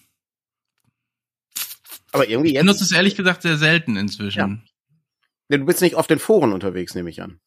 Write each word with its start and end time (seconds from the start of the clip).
Aber 2.12 2.28
irgendwie 2.28 2.50
ich 2.50 2.58
benutze 2.58 2.80
jetzt. 2.80 2.90
es 2.90 2.96
ehrlich 2.96 3.16
gesagt 3.16 3.40
sehr 3.42 3.56
selten 3.56 3.96
inzwischen. 3.96 4.38
Ja, 4.38 4.71
Du 5.58 5.66
bist 5.66 5.82
nicht 5.82 5.96
auf 5.96 6.06
den 6.06 6.18
Foren 6.18 6.52
unterwegs, 6.52 6.94
nehme 6.94 7.10
ich 7.10 7.22
an. 7.22 7.40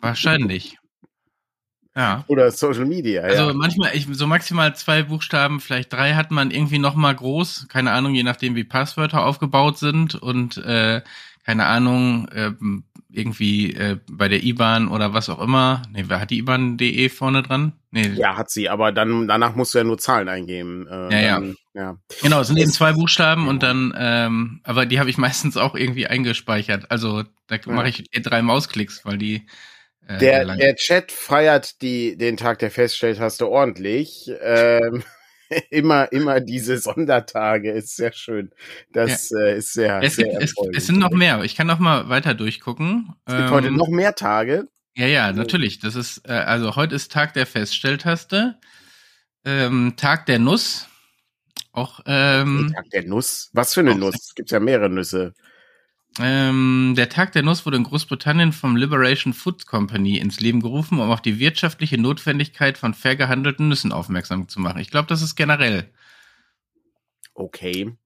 Wahrscheinlich. 0.00 0.78
Ja. 1.94 2.24
Oder 2.26 2.50
Social 2.50 2.86
Media, 2.86 3.22
Also 3.22 3.48
ja. 3.48 3.52
manchmal, 3.52 3.94
ich, 3.94 4.06
so 4.10 4.26
maximal 4.26 4.74
zwei 4.74 5.02
Buchstaben, 5.02 5.60
vielleicht 5.60 5.92
drei 5.92 6.14
hat 6.14 6.30
man 6.30 6.50
irgendwie 6.50 6.78
noch 6.78 6.94
mal 6.94 7.14
groß, 7.14 7.66
keine 7.68 7.92
Ahnung, 7.92 8.14
je 8.14 8.22
nachdem 8.22 8.54
wie 8.54 8.64
Passwörter 8.64 9.26
aufgebaut 9.26 9.76
sind 9.76 10.14
und 10.14 10.56
äh, 10.56 11.02
keine 11.44 11.66
Ahnung, 11.66 12.30
ähm, 12.34 12.84
irgendwie 13.12 13.74
äh, 13.74 13.98
bei 14.10 14.28
der 14.28 14.42
IBAN 14.42 14.88
oder 14.88 15.12
was 15.14 15.28
auch 15.28 15.40
immer. 15.40 15.82
Nee, 15.92 16.04
wer 16.08 16.20
hat 16.20 16.30
die 16.30 16.38
IBAN.de 16.38 17.08
vorne 17.08 17.42
dran? 17.42 17.72
Nee, 17.90 18.08
Ja, 18.14 18.36
hat 18.36 18.50
sie, 18.50 18.68
aber 18.68 18.90
dann 18.92 19.28
danach 19.28 19.54
musst 19.54 19.74
du 19.74 19.78
ja 19.78 19.84
nur 19.84 19.98
Zahlen 19.98 20.28
eingeben. 20.28 20.86
Äh, 20.88 21.12
Ja, 21.12 21.20
ja. 21.20 21.34
dann, 21.40 21.56
ja. 21.74 21.96
Genau, 22.22 22.40
es 22.40 22.48
sind 22.48 22.58
eben 22.58 22.70
zwei 22.72 22.92
Buchstaben 22.92 23.48
und 23.48 23.62
dann, 23.62 23.94
ähm, 23.96 24.60
aber 24.64 24.86
die 24.86 24.98
habe 24.98 25.10
ich 25.10 25.18
meistens 25.18 25.56
auch 25.56 25.74
irgendwie 25.74 26.06
eingespeichert. 26.06 26.90
Also 26.90 27.22
da 27.46 27.56
Ja. 27.56 27.72
mache 27.72 27.88
ich 27.90 28.04
drei 28.22 28.42
Mausklicks, 28.42 29.04
weil 29.04 29.18
die 29.18 29.46
äh, 30.08 30.18
Der, 30.18 30.44
der 30.56 30.74
Chat 30.76 31.12
feiert 31.12 31.80
die, 31.82 32.16
den 32.16 32.36
Tag 32.36 32.58
der 32.58 32.70
Feststelltaste 32.70 33.48
ordentlich. 33.48 34.30
Ähm, 34.42 35.02
immer, 35.70 36.10
immer 36.12 36.40
diese 36.40 36.78
Sondertage 36.78 37.70
ist 37.72 37.96
sehr 37.96 38.12
schön. 38.12 38.50
Das 38.92 39.30
äh, 39.30 39.58
ist 39.58 39.72
sehr, 39.72 40.02
es, 40.02 40.16
sehr 40.16 40.26
gibt, 40.26 40.42
es, 40.42 40.54
es 40.74 40.86
sind 40.86 40.98
noch 40.98 41.10
mehr. 41.10 41.42
Ich 41.42 41.54
kann 41.54 41.66
noch 41.66 41.78
mal 41.78 42.08
weiter 42.08 42.34
durchgucken. 42.34 43.14
Es 43.24 43.34
gibt 43.34 43.48
Ähm, 43.48 43.50
heute 43.50 43.70
noch 43.70 43.88
mehr 43.88 44.14
Tage. 44.14 44.68
Ja, 44.94 45.06
ja, 45.06 45.32
natürlich. 45.32 45.78
Das 45.78 45.94
ist 45.94 46.28
äh, 46.28 46.32
also 46.32 46.76
heute 46.76 46.94
ist 46.94 47.12
Tag 47.12 47.32
der 47.34 47.46
Feststelltaste, 47.46 48.58
ähm, 49.44 49.94
Tag 49.96 50.26
der 50.26 50.38
Nuss. 50.38 50.88
Auch 51.72 52.00
ähm, 52.04 52.70
Tag 52.74 52.90
der 52.90 53.06
Nuss. 53.06 53.50
Was 53.54 53.72
für 53.72 53.80
eine 53.80 53.94
Nuss? 53.94 54.14
Es 54.14 54.34
gibt 54.34 54.50
ja 54.50 54.60
mehrere 54.60 54.90
Nüsse. 54.90 55.34
Ähm, 56.18 56.94
der 56.96 57.08
Tag 57.08 57.32
der 57.32 57.42
Nuss 57.42 57.64
wurde 57.64 57.78
in 57.78 57.84
Großbritannien 57.84 58.52
vom 58.52 58.76
Liberation 58.76 59.32
Food 59.32 59.66
Company 59.66 60.18
ins 60.18 60.40
Leben 60.40 60.60
gerufen, 60.60 61.00
um 61.00 61.10
auf 61.10 61.22
die 61.22 61.38
wirtschaftliche 61.38 61.98
Notwendigkeit 61.98 62.76
von 62.76 62.92
fair 62.92 63.16
gehandelten 63.16 63.68
Nüssen 63.68 63.92
aufmerksam 63.92 64.48
zu 64.48 64.60
machen. 64.60 64.80
Ich 64.80 64.90
glaube, 64.90 65.08
das 65.08 65.22
ist 65.22 65.36
generell. 65.36 65.90
Okay. 67.34 67.96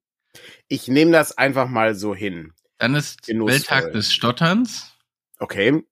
Ich 0.69 0.87
nehme 0.87 1.13
das 1.13 1.37
einfach 1.37 1.69
mal 1.69 1.95
so 1.95 2.15
hin. 2.15 2.53
Dann 2.79 2.95
ist 2.95 3.27
Genussvoll. 3.27 3.55
Welttag 3.55 3.93
des 3.93 4.13
Stotterns 4.13 4.93
Okay. 5.39 5.83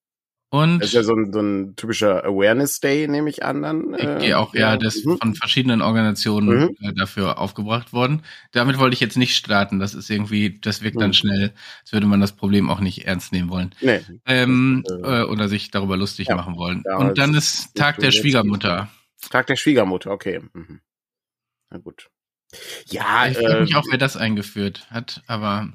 Und 0.55 0.79
Das 0.79 0.89
ist 0.91 0.95
ja 0.95 1.03
so 1.03 1.15
ein, 1.15 1.33
so 1.33 1.41
ein 1.41 1.75
typischer 1.75 2.25
Awareness 2.25 2.79
Day, 2.79 3.09
nehme 3.09 3.29
ich 3.29 3.45
an. 3.45 3.63
Dann, 3.63 3.95
ich 3.95 4.05
äh, 4.05 4.19
gehe 4.21 4.39
auch, 4.39 4.55
ja, 4.55 4.77
das 4.77 5.05
mhm. 5.05 5.19
von 5.19 5.35
verschiedenen 5.35 5.83
Organisationen 5.83 6.49
Mhm. 6.59 6.77
äh, 6.81 6.93
dafür 6.95 7.39
aufgebracht 7.39 7.93
worden. 7.93 8.23
Damit 8.53 8.79
wollte 8.79 8.95
ich 8.95 9.01
jetzt 9.01 9.17
nicht 9.17 9.35
starten. 9.37 9.81
Das 9.81 9.95
ist 9.95 10.11
irgendwie, 10.11 10.59
das 10.61 10.83
wirkt 10.83 11.01
dann 11.01 11.11
Mhm. 11.11 11.15
schnell, 11.15 11.53
als 11.83 11.93
würde 11.93 12.07
man 12.07 12.21
das 12.21 12.33
Problem 12.33 12.71
auch 12.71 12.79
nicht 12.81 13.07
ernst 13.07 13.33
nehmen 13.33 13.51
wollen. 13.51 13.75
Nee. 13.81 14.01
Ähm, 14.27 14.85
Das, 14.87 14.99
äh, 14.99 15.21
äh, 15.23 15.25
oder 15.25 15.49
sich 15.49 15.71
darüber 15.73 15.97
lustig 15.97 16.29
ja. 16.29 16.37
machen 16.37 16.57
wollen. 16.57 16.83
Ja, 16.87 16.99
und 16.99 17.19
dann 17.19 17.35
ist 17.35 17.75
Tag 17.75 17.99
der 17.99 18.13
Schwiegermutter. 18.13 18.89
Tag 19.31 19.47
der 19.49 19.57
Schwiegermutter, 19.57 20.11
okay. 20.13 20.41
Mhm. 20.53 20.81
Na 21.71 21.79
gut. 21.79 22.11
Ja, 22.87 23.27
Ich 23.27 23.37
frage 23.37 23.57
äh, 23.57 23.61
mich 23.63 23.75
auch, 23.75 23.87
wer 23.91 23.99
das 23.99 24.17
eingeführt 24.17 24.87
hat, 24.91 25.23
aber 25.27 25.73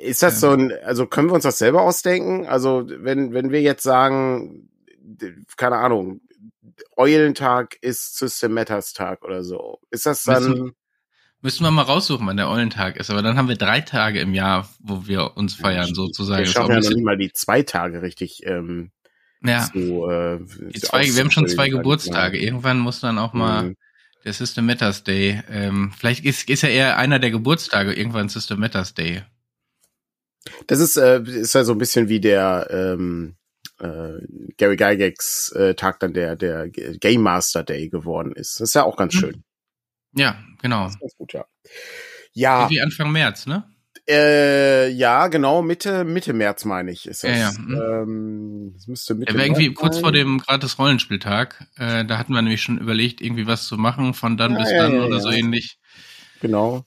ist 0.00 0.22
das 0.22 0.40
so 0.40 0.50
ein, 0.50 0.72
also 0.84 1.06
können 1.06 1.28
wir 1.28 1.34
uns 1.34 1.44
das 1.44 1.58
selber 1.58 1.82
ausdenken? 1.82 2.46
Also 2.46 2.84
wenn, 2.86 3.32
wenn 3.32 3.50
wir 3.50 3.60
jetzt 3.62 3.82
sagen, 3.82 4.68
keine 5.56 5.76
Ahnung, 5.76 6.20
Eulentag 6.96 7.76
ist 7.80 8.16
System 8.18 8.52
Matters 8.54 8.92
Tag 8.92 9.22
oder 9.24 9.42
so, 9.44 9.80
ist 9.90 10.06
das 10.06 10.24
dann, 10.24 10.42
Müssen- 10.50 10.72
müssen 11.42 11.64
wir 11.64 11.70
mal 11.70 11.82
raussuchen, 11.82 12.26
wann 12.26 12.36
der 12.36 12.48
Eulentag 12.48 12.96
ist. 12.96 13.10
Aber 13.10 13.22
dann 13.22 13.36
haben 13.36 13.48
wir 13.48 13.56
drei 13.56 13.80
Tage 13.80 14.20
im 14.20 14.34
Jahr, 14.34 14.68
wo 14.80 15.06
wir 15.06 15.36
uns 15.36 15.54
feiern, 15.54 15.94
sozusagen. 15.94 16.44
wir 16.44 16.50
schaffen 16.50 16.72
ja 16.72 16.80
noch 16.80 16.88
nicht 16.90 17.04
mal 17.04 17.16
die 17.16 17.32
zwei 17.32 17.62
Tage 17.62 18.02
richtig 18.02 18.44
ähm, 18.44 18.90
ja, 19.44 19.68
zu, 19.72 20.08
äh, 20.08 20.38
zwei, 20.80 21.04
wir 21.06 21.20
haben 21.22 21.30
schon 21.30 21.46
zwei 21.48 21.68
Geburtstage. 21.68 22.38
Irgendwann 22.38 22.78
muss 22.78 23.00
dann 23.00 23.18
auch 23.18 23.32
mal. 23.32 23.62
mal 23.62 23.62
Mhm. 23.70 23.76
der 24.24 24.32
System 24.32 24.66
Matters 24.66 25.04
Day. 25.04 25.40
Ähm, 25.48 25.92
vielleicht 25.96 26.24
ist, 26.24 26.48
ist 26.50 26.62
ja 26.62 26.68
eher 26.68 26.96
einer 26.96 27.20
der 27.20 27.30
Geburtstage 27.30 27.92
irgendwann 27.94 28.28
System 28.28 28.58
Matters 28.58 28.92
Day. 28.94 29.22
Das 30.66 30.80
ist, 30.80 30.96
äh, 30.96 31.20
ist 31.22 31.54
ja 31.54 31.64
so 31.64 31.72
ein 31.72 31.78
bisschen 31.78 32.08
wie 32.08 32.20
der 32.20 32.68
ähm, 32.70 33.36
äh, 33.80 34.12
Gary 34.56 34.76
Gygax 34.76 35.52
äh, 35.52 35.74
Tag 35.74 36.00
dann 36.00 36.12
der, 36.14 36.36
der 36.36 36.68
Game 36.68 37.22
Master 37.22 37.62
Day 37.62 37.88
geworden 37.88 38.32
ist. 38.32 38.60
Das 38.60 38.70
ist 38.70 38.74
ja 38.74 38.84
auch 38.84 38.96
ganz 38.96 39.14
Mhm. 39.14 39.18
schön. 39.18 39.44
Ja, 40.14 40.38
genau. 40.62 40.84
Ganz 40.84 41.16
gut, 41.18 41.32
ja. 41.34 41.44
Ja, 42.32 42.60
Irgendwie 42.62 42.80
Anfang 42.80 43.12
März, 43.12 43.46
ne? 43.46 43.64
äh, 44.08 44.88
ja, 44.90 45.26
genau, 45.28 45.62
Mitte, 45.62 46.04
Mitte 46.04 46.32
März 46.32 46.64
meine 46.64 46.92
ich, 46.92 47.06
ist 47.06 47.24
das. 47.24 47.30
Ja, 47.30 47.36
ja, 47.36 47.52
mhm. 47.58 47.74
Ähm, 47.74 48.72
das 48.74 48.86
müsste 48.86 49.14
Mitte 49.14 49.34
war 49.34 49.44
irgendwie 49.44 49.68
März 49.68 49.78
kurz 49.80 49.94
sein. 49.96 50.02
vor 50.04 50.12
dem 50.12 50.38
gratis 50.38 50.78
Rollenspieltag. 50.78 51.66
Äh, 51.76 52.04
da 52.04 52.16
hatten 52.18 52.32
wir 52.32 52.40
nämlich 52.40 52.62
schon 52.62 52.78
überlegt, 52.78 53.20
irgendwie 53.20 53.46
was 53.46 53.66
zu 53.66 53.76
machen, 53.76 54.14
von 54.14 54.36
dann 54.36 54.52
Ja, 54.52 54.58
bis 54.60 54.70
ja, 54.70 54.78
dann 54.84 54.94
ja, 54.94 55.02
oder 55.04 55.16
ja. 55.16 55.20
so 55.20 55.30
ähnlich. 55.30 55.78
Genau. 56.40 56.84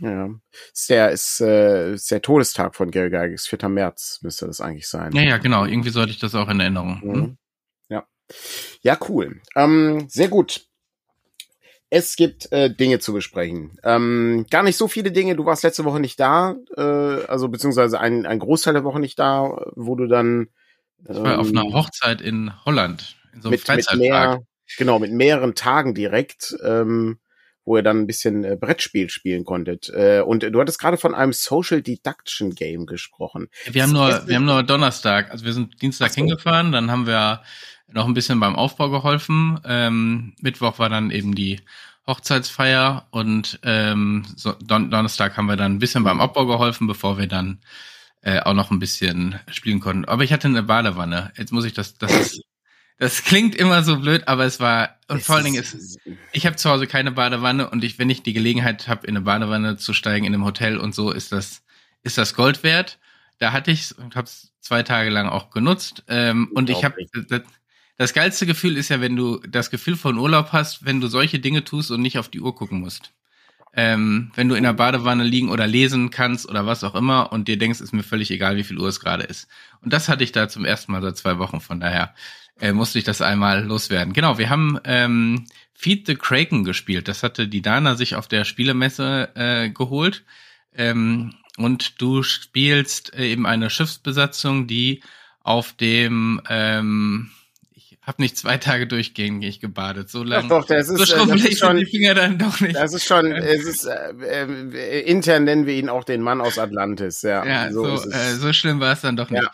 Ja. 0.00 0.30
Ist 0.72 0.88
der, 0.88 1.10
ist, 1.10 1.40
äh, 1.40 1.92
ist 1.94 2.10
der 2.10 2.22
Todestag 2.22 2.74
von 2.74 2.90
Gary 2.90 3.10
Gygax, 3.10 3.46
4. 3.46 3.68
März 3.68 4.20
müsste 4.22 4.46
das 4.46 4.60
eigentlich 4.60 4.88
sein. 4.88 5.12
Ja, 5.12 5.22
ja, 5.22 5.38
genau. 5.38 5.64
Irgendwie 5.64 5.90
sollte 5.90 6.10
ich 6.10 6.18
das 6.18 6.34
auch 6.34 6.48
in 6.48 6.60
Erinnerung. 6.60 7.00
Hm? 7.02 7.10
Mhm. 7.10 7.38
Ja. 7.90 8.06
Ja, 8.82 8.98
cool. 9.08 9.40
Ähm, 9.54 10.06
sehr 10.08 10.28
gut. 10.28 10.62
Es 11.90 12.14
gibt 12.14 12.50
äh, 12.52 12.72
Dinge 12.72 13.00
zu 13.00 13.12
besprechen. 13.12 13.76
Ähm, 13.82 14.46
gar 14.48 14.62
nicht 14.62 14.76
so 14.76 14.86
viele 14.86 15.10
Dinge. 15.10 15.34
Du 15.34 15.44
warst 15.44 15.64
letzte 15.64 15.84
Woche 15.84 15.98
nicht 15.98 16.20
da, 16.20 16.54
äh, 16.76 16.80
also 16.80 17.48
beziehungsweise 17.48 17.98
ein, 17.98 18.26
ein 18.26 18.38
Großteil 18.38 18.74
der 18.74 18.84
Woche 18.84 19.00
nicht 19.00 19.18
da, 19.18 19.66
wo 19.74 19.96
du 19.96 20.06
dann 20.06 20.48
Ich 21.08 21.16
war 21.16 21.40
auf 21.40 21.48
einer 21.48 21.64
ähm, 21.64 21.74
Hochzeit 21.74 22.20
in 22.20 22.52
Holland, 22.64 23.16
in 23.34 23.42
so 23.42 23.48
einem 23.48 23.50
mit, 23.50 23.60
mit 23.60 23.66
Freizeitpark. 23.66 23.98
mehr, 23.98 24.42
genau, 24.78 25.00
mit 25.00 25.10
mehreren 25.10 25.56
Tagen 25.56 25.94
direkt, 25.94 26.56
ähm, 26.62 27.18
wo 27.70 27.76
ihr 27.76 27.84
dann 27.84 28.00
ein 28.00 28.06
bisschen 28.08 28.42
äh, 28.42 28.56
Brettspiel 28.60 29.10
spielen 29.10 29.44
konntet. 29.44 29.88
Äh, 29.90 30.22
und 30.26 30.42
du 30.42 30.60
hattest 30.60 30.80
gerade 30.80 30.96
von 30.96 31.14
einem 31.14 31.32
Social 31.32 31.82
Deduction 31.82 32.56
Game 32.56 32.84
gesprochen. 32.84 33.46
Wir 33.70 33.84
haben 33.84 33.92
nur, 33.92 34.26
wir 34.26 34.34
haben 34.34 34.44
nur 34.44 34.64
Donnerstag, 34.64 35.30
also 35.30 35.44
wir 35.44 35.52
sind 35.52 35.80
Dienstag 35.80 36.10
so. 36.10 36.16
hingefahren, 36.16 36.72
dann 36.72 36.90
haben 36.90 37.06
wir 37.06 37.42
noch 37.86 38.08
ein 38.08 38.14
bisschen 38.14 38.40
beim 38.40 38.56
Aufbau 38.56 38.90
geholfen. 38.90 39.60
Ähm, 39.64 40.34
Mittwoch 40.40 40.80
war 40.80 40.88
dann 40.88 41.12
eben 41.12 41.36
die 41.36 41.60
Hochzeitsfeier 42.08 43.06
und 43.12 43.60
ähm, 43.62 44.24
so, 44.34 44.52
Don 44.60 44.90
Donnerstag 44.90 45.36
haben 45.36 45.46
wir 45.46 45.56
dann 45.56 45.74
ein 45.74 45.78
bisschen 45.78 46.02
beim 46.02 46.20
Aufbau 46.20 46.46
geholfen, 46.46 46.88
bevor 46.88 47.18
wir 47.18 47.28
dann 47.28 47.60
äh, 48.22 48.40
auch 48.40 48.54
noch 48.54 48.72
ein 48.72 48.80
bisschen 48.80 49.38
spielen 49.48 49.78
konnten. 49.78 50.06
Aber 50.06 50.24
ich 50.24 50.32
hatte 50.32 50.48
eine 50.48 50.64
Badewanne. 50.64 51.30
Jetzt 51.36 51.52
muss 51.52 51.64
ich 51.64 51.72
das, 51.72 51.98
das 51.98 52.12
ist, 52.12 52.42
das 53.00 53.24
klingt 53.24 53.54
immer 53.54 53.82
so 53.82 53.98
blöd, 53.98 54.28
aber 54.28 54.44
es 54.44 54.60
war 54.60 54.98
und 55.08 55.22
vor 55.22 55.36
allen 55.36 55.46
Dingen 55.46 55.60
ist 55.62 55.98
ich 56.32 56.44
habe 56.44 56.56
zu 56.56 56.68
Hause 56.68 56.86
keine 56.86 57.10
Badewanne 57.12 57.70
und 57.70 57.82
ich, 57.82 57.98
wenn 57.98 58.10
ich 58.10 58.22
die 58.22 58.34
Gelegenheit 58.34 58.88
habe, 58.88 59.06
in 59.06 59.16
eine 59.16 59.24
Badewanne 59.24 59.78
zu 59.78 59.94
steigen 59.94 60.26
in 60.26 60.34
einem 60.34 60.44
Hotel 60.44 60.76
und 60.76 60.94
so, 60.94 61.10
ist 61.10 61.32
das, 61.32 61.62
ist 62.02 62.18
das 62.18 62.34
Gold 62.34 62.62
wert. 62.62 62.98
Da 63.38 63.52
hatte 63.52 63.70
ich 63.70 63.96
und 63.96 64.16
habe 64.16 64.26
es 64.26 64.52
zwei 64.60 64.82
Tage 64.82 65.08
lang 65.08 65.30
auch 65.30 65.48
genutzt. 65.50 66.04
Ähm, 66.08 66.50
und 66.54 66.68
ich 66.68 66.84
habe 66.84 66.96
das, 67.28 67.40
das 67.96 68.12
geilste 68.12 68.44
Gefühl 68.44 68.76
ist 68.76 68.90
ja, 68.90 69.00
wenn 69.00 69.16
du 69.16 69.38
das 69.48 69.70
Gefühl 69.70 69.96
von 69.96 70.18
Urlaub 70.18 70.52
hast, 70.52 70.84
wenn 70.84 71.00
du 71.00 71.08
solche 71.08 71.38
Dinge 71.38 71.64
tust 71.64 71.90
und 71.90 72.02
nicht 72.02 72.18
auf 72.18 72.28
die 72.28 72.40
Uhr 72.40 72.54
gucken 72.54 72.80
musst. 72.80 73.14
ähm, 73.72 74.32
wenn 74.34 74.48
du 74.48 74.56
in 74.56 74.64
der 74.64 74.72
Badewanne 74.72 75.22
liegen 75.24 75.48
oder 75.48 75.66
lesen 75.66 76.10
kannst 76.10 76.48
oder 76.48 76.66
was 76.66 76.82
auch 76.82 76.94
immer 76.94 77.32
und 77.32 77.46
dir 77.46 77.56
denkst, 77.58 77.80
ist 77.80 77.92
mir 77.92 78.02
völlig 78.02 78.30
egal, 78.30 78.56
wie 78.56 78.64
viel 78.64 78.78
Uhr 78.78 78.88
es 78.88 79.00
gerade 79.00 79.22
ist. 79.22 79.48
Und 79.80 79.92
das 79.92 80.08
hatte 80.08 80.24
ich 80.24 80.32
da 80.32 80.48
zum 80.48 80.64
ersten 80.64 80.90
Mal 80.92 81.02
seit 81.02 81.16
zwei 81.16 81.38
Wochen, 81.38 81.60
von 81.60 81.78
daher 81.78 82.14
äh, 82.60 82.72
musste 82.72 82.98
ich 82.98 83.04
das 83.04 83.22
einmal 83.22 83.64
loswerden. 83.64 84.12
Genau, 84.12 84.38
wir 84.38 84.50
haben 84.50 84.78
ähm, 84.84 85.46
Feed 85.74 86.06
the 86.06 86.14
Kraken 86.14 86.64
gespielt. 86.64 87.08
Das 87.08 87.22
hatte 87.22 87.48
die 87.48 87.62
Dana 87.62 87.94
sich 87.96 88.14
auf 88.14 88.28
der 88.28 88.44
Spielemesse 88.44 89.30
äh, 89.34 89.70
geholt. 89.70 90.24
Ähm, 90.74 91.34
und 91.56 92.00
du 92.00 92.22
spielst 92.22 93.14
äh, 93.14 93.26
eben 93.28 93.46
eine 93.46 93.70
Schiffsbesatzung, 93.70 94.66
die 94.66 95.02
auf 95.42 95.72
dem 95.72 96.40
ähm, 96.48 97.30
habe 98.10 98.22
nicht 98.22 98.36
zwei 98.36 98.56
Tage 98.56 98.86
durchgängig 98.86 99.60
gebadet. 99.60 100.10
So 100.10 100.22
lange. 100.24 100.48
Doch, 100.48 100.60
doch, 100.60 100.66
das 100.66 100.88
ist, 100.88 100.96
so 100.96 101.02
äh, 101.02 101.06
das 101.06 101.08
schrubbelig 101.10 101.52
ist 101.52 101.58
schon, 101.58 101.76
die 101.76 101.86
Finger 101.86 102.14
dann 102.14 102.38
doch 102.38 102.60
nicht. 102.60 102.74
das 102.74 102.92
ist 102.92 103.04
schon, 103.04 103.30
es 103.32 103.64
ist, 103.64 103.84
äh, 103.84 104.44
äh, 104.44 105.00
intern 105.02 105.44
nennen 105.44 105.66
wir 105.66 105.74
ihn 105.74 105.88
auch 105.88 106.04
den 106.04 106.20
Mann 106.22 106.40
aus 106.40 106.58
Atlantis, 106.58 107.22
ja. 107.22 107.44
Ja, 107.44 107.72
so, 107.72 107.86
es. 107.86 108.06
äh, 108.06 108.34
so 108.36 108.52
schlimm 108.52 108.80
war 108.80 108.92
es 108.94 109.02
dann 109.02 109.16
doch 109.16 109.30
nicht. 109.30 109.42
Ja. 109.42 109.50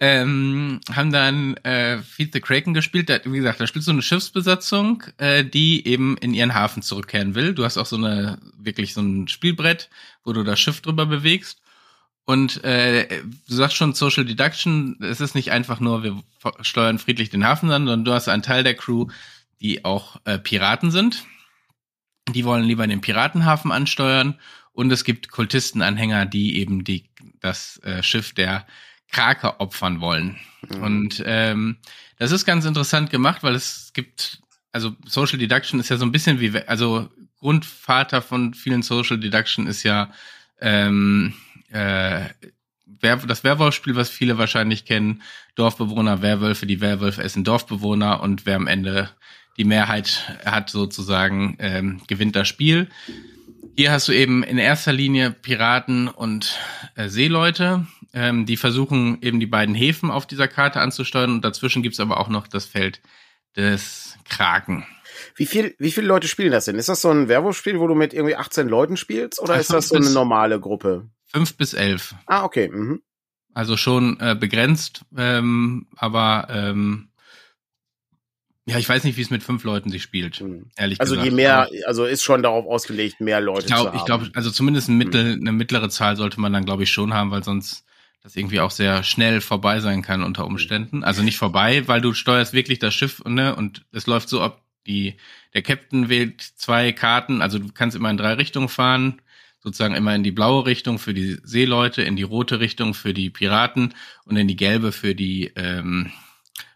Ähm, 0.00 0.80
haben 0.90 1.12
dann 1.12 1.56
äh, 1.58 1.98
Feed 2.02 2.32
the 2.32 2.40
Kraken 2.40 2.74
gespielt. 2.74 3.08
Da, 3.08 3.18
wie 3.24 3.38
gesagt, 3.38 3.60
da 3.60 3.66
spielt 3.66 3.84
so 3.84 3.90
eine 3.90 4.02
Schiffsbesatzung, 4.02 5.02
äh, 5.18 5.44
die 5.44 5.86
eben 5.86 6.16
in 6.18 6.34
ihren 6.34 6.54
Hafen 6.54 6.82
zurückkehren 6.82 7.34
will. 7.34 7.54
Du 7.54 7.64
hast 7.64 7.78
auch 7.78 7.86
so 7.86 7.96
eine 7.96 8.38
wirklich 8.58 8.94
so 8.94 9.00
ein 9.00 9.28
Spielbrett, 9.28 9.90
wo 10.24 10.32
du 10.32 10.42
das 10.42 10.60
Schiff 10.60 10.80
drüber 10.80 11.06
bewegst. 11.06 11.62
Und 12.24 12.62
äh, 12.64 13.22
du 13.48 13.54
sagst 13.54 13.76
schon 13.76 13.94
Social 13.94 14.24
Deduction, 14.24 14.96
es 15.00 15.20
ist 15.20 15.34
nicht 15.34 15.50
einfach 15.50 15.80
nur, 15.80 16.02
wir 16.02 16.22
steuern 16.60 16.98
friedlich 16.98 17.30
den 17.30 17.44
Hafen 17.44 17.70
an, 17.70 17.86
sondern 17.86 18.04
du 18.04 18.12
hast 18.12 18.28
einen 18.28 18.42
Teil 18.42 18.62
der 18.62 18.74
Crew, 18.74 19.08
die 19.60 19.84
auch 19.84 20.20
äh, 20.24 20.38
Piraten 20.38 20.90
sind. 20.90 21.24
Die 22.32 22.44
wollen 22.44 22.64
lieber 22.64 22.86
den 22.86 23.00
Piratenhafen 23.00 23.72
ansteuern. 23.72 24.38
Und 24.72 24.90
es 24.90 25.04
gibt 25.04 25.30
Kultistenanhänger, 25.30 26.26
die 26.26 26.58
eben 26.58 26.84
die, 26.84 27.10
das 27.40 27.78
äh, 27.82 28.02
Schiff 28.02 28.32
der 28.32 28.66
Krake 29.12 29.60
opfern 29.60 30.00
wollen. 30.00 30.38
Mhm. 30.68 30.82
Und 30.82 31.22
ähm, 31.24 31.76
das 32.18 32.32
ist 32.32 32.44
ganz 32.44 32.64
interessant 32.64 33.10
gemacht, 33.10 33.42
weil 33.42 33.54
es 33.54 33.92
gibt, 33.94 34.40
also 34.72 34.96
Social 35.06 35.38
Deduction 35.38 35.78
ist 35.80 35.88
ja 35.90 35.96
so 35.96 36.04
ein 36.04 36.12
bisschen 36.12 36.40
wie, 36.40 36.56
also 36.66 37.08
Grundvater 37.38 38.22
von 38.22 38.54
vielen 38.54 38.82
Social 38.82 39.18
Deduction 39.18 39.66
ist 39.66 39.82
ja 39.82 40.12
ähm, 40.60 41.34
äh, 41.70 42.22
das 43.00 43.42
Werwolf-Spiel, 43.42 43.96
was 43.96 44.10
viele 44.10 44.38
wahrscheinlich 44.38 44.84
kennen, 44.84 45.22
Dorfbewohner, 45.56 46.22
Werwölfe, 46.22 46.66
die 46.66 46.80
Werwölfe 46.80 47.22
essen 47.22 47.42
Dorfbewohner 47.42 48.20
und 48.20 48.46
wer 48.46 48.56
am 48.56 48.68
Ende 48.68 49.10
die 49.56 49.64
Mehrheit 49.64 50.38
hat 50.44 50.70
sozusagen, 50.70 51.56
ähm, 51.58 52.00
gewinnt 52.06 52.36
das 52.36 52.48
Spiel. 52.48 52.88
Hier 53.76 53.90
hast 53.90 54.08
du 54.08 54.12
eben 54.12 54.42
in 54.42 54.58
erster 54.58 54.92
Linie 54.92 55.30
Piraten 55.30 56.08
und 56.08 56.58
äh, 56.94 57.08
Seeleute, 57.08 57.86
ähm, 58.12 58.46
die 58.46 58.56
versuchen 58.56 59.18
eben 59.22 59.40
die 59.40 59.46
beiden 59.46 59.74
Häfen 59.74 60.10
auf 60.10 60.26
dieser 60.26 60.48
Karte 60.48 60.80
anzusteuern 60.80 61.30
und 61.32 61.44
dazwischen 61.44 61.82
gibt's 61.82 62.00
aber 62.00 62.18
auch 62.20 62.28
noch 62.28 62.46
das 62.46 62.66
Feld 62.66 63.00
des 63.56 64.16
Kraken. 64.28 64.86
Wie 65.36 65.46
viel, 65.46 65.74
wie 65.78 65.90
viele 65.92 66.06
Leute 66.06 66.26
spielen 66.28 66.52
das 66.52 66.64
denn? 66.64 66.76
Ist 66.76 66.88
das 66.88 67.02
so 67.02 67.10
ein 67.10 67.28
Werwolf-Spiel, 67.28 67.78
wo 67.78 67.86
du 67.86 67.94
mit 67.94 68.14
irgendwie 68.14 68.36
18 68.36 68.66
Leuten 68.68 68.96
spielst, 68.96 69.40
oder 69.40 69.54
Ja, 69.54 69.60
ist 69.60 69.72
das 69.72 69.88
so 69.88 69.96
eine 69.96 70.10
normale 70.10 70.58
Gruppe? 70.58 71.08
Fünf 71.26 71.56
bis 71.56 71.74
elf. 71.74 72.14
Ah, 72.26 72.44
okay. 72.44 72.68
Mhm. 72.68 73.02
Also 73.54 73.76
schon 73.76 74.18
äh, 74.20 74.34
begrenzt, 74.34 75.04
ähm, 75.16 75.86
aber 75.96 76.46
ähm, 76.50 77.10
ja, 78.64 78.78
ich 78.78 78.88
weiß 78.88 79.04
nicht, 79.04 79.16
wie 79.18 79.22
es 79.22 79.30
mit 79.30 79.42
fünf 79.42 79.64
Leuten 79.64 79.90
sich 79.90 80.02
spielt, 80.02 80.40
Mhm. 80.40 80.70
ehrlich 80.76 81.00
Also 81.00 81.14
gesagt. 81.14 81.28
je 81.28 81.34
mehr, 81.34 81.68
also 81.86 82.04
ist 82.06 82.22
schon 82.22 82.42
darauf 82.42 82.64
ausgelegt, 82.66 83.20
mehr 83.20 83.40
Leute 83.40 83.60
ich 83.60 83.66
glaube, 83.66 83.90
zu 83.90 83.94
ich 83.96 84.00
haben. 84.00 84.06
glaube, 84.06 84.30
also 84.34 84.50
zumindest 84.50 84.88
ein 84.88 84.96
Mittel, 84.96 85.34
eine 85.34 85.52
mittlere 85.52 85.90
Zahl 85.90 86.16
sollte 86.16 86.40
man 86.40 86.52
dann, 86.52 86.64
glaube 86.64 86.84
ich, 86.84 86.90
schon 86.90 87.12
haben, 87.12 87.30
weil 87.30 87.42
sonst 87.44 87.84
das 88.22 88.36
irgendwie 88.36 88.60
auch 88.60 88.70
sehr 88.70 89.02
schnell 89.02 89.40
vorbei 89.40 89.80
sein 89.80 90.02
kann 90.02 90.22
unter 90.22 90.46
Umständen. 90.46 91.02
Also 91.02 91.22
nicht 91.22 91.38
vorbei, 91.38 91.86
weil 91.88 92.00
du 92.00 92.14
steuerst 92.14 92.52
wirklich 92.52 92.78
das 92.78 92.94
Schiff, 92.94 93.22
ne, 93.24 93.54
und 93.56 93.84
es 93.92 94.06
läuft 94.06 94.28
so 94.28 94.40
ab, 94.40 94.62
die, 94.86 95.16
der 95.54 95.62
Captain 95.62 96.08
wählt 96.08 96.40
zwei 96.40 96.92
Karten, 96.92 97.42
also 97.42 97.58
du 97.58 97.68
kannst 97.72 97.96
immer 97.96 98.10
in 98.10 98.16
drei 98.16 98.34
Richtungen 98.34 98.68
fahren, 98.68 99.20
sozusagen 99.60 99.94
immer 99.94 100.14
in 100.14 100.24
die 100.24 100.32
blaue 100.32 100.66
Richtung 100.66 100.98
für 100.98 101.14
die 101.14 101.38
Seeleute, 101.44 102.02
in 102.02 102.16
die 102.16 102.24
rote 102.24 102.58
Richtung 102.58 102.94
für 102.94 103.14
die 103.14 103.30
Piraten 103.30 103.94
und 104.24 104.36
in 104.36 104.48
die 104.48 104.56
gelbe 104.56 104.90
für 104.92 105.14
die, 105.14 105.52
ähm, 105.54 106.10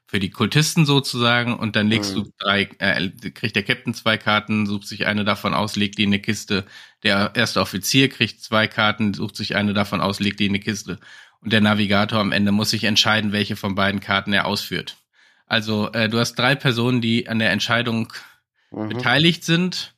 für 0.07 0.21
die 0.21 0.31
Kultisten 0.31 0.87
sozusagen 0.87 1.55
und 1.57 1.75
dann 1.77 1.89
legst 1.89 2.15
Mhm. 2.15 2.25
du 2.25 2.31
drei, 2.39 2.69
äh, 2.79 3.11
kriegt 3.31 3.57
der 3.57 3.65
Captain 3.65 3.93
zwei 3.95 4.17
Karten, 4.17 4.67
sucht 4.67 4.87
sich 4.87 5.07
eine 5.07 5.25
davon 5.25 5.53
aus, 5.55 5.75
legt 5.77 5.99
die 5.99 6.05
in 6.05 6.11
eine 6.11 6.21
Kiste. 6.21 6.65
Der 7.03 7.33
erste 7.35 7.61
Offizier 7.61 8.09
kriegt 8.09 8.41
zwei 8.41 8.67
Karten, 8.69 9.15
sucht 9.15 9.37
sich 9.37 9.57
eine 9.57 9.75
davon 9.75 10.01
aus, 10.01 10.21
legt 10.21 10.39
die 10.41 10.47
in 10.47 10.53
eine 10.53 10.61
Kiste. 10.61 10.99
Und 11.41 11.53
der 11.53 11.61
Navigator 11.61 12.21
am 12.21 12.33
Ende 12.33 12.53
muss 12.53 12.71
sich 12.71 12.85
entscheiden, 12.85 13.33
welche 13.33 13.57
von 13.57 13.75
beiden 13.75 14.01
Karten 14.01 14.33
er 14.33 14.47
ausführt. 14.47 14.97
Also 15.47 15.91
äh, 15.93 16.09
du 16.09 16.19
hast 16.19 16.35
drei 16.37 16.55
Personen, 16.55 17.01
die 17.01 17.29
an 17.29 17.39
der 17.39 17.51
Entscheidung 17.51 18.13
Mhm. 18.71 18.89
beteiligt 18.89 19.45
sind. 19.45 19.95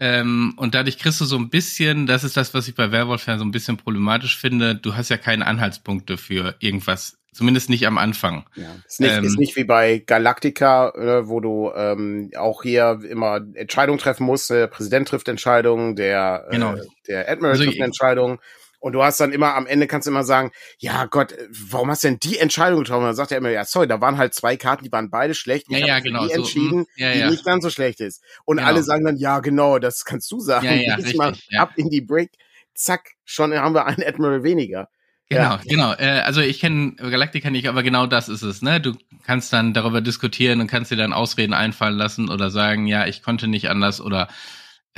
Ähm, 0.00 0.54
und 0.56 0.74
dadurch 0.74 0.98
kriegst 0.98 1.20
du 1.20 1.24
so 1.24 1.36
ein 1.36 1.50
bisschen, 1.50 2.06
das 2.06 2.24
ist 2.24 2.36
das, 2.36 2.54
was 2.54 2.68
ich 2.68 2.74
bei 2.74 2.92
Werwolf 2.92 3.24
so 3.24 3.30
ein 3.32 3.50
bisschen 3.50 3.76
problematisch 3.76 4.38
finde, 4.38 4.74
du 4.76 4.94
hast 4.96 5.08
ja 5.08 5.16
keine 5.16 5.46
Anhaltspunkte 5.46 6.16
für 6.16 6.54
irgendwas, 6.60 7.18
zumindest 7.32 7.68
nicht 7.68 7.86
am 7.86 7.98
Anfang. 7.98 8.44
Ja. 8.54 8.64
Ist, 8.86 9.00
nicht, 9.00 9.12
Ähm, 9.12 9.24
ist 9.24 9.38
nicht 9.38 9.56
wie 9.56 9.64
bei 9.64 9.98
Galactica, 10.06 10.90
äh, 10.90 11.28
wo 11.28 11.40
du 11.40 11.70
ähm, 11.74 12.30
auch 12.36 12.62
hier 12.62 13.00
immer 13.08 13.40
Entscheidungen 13.54 13.98
treffen 13.98 14.24
musst. 14.24 14.50
Der 14.50 14.66
Präsident 14.68 15.08
trifft 15.08 15.28
Entscheidungen, 15.28 15.96
der, 15.96 16.46
Genau. 16.50 16.74
äh, 16.74 16.82
der 17.08 17.28
Admiral 17.28 17.52
Also 17.52 17.64
trifft 17.64 17.74
ich- 17.74 17.80
eine 17.80 17.86
Entscheidung. 17.86 18.38
Und 18.80 18.92
du 18.92 19.02
hast 19.02 19.18
dann 19.20 19.32
immer, 19.32 19.54
am 19.54 19.66
Ende 19.66 19.86
kannst 19.86 20.06
du 20.06 20.10
immer 20.10 20.22
sagen, 20.24 20.50
ja 20.78 21.06
Gott, 21.06 21.32
äh, 21.32 21.48
warum 21.50 21.90
hast 21.90 22.04
du 22.04 22.08
denn 22.08 22.18
die 22.20 22.38
Entscheidung 22.38 22.80
getroffen? 22.80 23.00
Und 23.02 23.06
dann 23.08 23.16
sagt 23.16 23.32
er 23.32 23.38
immer, 23.38 23.50
ja, 23.50 23.64
sorry, 23.64 23.88
da 23.88 24.00
waren 24.00 24.18
halt 24.18 24.34
zwei 24.34 24.56
Karten, 24.56 24.84
die 24.84 24.92
waren 24.92 25.10
beide 25.10 25.34
schlecht. 25.34 25.66
Ich 25.68 25.78
Ja, 25.78 25.86
ja, 25.86 25.98
genau, 26.00 26.22
Die 26.22 26.28
so, 26.28 26.34
entschieden, 26.34 26.80
mm, 26.80 26.86
ja, 26.96 27.12
die 27.12 27.18
ja. 27.20 27.30
nicht 27.30 27.44
ganz 27.44 27.64
so 27.64 27.70
schlecht 27.70 28.00
ist. 28.00 28.22
Und 28.44 28.58
Genau. 28.58 28.68
alle 28.68 28.82
sagen 28.82 29.04
dann, 29.04 29.16
ja, 29.16 29.40
genau, 29.40 29.78
das 29.78 30.04
kannst 30.04 30.30
du 30.30 30.40
sagen. 30.40 30.66
Ja, 30.66 30.72
ja, 30.74 30.96
Mal 31.16 31.28
richtig, 31.30 31.48
ja. 31.50 31.60
ab 31.62 31.72
in 31.76 31.90
die 31.90 32.00
Break, 32.00 32.30
zack, 32.74 33.10
schon 33.24 33.52
haben 33.54 33.74
wir 33.74 33.86
einen 33.86 34.04
Admiral 34.06 34.42
weniger. 34.44 34.88
Genau, 35.30 35.42
Ja. 35.42 35.60
genau. 35.68 35.92
Äh, 35.94 36.20
also 36.20 36.40
ich 36.40 36.58
kenne 36.60 36.94
Galactica 36.96 37.50
nicht, 37.50 37.68
aber 37.68 37.82
genau 37.82 38.06
das 38.06 38.28
ist 38.30 38.42
es. 38.42 38.62
Ne, 38.62 38.80
du 38.80 38.94
kannst 39.26 39.52
dann 39.52 39.74
darüber 39.74 40.00
diskutieren 40.00 40.60
und 40.60 40.68
kannst 40.68 40.90
dir 40.90 40.96
dann 40.96 41.12
Ausreden 41.12 41.52
einfallen 41.52 41.96
lassen 41.98 42.30
oder 42.30 42.48
sagen, 42.50 42.86
ja, 42.86 43.06
ich 43.06 43.22
konnte 43.22 43.46
nicht 43.48 43.68
anders 43.68 44.00
oder 44.00 44.28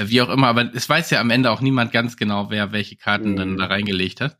wie 0.08 0.22
auch 0.22 0.28
immer. 0.30 0.48
Aber 0.48 0.70
es 0.74 0.88
weiß 0.88 1.10
ja 1.10 1.20
am 1.20 1.30
Ende 1.30 1.50
auch 1.50 1.60
niemand 1.60 1.92
ganz 1.92 2.16
genau, 2.16 2.50
wer 2.50 2.72
welche 2.72 2.96
Karten 2.96 3.32
Mhm. 3.32 3.36
dann 3.36 3.56
da 3.56 3.66
reingelegt 3.66 4.20
hat. 4.20 4.36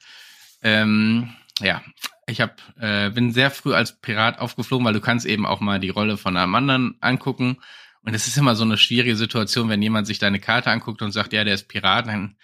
Ähm, 0.62 1.31
ja, 1.61 1.83
ich 2.26 2.40
hab, 2.40 2.61
äh, 2.81 3.11
bin 3.11 3.33
sehr 3.33 3.50
früh 3.50 3.75
als 3.75 4.00
Pirat 4.00 4.38
aufgeflogen, 4.38 4.85
weil 4.87 4.93
du 4.95 5.00
kannst 5.00 5.26
eben 5.26 5.47
auch 5.47 5.61
mal 5.61 5.81
die 5.81 5.88
Rolle 5.88 6.17
von 6.17 6.37
einem 6.37 6.55
anderen 6.55 6.97
angucken. 7.00 7.59
Und 8.02 8.14
es 8.14 8.26
ist 8.26 8.38
immer 8.38 8.55
so 8.55 8.64
eine 8.64 8.79
schwierige 8.79 9.17
Situation, 9.17 9.69
wenn 9.69 9.83
jemand 9.83 10.07
sich 10.07 10.19
deine 10.19 10.40
Karte 10.40 10.71
anguckt 10.71 11.02
und 11.02 11.12
sagt, 11.12 11.33
ja, 11.33 11.45
der 11.45 11.55
ist 11.55 11.69
Pirat, 11.69 12.07
dann 12.07 12.37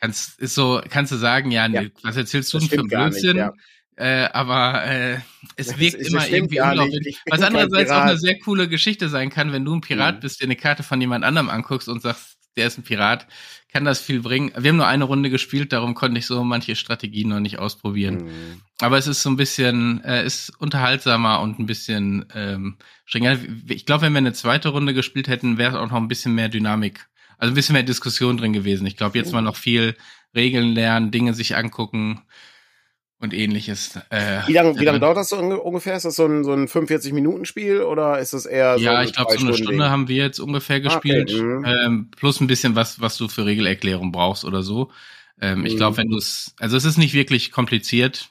kannst, 0.00 0.38
ist 0.38 0.54
so, 0.54 0.80
kannst 0.88 1.10
du 1.12 1.16
sagen, 1.16 1.50
ja, 1.50 1.66
Ja. 1.66 1.82
was 2.02 2.16
erzählst 2.16 2.52
du 2.54 2.58
denn 2.58 2.68
für 2.68 2.84
Blödsinn? 2.84 3.36
ja. 3.36 3.52
Äh, 3.96 4.28
aber 4.32 4.84
äh, 4.86 5.18
es 5.56 5.76
wirkt 5.78 5.96
immer 5.96 6.26
irgendwie 6.26 6.58
unglaublich. 6.60 7.18
Was 7.28 7.42
andererseits 7.42 7.90
auch 7.90 8.00
eine 8.02 8.16
sehr 8.16 8.38
coole 8.38 8.66
Geschichte 8.66 9.10
sein 9.10 9.28
kann, 9.28 9.52
wenn 9.52 9.64
du 9.66 9.74
ein 9.74 9.82
Pirat 9.82 10.16
Mhm. 10.16 10.20
bist, 10.20 10.40
dir 10.40 10.44
eine 10.44 10.56
Karte 10.56 10.82
von 10.82 10.98
jemand 11.02 11.22
anderem 11.24 11.50
anguckst 11.50 11.86
und 11.88 12.00
sagst, 12.00 12.29
der 12.56 12.66
ist 12.66 12.78
ein 12.78 12.84
Pirat, 12.84 13.26
kann 13.72 13.84
das 13.84 14.00
viel 14.00 14.20
bringen. 14.20 14.52
Wir 14.56 14.70
haben 14.70 14.76
nur 14.76 14.86
eine 14.86 15.04
Runde 15.04 15.30
gespielt, 15.30 15.72
darum 15.72 15.94
konnte 15.94 16.18
ich 16.18 16.26
so 16.26 16.42
manche 16.42 16.74
Strategien 16.76 17.28
noch 17.28 17.40
nicht 17.40 17.58
ausprobieren. 17.58 18.24
Mhm. 18.24 18.62
Aber 18.80 18.98
es 18.98 19.06
ist 19.06 19.22
so 19.22 19.30
ein 19.30 19.36
bisschen, 19.36 20.02
äh, 20.04 20.24
ist 20.24 20.50
unterhaltsamer 20.58 21.40
und 21.40 21.58
ein 21.58 21.66
bisschen 21.66 22.26
ähm, 22.34 22.76
strenger. 23.04 23.38
Ich 23.68 23.86
glaube, 23.86 24.02
wenn 24.02 24.12
wir 24.12 24.18
eine 24.18 24.32
zweite 24.32 24.70
Runde 24.70 24.94
gespielt 24.94 25.28
hätten, 25.28 25.58
wäre 25.58 25.80
auch 25.80 25.90
noch 25.90 25.96
ein 25.96 26.08
bisschen 26.08 26.34
mehr 26.34 26.48
Dynamik, 26.48 27.06
also 27.38 27.52
ein 27.52 27.54
bisschen 27.54 27.74
mehr 27.74 27.82
Diskussion 27.82 28.36
drin 28.36 28.52
gewesen. 28.52 28.86
Ich 28.86 28.96
glaube, 28.96 29.18
jetzt 29.18 29.32
mal 29.32 29.42
noch 29.42 29.56
viel 29.56 29.96
Regeln 30.34 30.74
lernen, 30.74 31.10
Dinge 31.10 31.34
sich 31.34 31.56
angucken 31.56 32.22
und 33.20 33.34
ähnliches. 33.34 33.96
Äh, 34.10 34.40
Wie 34.46 34.52
lange 34.54 34.78
wie 34.80 34.84
lang 34.84 34.98
dauert 35.00 35.16
das 35.18 35.28
so 35.28 35.36
unge- 35.36 35.56
ungefähr? 35.56 35.94
Ist 35.94 36.04
das 36.04 36.16
so 36.16 36.26
ein, 36.26 36.42
so 36.42 36.52
ein 36.52 36.66
45-Minuten-Spiel 36.68 37.82
oder 37.82 38.18
ist 38.18 38.32
das 38.32 38.46
eher 38.46 38.78
so 38.78 38.84
ja, 38.84 39.02
ich 39.02 39.12
glaube, 39.12 39.36
so 39.38 39.46
eine? 39.46 39.56
Stunde 39.56 39.90
haben 39.90 40.08
wir 40.08 40.16
jetzt 40.24 40.38
ungefähr 40.40 40.76
Okay, 40.78 40.84
gespielt. 41.24 41.32
mhm. 41.42 41.64
ähm, 41.66 42.10
plus 42.16 42.40
ein 42.40 42.46
bisschen 42.46 42.74
was, 42.76 43.00
was 43.00 43.16
du 43.18 43.28
für 43.28 43.44
Regelerklärung 43.46 44.10
brauchst 44.12 44.44
oder 44.44 44.62
so. 44.62 44.90
Ähm, 45.40 45.64
Ich 45.66 45.74
Mhm. 45.74 45.76
glaube, 45.78 45.96
wenn 45.98 46.08
du 46.10 46.16
es, 46.18 46.54
also 46.58 46.76
es 46.76 46.84
ist 46.84 46.96
nicht 46.98 47.14
wirklich 47.14 47.52
kompliziert. 47.52 48.30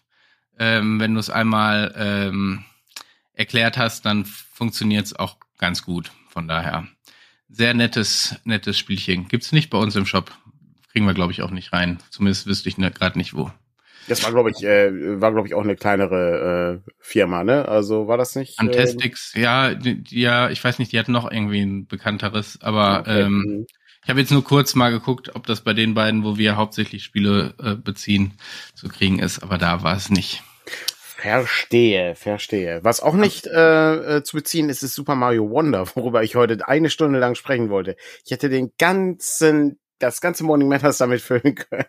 Ähm, 0.58 1.00
wenn 1.00 1.14
du 1.14 1.20
es 1.20 1.30
einmal 1.30 1.94
ähm, 1.96 2.66
erklärt 3.34 3.78
hast, 3.78 4.06
dann 4.06 4.26
funktioniert 4.26 5.06
es 5.06 5.16
auch 5.16 5.38
ganz 5.58 5.84
gut. 5.84 6.12
Von 6.30 6.48
daher. 6.48 6.88
Sehr 7.48 7.74
nettes, 7.74 8.36
nettes 8.44 8.78
Spielchen. 8.78 9.28
Gibt's 9.28 9.52
nicht 9.52 9.70
bei 9.70 9.78
uns 9.78 9.96
im 9.96 10.06
Shop. 10.06 10.32
Kriegen 10.92 11.06
wir, 11.06 11.14
glaube 11.14 11.32
ich, 11.32 11.42
auch 11.42 11.52
nicht 11.52 11.74
rein. 11.74 12.00
Zumindest 12.10 12.46
wüsste 12.46 12.70
ich 12.70 12.78
ne, 12.78 12.92
gerade 12.92 13.18
nicht 13.18 13.34
wo. 13.36 13.52
Das 14.10 14.24
war, 14.24 14.32
glaube 14.32 14.52
ich, 14.52 14.64
äh, 14.64 15.22
war, 15.22 15.32
glaube 15.32 15.48
ich, 15.48 15.54
auch 15.54 15.64
eine 15.64 15.76
kleinere 15.76 16.82
äh, 16.86 16.92
Firma, 17.00 17.44
ne? 17.44 17.68
Also 17.68 18.08
war 18.08 18.18
das 18.18 18.36
nicht? 18.36 18.60
Antestix, 18.60 19.34
ja, 19.36 19.74
die, 19.74 20.04
die- 20.04 20.20
ja, 20.22 20.50
ich 20.50 20.64
weiß 20.64 20.80
nicht, 20.80 20.92
die 20.92 21.00
hatten 21.00 21.12
noch 21.14 21.32
irgendwie 21.32 21.62
ein 21.62 21.88
bekannteres, 21.88 22.60
aber 22.62 23.02
okay, 23.02 23.22
ähm, 23.22 23.38
mhm. 23.38 23.68
Ich 24.02 24.10
habe 24.10 24.22
jetzt 24.22 24.32
nur 24.32 24.44
kurz 24.44 24.74
mal 24.76 24.90
geguckt, 24.92 25.36
ob 25.36 25.46
das 25.46 25.62
bei 25.62 25.74
den 25.74 25.94
beiden, 25.94 26.24
wo 26.24 26.38
wir 26.38 26.56
hauptsächlich 26.56 27.04
Spiele 27.04 27.54
äh, 27.62 27.76
beziehen, 27.76 28.34
zu 28.74 28.88
kriegen 28.88 29.20
ist, 29.20 29.44
aber 29.44 29.58
da 29.60 29.84
war 29.84 29.96
es 29.96 30.10
nicht. 30.10 30.42
Verstehe, 31.22 32.16
verstehe. 32.16 32.80
Was 32.84 33.02
auch 33.02 33.14
nicht 33.14 33.46
äh, 33.46 34.18
äh, 34.18 34.24
zu 34.24 34.38
beziehen 34.38 34.70
ist, 34.70 34.84
ist 34.84 34.96
Super 34.96 35.16
Mario 35.16 35.50
Wonder, 35.50 35.86
worüber 35.96 36.24
ich 36.24 36.36
heute 36.36 36.66
eine 36.68 36.90
Stunde 36.90 37.20
lang 37.20 37.36
sprechen 37.36 37.70
wollte. 37.70 37.98
Ich 38.26 38.32
hätte 38.32 38.48
den 38.50 38.72
ganzen, 38.80 39.80
das 40.00 40.22
ganze 40.22 40.46
Morning 40.46 40.70
Matters 40.70 40.98
damit 40.98 41.20
füllen 41.22 41.56
können. 41.56 41.86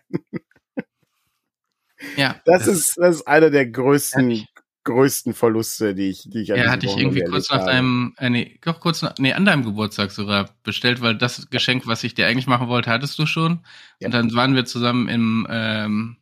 Ja. 2.17 2.35
Das, 2.45 2.65
das 2.65 2.67
ist, 2.67 2.97
das 2.97 3.15
ist 3.17 3.27
einer 3.27 3.49
der 3.49 3.67
größten, 3.67 4.45
größten 4.83 5.33
Verluste, 5.33 5.93
die 5.93 6.09
ich, 6.09 6.29
die 6.29 6.41
ich 6.41 6.53
an 6.53 6.59
Ja, 6.59 6.69
hatte 6.69 6.85
ich 6.85 6.97
irgendwie 6.97 7.23
kurz 7.23 7.49
nach 7.49 7.65
deinem, 7.65 8.15
äh, 8.17 8.29
nee, 8.29 8.59
doch 8.63 8.79
kurz 8.79 9.01
nach, 9.01 9.13
nee, 9.19 9.33
an 9.33 9.45
deinem 9.45 9.63
Geburtstag 9.63 10.11
sogar 10.11 10.49
bestellt, 10.63 11.01
weil 11.01 11.15
das 11.15 11.49
Geschenk, 11.49 11.87
was 11.87 12.03
ich 12.03 12.13
dir 12.13 12.27
eigentlich 12.27 12.47
machen 12.47 12.67
wollte, 12.67 12.89
hattest 12.89 13.17
du 13.19 13.25
schon. 13.25 13.59
Ja. 13.99 14.07
Und 14.07 14.13
dann 14.13 14.33
waren 14.33 14.55
wir 14.55 14.65
zusammen 14.65 15.07
im, 15.07 15.47
ähm, 15.49 16.17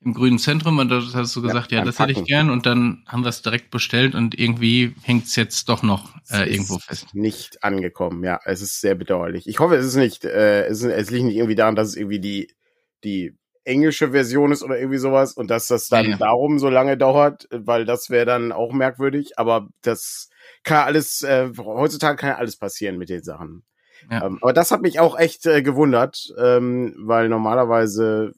im 0.00 0.14
grünen 0.14 0.38
Zentrum 0.38 0.78
und 0.78 0.88
da 0.90 1.02
hast 1.12 1.34
du 1.34 1.42
gesagt, 1.42 1.72
ja, 1.72 1.78
ja 1.78 1.84
das 1.84 1.96
Packen. 1.96 2.10
hätte 2.10 2.20
ich 2.20 2.26
gern 2.26 2.50
und 2.50 2.66
dann 2.66 3.02
haben 3.06 3.24
wir 3.24 3.28
es 3.28 3.42
direkt 3.42 3.70
bestellt 3.70 4.14
und 4.14 4.38
irgendwie 4.38 4.94
hängt 5.02 5.26
es 5.26 5.34
jetzt 5.34 5.68
doch 5.68 5.82
noch 5.82 6.14
äh, 6.30 6.50
irgendwo 6.50 6.78
fest. 6.78 7.14
Nicht 7.14 7.62
angekommen, 7.64 8.22
ja, 8.22 8.38
es 8.44 8.62
ist 8.62 8.80
sehr 8.80 8.94
bedauerlich. 8.94 9.46
Ich 9.48 9.58
hoffe, 9.58 9.74
es 9.74 9.84
ist 9.84 9.96
nicht, 9.96 10.24
äh, 10.24 10.66
es, 10.66 10.82
ist, 10.82 10.92
es 10.92 11.10
liegt 11.10 11.24
nicht 11.24 11.36
irgendwie 11.36 11.56
daran, 11.56 11.74
dass 11.74 11.88
es 11.88 11.96
irgendwie 11.96 12.20
die, 12.20 12.54
die 13.02 13.37
englische 13.68 14.10
Version 14.10 14.52
ist 14.52 14.62
oder 14.62 14.78
irgendwie 14.78 14.98
sowas 14.98 15.34
und 15.34 15.50
dass 15.50 15.68
das 15.68 15.88
dann 15.88 16.04
ja, 16.06 16.10
ja. 16.12 16.16
darum 16.16 16.58
so 16.58 16.68
lange 16.68 16.96
dauert, 16.96 17.46
weil 17.50 17.84
das 17.84 18.10
wäre 18.10 18.26
dann 18.26 18.52
auch 18.52 18.72
merkwürdig, 18.72 19.38
aber 19.38 19.68
das 19.82 20.30
kann 20.64 20.86
alles, 20.86 21.22
äh, 21.22 21.50
heutzutage 21.56 22.16
kann 22.16 22.30
ja 22.30 22.36
alles 22.36 22.56
passieren 22.56 22.98
mit 22.98 23.08
den 23.08 23.22
Sachen. 23.22 23.64
Ja. 24.10 24.26
Ähm, 24.26 24.38
aber 24.40 24.52
das 24.52 24.70
hat 24.70 24.82
mich 24.82 25.00
auch 25.00 25.18
echt 25.18 25.46
äh, 25.46 25.62
gewundert, 25.62 26.32
ähm, 26.38 26.94
weil 26.98 27.28
normalerweise, 27.28 28.32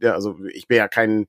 ja, 0.00 0.14
also 0.14 0.38
ich 0.52 0.66
bin 0.68 0.78
ja 0.78 0.88
kein, 0.88 1.26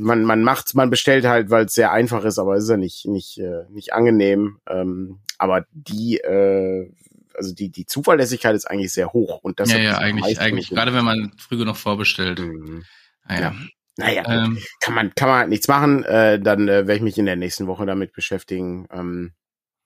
man, 0.00 0.24
man 0.24 0.42
macht, 0.42 0.74
man 0.74 0.90
bestellt 0.90 1.26
halt, 1.26 1.50
weil 1.50 1.66
es 1.66 1.74
sehr 1.74 1.92
einfach 1.92 2.24
ist, 2.24 2.38
aber 2.38 2.56
es 2.56 2.64
ist 2.64 2.70
ja 2.70 2.76
nicht, 2.76 3.06
nicht, 3.06 3.38
äh, 3.38 3.64
nicht 3.70 3.92
angenehm. 3.92 4.58
Ähm, 4.68 5.20
aber 5.38 5.66
die 5.72 6.18
äh, 6.18 6.90
also 7.36 7.54
die, 7.54 7.70
die 7.70 7.86
Zuverlässigkeit 7.86 8.54
ist 8.54 8.64
eigentlich 8.66 8.92
sehr 8.92 9.12
hoch. 9.12 9.40
Und 9.42 9.60
das 9.60 9.72
ja, 9.72 9.78
ja, 9.78 9.98
eigentlich, 9.98 10.40
eigentlich, 10.40 10.70
gerade 10.70 10.94
wenn 10.94 11.04
man 11.04 11.32
früh 11.38 11.56
genug 11.56 11.76
vorbestellt. 11.76 12.38
Mhm. 12.38 12.84
Naja. 13.28 13.40
Ja. 13.40 13.54
Naja, 13.98 14.24
ähm, 14.28 14.58
kann 14.80 14.94
man, 14.94 15.14
kann 15.14 15.28
man 15.28 15.38
halt 15.38 15.48
nichts 15.48 15.68
machen. 15.68 16.04
Äh, 16.04 16.38
dann 16.38 16.68
äh, 16.68 16.86
werde 16.86 16.96
ich 16.96 17.02
mich 17.02 17.18
in 17.18 17.26
der 17.26 17.36
nächsten 17.36 17.66
Woche 17.66 17.86
damit 17.86 18.12
beschäftigen, 18.12 18.86
ähm, 18.92 19.32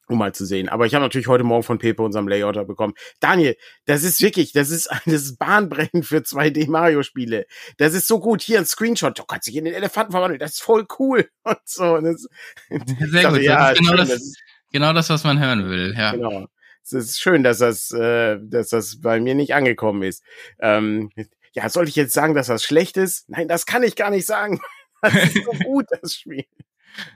um 0.09 0.19
mal 0.19 0.35
zu 0.35 0.45
sehen. 0.45 0.69
Aber 0.69 0.85
ich 0.85 0.95
habe 0.95 1.05
natürlich 1.05 1.29
heute 1.29 1.45
Morgen 1.45 1.63
von 1.63 1.79
Pepe, 1.79 2.03
unserem 2.03 2.27
Layouter, 2.27 2.65
bekommen. 2.65 2.95
Daniel, 3.21 3.57
das 3.85 4.03
ist 4.03 4.21
wirklich, 4.21 4.53
das 4.53 4.71
ist, 4.71 4.89
das 5.07 5.15
ist 5.23 5.39
bahnbrechend 5.39 6.05
für 6.07 6.19
2D-Mario-Spiele. 6.19 7.47
Das 7.79 7.95
ist 7.95 8.09
so 8.09 8.19
gut. 8.19 8.43
Hier 8.43 8.59
ein 8.59 8.67
Screenshot. 8.67 9.17
Du 9.17 9.25
kannst 9.25 9.47
dich 9.47 9.55
in 9.55 9.65
den 9.65 9.75
Elefanten 9.75 10.11
verwandeln. 10.11 10.41
Das 10.41 10.55
ist 10.55 10.63
voll 10.63 10.87
cool. 10.99 11.29
Und 11.45 11.59
so. 11.65 11.95
Und 11.95 12.05
das, 12.05 12.27
Sehr 12.69 13.23
dachte, 13.23 13.39
gut. 13.39 13.43
Ja, 13.43 13.71
das 13.71 13.79
ist 13.79 13.79
genau, 13.79 13.97
schön, 13.97 14.09
das, 14.09 14.35
genau 14.73 14.93
das, 14.93 15.11
was 15.11 15.23
man 15.23 15.39
hören 15.39 15.71
will. 15.71 15.95
Ja. 15.97 16.13
Genau 16.13 16.49
es 16.93 17.11
ist 17.11 17.21
schön, 17.21 17.43
dass 17.43 17.59
das, 17.59 17.91
äh, 17.93 18.39
dass 18.41 18.69
das 18.71 19.01
bei 19.01 19.21
mir 19.21 19.35
nicht 19.35 19.55
angekommen 19.55 20.03
ist. 20.03 20.23
Ähm, 20.61 21.11
ja, 21.53 21.69
soll 21.69 21.89
ich 21.89 21.97
jetzt 21.97 22.13
sagen, 22.13 22.35
dass 22.35 22.47
das 22.47 22.63
schlecht 22.63 22.97
ist? 22.97 23.29
Nein, 23.29 23.49
das 23.49 23.67
kann 23.67 23.83
ich 23.83 23.97
gar 23.97 24.11
nicht 24.11 24.27
sagen. 24.27 24.61
Das 25.03 25.15
ist 25.15 25.45
so 25.47 25.53
gut, 25.65 25.87
das 26.03 26.13
Spiel. 26.13 26.45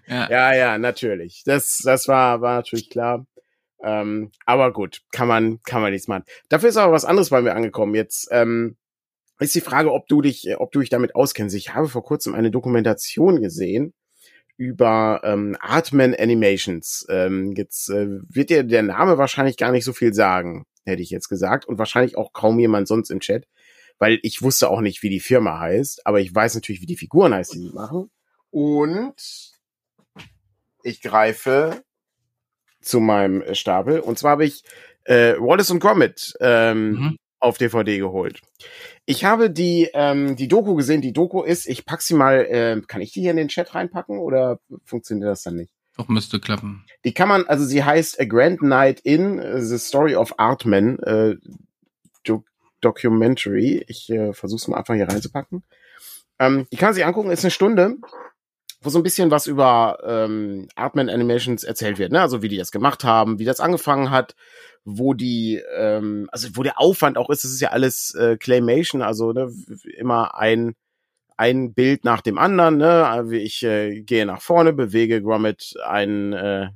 Ja. 0.07 0.31
ja, 0.31 0.55
ja, 0.55 0.79
natürlich. 0.79 1.43
Das, 1.45 1.83
das 1.85 2.09
war, 2.09 2.41
war 2.41 2.57
natürlich 2.57 2.89
klar. 2.89 3.27
Ähm, 3.83 4.33
aber 4.47 4.73
gut, 4.73 5.03
kann 5.13 5.29
man, 5.29 5.61
kann 5.65 5.83
man 5.83 5.93
nichts 5.93 6.09
machen. 6.09 6.25
Dafür 6.49 6.71
ist 6.71 6.79
aber 6.79 6.95
was 6.95 7.05
anderes 7.05 7.29
bei 7.29 7.43
mir 7.43 7.55
angekommen. 7.55 7.95
Jetzt 7.95 8.29
ähm, 8.31 8.79
ist 9.39 9.55
die 9.55 9.61
Frage, 9.61 9.93
ob 9.93 10.09
du 10.09 10.23
dich, 10.23 10.49
ob 10.57 10.73
du 10.73 10.81
dich 10.81 10.89
damit 10.89 11.15
auskennst. 11.15 11.55
Ich 11.55 11.75
habe 11.75 11.89
vor 11.89 12.03
kurzem 12.03 12.35
eine 12.35 12.51
Dokumentation 12.51 13.43
gesehen 13.43 13.93
über 14.57 15.21
ähm, 15.25 15.57
Artman 15.61 16.15
Animations. 16.15 17.07
Ähm, 17.09 17.53
jetzt 17.57 17.89
äh, 17.91 18.21
wird 18.29 18.51
dir 18.51 18.63
der 18.63 18.83
Name 18.83 19.19
wahrscheinlich 19.19 19.57
gar 19.57 19.73
nicht 19.73 19.85
so 19.85 19.93
viel 19.93 20.15
sagen, 20.15 20.67
hätte 20.85 21.03
ich 21.03 21.11
jetzt 21.11 21.29
gesagt. 21.29 21.67
Und 21.67 21.79
wahrscheinlich 21.79 22.17
auch 22.17 22.33
kaum 22.33 22.59
jemand 22.59 22.89
sonst 22.89 23.11
im 23.11 23.21
Chat. 23.21 23.47
Weil 23.99 24.19
ich 24.23 24.43
wusste 24.43 24.69
auch 24.71 24.81
nicht, 24.81 25.03
wie 25.03 25.11
die 25.11 25.21
Firma 25.21 25.61
heißt, 25.61 26.07
aber 26.07 26.21
ich 26.21 26.35
weiß 26.35 26.57
natürlich, 26.57 26.83
wie 26.83 26.87
die 26.87 26.97
Figuren 26.97 27.33
heißt, 27.33 27.55
die 27.55 27.61
sie 27.61 27.73
machen. 27.73 28.11
Und 28.51 29.15
ich 30.83 31.01
greife 31.01 31.83
zu 32.81 33.01
meinem 33.01 33.55
Stapel. 33.55 34.01
Und 34.01 34.19
zwar 34.19 34.33
habe 34.33 34.45
ich 34.45 34.63
äh, 35.05 35.35
Wallace 35.39 35.71
und 35.71 35.81
Gromit 35.81 36.35
ähm, 36.41 36.91
mhm. 36.91 37.17
Auf 37.45 37.59
DVD 37.59 37.99
geholt. 37.99 38.41
Ich 39.05 39.25
habe 39.25 39.51
die, 39.51 39.91
ähm, 39.95 40.37
die 40.37 40.49
Doku 40.49 40.75
gesehen. 40.75 41.03
Die 41.03 41.13
Doku 41.13 41.43
ist, 41.43 41.67
ich 41.67 41.85
pack 41.85 42.03
sie 42.03 42.15
mal, 42.15 42.47
äh, 42.47 42.81
kann 42.87 43.01
ich 43.01 43.13
die 43.13 43.21
hier 43.21 43.31
in 43.31 43.37
den 43.37 43.49
Chat 43.49 43.75
reinpacken 43.75 44.19
oder 44.19 44.59
funktioniert 44.85 45.29
das 45.29 45.43
dann 45.43 45.57
nicht? 45.57 45.73
Doch, 45.97 46.09
müsste 46.09 46.41
klappen. 46.41 46.85
Die 47.05 47.13
kann 47.13 47.29
man, 47.29 47.45
also 47.47 47.65
sie 47.65 47.85
heißt 47.85 48.19
A 48.21 48.25
Grand 48.25 48.63
Night 48.63 49.01
in 49.01 49.41
The 49.61 49.79
Story 49.79 50.17
of 50.17 50.39
Artman 50.39 50.99
äh, 51.01 51.37
Do 52.25 52.45
Documentary. 52.81 53.85
Ich 53.87 54.11
äh, 54.11 54.33
versuche 54.33 54.59
es 54.59 54.69
mal 54.69 54.79
einfach 54.79 54.95
hier 54.95 55.09
reinzupacken. 55.09 55.63
Ähm, 56.39 56.67
die 56.73 56.77
kann 56.77 56.89
man 56.89 56.95
sich 56.95 57.05
angucken, 57.05 57.31
ist 57.31 57.45
eine 57.45 57.51
Stunde 57.51 57.97
wo 58.85 58.91
so 58.91 58.99
ein 58.99 59.03
bisschen 59.03 59.31
was 59.31 59.47
über 59.47 59.99
ähm, 60.05 60.69
Artman 60.75 61.09
Animations 61.09 61.65
erzählt 61.65 61.99
wird, 61.99 62.13
ne? 62.13 62.21
Also 62.21 62.43
wie 62.43 62.49
die 62.49 62.59
das 62.59 62.71
gemacht 62.71 63.03
haben, 63.03 63.39
wie 63.39 63.47
das 63.47 63.59
angefangen 63.59 64.11
hat, 64.11 64.37
wo 64.85 65.15
die, 65.15 65.63
ähm, 65.77 66.29
also 66.33 66.49
wo 66.55 66.63
der 66.63 66.81
Aufwand 66.81 67.17
auch 67.19 67.31
ist, 67.31 67.45
das 67.45 67.53
ist 67.53 67.61
ja 67.61 67.71
alles 67.71 68.15
äh, 68.15 68.37
Claymation, 68.37 69.03
also 69.03 69.33
ne, 69.33 69.51
immer 69.97 70.37
ein 70.37 70.75
ein 71.37 71.75
Bild 71.75 72.05
nach 72.05 72.21
dem 72.21 72.39
anderen, 72.39 72.77
ne? 72.77 73.07
Also 73.09 73.33
ich 73.33 73.63
äh, 73.65 74.03
gehe 74.03 74.25
nach 74.25 74.41
vorne, 74.41 74.73
bewege 74.73 75.21
Gromit 75.21 75.75
ein, 75.85 76.33
äh, 76.33 76.69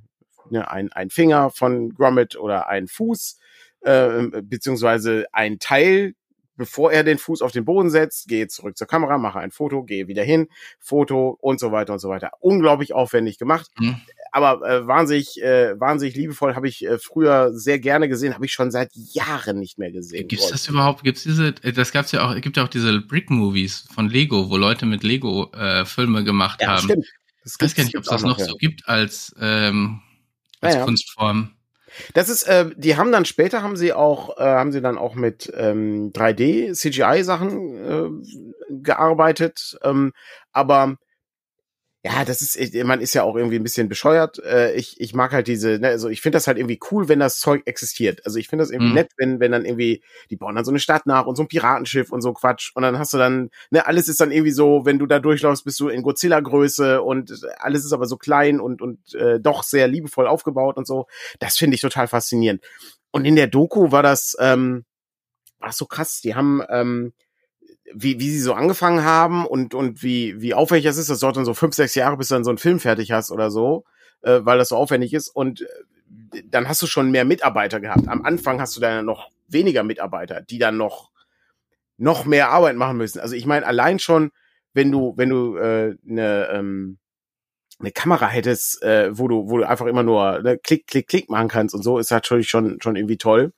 ne, 0.51 0.71
ein, 0.71 0.93
ein 0.93 1.11
Finger 1.11 1.51
von 1.51 1.95
Gromit 1.95 2.37
oder 2.37 2.69
ein 2.69 2.89
Fuß, 2.89 3.39
äh, 3.83 4.25
beziehungsweise 4.43 5.27
ein 5.33 5.61
Teil 5.61 6.15
bevor 6.59 6.93
er 6.93 7.05
den 7.05 7.17
Fuß 7.19 7.41
auf 7.41 7.53
den 7.53 7.65
Boden 7.65 7.89
setzt, 7.89 8.29
gehe 8.29 8.49
zurück 8.49 8.77
zur 8.77 8.87
Kamera, 8.87 9.17
mache 9.17 9.39
ein 9.39 9.53
Foto, 9.53 9.85
gehe 9.85 10.09
wieder 10.09 10.25
hin, 10.25 10.49
Foto 10.81 11.39
und 11.41 11.59
so 11.61 11.73
weiter 11.73 11.95
und 11.95 12.01
so 12.01 12.09
weiter. 12.11 12.33
Unglaublich 12.41 12.93
aufwendig 12.93 13.39
gemacht. 13.39 13.71
Mhm. 13.79 14.01
Aber 14.31 14.69
äh, 14.69 14.87
wahnsinnig, 14.87 15.41
äh, 15.43 15.79
wahnsinnig 15.79 16.17
liebevoll 16.17 16.55
habe 16.55 16.69
ich 16.69 16.85
äh, 16.85 16.99
früher 16.99 17.53
sehr 17.53 17.79
gerne 17.79 18.09
gesehen, 18.09 18.35
habe 18.35 18.45
ich 18.45 18.53
schon 18.53 18.71
seit 18.71 18.91
Jahren 18.95 19.59
nicht 19.59 19.79
mehr 19.79 19.91
gesehen. 19.91 20.29
Gibt 20.29 20.43
es 20.43 20.51
das 20.51 20.69
überhaupt? 20.69 21.05
Gibt 21.05 21.19
es 21.19 21.25
diese? 21.25 21.55
Äh, 21.63 21.73
das 21.73 21.93
gab's 21.93 22.13
ja 22.13 22.27
auch. 22.29 22.41
Gibt 22.41 22.57
ja 22.57 22.65
auch 22.65 22.69
diese 22.69 23.01
Brick-Movies 23.01 23.89
von 23.93 24.09
Lego, 24.09 24.51
wo 24.51 24.57
Leute 24.57 24.87
mit 24.87 25.03
Lego 25.03 25.51
äh, 25.53 25.85
Filme 25.85 26.25
gemacht 26.25 26.61
ja, 26.61 26.69
haben. 26.69 26.85
Stimmt. 26.85 27.07
Das 27.45 27.55
ich 27.55 27.65
weiß 27.65 27.75
gar 27.75 27.85
nicht, 27.85 27.97
ob 27.97 28.03
es 28.03 28.11
das 28.11 28.23
noch, 28.23 28.39
so 28.39 28.57
gibt 28.57 28.89
als 28.89 29.35
ähm, 29.41 30.01
als 30.61 30.75
ja, 30.75 30.85
Kunstform. 30.85 31.53
Das 32.15 32.29
ist, 32.29 32.45
äh, 32.45 32.71
die 32.77 32.97
haben 32.97 33.13
dann 33.13 33.25
später 33.25 33.63
haben 33.63 33.77
sie 33.77 33.93
auch, 33.93 34.39
äh, 34.39 34.43
haben 34.43 34.73
sie 34.73 34.81
dann 34.81 34.99
auch 34.99 35.15
mit 35.15 35.53
ähm, 35.57 36.13
3D 36.13 36.73
CGI 36.75 37.25
Sachen 37.25 37.77
äh, 37.77 38.83
gearbeitet, 38.83 39.79
ähm, 39.83 40.13
aber 40.53 40.97
ja, 42.05 42.25
das 42.25 42.43
ist, 42.43 42.75
man 42.85 43.01
ist 43.01 43.15
ja 43.15 43.25
auch 43.25 43.35
irgendwie 43.35 43.57
ein 43.57 43.65
bisschen 43.65 43.89
bescheuert. 43.89 44.39
Äh, 44.45 44.73
ich, 44.75 45.01
ich 45.01 45.15
mag 45.15 45.33
halt 45.33 45.49
diese, 45.49 45.81
ne, 45.81 45.89
also 45.89 46.09
ich 46.09 46.21
finde 46.21 46.37
das 46.37 46.47
halt 46.47 46.57
irgendwie 46.57 46.79
cool, 46.93 47.09
wenn 47.09 47.19
das 47.19 47.41
Zeug 47.41 47.63
existiert. 47.65 48.25
Also 48.25 48.39
ich 48.39 48.47
finde 48.47 48.63
das 48.63 48.71
irgendwie 48.71 48.91
mhm. 48.91 48.95
nett, 48.95 49.11
wenn, 49.17 49.41
wenn 49.41 49.51
dann 49.51 49.65
irgendwie, 49.65 50.05
die 50.31 50.37
bauen 50.37 50.55
dann 50.55 50.65
so 50.65 50.71
eine 50.71 50.79
Stadt 50.79 51.07
nach 51.07 51.27
und 51.27 51.35
so 51.35 51.43
ein 51.43 51.49
Piratenschiff 51.49 52.13
und 52.13 52.21
so 52.21 52.33
Quatsch. 52.33 52.71
Und 52.77 52.83
dann 52.83 53.01
hast 53.01 53.13
du 53.15 53.19
dann, 53.19 53.51
ne, 53.71 53.85
alles 53.85 54.07
ist 54.07 54.21
dann 54.21 54.31
irgendwie 54.31 54.53
so, 54.53 54.85
wenn 54.85 55.01
du 55.01 55.07
da 55.07 55.19
durchläufst, 55.19 55.65
bist 55.65 55.81
du 55.81 55.89
in 55.89 56.03
Godzilla-Größe 56.03 57.03
und 57.03 57.33
alles 57.59 57.85
ist 57.85 57.93
aber 57.93 58.07
so 58.07 58.17
klein 58.17 58.61
und, 58.61 58.81
und 58.81 59.15
äh, 59.15 59.41
doch 59.41 59.65
sehr 59.65 59.89
liebevoll 59.89 60.29
aufgebaut 60.29 60.77
und 60.77 60.87
so. 60.87 61.09
Das 61.41 61.57
finde 61.57 61.75
ich 61.75 61.81
total 61.81 62.07
faszinierend. 62.07 62.63
Und 63.11 63.25
in 63.25 63.35
der 63.35 63.49
Doku 63.49 63.91
war 63.91 64.05
das, 64.05 64.37
ähm, 64.39 64.85
war 65.59 65.71
das 65.71 65.79
so 65.79 65.87
krass. 65.87 66.21
Die 66.21 66.37
haben, 66.37 66.63
ähm, 66.71 67.13
wie, 67.95 68.21
wie 68.21 68.31
sie 68.31 68.41
so 68.41 68.55
angefangen 68.55 69.05
haben 69.05 69.47
und, 69.47 69.75
und 69.75 70.03
wie, 70.03 70.41
wie 70.41 70.55
aufwendig 70.55 70.85
das 70.85 70.97
ist. 70.97 71.11
Das 71.11 71.21
dauert 71.21 71.37
dann 71.37 71.45
so 71.45 71.55
fünf, 71.55 71.75
sechs 71.75 71.95
Jahre, 71.95 72.17
bis 72.17 72.29
du 72.29 72.35
dann 72.35 72.45
so 72.45 72.51
einen 72.51 72.59
Film 72.59 72.81
fertig 72.81 73.13
hast 73.13 73.31
oder 73.31 73.51
so, 73.51 73.85
äh, 74.23 74.41
weil 74.43 74.59
das 74.59 74.69
so 74.69 74.77
aufwendig 74.77 75.15
ist. 75.15 75.29
Und 75.29 75.63
äh, 75.63 76.43
dann 76.45 76.69
hast 76.69 76.83
du 76.83 76.87
schon 76.87 77.11
mehr 77.11 77.25
Mitarbeiter 77.25 77.81
gehabt. 77.81 78.09
Am 78.09 78.25
Anfang 78.25 78.61
hast 78.61 78.77
du 78.77 78.81
dann 78.81 79.05
noch 79.05 79.31
weniger 79.49 79.83
Mitarbeiter, 79.83 80.43
die 80.43 80.59
dann 80.59 80.77
noch, 80.77 81.11
noch 81.97 82.25
mehr 82.25 82.51
Arbeit 82.51 82.77
machen 82.77 82.97
müssen. 82.97 83.21
Also 83.21 83.35
ich 83.35 83.47
meine, 83.47 83.67
allein 83.67 83.99
schon, 83.99 84.31
wenn 84.75 84.93
du, 84.93 85.15
wenn 85.17 85.31
du 85.31 85.57
äh, 85.57 85.97
eine, 86.09 86.49
ähm, 86.53 86.99
eine 87.81 87.93
Kamera 87.93 88.29
hättest, 88.29 88.83
äh, 88.83 89.17
wo 89.17 89.29
du, 89.29 89.49
wo 89.49 89.59
du 89.59 89.69
einfach 89.69 89.87
immer 89.87 90.03
nur 90.03 90.41
ne, 90.43 90.59
Klick, 90.59 90.87
Klick, 90.87 91.09
Klick 91.09 91.31
machen 91.31 91.49
kannst 91.49 91.75
und 91.75 91.83
so, 91.83 91.99
ist 91.99 92.11
natürlich 92.11 92.49
schon, 92.49 92.81
schon 92.81 92.97
irgendwie 92.97 93.19
toll. 93.19 93.53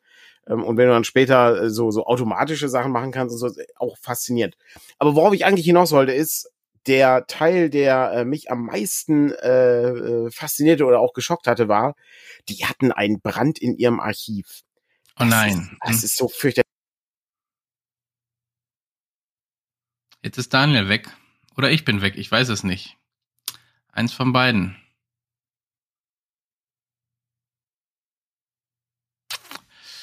Ähm, 0.46 0.64
und 0.64 0.76
wenn 0.76 0.86
du 0.86 0.92
dann 0.92 1.04
später 1.04 1.62
äh, 1.62 1.70
so, 1.70 1.90
so 1.90 2.06
automatische 2.06 2.68
Sachen 2.68 2.92
machen 2.92 3.12
kannst, 3.12 3.32
und 3.34 3.38
so, 3.38 3.62
auch 3.76 3.96
faszinierend. 3.98 4.56
Aber 4.98 5.14
worauf 5.14 5.34
ich 5.34 5.44
eigentlich 5.44 5.66
hinaus 5.66 5.92
wollte, 5.92 6.12
ist, 6.12 6.50
der 6.86 7.26
Teil, 7.26 7.68
der 7.68 8.12
äh, 8.12 8.24
mich 8.24 8.50
am 8.50 8.64
meisten 8.64 9.32
äh, 9.32 9.88
äh, 9.90 10.30
faszinierte 10.30 10.86
oder 10.86 11.00
auch 11.00 11.12
geschockt 11.12 11.46
hatte, 11.46 11.68
war, 11.68 11.94
die 12.48 12.64
hatten 12.64 12.90
einen 12.90 13.20
Brand 13.20 13.58
in 13.58 13.76
ihrem 13.76 14.00
Archiv. 14.00 14.62
Oh 15.18 15.24
nein. 15.24 15.76
Das 15.84 15.98
Hm. 15.98 16.04
ist 16.04 16.16
so 16.16 16.28
fürchterlich. 16.28 16.64
Jetzt 20.22 20.38
ist 20.38 20.52
Daniel 20.54 20.88
weg. 20.88 21.08
Oder 21.56 21.70
ich 21.70 21.84
bin 21.84 22.00
weg, 22.00 22.14
ich 22.16 22.30
weiß 22.30 22.48
es 22.48 22.64
nicht. 22.64 22.96
Eins 23.92 24.12
von 24.12 24.32
beiden. 24.32 24.76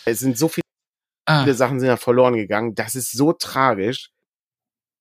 Es 0.08 0.20
sind 0.20 0.38
so 0.38 0.48
viele 0.48 0.64
Ah, 1.26 1.46
Sachen 1.54 1.82
sind 1.82 1.90
ja 1.90 1.98
verloren 1.98 2.36
gegangen. 2.36 2.74
Das 2.76 2.96
ist 2.96 3.12
so 3.12 3.34
tragisch. 3.34 4.12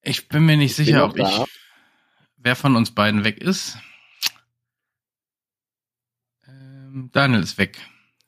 ich 0.03 0.29
bin 0.29 0.45
mir 0.45 0.57
nicht 0.57 0.73
Ich 0.73 0.87
sicher, 0.87 1.05
ob 1.05 1.17
ich, 1.17 1.45
wer 2.37 2.57
von 2.57 2.75
uns 2.75 2.93
beiden 2.93 3.23
weg 3.23 3.39
ist. 3.39 3.79
Ähm, 6.49 7.11
Daniel 7.13 7.43
ist 7.43 7.59
weg. 7.59 7.79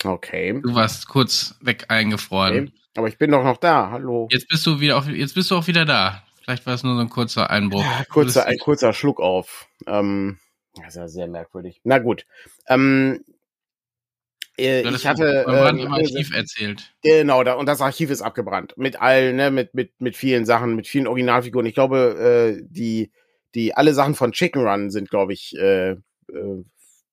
Okay. 0.05 0.61
Du 0.63 0.75
warst 0.77 1.09
kurz 1.09 1.57
weg 1.61 1.87
eingefroren. 1.89 2.69
okay. 2.69 2.73
Aber 2.97 3.09
ich 3.09 3.19
bin 3.19 3.33
doch 3.33 3.43
noch 3.43 3.57
da. 3.59 3.91
Hallo. 3.91 4.29
Jetzt 4.31 4.49
bist 4.49 4.65
du 4.65 4.79
wieder 4.79 4.97
auf, 4.97 5.09
jetzt 5.09 5.35
bist 5.35 5.51
du 5.51 5.57
auch 5.57 5.67
wieder 5.67 5.85
da. 5.85 6.23
Vielleicht 6.43 6.65
war 6.67 6.75
es 6.75 6.85
nur 6.85 6.95
so 6.95 7.01
ein 7.01 7.11
kurzer 7.11 7.51
Einbruch. 7.51 7.83
Ja, 7.83 8.05
kurzer, 8.09 8.47
ein 8.47 8.59
kurzer 8.59 8.93
Schluck 8.93 9.21
auf. 9.21 9.69
Ähm, 9.87 10.39
das 10.77 10.89
ist 10.91 10.95
ja 10.97 11.09
sehr 11.09 11.27
merkwürdig. 11.29 11.81
Na 11.83 11.99
gut. 11.99 12.27
Ähm, 12.69 13.25
äh, 14.59 14.89
ich 14.89 15.07
hatte 15.07 15.47
ähm, 15.49 15.79
im 15.79 15.93
Archiv 15.93 16.35
erzählt. 16.35 16.93
Genau, 17.03 17.45
da, 17.45 17.55
und 17.55 17.67
das 17.67 17.81
Archiv 17.81 18.11
ist 18.11 18.23
abgebrannt. 18.23 18.75
Mit 18.77 19.01
allen, 19.01 19.37
ne, 19.37 19.51
mit, 19.51 19.75
mit, 19.75 20.01
mit 20.01 20.17
vielen 20.17 20.45
Sachen, 20.45 20.75
mit 20.75 20.87
vielen 20.87 21.07
Originalfiguren. 21.07 21.67
Ich 21.67 21.75
glaube, 21.75 22.59
äh, 22.59 22.63
die, 22.69 23.13
die, 23.55 23.75
alle 23.75 23.95
Sachen 23.95 24.15
von 24.15 24.33
Chicken 24.33 24.67
Run 24.67 24.91
sind, 24.91 25.11
glaube 25.11 25.33
ich, 25.33 25.57
äh, 25.57 25.91
äh, 25.91 26.65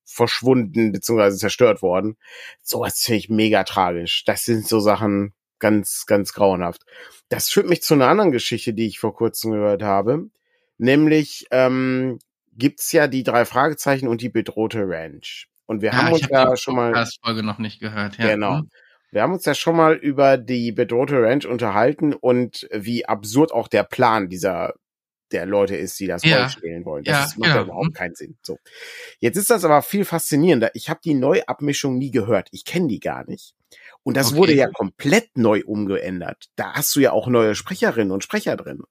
verschwunden 0.04 0.92
beziehungsweise 0.92 1.38
zerstört 1.38 1.82
worden. 1.82 2.18
Sowas 2.62 3.00
finde 3.00 3.18
ich 3.18 3.30
mega 3.30 3.64
tragisch. 3.64 4.24
Das 4.26 4.46
sind 4.46 4.68
so 4.68 4.80
Sachen 4.80 5.34
ganz, 5.60 6.06
ganz 6.06 6.34
grauenhaft. 6.34 6.84
Das 7.30 7.50
führt 7.50 7.68
mich 7.68 7.82
zu 7.82 7.96
einer 7.96 8.08
anderen 8.08 8.32
Geschichte, 8.32 8.74
die 8.74 8.88
ich 8.88 9.00
vor 9.00 9.16
kurzem 9.16 9.52
gehört 9.52 9.82
habe. 9.82 10.30
Nämlich 10.78 11.48
ähm, 11.52 12.20
gibt's 12.54 12.92
ja 12.92 13.08
die 13.08 13.24
drei 13.24 13.46
Fragezeichen 13.46 14.08
und 14.08 14.22
die 14.22 14.30
bedrohte 14.30 14.84
Ranch. 14.88 15.48
Und 15.66 15.82
wir 15.82 15.94
haben 15.94 16.08
Ah, 16.08 16.12
uns 16.12 16.22
ja 16.30 16.40
habe 16.40 16.56
die 16.56 16.62
schon 16.62 16.76
mal 16.76 16.92
Podcast-Folge 16.92 17.44
noch 17.44 17.58
nicht 17.58 17.80
gehört. 17.80 18.18
Ja. 18.18 18.28
Genau. 18.30 18.60
Hm? 18.60 18.70
Wir 19.12 19.22
haben 19.22 19.34
uns 19.34 19.46
ja 19.46 19.56
schon 19.56 19.76
mal 19.78 19.94
über 19.96 20.38
die 20.38 20.72
bedrohte 20.72 21.22
Ranch 21.22 21.46
unterhalten 21.46 22.14
und 22.14 22.68
wie 22.72 23.06
absurd 23.06 23.52
auch 23.54 23.68
der 23.68 23.84
Plan 23.84 24.28
dieser 24.30 24.74
der 25.32 25.46
Leute 25.48 25.76
ist, 25.76 26.00
die 26.00 26.06
das 26.08 26.24
Ja. 26.24 26.38
Gold 26.42 26.52
stehlen 26.52 26.86
wollen. 26.86 27.04
Das 27.04 27.34
Ja, 27.34 27.40
macht 27.40 27.48
ja 27.50 27.54
genau. 27.56 27.66
überhaupt 27.66 27.86
Hm. 27.88 27.94
keinen 27.94 28.16
Sinn. 28.16 28.38
So. 28.44 28.58
Jetzt 29.20 29.38
ist 29.38 29.50
das 29.50 29.66
aber 29.66 29.82
viel 29.82 30.06
faszinierender. 30.06 30.70
Ich 30.76 30.90
habe 30.90 31.00
die 31.04 31.16
Neuabmischung 31.16 31.98
nie 31.98 32.12
gehört. 32.12 32.48
Ich 32.52 32.64
kenne 32.64 32.88
die 32.88 33.00
gar 33.00 33.26
nicht. 33.28 33.56
Und 34.04 34.18
das 34.18 34.28
Okay. 34.28 34.38
wurde 34.38 34.54
ja 34.54 34.68
komplett 34.70 35.36
neu 35.36 35.64
umgeändert. 35.66 36.46
Da 36.56 36.74
hast 36.74 36.96
du 36.96 37.00
ja 37.00 37.12
auch 37.12 37.28
neue 37.28 37.56
Sprecherinnen 37.56 38.12
und 38.12 38.24
Sprecher 38.24 38.56
drin. 38.56 38.82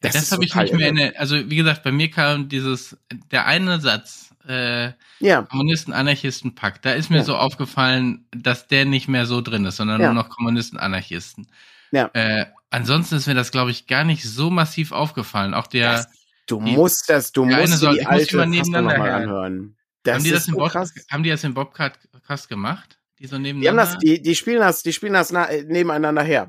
Das, 0.00 0.14
ist 0.14 0.30
habe 0.30 0.44
ich 0.44 0.54
nicht 0.54 0.74
mehr 0.74 0.88
in 0.88 0.96
der, 0.96 1.18
also 1.18 1.34
wie 1.50 1.56
gesagt, 1.56 1.82
bei 1.82 1.90
mir 1.90 2.10
kam 2.10 2.48
dieses, 2.48 2.96
der 3.32 3.46
eine 3.46 3.80
Satz, 3.80 4.30
äh, 4.48 4.92
Ja, 5.20 5.42
Kommunisten, 5.42 5.92
Anarchisten, 5.92 6.54
Pakt, 6.54 6.84
da 6.84 6.92
ist 6.92 7.10
mir 7.10 7.18
Ja. 7.18 7.24
so 7.24 7.36
aufgefallen, 7.36 8.26
dass 8.34 8.66
der 8.68 8.84
nicht 8.84 9.08
mehr 9.08 9.26
so 9.26 9.40
drin 9.40 9.64
ist, 9.64 9.76
sondern 9.76 10.00
Ja. 10.00 10.12
nur 10.12 10.22
noch 10.22 10.28
Kommunisten, 10.30 10.78
Anarchisten. 10.78 11.48
Ja. 11.92 12.10
Äh, 12.14 12.46
ansonsten 12.70 13.16
ist 13.16 13.26
mir 13.26 13.34
das, 13.34 13.50
glaube 13.52 13.70
ich, 13.70 13.86
gar 13.86 14.04
nicht 14.04 14.24
so 14.24 14.50
massiv 14.50 14.92
aufgefallen. 14.92 15.54
Auch 15.54 15.66
der, 15.66 15.92
das, 15.92 16.06
du 16.46 16.60
die- 16.62 16.72
musst 16.72 17.08
das, 17.08 17.32
du 17.32 17.44
eine 17.44 17.56
musst 17.58 17.78
soll- 17.78 17.94
die 17.94 18.00
muss 18.00 18.04
die 18.04 18.06
alte 18.06 18.36
mal 18.36 18.42
Fassung 18.44 18.50
nebeneinander 18.50 18.92
nochmal 18.92 19.10
hören. 19.10 19.22
anhören. 19.22 19.76
Das 20.02 20.14
haben, 20.16 20.24
die 20.24 20.30
das 20.30 20.46
im 20.48 20.54
so 20.54 20.58
Bob, 20.60 20.70
krass. 20.70 20.92
haben 21.10 21.22
die 21.22 21.30
das 21.30 21.42
im 21.44 21.54
Bobcast 21.54 22.48
gemacht? 22.48 22.98
Die 23.18 23.26
so 23.26 23.36
Die 23.36 23.42
nebeneinander? 23.42 23.82
das, 23.92 23.98
die, 23.98 24.20
die 24.22 24.34
spielen 24.34 24.60
das, 24.60 24.82
die 24.82 24.92
spielen 24.92 25.14
das 25.14 25.32
na, 25.32 25.46
äh, 25.46 25.64
nebeneinander 25.64 26.22
her. 26.22 26.48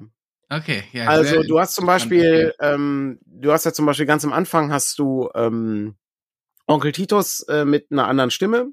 okay, 0.49 0.83
ja. 0.91 1.05
Also 1.07 1.41
du 1.43 1.59
hast 1.59 1.73
zum 1.75 1.85
Beispiel, 1.85 2.53
ähm, 2.59 3.19
du 3.25 3.51
hast 3.51 3.65
ja 3.65 3.73
zum 3.73 3.85
Beispiel 3.85 4.05
ganz 4.05 4.23
am 4.25 4.33
Anfang 4.33 4.71
hast 4.71 4.99
du 4.99 5.29
ähm, 5.33 5.95
Onkel 6.67 6.91
Titus 6.91 7.41
äh, 7.43 7.65
mit 7.65 7.87
einer 7.91 8.07
anderen 8.07 8.31
Stimme 8.31 8.71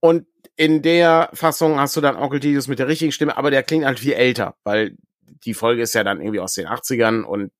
und 0.00 0.26
in 0.56 0.82
der 0.82 1.30
Fassung 1.32 1.78
hast 1.78 1.96
du 1.96 2.00
dann 2.00 2.16
Onkel 2.16 2.40
Titus 2.40 2.68
mit 2.68 2.78
der 2.78 2.88
richtigen 2.88 3.12
Stimme, 3.12 3.36
aber 3.36 3.50
der 3.50 3.62
klingt 3.62 3.86
halt 3.86 4.00
viel 4.00 4.12
älter, 4.12 4.56
weil 4.64 4.96
die 5.44 5.54
Folge 5.54 5.82
ist 5.82 5.94
ja 5.94 6.04
dann 6.04 6.20
irgendwie 6.20 6.40
aus 6.40 6.54
den 6.54 6.66
80ern 6.66 7.22
und 7.22 7.52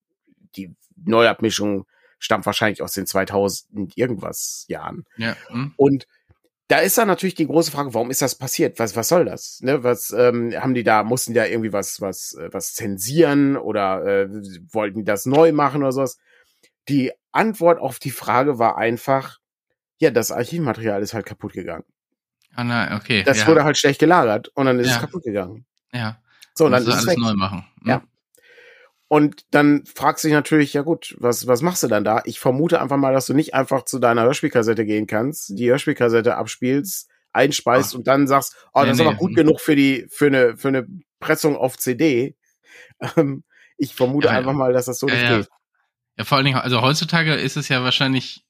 die 0.57 0.74
Neuabmischung 0.96 1.87
stammt 2.18 2.46
wahrscheinlich 2.46 2.83
aus 2.83 2.92
den 2.92 3.07
2000 3.07 3.96
irgendwas 3.96 4.64
Jahren. 4.68 5.05
Ja, 5.16 5.37
hm? 5.48 5.72
Und 5.77 6.07
da 6.68 6.81
ist 6.81 6.98
dann 6.98 7.09
natürlich 7.09 7.35
die 7.35 7.46
große 7.46 7.70
Frage, 7.70 7.94
warum 7.94 8.11
ist 8.11 8.20
das 8.20 8.35
passiert? 8.35 8.79
Was, 8.79 8.94
was 8.94 9.09
soll 9.09 9.24
das? 9.24 9.61
Ne? 9.62 9.83
Was 9.85 10.11
ähm, 10.11 10.53
haben 10.55 10.74
die 10.74 10.85
da, 10.85 11.03
mussten 11.03 11.33
die 11.33 11.38
da 11.38 11.46
irgendwie 11.46 11.72
was, 11.72 12.01
was, 12.01 12.35
äh, 12.35 12.51
was 12.53 12.74
zensieren 12.74 13.57
oder 13.57 14.05
äh, 14.05 14.29
wollten 14.70 14.98
die 14.98 15.05
das 15.05 15.24
neu 15.24 15.53
machen 15.53 15.83
oder 15.83 15.92
sowas? 15.92 16.18
Die 16.88 17.12
Antwort 17.33 17.79
auf 17.81 17.98
die 17.98 18.11
Frage 18.11 18.59
war 18.59 18.79
einfach, 18.79 19.38
ja, 19.98 20.11
das 20.11 20.31
Archivmaterial 20.33 21.03
ist 21.03 21.14
halt 21.14 21.27
kaputt 21.27 21.53
gegangen. 21.53 21.85
Ah, 22.55 22.64
na, 22.64 22.96
okay. 22.96 23.22
Das 23.22 23.40
ja, 23.40 23.46
wurde 23.46 23.64
halt 23.64 23.77
schlecht 23.79 24.01
gelagert 24.01 24.48
und 24.55 24.66
dann 24.66 24.79
ist 24.81 24.88
Ja. 24.88 24.94
es 24.96 25.01
kaputt 25.01 25.22
gegangen. 25.24 25.66
ja. 25.92 26.20
So, 26.55 26.66
und 26.66 26.72
dann 26.72 26.83
ist 26.83 26.88
es 26.88 26.94
alles 26.94 27.07
weg. 27.09 27.18
neu 27.18 27.35
machen. 27.35 27.64
Hm? 27.83 27.88
Ja. 27.88 28.03
Und 29.07 29.44
dann 29.53 29.85
fragst 29.87 30.24
du 30.24 30.29
dich 30.29 30.35
natürlich, 30.35 30.74
ja 30.74 30.83
gut, 30.83 31.14
was, 31.18 31.46
was 31.46 31.62
machst 31.62 31.83
du 31.85 31.87
dann 31.88 32.03
da? 32.05 32.20
Ich 32.24 32.40
vermute 32.40 32.81
einfach 32.81 32.96
mal, 32.96 33.12
dass 33.14 33.27
du 33.27 33.33
nicht 33.35 33.55
einfach 33.55 33.85
zu 33.85 33.98
deiner 34.01 34.24
Hörspielkassette 34.24 34.85
gehen 34.85 35.07
kannst, 35.07 35.51
die 35.57 35.70
Hörspielkassette 35.70 36.37
abspielst, 36.37 37.09
einspeist 37.33 37.92
Ach. 37.92 37.98
und 37.98 38.07
dann 38.09 38.27
sagst, 38.27 38.57
oh, 38.74 38.81
Nee, 38.81 38.88
das 38.88 38.96
ist 38.98 39.03
nee. 39.03 39.09
aber 39.09 39.16
gut 39.16 39.35
genug 39.37 39.61
für 39.61 39.77
die, 39.77 40.07
für 40.11 40.27
eine, 40.27 40.57
für 40.57 40.68
eine 40.68 40.87
Pressung 41.20 41.57
auf 41.57 41.79
CD. 41.79 42.37
Ähm, 43.16 43.44
ich 43.77 43.94
vermute 43.94 44.27
Ja, 44.27 44.33
einfach 44.35 44.53
mal, 44.53 44.72
dass 44.72 44.87
das 44.87 44.98
so 44.98 45.07
nicht 45.07 45.27
geht. 45.29 45.48
Ja, 46.18 46.24
vor 46.24 46.37
allen 46.37 46.46
Dingen, 46.46 46.59
also 46.59 46.83
heutzutage 46.83 47.35
ist 47.35 47.57
es 47.57 47.68
ja 47.68 47.85
wahrscheinlich 47.85 48.44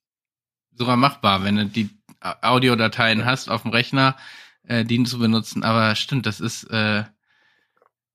sogar 0.72 0.96
machbar, 0.96 1.44
wenn 1.44 1.56
du 1.56 1.66
die 1.66 1.90
Audiodateien 2.20 3.26
hast 3.26 3.50
auf 3.50 3.62
dem 3.62 3.72
Rechner, 3.72 4.16
äh, 4.64 4.84
die 4.84 5.02
zu 5.04 5.18
benutzen. 5.18 5.62
Aber 5.62 5.94
stimmt, 5.94 6.24
das 6.24 6.40
ist 6.40 6.64
äh, 6.64 7.04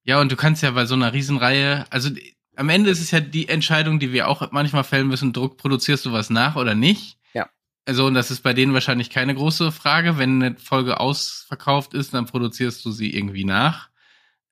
ja 0.02 0.20
und 0.20 0.32
du 0.32 0.36
kannst 0.36 0.62
ja 0.62 0.72
bei 0.72 0.86
so 0.86 0.94
einer 0.94 1.12
Riesenreihe, 1.12 1.86
also 1.90 2.10
am 2.56 2.68
Ende 2.68 2.90
ist 2.90 3.00
es 3.00 3.12
ja 3.12 3.20
die 3.20 3.48
Entscheidung, 3.48 4.00
die 4.00 4.12
wir 4.12 4.28
auch 4.28 4.50
manchmal 4.52 4.84
fällen 4.84 5.08
müssen. 5.08 5.32
Druck, 5.32 5.56
produzierst 5.56 6.04
du 6.04 6.12
was 6.12 6.30
nach 6.30 6.56
oder 6.56 6.74
nicht? 6.74 7.18
Ja. 7.32 7.48
Also 7.84 8.06
und 8.06 8.14
das 8.14 8.30
ist 8.32 8.42
bei 8.42 8.54
denen 8.54 8.74
wahrscheinlich 8.74 9.10
keine 9.10 9.34
große 9.34 9.70
Frage. 9.70 10.18
Wenn 10.18 10.42
eine 10.42 10.56
Folge 10.56 10.98
ausverkauft 10.98 11.94
ist, 11.94 12.12
dann 12.12 12.26
produzierst 12.26 12.84
du 12.84 12.90
sie 12.90 13.14
irgendwie 13.14 13.44
nach. 13.44 13.88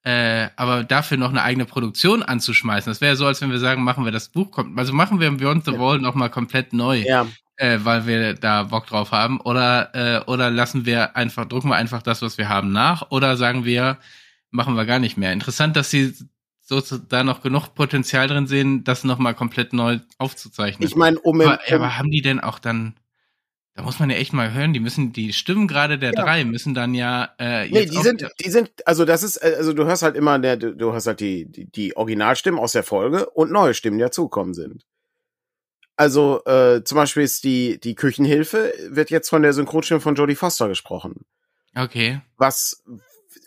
Äh, 0.05 0.49
aber 0.57 0.83
dafür 0.83 1.17
noch 1.17 1.29
eine 1.29 1.43
eigene 1.43 1.65
Produktion 1.65 2.23
anzuschmeißen, 2.23 2.91
das 2.91 2.99
wäre 2.99 3.15
so, 3.15 3.25
als 3.25 3.41
wenn 3.41 3.51
wir 3.51 3.59
sagen, 3.59 3.83
machen 3.83 4.03
wir 4.03 4.11
das 4.11 4.27
Buch, 4.27 4.51
kommt, 4.51 4.77
also 4.77 4.91
machen 4.91 5.21
wir 5.21 5.31
Beyond 5.31 5.63
the. 5.65 5.79
Wall 5.79 5.99
noch 5.99 6.13
mal 6.13 6.29
komplett 6.29 6.73
neu, 6.73 7.03
Ja, 7.07 7.25
äh, 7.55 7.79
weil 7.83 8.05
wir 8.05 8.33
da 8.33 8.63
Bock 8.63 8.85
drauf 8.87 9.11
haben, 9.11 9.39
oder 9.39 9.95
äh, 9.95 10.25
oder 10.29 10.51
lassen 10.51 10.85
wir 10.85 11.15
einfach, 11.15 11.45
drucken 11.45 11.69
wir 11.69 11.75
einfach 11.75 12.01
das, 12.01 12.21
was 12.21 12.37
wir 12.37 12.49
haben, 12.49 12.73
nach, 12.73 13.11
oder 13.11 13.37
sagen 13.37 13.63
wir, 13.63 13.97
machen 14.51 14.75
wir 14.75 14.85
gar 14.85 14.99
nicht 14.99 15.17
mehr. 15.17 15.31
Interessant, 15.31 15.77
dass 15.77 15.89
sie 15.89 16.13
so 16.59 16.81
da 16.81 17.23
noch 17.23 17.41
genug 17.41 17.73
Potenzial 17.75 18.27
drin 18.27 18.47
sehen, 18.47 18.83
das 18.83 19.03
noch 19.05 19.19
mal 19.19 19.33
komplett 19.33 19.71
neu 19.71 19.99
aufzuzeichnen. 20.17 20.87
ich 20.87 20.95
meine, 20.95 21.19
um, 21.19 21.39
aber, 21.39 21.59
um 21.67 21.75
aber 21.75 21.97
haben 21.97 22.11
die 22.11 22.21
denn 22.21 22.39
auch 22.39 22.59
dann 22.59 22.95
da 23.75 23.81
muss 23.81 23.99
man 23.99 24.09
ja 24.09 24.17
echt 24.17 24.33
mal 24.33 24.53
hören, 24.53 24.73
die 24.73 24.79
müssen, 24.79 25.13
die 25.13 25.33
Stimmen 25.33 25.67
gerade 25.67 25.97
der 25.97 26.13
Ja. 26.13 26.23
drei 26.23 26.45
müssen 26.45 26.73
dann 26.73 26.93
ja 26.93 27.33
äh, 27.39 27.67
Nee, 27.69 27.85
die 27.87 27.97
sind, 27.97 28.27
die 28.43 28.49
sind, 28.51 28.71
also 28.85 29.03
das 29.03 29.23
ist, 29.23 29.41
also 29.41 29.73
du 29.73 29.85
hörst 29.85 30.03
halt 30.03 30.15
immer, 30.15 30.37
der, 30.37 30.57
du 30.57 30.91
hörst 30.91 31.07
halt 31.07 31.19
die, 31.19 31.45
die, 31.45 31.65
die 31.65 31.97
Originalstimmen 31.97 32.59
aus 32.59 32.73
der 32.73 32.83
Folge 32.83 33.29
und 33.31 33.51
neue 33.51 33.73
Stimmen, 33.73 33.97
die 33.97 34.03
dazugekommen 34.03 34.53
sind. 34.53 34.85
Also 35.95 36.43
äh, 36.45 36.83
zum 36.83 36.97
Beispiel 36.97 37.23
ist 37.23 37.43
die, 37.43 37.79
die 37.79 37.95
Küchenhilfe, 37.95 38.73
wird 38.89 39.09
jetzt 39.09 39.29
von 39.29 39.41
der 39.41 39.53
Synchronstimme 39.53 40.01
von 40.01 40.15
Jodie 40.15 40.35
Foster 40.35 40.67
gesprochen. 40.67 41.25
Okay. 41.75 42.21
Was, 42.37 42.83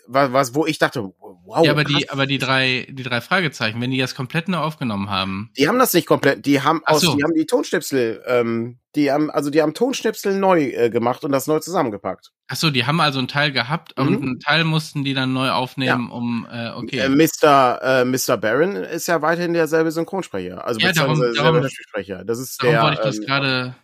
was, 0.06 0.32
was 0.32 0.54
wo 0.54 0.66
ich 0.66 0.78
dachte, 0.78 1.02
wow. 1.18 1.64
ja, 1.64 1.70
aber 1.72 1.84
krass. 1.84 1.94
die, 1.98 2.10
aber 2.10 2.26
die 2.26 2.38
drei, 2.38 2.86
die 2.90 3.02
drei 3.02 3.20
Fragezeichen, 3.20 3.80
wenn 3.80 3.90
die 3.90 3.98
das 3.98 4.14
komplett 4.14 4.48
neu 4.48 4.58
aufgenommen 4.58 5.10
haben. 5.10 5.50
Die 5.56 5.68
haben 5.68 5.78
das 5.78 5.92
nicht 5.92 6.06
komplett, 6.06 6.46
die 6.46 6.62
haben 6.62 6.82
aus, 6.84 7.02
so. 7.02 7.14
die 7.16 7.22
haben 7.22 7.34
die 7.34 7.46
Tonschnipsel, 7.46 8.22
ähm, 8.26 8.78
die 8.94 9.12
haben, 9.12 9.30
also 9.30 9.50
die 9.50 9.60
haben 9.62 9.74
Tonschnipsel 9.74 10.36
neu 10.38 10.64
äh, 10.70 10.90
gemacht 10.90 11.24
und 11.24 11.32
das 11.32 11.46
neu 11.46 11.58
zusammengepackt. 11.60 12.32
Ach 12.48 12.56
so, 12.56 12.70
die 12.70 12.86
haben 12.86 13.00
also 13.00 13.18
einen 13.18 13.28
Teil 13.28 13.52
gehabt 13.52 13.98
und 13.98 14.10
Mhm. 14.10 14.22
einen 14.22 14.40
Teil 14.40 14.64
mussten 14.64 15.04
die 15.04 15.14
dann 15.14 15.32
neu 15.32 15.50
aufnehmen, 15.50 16.10
um, 16.10 16.46
äh, 16.50 16.70
okay. 16.70 16.98
Äh, 17.00 17.08
Mr. 17.08 17.80
Äh, 17.82 18.04
Mr. 18.04 18.36
Barron 18.36 18.76
ist 18.76 19.08
ja 19.08 19.20
weiterhin 19.22 19.52
derselbe 19.52 19.90
Synchronsprecher, 19.90 20.64
also 20.64 20.80
Ja, 20.80 20.92
darum- 20.92 21.20
darum- 21.34 21.56
Hörspielsprecher. 21.60 22.24
Das 22.24 22.38
ist 22.38 22.62
darum 22.62 22.74
der, 22.74 22.82
wollte 22.82 22.96
ich 22.98 23.04
das 23.04 23.16
ähm, 23.18 23.24
gerade, 23.26 23.74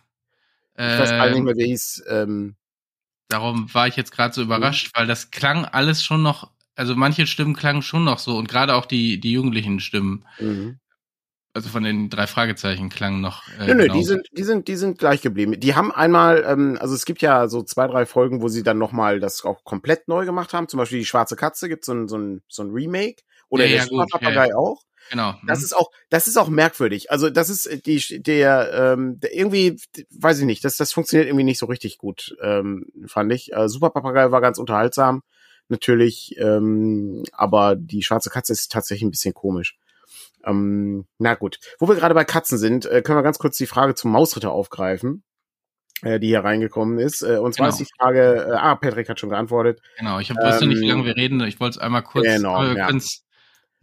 ich 0.77 0.83
weiß 0.83 1.09
gar 1.11 1.29
nicht 1.29 1.37
äh, 1.37 1.41
mehr, 1.41 1.55
wie 1.57 1.65
hieß. 1.65 2.03
Ähm, 2.09 2.55
darum 3.29 3.73
war 3.73 3.87
ich 3.87 3.95
jetzt 3.95 4.11
gerade 4.11 4.33
so 4.33 4.41
Mhm. 4.41 4.47
überrascht, 4.47 4.91
weil 4.95 5.07
das 5.07 5.31
klang 5.31 5.65
alles 5.65 6.03
schon 6.03 6.21
noch, 6.21 6.51
also 6.75 6.95
manche 6.95 7.27
Stimmen 7.27 7.55
klangen 7.55 7.81
schon 7.81 8.03
noch 8.03 8.19
so 8.19 8.37
und 8.37 8.47
gerade 8.47 8.75
auch 8.75 8.85
die, 8.85 9.19
die 9.19 9.33
jugendlichen 9.33 9.79
Stimmen. 9.79 10.25
mhm. 10.39 10.79
also 11.55 11.69
von 11.69 11.83
den 11.83 12.09
drei 12.09 12.25
Fragezeichen 12.25 12.89
klangen 12.89 13.21
noch. 13.21 13.43
Äh, 13.59 13.67
nö, 13.67 13.75
nö, 13.75 13.87
die 13.89 14.03
sind, 14.03 14.27
die 14.35 14.43
sind, 14.43 14.67
die 14.67 14.75
sind 14.75 14.97
gleich 14.97 15.21
geblieben. 15.21 15.59
Die 15.59 15.75
haben 15.75 15.91
einmal, 15.91 16.43
ähm, 16.47 16.77
also 16.81 16.95
es 16.95 17.05
gibt 17.05 17.21
ja 17.21 17.47
so 17.47 17.61
zwei, 17.61 17.85
drei 17.87 18.07
Folgen, 18.07 18.41
wo 18.41 18.47
sie 18.47 18.63
dann 18.63 18.79
nochmal 18.79 19.19
das 19.19 19.45
auch 19.45 19.63
komplett 19.63 20.07
neu 20.07 20.25
gemacht 20.25 20.53
haben. 20.53 20.67
Zum 20.67 20.79
Beispiel 20.79 20.97
die 20.99 21.05
Schwarze 21.05 21.35
Katze 21.35 21.69
gibt 21.69 21.85
so 21.85 21.93
ein, 21.93 22.07
so 22.07 22.17
ein, 22.17 22.41
so 22.47 22.63
ein 22.63 22.71
Remake. 22.71 23.21
Oder 23.49 23.65
ja, 23.65 23.85
der 23.85 23.93
ja, 23.95 24.05
Papagei 24.11 24.47
ja. 24.47 24.55
auch. 24.55 24.81
Genau. 25.09 25.35
Das 25.45 25.59
mhm. 25.59 25.65
ist 25.65 25.75
auch, 25.75 25.91
das 26.09 26.27
ist 26.27 26.37
auch 26.37 26.49
merkwürdig. 26.49 27.11
Also 27.11 27.29
das 27.29 27.49
ist 27.49 27.65
äh, 27.65 27.79
die, 27.79 28.21
der, 28.21 28.71
ähm, 28.73 29.19
der 29.19 29.35
irgendwie, 29.35 29.79
weiß 30.11 30.39
ich 30.39 30.45
nicht, 30.45 30.63
das, 30.63 30.77
das 30.77 30.93
funktioniert 30.93 31.27
irgendwie 31.27 31.45
nicht 31.45 31.59
so 31.59 31.65
richtig 31.65 31.97
gut, 31.97 32.35
ähm, 32.41 32.87
fand 33.07 33.31
ich. 33.31 33.53
Äh, 33.53 33.69
Super 33.69 33.89
Papagei 33.89 34.31
war 34.31 34.41
ganz 34.41 34.57
unterhaltsam, 34.57 35.23
natürlich, 35.67 36.35
ähm, 36.37 37.23
aber 37.31 37.75
die 37.75 38.03
Schwarze 38.03 38.29
Katze 38.29 38.53
ist 38.53 38.71
tatsächlich 38.71 39.03
ein 39.03 39.11
bisschen 39.11 39.33
komisch. 39.33 39.77
Ähm, 40.45 41.05
na 41.19 41.35
gut. 41.35 41.59
Wo 41.79 41.87
wir 41.87 41.95
gerade 41.95 42.13
bei 42.13 42.25
Katzen 42.25 42.57
sind, 42.57 42.85
äh, 42.85 43.01
können 43.01 43.17
wir 43.17 43.23
ganz 43.23 43.39
kurz 43.39 43.57
die 43.57 43.65
Frage 43.65 43.95
zum 43.95 44.11
Mausritter 44.11 44.51
aufgreifen, 44.51 45.23
äh, 46.01 46.19
die 46.19 46.27
hier 46.27 46.43
reingekommen 46.43 46.99
ist. 46.99 47.21
Äh, 47.21 47.37
und 47.37 47.53
zwar 47.53 47.67
genau. 47.67 47.79
ist 47.79 47.79
die 47.79 47.93
Frage, 47.97 48.47
äh, 48.49 48.55
ah, 48.55 48.75
Patrick 48.75 49.09
hat 49.09 49.19
schon 49.19 49.29
geantwortet. 49.29 49.81
Genau, 49.97 50.19
ich 50.19 50.29
habe 50.29 50.41
ähm, 50.41 50.47
wusste 50.47 50.67
nicht, 50.67 50.81
wie 50.81 50.89
lange 50.89 51.05
wir 51.05 51.15
reden. 51.15 51.41
Ich 51.41 51.59
wollte 51.59 51.77
es 51.77 51.81
einmal 51.81 52.03
kurz 52.03 52.25
genau, 52.25 52.63
äh, 52.63 52.77
ja. 52.77 52.87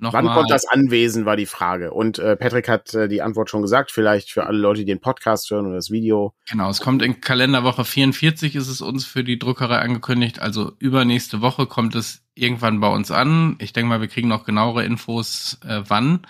Noch 0.01 0.15
Wann 0.15 0.29
kommt 0.29 0.51
das 0.51 0.67
Anwesen, 0.67 1.27
war 1.27 1.37
die 1.37 1.45
Frage. 1.45 1.93
Und 1.93 2.19
äh, 2.19 2.35
Patrick 2.35 2.71
hat 2.71 2.95
äh, 2.95 3.07
die 3.07 3.21
Antwort 3.21 3.51
schon 3.51 3.61
gesagt, 3.61 3.91
vielleicht 3.91 4.31
für 4.31 4.47
alle 4.47 4.57
Leute, 4.57 4.81
die 4.81 4.87
den 4.87 5.01
Podcast 5.01 5.51
hören 5.51 5.67
oder 5.67 5.75
das 5.75 5.91
Video. 5.91 6.35
Genau, 6.51 6.71
es 6.71 6.81
kommt 6.81 7.03
in 7.03 7.21
Kalenderwoche 7.21 7.85
44, 7.85 8.57
ist 8.57 8.69
es 8.69 8.81
uns 8.81 9.05
für 9.05 9.25
die 9.25 9.39
Druckerei 9.39 9.79
angekündigt. 9.79 10.41
Also 10.41 10.73
übernächste 10.79 11.43
Woche 11.43 11.67
kommt 11.67 11.95
es 11.95 12.23
irgendwann 12.35 12.81
bei 12.81 12.89
uns 12.89 13.11
an. 13.11 13.57
Ich 13.59 13.75
denke 13.75 13.91
mal, 13.91 14.01
wir 14.01 14.09
kriegen 14.09 14.29
noch 14.29 14.47
genauere 14.47 14.85
Infos, 14.85 15.59
äh, 15.67 15.83
wann. 15.87 16.27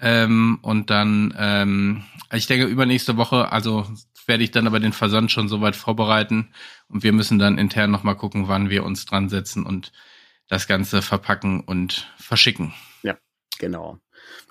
Ähm, 0.00 0.60
und 0.62 0.90
dann, 0.90 1.34
ähm, 1.36 2.04
ich 2.32 2.46
denke, 2.46 2.66
übernächste 2.66 3.16
Woche, 3.16 3.50
also 3.50 3.84
werde 4.26 4.44
ich 4.44 4.52
dann 4.52 4.68
aber 4.68 4.78
den 4.78 4.92
Versand 4.92 5.32
schon 5.32 5.48
soweit 5.48 5.74
vorbereiten. 5.74 6.50
Und 6.86 7.02
wir 7.02 7.12
müssen 7.12 7.40
dann 7.40 7.58
intern 7.58 7.90
nochmal 7.90 8.14
gucken, 8.14 8.46
wann 8.46 8.70
wir 8.70 8.84
uns 8.84 9.06
dran 9.06 9.28
setzen 9.28 9.66
und 9.66 9.90
das 10.46 10.68
Ganze 10.68 11.02
verpacken 11.02 11.60
und 11.60 12.12
verschicken. 12.16 12.72
Genau. 13.58 13.98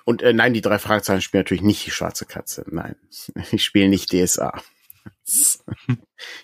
Und 0.04 0.22
äh, 0.22 0.32
nein, 0.32 0.54
die 0.54 0.60
drei 0.60 0.78
Fragezeichen 0.78 1.20
spielen 1.20 1.40
natürlich 1.42 1.62
nicht 1.62 1.84
die 1.86 1.90
schwarze 1.90 2.26
Katze. 2.26 2.64
Nein, 2.70 2.96
ich 3.52 3.64
spiele 3.64 3.88
nicht 3.88 4.12
DSA. 4.12 4.62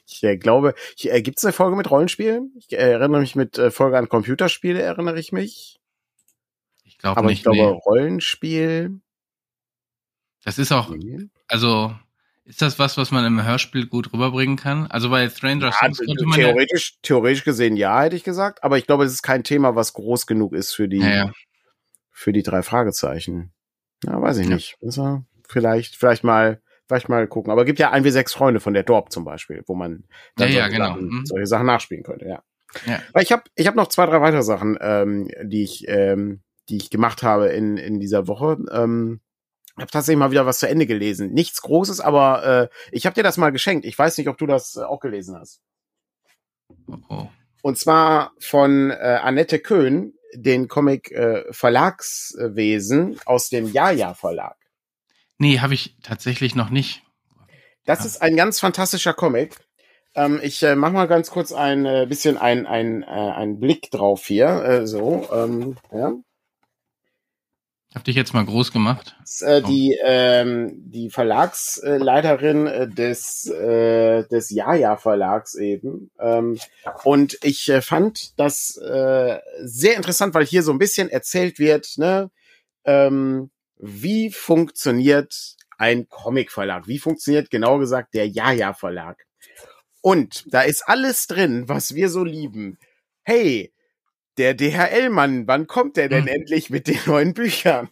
ich 0.07 0.23
äh, 0.23 0.37
glaube, 0.37 0.75
äh, 1.03 1.23
gibt 1.23 1.39
es 1.39 1.45
eine 1.45 1.53
Folge 1.53 1.77
mit 1.77 1.91
Rollenspielen? 1.91 2.53
Ich 2.59 2.73
äh, 2.73 2.77
erinnere 2.77 3.21
mich 3.21 3.37
mit 3.37 3.59
äh, 3.59 3.71
Folge 3.71 3.99
an 3.99 4.09
Computerspiele, 4.09 4.81
erinnere 4.81 5.19
ich 5.19 5.33
mich. 5.33 5.81
Ich 6.85 6.99
glaube 6.99 7.19
Aber 7.19 7.29
nicht. 7.29 7.39
ich 7.39 7.43
glaube, 7.45 7.59
nee. 7.59 7.81
Rollenspiel. 7.85 9.01
Das 10.45 10.59
ist 10.59 10.73
auch, 10.73 10.95
also 11.49 11.95
ist 12.45 12.61
das 12.61 12.79
was, 12.79 12.99
was 12.99 13.11
man 13.11 13.25
im 13.25 13.43
Hörspiel 13.43 13.87
gut 13.87 14.13
rüberbringen 14.13 14.57
kann? 14.57 14.87
Also 14.89 15.09
bei 15.09 15.29
Stranger 15.31 15.71
ja, 15.71 15.79
Things 15.79 15.99
könnte 15.99 16.27
man 16.27 16.39
theoretisch, 16.39 16.93
ja 16.93 16.99
theoretisch 17.03 17.45
gesehen 17.45 17.77
ja, 17.77 18.03
hätte 18.03 18.17
ich 18.17 18.25
gesagt. 18.25 18.63
Aber 18.63 18.77
ich 18.77 18.87
glaube, 18.87 19.05
es 19.05 19.13
ist 19.13 19.23
kein 19.23 19.45
Thema, 19.45 19.75
was 19.75 19.95
groß 19.95 20.27
genug 20.27 20.53
ist 20.53 20.75
für 20.75 20.87
die, 20.87 20.99
ja, 20.99 21.09
ja 21.09 21.33
für 22.15 22.33
die 22.33 22.43
drei 22.43 22.63
Fragezeichen. 22.63 23.53
Ja, 24.05 24.23
weiß 24.23 24.39
ich 24.39 24.49
nicht. 24.49 24.79
Also 24.83 25.25
vielleicht, 25.47 25.97
vielleicht 25.97 26.25
mal, 26.25 26.63
vielleicht 26.87 27.09
mal 27.09 27.27
gucken. 27.27 27.51
Aber 27.51 27.63
es 27.63 27.67
gibt 27.67 27.81
ja 27.81 27.91
ein 27.91 28.05
wie 28.05 28.11
sechs 28.11 28.33
Freunde 28.33 28.61
von 28.61 28.73
der 28.73 28.85
Dorp 28.85 29.13
zum 29.13 29.25
Beispiel, 29.25 29.63
wo 29.67 29.75
man 29.75 30.05
dann 30.37 30.49
ja, 30.49 30.55
solche, 30.55 30.59
ja, 30.59 30.69
genau. 30.69 30.87
Sachen, 30.87 31.09
mhm. 31.09 31.27
solche 31.27 31.47
Sachen 31.47 31.67
nachspielen 31.67 32.05
könnte, 32.05 32.27
ja. 32.27 32.43
ja. 32.87 33.03
Ich 33.21 33.33
habe 33.33 33.43
ich 33.57 33.67
hab 33.67 33.75
noch 33.75 33.89
zwei, 33.89 34.07
drei 34.07 34.21
weitere 34.21 34.43
Sachen, 34.43 34.79
ähm, 34.81 35.29
die 35.43 35.65
ich, 35.65 35.89
ähm, 35.89 36.43
die 36.69 36.77
ich 36.77 36.89
gemacht 36.89 37.23
habe 37.23 37.49
in, 37.49 37.77
in 37.77 38.01
dieser 38.01 38.29
Woche. 38.29 38.59
Ähm, 38.71 39.21
habe 39.77 39.91
tatsächlich 39.91 40.19
mal 40.19 40.31
wieder 40.31 40.47
was 40.47 40.61
zu 40.61 40.69
Ende 40.69 40.87
gelesen. 40.87 41.33
Nichts 41.33 41.61
Großes, 41.63 42.01
aber 42.01 42.71
äh, 42.71 42.77
ich 42.93 43.07
habe 43.07 43.15
dir 43.15 43.25
das 43.25 43.39
mal 43.39 43.51
geschenkt. 43.51 43.85
Ich 43.85 43.99
weiß 43.99 44.17
nicht, 44.19 44.29
ob 44.29 44.39
du 44.39 44.47
das 44.47 44.77
äh, 44.77 44.83
auch 44.83 45.01
gelesen 45.01 45.37
hast. 45.37 45.61
Oh. 46.87 46.97
oh. 47.09 47.29
Und 47.63 47.79
zwar 47.79 48.33
von 48.39 48.91
äh, 48.91 49.19
Annette 49.23 49.59
Köhn, 49.59 50.15
den 50.35 50.69
Comic 50.69 51.11
äh, 51.13 51.45
Verlagswesen 51.51 53.19
aus 53.25 53.49
dem 53.49 53.73
Jaja 53.73 54.15
Verlag. 54.15 54.57
Nee, 55.39 55.61
habe 55.61 55.75
ich 55.75 55.97
tatsächlich 56.03 56.55
noch 56.55 56.71
nicht. 56.71 57.03
Das 57.85 58.01
ja. 58.01 58.07
ist 58.07 58.23
ein 58.23 58.37
ganz 58.37 58.61
fantastischer 58.61 59.15
Comic. 59.15 59.57
Ähm, 60.15 60.41
ich 60.43 60.63
äh, 60.63 60.77
mach 60.77 60.93
mal 60.93 61.09
ganz 61.09 61.31
kurz 61.31 61.53
ein 61.53 61.87
äh, 61.87 62.07
bisschen 62.09 62.39
ein, 62.39 62.67
ein, 62.67 63.03
äh, 63.03 63.07
einen 63.07 63.59
Blick 63.59 63.91
drauf 63.91 64.27
hier. 64.27 64.47
Äh, 64.65 64.87
so, 64.87 65.29
ähm, 65.33 65.77
ja. 65.93 66.13
Habe 67.95 68.05
dich 68.05 68.17
jetzt 68.17 68.35
mal 68.35 68.45
groß 68.45 68.73
gemacht. 68.73 69.15
Das, 69.21 69.41
äh, 69.43 69.63
oh. 69.63 69.69
die, 69.69 69.97
ähm, 70.05 70.73
die 70.91 71.11
Verlagsleiterin 71.11 72.67
äh, 72.67 72.89
des, 72.89 73.47
äh, 73.47 74.27
des 74.27 74.51
Jaja 74.51 74.97
Verlags 74.97 75.55
eben. 75.55 76.11
Ähm, 76.19 76.59
und 77.05 77.39
ich 77.43 77.69
äh, 77.69 77.83
fand 77.83 78.39
das 78.39 78.77
äh, 78.79 79.39
sehr 79.63 79.95
interessant, 79.95 80.35
weil 80.35 80.45
hier 80.45 80.65
so 80.65 80.73
ein 80.73 80.79
bisschen 80.79 81.09
erzählt 81.09 81.61
wird, 81.61 81.95
ne, 81.97 82.31
ähm, 82.85 83.51
wie 83.79 84.31
funktioniert 84.31 85.57
ein 85.79 86.09
Comic-Verlag? 86.09 86.89
Wie 86.89 86.99
funktioniert 86.99 87.51
genau 87.51 87.79
gesagt 87.79 88.15
der 88.15 88.29
Jaja 88.29 88.75
Verlag? 88.75 89.25
Und 90.01 90.53
da 90.53 90.63
ist 90.63 90.83
alles 90.87 91.29
drin, 91.29 91.69
was 91.69 91.95
wir 91.95 92.09
so 92.09 92.25
lieben. 92.25 92.79
Hey, 93.23 93.73
der 94.39 94.55
DHL-Mann, 94.55 95.47
wann 95.47 95.67
kommt 95.67 95.97
der 95.97 96.09
denn 96.09 96.27
hm. 96.27 96.35
endlich 96.35 96.71
mit 96.71 96.87
den 96.87 96.99
neuen 97.07 97.35
Büchern? 97.35 97.89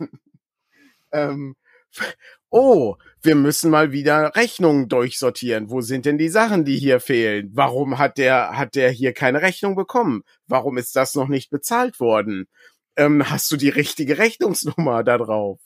ähm, 1.12 1.56
oh, 2.50 2.96
wir 3.22 3.34
müssen 3.34 3.70
mal 3.70 3.92
wieder 3.92 4.34
Rechnungen 4.34 4.88
durchsortieren. 4.88 5.70
Wo 5.70 5.80
sind 5.80 6.06
denn 6.06 6.18
die 6.18 6.28
Sachen, 6.28 6.64
die 6.64 6.76
hier 6.76 7.00
fehlen? 7.00 7.50
Warum 7.54 7.98
hat 7.98 8.18
der, 8.18 8.56
hat 8.56 8.74
der 8.74 8.90
hier 8.90 9.12
keine 9.12 9.42
Rechnung 9.42 9.74
bekommen? 9.74 10.22
Warum 10.46 10.78
ist 10.78 10.96
das 10.96 11.14
noch 11.14 11.28
nicht 11.28 11.50
bezahlt 11.50 12.00
worden? 12.00 12.48
Ähm, 12.94 13.30
hast 13.30 13.50
du 13.50 13.56
die 13.56 13.70
richtige 13.70 14.18
Rechnungsnummer 14.18 15.02
da 15.02 15.16
drauf? 15.16 15.60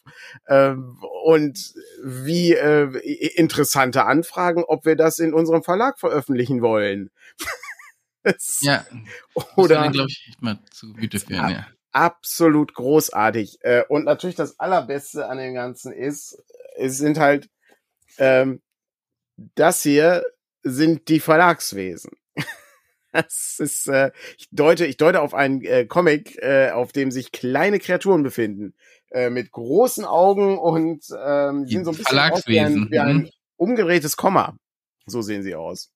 Ähm, 0.48 0.96
und 1.24 1.74
wie 2.04 2.52
äh, 2.52 2.84
interessante 3.34 4.04
Anfragen, 4.04 4.62
ob 4.62 4.84
wir 4.84 4.94
das 4.94 5.18
in 5.18 5.34
unserem 5.34 5.64
Verlag 5.64 5.98
veröffentlichen 5.98 6.62
wollen. 6.62 7.10
ja. 8.60 8.84
Oder, 9.56 9.90
glaube 9.90 10.08
ich, 10.10 10.26
echt 10.28 10.42
mal 10.42 10.58
zu 10.70 10.92
Güte 10.92 11.20
führen, 11.20 11.50
ja. 11.50 11.66
Absolut 11.92 12.74
großartig. 12.74 13.58
Äh, 13.62 13.84
und 13.88 14.04
natürlich 14.04 14.36
das 14.36 14.60
Allerbeste 14.60 15.28
an 15.28 15.38
dem 15.38 15.54
Ganzen 15.54 15.92
ist, 15.92 16.42
es 16.76 16.98
sind 16.98 17.18
halt, 17.18 17.48
ähm, 18.18 18.60
das 19.54 19.82
hier 19.82 20.22
sind 20.62 21.08
die 21.08 21.20
Verlagswesen. 21.20 22.12
Das 23.12 23.56
ist, 23.60 23.88
äh, 23.88 24.10
ich 24.36 24.46
deute, 24.50 24.84
ich 24.84 24.98
deute 24.98 25.22
auf 25.22 25.32
einen 25.32 25.62
äh, 25.64 25.86
Comic, 25.86 26.36
äh, 26.42 26.68
auf 26.72 26.92
dem 26.92 27.10
sich 27.10 27.32
kleine 27.32 27.78
Kreaturen 27.78 28.22
befinden, 28.22 28.74
äh, 29.10 29.30
mit 29.30 29.52
großen 29.52 30.04
Augen 30.04 30.58
und 30.58 31.02
ähm, 31.18 31.66
sind 31.66 31.86
so 31.86 31.92
ein 31.92 31.96
bisschen 31.96 32.18
aus 32.18 32.46
wie 32.46 32.60
ein, 32.60 32.90
wie 32.90 32.98
ein 32.98 33.16
mhm. 33.16 33.30
umgedrehtes 33.56 34.18
Komma. 34.18 34.58
So 35.06 35.22
sehen 35.22 35.42
sie 35.42 35.54
aus. 35.54 35.90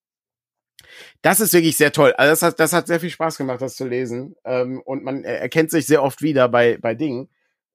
Das 1.22 1.40
ist 1.40 1.52
wirklich 1.52 1.76
sehr 1.76 1.92
toll. 1.92 2.12
Also 2.16 2.30
das 2.30 2.42
hat, 2.42 2.60
das 2.60 2.72
hat 2.72 2.86
sehr 2.86 3.00
viel 3.00 3.10
Spaß 3.10 3.36
gemacht, 3.38 3.60
das 3.60 3.76
zu 3.76 3.86
lesen. 3.86 4.36
Ähm, 4.44 4.80
und 4.84 5.04
man 5.04 5.24
erkennt 5.24 5.70
sich 5.70 5.86
sehr 5.86 6.02
oft 6.02 6.22
wieder 6.22 6.48
bei, 6.48 6.78
bei 6.78 6.94
Dingen. 6.94 7.28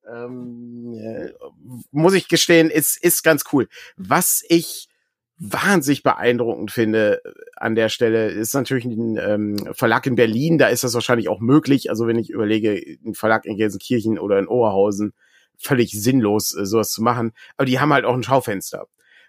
Ähm, 0.08 0.94
äh, 0.94 1.32
muss 1.90 2.14
ich 2.14 2.28
gestehen, 2.28 2.70
ist, 2.70 3.02
ist 3.02 3.22
ganz 3.22 3.44
cool. 3.52 3.68
Was 3.96 4.44
ich 4.48 4.88
wahnsinnig 5.38 6.02
beeindruckend 6.02 6.70
finde 6.70 7.20
äh, 7.24 7.32
an 7.56 7.74
der 7.74 7.88
Stelle, 7.88 8.28
ist 8.28 8.54
natürlich 8.54 8.84
ein 8.84 9.18
ähm, 9.18 9.74
Verlag 9.74 10.06
in 10.06 10.14
Berlin, 10.14 10.58
da 10.58 10.68
ist 10.68 10.84
das 10.84 10.94
wahrscheinlich 10.94 11.28
auch 11.28 11.40
möglich. 11.40 11.90
Also 11.90 12.06
wenn 12.06 12.18
ich 12.18 12.30
überlege, 12.30 12.80
ein 13.04 13.14
Verlag 13.14 13.44
in 13.44 13.56
Gelsenkirchen 13.56 14.18
oder 14.18 14.38
in 14.38 14.46
Oberhausen, 14.46 15.12
völlig 15.58 15.92
sinnlos, 15.92 16.56
äh, 16.56 16.64
sowas 16.66 16.90
zu 16.90 17.02
machen. 17.02 17.32
Aber 17.56 17.66
die 17.66 17.80
haben 17.80 17.92
halt 17.92 18.04
auch 18.04 18.14
ein 18.14 18.22
Schaufenster. 18.22 18.86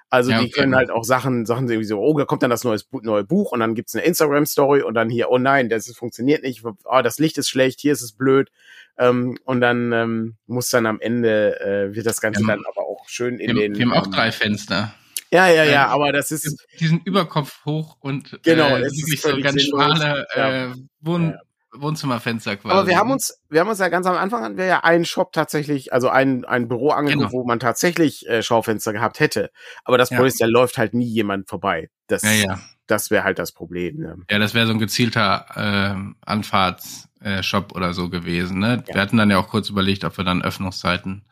Also 0.10 0.32
ja, 0.32 0.40
die 0.42 0.50
können 0.50 0.76
halt 0.76 0.90
auch 0.90 1.04
Sachen, 1.04 1.46
Sachen 1.46 1.68
irgendwie 1.68 1.86
so, 1.86 2.00
oh, 2.00 2.18
da 2.18 2.24
kommt 2.24 2.42
dann 2.42 2.50
das 2.50 2.64
neues, 2.64 2.88
neue 3.02 3.26
Buch 3.26 3.52
und 3.52 3.60
dann 3.60 3.76
gibt's 3.76 3.94
eine 3.94 4.06
Instagram-Story 4.06 4.82
und 4.82 4.94
dann 4.94 5.10
hier, 5.10 5.30
oh 5.30 5.38
nein, 5.38 5.68
das 5.68 5.88
funktioniert 5.94 6.44
nicht, 6.44 6.64
oh, 6.64 7.02
das 7.04 7.20
Licht 7.20 7.38
ist 7.38 7.50
schlecht, 7.50 7.82
hier 7.82 7.92
ist 7.92 8.02
es 8.02 8.14
blöd. 8.14 8.50
Ähm, 8.98 9.38
und 9.44 9.62
dann 9.62 9.92
ähm, 9.92 10.36
muss 10.48 10.70
dann 10.70 10.86
am 10.86 11.00
Ende, 11.00 11.60
äh, 11.60 11.96
wird 11.96 12.06
das 12.06 12.22
Ganze 12.22 12.42
ja, 12.42 12.48
dann 12.48 12.64
aber 12.68 12.88
auch 12.88 13.08
schön 13.10 13.40
in 13.40 13.56
wir, 13.56 13.64
den. 13.64 13.76
Wir 13.76 13.86
haben 13.86 13.94
auch 13.94 14.08
drei 14.08 14.32
Fenster. 14.32 14.94
Ja, 15.30 15.50
ja, 15.50 15.66
ja, 15.66 15.88
aber 15.88 16.14
das 16.14 16.32
ist. 16.32 16.66
Die 16.80 16.88
sind 16.88 17.06
Überkopf 17.06 17.66
hoch 17.66 17.98
und 18.00 18.40
genau, 18.44 18.78
äh, 18.78 18.84
wirklich 18.84 19.22
so 19.22 19.38
ganz 19.42 19.62
schmale 19.62 20.26
äh, 20.34 20.70
Wohn 21.02 21.32
ja. 21.32 21.40
Wohnzimmerfenster 21.74 22.58
quasi. 22.58 22.74
Aber 22.74 22.88
wir 22.88 22.98
haben 22.98 23.12
uns, 23.12 23.40
wir 23.50 23.60
haben 23.60 23.70
uns 23.70 23.80
ja 23.80 23.90
ganz 23.90 24.08
am 24.08 24.16
Anfang 24.16 24.44
hatten 24.44 24.58
wir 24.58 24.66
ja 24.66 24.84
einen 24.84 25.06
Shop 25.06 25.34
tatsächlich, 25.34 25.94
also 25.94 26.10
ein, 26.10 26.46
ein 26.46 26.68
Büro 26.68 26.90
angeguckt, 26.92 27.32
genau. 27.32 27.32
wo 27.32 27.46
man 27.46 27.60
tatsächlich 27.60 28.28
äh, 28.28 28.42
Schaufenster 28.42 28.94
gehabt 28.94 29.20
hätte. 29.20 29.52
Aber 29.84 29.98
das 29.98 30.10
ja. 30.10 30.18
Problem 30.18 30.30
ist, 30.30 30.42
da 30.42 30.46
läuft 30.46 30.78
halt 30.78 30.94
nie 30.94 31.08
jemand 31.08 31.50
vorbei. 31.50 31.90
Das, 32.08 32.24
ja, 32.24 32.32
ja. 32.32 32.60
das 32.88 33.12
wäre 33.12 33.24
halt 33.24 33.38
das 33.40 33.52
Problem. 33.52 33.98
Ne? 33.98 34.18
Ja, 34.30 34.40
das 34.40 34.54
wäre 34.54 34.68
so 34.68 34.74
ein 34.74 34.80
gezielter 34.80 35.46
äh, 35.56 36.14
Anfahrtsshop 36.26 37.72
äh, 37.72 37.76
oder 37.76 37.94
so 37.94 38.10
gewesen. 38.10 38.60
Ne? 38.60 38.84
Ja. 38.88 38.96
Wir 38.96 39.02
hatten 39.02 39.18
dann 39.18 39.30
ja 39.30 39.38
auch 39.38 39.50
kurz 39.50 39.70
überlegt, 39.70 40.06
ob 40.06 40.18
wir 40.18 40.24
dann 40.24 40.42
Öffnungszeiten 40.42 41.26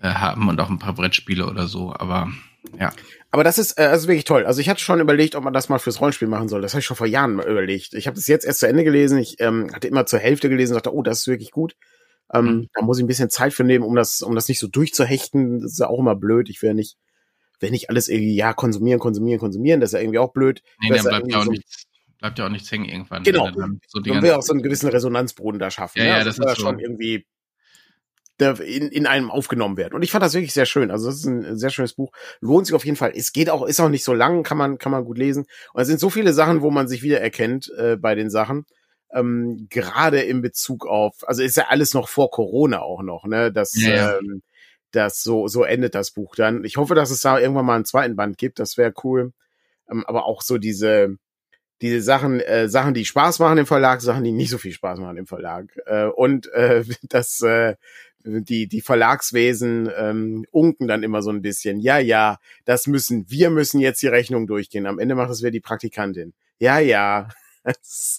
äh, 0.00 0.08
haben 0.08 0.48
und 0.48 0.60
auch 0.60 0.70
ein 0.70 0.78
paar 0.78 0.94
Brettspiele 0.94 1.46
oder 1.46 1.68
so, 1.68 1.94
aber 1.94 2.30
ja. 2.78 2.92
Aber 3.36 3.44
das 3.44 3.58
ist 3.58 3.78
äh, 3.78 3.82
also 3.82 4.08
wirklich 4.08 4.24
toll. 4.24 4.46
Also 4.46 4.62
ich 4.62 4.70
hatte 4.70 4.80
schon 4.80 4.98
überlegt, 4.98 5.34
ob 5.34 5.44
man 5.44 5.52
das 5.52 5.68
mal 5.68 5.78
fürs 5.78 6.00
Rollenspiel 6.00 6.26
machen 6.26 6.48
soll. 6.48 6.62
Das 6.62 6.72
habe 6.72 6.80
ich 6.80 6.86
schon 6.86 6.96
vor 6.96 7.06
Jahren 7.06 7.34
mal 7.34 7.46
überlegt. 7.46 7.92
Ich 7.92 8.06
habe 8.06 8.14
das 8.14 8.28
jetzt 8.28 8.46
erst 8.46 8.60
zu 8.60 8.66
Ende 8.66 8.82
gelesen. 8.82 9.18
Ich 9.18 9.36
ähm, 9.40 9.70
hatte 9.74 9.88
immer 9.88 10.06
zur 10.06 10.20
Hälfte 10.20 10.48
gelesen 10.48 10.72
und 10.72 10.76
dachte, 10.76 10.96
oh, 10.96 11.02
das 11.02 11.20
ist 11.20 11.26
wirklich 11.26 11.50
gut. 11.50 11.76
Ähm, 12.32 12.44
mhm. 12.46 12.68
Da 12.72 12.82
muss 12.82 12.96
ich 12.96 13.04
ein 13.04 13.08
bisschen 13.08 13.28
Zeit 13.28 13.52
für 13.52 13.62
nehmen, 13.62 13.84
um 13.84 13.94
das, 13.94 14.22
um 14.22 14.34
das 14.34 14.48
nicht 14.48 14.58
so 14.58 14.68
durchzuhechten. 14.68 15.60
Das 15.60 15.72
ist 15.72 15.78
ja 15.78 15.86
auch 15.86 15.98
immer 15.98 16.16
blöd. 16.16 16.48
Ich 16.48 16.62
will 16.62 16.72
nicht, 16.72 16.96
wenn 17.60 17.72
nicht 17.72 17.90
alles 17.90 18.08
irgendwie, 18.08 18.36
ja, 18.36 18.54
konsumieren, 18.54 19.00
konsumieren, 19.00 19.38
konsumieren, 19.38 19.80
das 19.80 19.90
ist 19.90 19.94
ja 19.96 20.00
irgendwie 20.00 20.18
auch 20.18 20.32
blöd. 20.32 20.62
Nee, 20.80 20.96
dann 20.96 21.04
bleibt 21.04 21.30
ja 21.30 21.38
auch 21.40 21.44
so 21.44 21.50
nichts, 21.50 21.84
bleibt 22.18 22.38
ja 22.38 22.46
auch 22.46 22.50
nichts 22.50 22.72
hängen 22.72 22.86
irgendwann. 22.86 23.22
Genau. 23.22 23.50
Dann 23.50 23.80
so 23.86 24.00
man 24.00 24.22
will 24.22 24.32
auch 24.32 24.40
so 24.40 24.54
einen 24.54 24.62
gewissen 24.62 24.88
Resonanzboden 24.88 25.58
da 25.58 25.70
schaffen. 25.70 25.98
Ja, 25.98 26.04
ne? 26.04 26.10
ja, 26.10 26.16
also 26.16 26.42
das 26.42 26.52
ist 26.52 26.62
schon 26.62 26.78
irgendwie 26.78 27.26
in, 28.38 28.88
in 28.88 29.06
einem 29.06 29.30
aufgenommen 29.30 29.76
werden. 29.76 29.94
Und 29.94 30.02
ich 30.02 30.10
fand 30.10 30.22
das 30.22 30.34
wirklich 30.34 30.52
sehr 30.52 30.66
schön. 30.66 30.90
Also 30.90 31.06
das 31.06 31.16
ist 31.16 31.24
ein 31.24 31.56
sehr 31.56 31.70
schönes 31.70 31.94
Buch. 31.94 32.12
Lohnt 32.40 32.66
sich 32.66 32.74
auf 32.74 32.84
jeden 32.84 32.96
Fall. 32.96 33.12
Es 33.14 33.32
geht 33.32 33.50
auch, 33.50 33.66
ist 33.66 33.80
auch 33.80 33.88
nicht 33.88 34.04
so 34.04 34.14
lang, 34.14 34.42
kann 34.42 34.58
man, 34.58 34.78
kann 34.78 34.92
man 34.92 35.04
gut 35.04 35.18
lesen. 35.18 35.46
Und 35.72 35.82
es 35.82 35.88
sind 35.88 36.00
so 36.00 36.10
viele 36.10 36.32
Sachen, 36.32 36.62
wo 36.62 36.70
man 36.70 36.88
sich 36.88 37.02
wiedererkennt 37.02 37.72
äh, 37.78 37.96
bei 37.96 38.14
den 38.14 38.30
Sachen. 38.30 38.66
Ähm, 39.12 39.68
gerade 39.70 40.20
in 40.20 40.42
Bezug 40.42 40.86
auf, 40.86 41.26
also 41.26 41.42
ist 41.42 41.56
ja 41.56 41.66
alles 41.68 41.94
noch 41.94 42.08
vor 42.08 42.30
Corona 42.30 42.80
auch 42.80 43.02
noch, 43.02 43.24
ne? 43.24 43.52
Das, 43.52 43.74
ja. 43.74 44.18
Ähm, 44.18 44.42
das 44.92 45.22
so, 45.22 45.46
so 45.48 45.64
endet 45.64 45.94
das 45.94 46.10
Buch 46.10 46.34
dann. 46.36 46.64
Ich 46.64 46.76
hoffe, 46.76 46.94
dass 46.94 47.10
es 47.10 47.20
da 47.20 47.38
irgendwann 47.38 47.66
mal 47.66 47.76
einen 47.76 47.84
zweiten 47.84 48.16
Band 48.16 48.38
gibt. 48.38 48.58
Das 48.58 48.76
wäre 48.76 48.92
cool. 49.04 49.32
Ähm, 49.90 50.04
aber 50.06 50.26
auch 50.26 50.42
so 50.42 50.58
diese, 50.58 51.16
diese 51.82 52.00
Sachen, 52.00 52.40
äh, 52.40 52.68
Sachen, 52.68 52.94
die 52.94 53.04
Spaß 53.04 53.38
machen 53.38 53.58
im 53.58 53.66
Verlag, 53.66 54.00
Sachen, 54.00 54.24
die 54.24 54.32
nicht 54.32 54.50
so 54.50 54.58
viel 54.58 54.72
Spaß 54.72 54.98
machen 54.98 55.18
im 55.18 55.26
Verlag. 55.26 55.66
Äh, 55.86 56.06
und 56.06 56.50
äh, 56.52 56.84
das, 57.02 57.40
äh, 57.42 57.76
die, 58.26 58.66
die 58.66 58.80
Verlagswesen 58.80 59.90
ähm, 59.96 60.46
unken 60.50 60.88
dann 60.88 61.02
immer 61.02 61.22
so 61.22 61.30
ein 61.30 61.42
bisschen. 61.42 61.80
Ja, 61.80 61.98
ja, 61.98 62.38
das 62.64 62.86
müssen, 62.86 63.30
wir 63.30 63.50
müssen 63.50 63.80
jetzt 63.80 64.02
die 64.02 64.08
Rechnung 64.08 64.46
durchgehen. 64.46 64.86
Am 64.86 64.98
Ende 64.98 65.14
macht 65.14 65.30
es 65.30 65.40
wieder 65.40 65.52
die 65.52 65.60
Praktikantin. 65.60 66.34
Ja, 66.58 66.78
ja. 66.78 67.28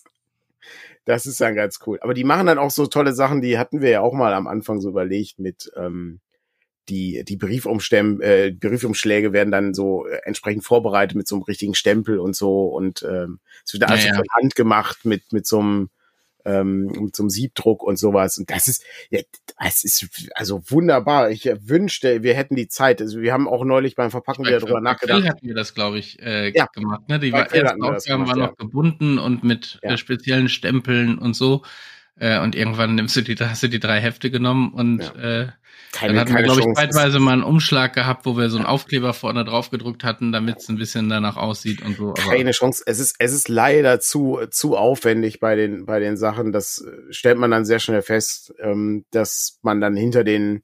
Das, 1.05 1.25
ist 1.25 1.39
dann 1.39 1.55
ganz 1.55 1.79
cool. 1.87 1.97
Aber 2.01 2.13
die 2.13 2.25
machen 2.25 2.47
dann 2.47 2.57
auch 2.57 2.69
so 2.69 2.85
tolle 2.85 3.13
Sachen, 3.13 3.41
die 3.41 3.57
hatten 3.57 3.79
wir 3.79 3.89
ja 3.89 4.01
auch 4.01 4.11
mal 4.11 4.33
am 4.33 4.45
Anfang 4.45 4.81
so 4.81 4.89
überlegt 4.89 5.39
mit 5.39 5.71
ähm, 5.77 6.19
die, 6.89 7.23
die 7.23 7.37
Briefumstämm, 7.37 8.19
äh, 8.21 8.51
Briefumschläge 8.51 9.31
werden 9.31 9.51
dann 9.51 9.73
so 9.73 10.05
äh, 10.05 10.19
entsprechend 10.25 10.65
vorbereitet 10.65 11.15
mit 11.15 11.25
so 11.25 11.35
einem 11.35 11.43
richtigen 11.43 11.75
Stempel 11.75 12.19
und 12.19 12.35
so 12.35 12.67
und 12.67 13.03
ähm, 13.03 13.39
es 13.65 13.71
wird 13.71 13.83
alles 13.85 14.03
ja, 14.03 14.11
ja. 14.11 14.15
von 14.17 14.25
Hand 14.35 14.55
gemacht 14.55 15.05
mit, 15.05 15.31
mit 15.31 15.47
so 15.47 15.59
einem 15.59 15.89
ähm, 16.47 17.09
zum 17.11 17.29
Siebdruck 17.29 17.83
und 17.83 17.99
sowas. 17.99 18.37
Und 18.37 18.49
das 18.49 18.67
ist, 18.67 18.83
ja, 19.09 19.19
das 19.59 19.83
ist 19.83 20.07
also 20.33 20.61
wunderbar. 20.69 21.29
Ich 21.29 21.45
wünschte, 21.45 22.23
wir 22.23 22.33
hätten 22.33 22.55
die 22.55 22.67
Zeit. 22.67 23.01
Also 23.01 23.21
wir 23.21 23.33
haben 23.33 23.47
auch 23.47 23.65
neulich 23.65 23.95
beim 23.95 24.09
Verpacken 24.09 24.45
wieder 24.45 24.59
drüber 24.59 24.81
nachgedacht. 24.81 25.27
hatten 25.27 25.47
wir 25.47 25.55
das, 25.55 25.73
glaube 25.73 25.99
ich, 25.99 26.21
äh, 26.21 26.51
ja. 26.55 26.67
gemacht. 26.67 27.07
Ne? 27.09 27.19
Die 27.19 27.31
war, 27.31 27.51
ersten 27.53 27.83
Ausgaben 27.83 28.27
waren 28.27 28.39
noch 28.39 28.55
gebunden 28.55 29.19
und 29.19 29.43
mit 29.43 29.79
ja. 29.83 29.91
äh, 29.91 29.97
speziellen 29.97 30.49
Stempeln 30.49 31.17
und 31.17 31.35
so. 31.35 31.63
Äh, 32.15 32.39
und 32.39 32.55
irgendwann 32.55 32.95
nimmst 32.95 33.15
du 33.15 33.21
die, 33.21 33.35
hast 33.35 33.63
du 33.63 33.67
die 33.67 33.79
drei 33.79 33.99
Hefte 33.99 34.31
genommen 34.31 34.73
und 34.73 35.03
ja. 35.15 35.41
äh, 35.41 35.47
keine, 35.97 36.13
dann 36.13 36.21
hatten 36.21 36.35
wir, 36.35 36.43
glaube 36.43 36.61
ich, 36.61 36.75
zeitweise 36.75 37.19
mal 37.19 37.33
einen 37.33 37.43
Umschlag 37.43 37.93
gehabt, 37.93 38.25
wo 38.25 38.37
wir 38.37 38.49
so 38.49 38.57
einen 38.57 38.65
Aufkleber 38.65 39.13
vorne 39.13 39.43
drauf 39.43 39.71
gedruckt 39.71 40.03
hatten, 40.03 40.31
damit 40.31 40.57
es 40.57 40.69
ein 40.69 40.77
bisschen 40.77 41.09
danach 41.09 41.37
aussieht 41.37 41.81
und 41.81 41.97
so. 41.97 42.09
Aber 42.09 42.13
keine 42.13 42.51
Chance. 42.51 42.83
Es 42.85 42.99
ist, 42.99 43.15
es 43.19 43.33
ist 43.33 43.49
leider 43.49 43.99
zu, 43.99 44.39
zu 44.51 44.77
aufwendig 44.77 45.39
bei 45.39 45.55
den, 45.55 45.85
bei 45.85 45.99
den 45.99 46.15
Sachen. 46.17 46.51
Das 46.51 46.81
äh, 46.81 47.11
stellt 47.11 47.37
man 47.37 47.51
dann 47.51 47.65
sehr 47.65 47.79
schnell 47.79 48.01
fest, 48.01 48.53
ähm, 48.59 49.05
dass 49.11 49.59
man 49.63 49.81
dann 49.81 49.95
hinter 49.95 50.23
den, 50.23 50.61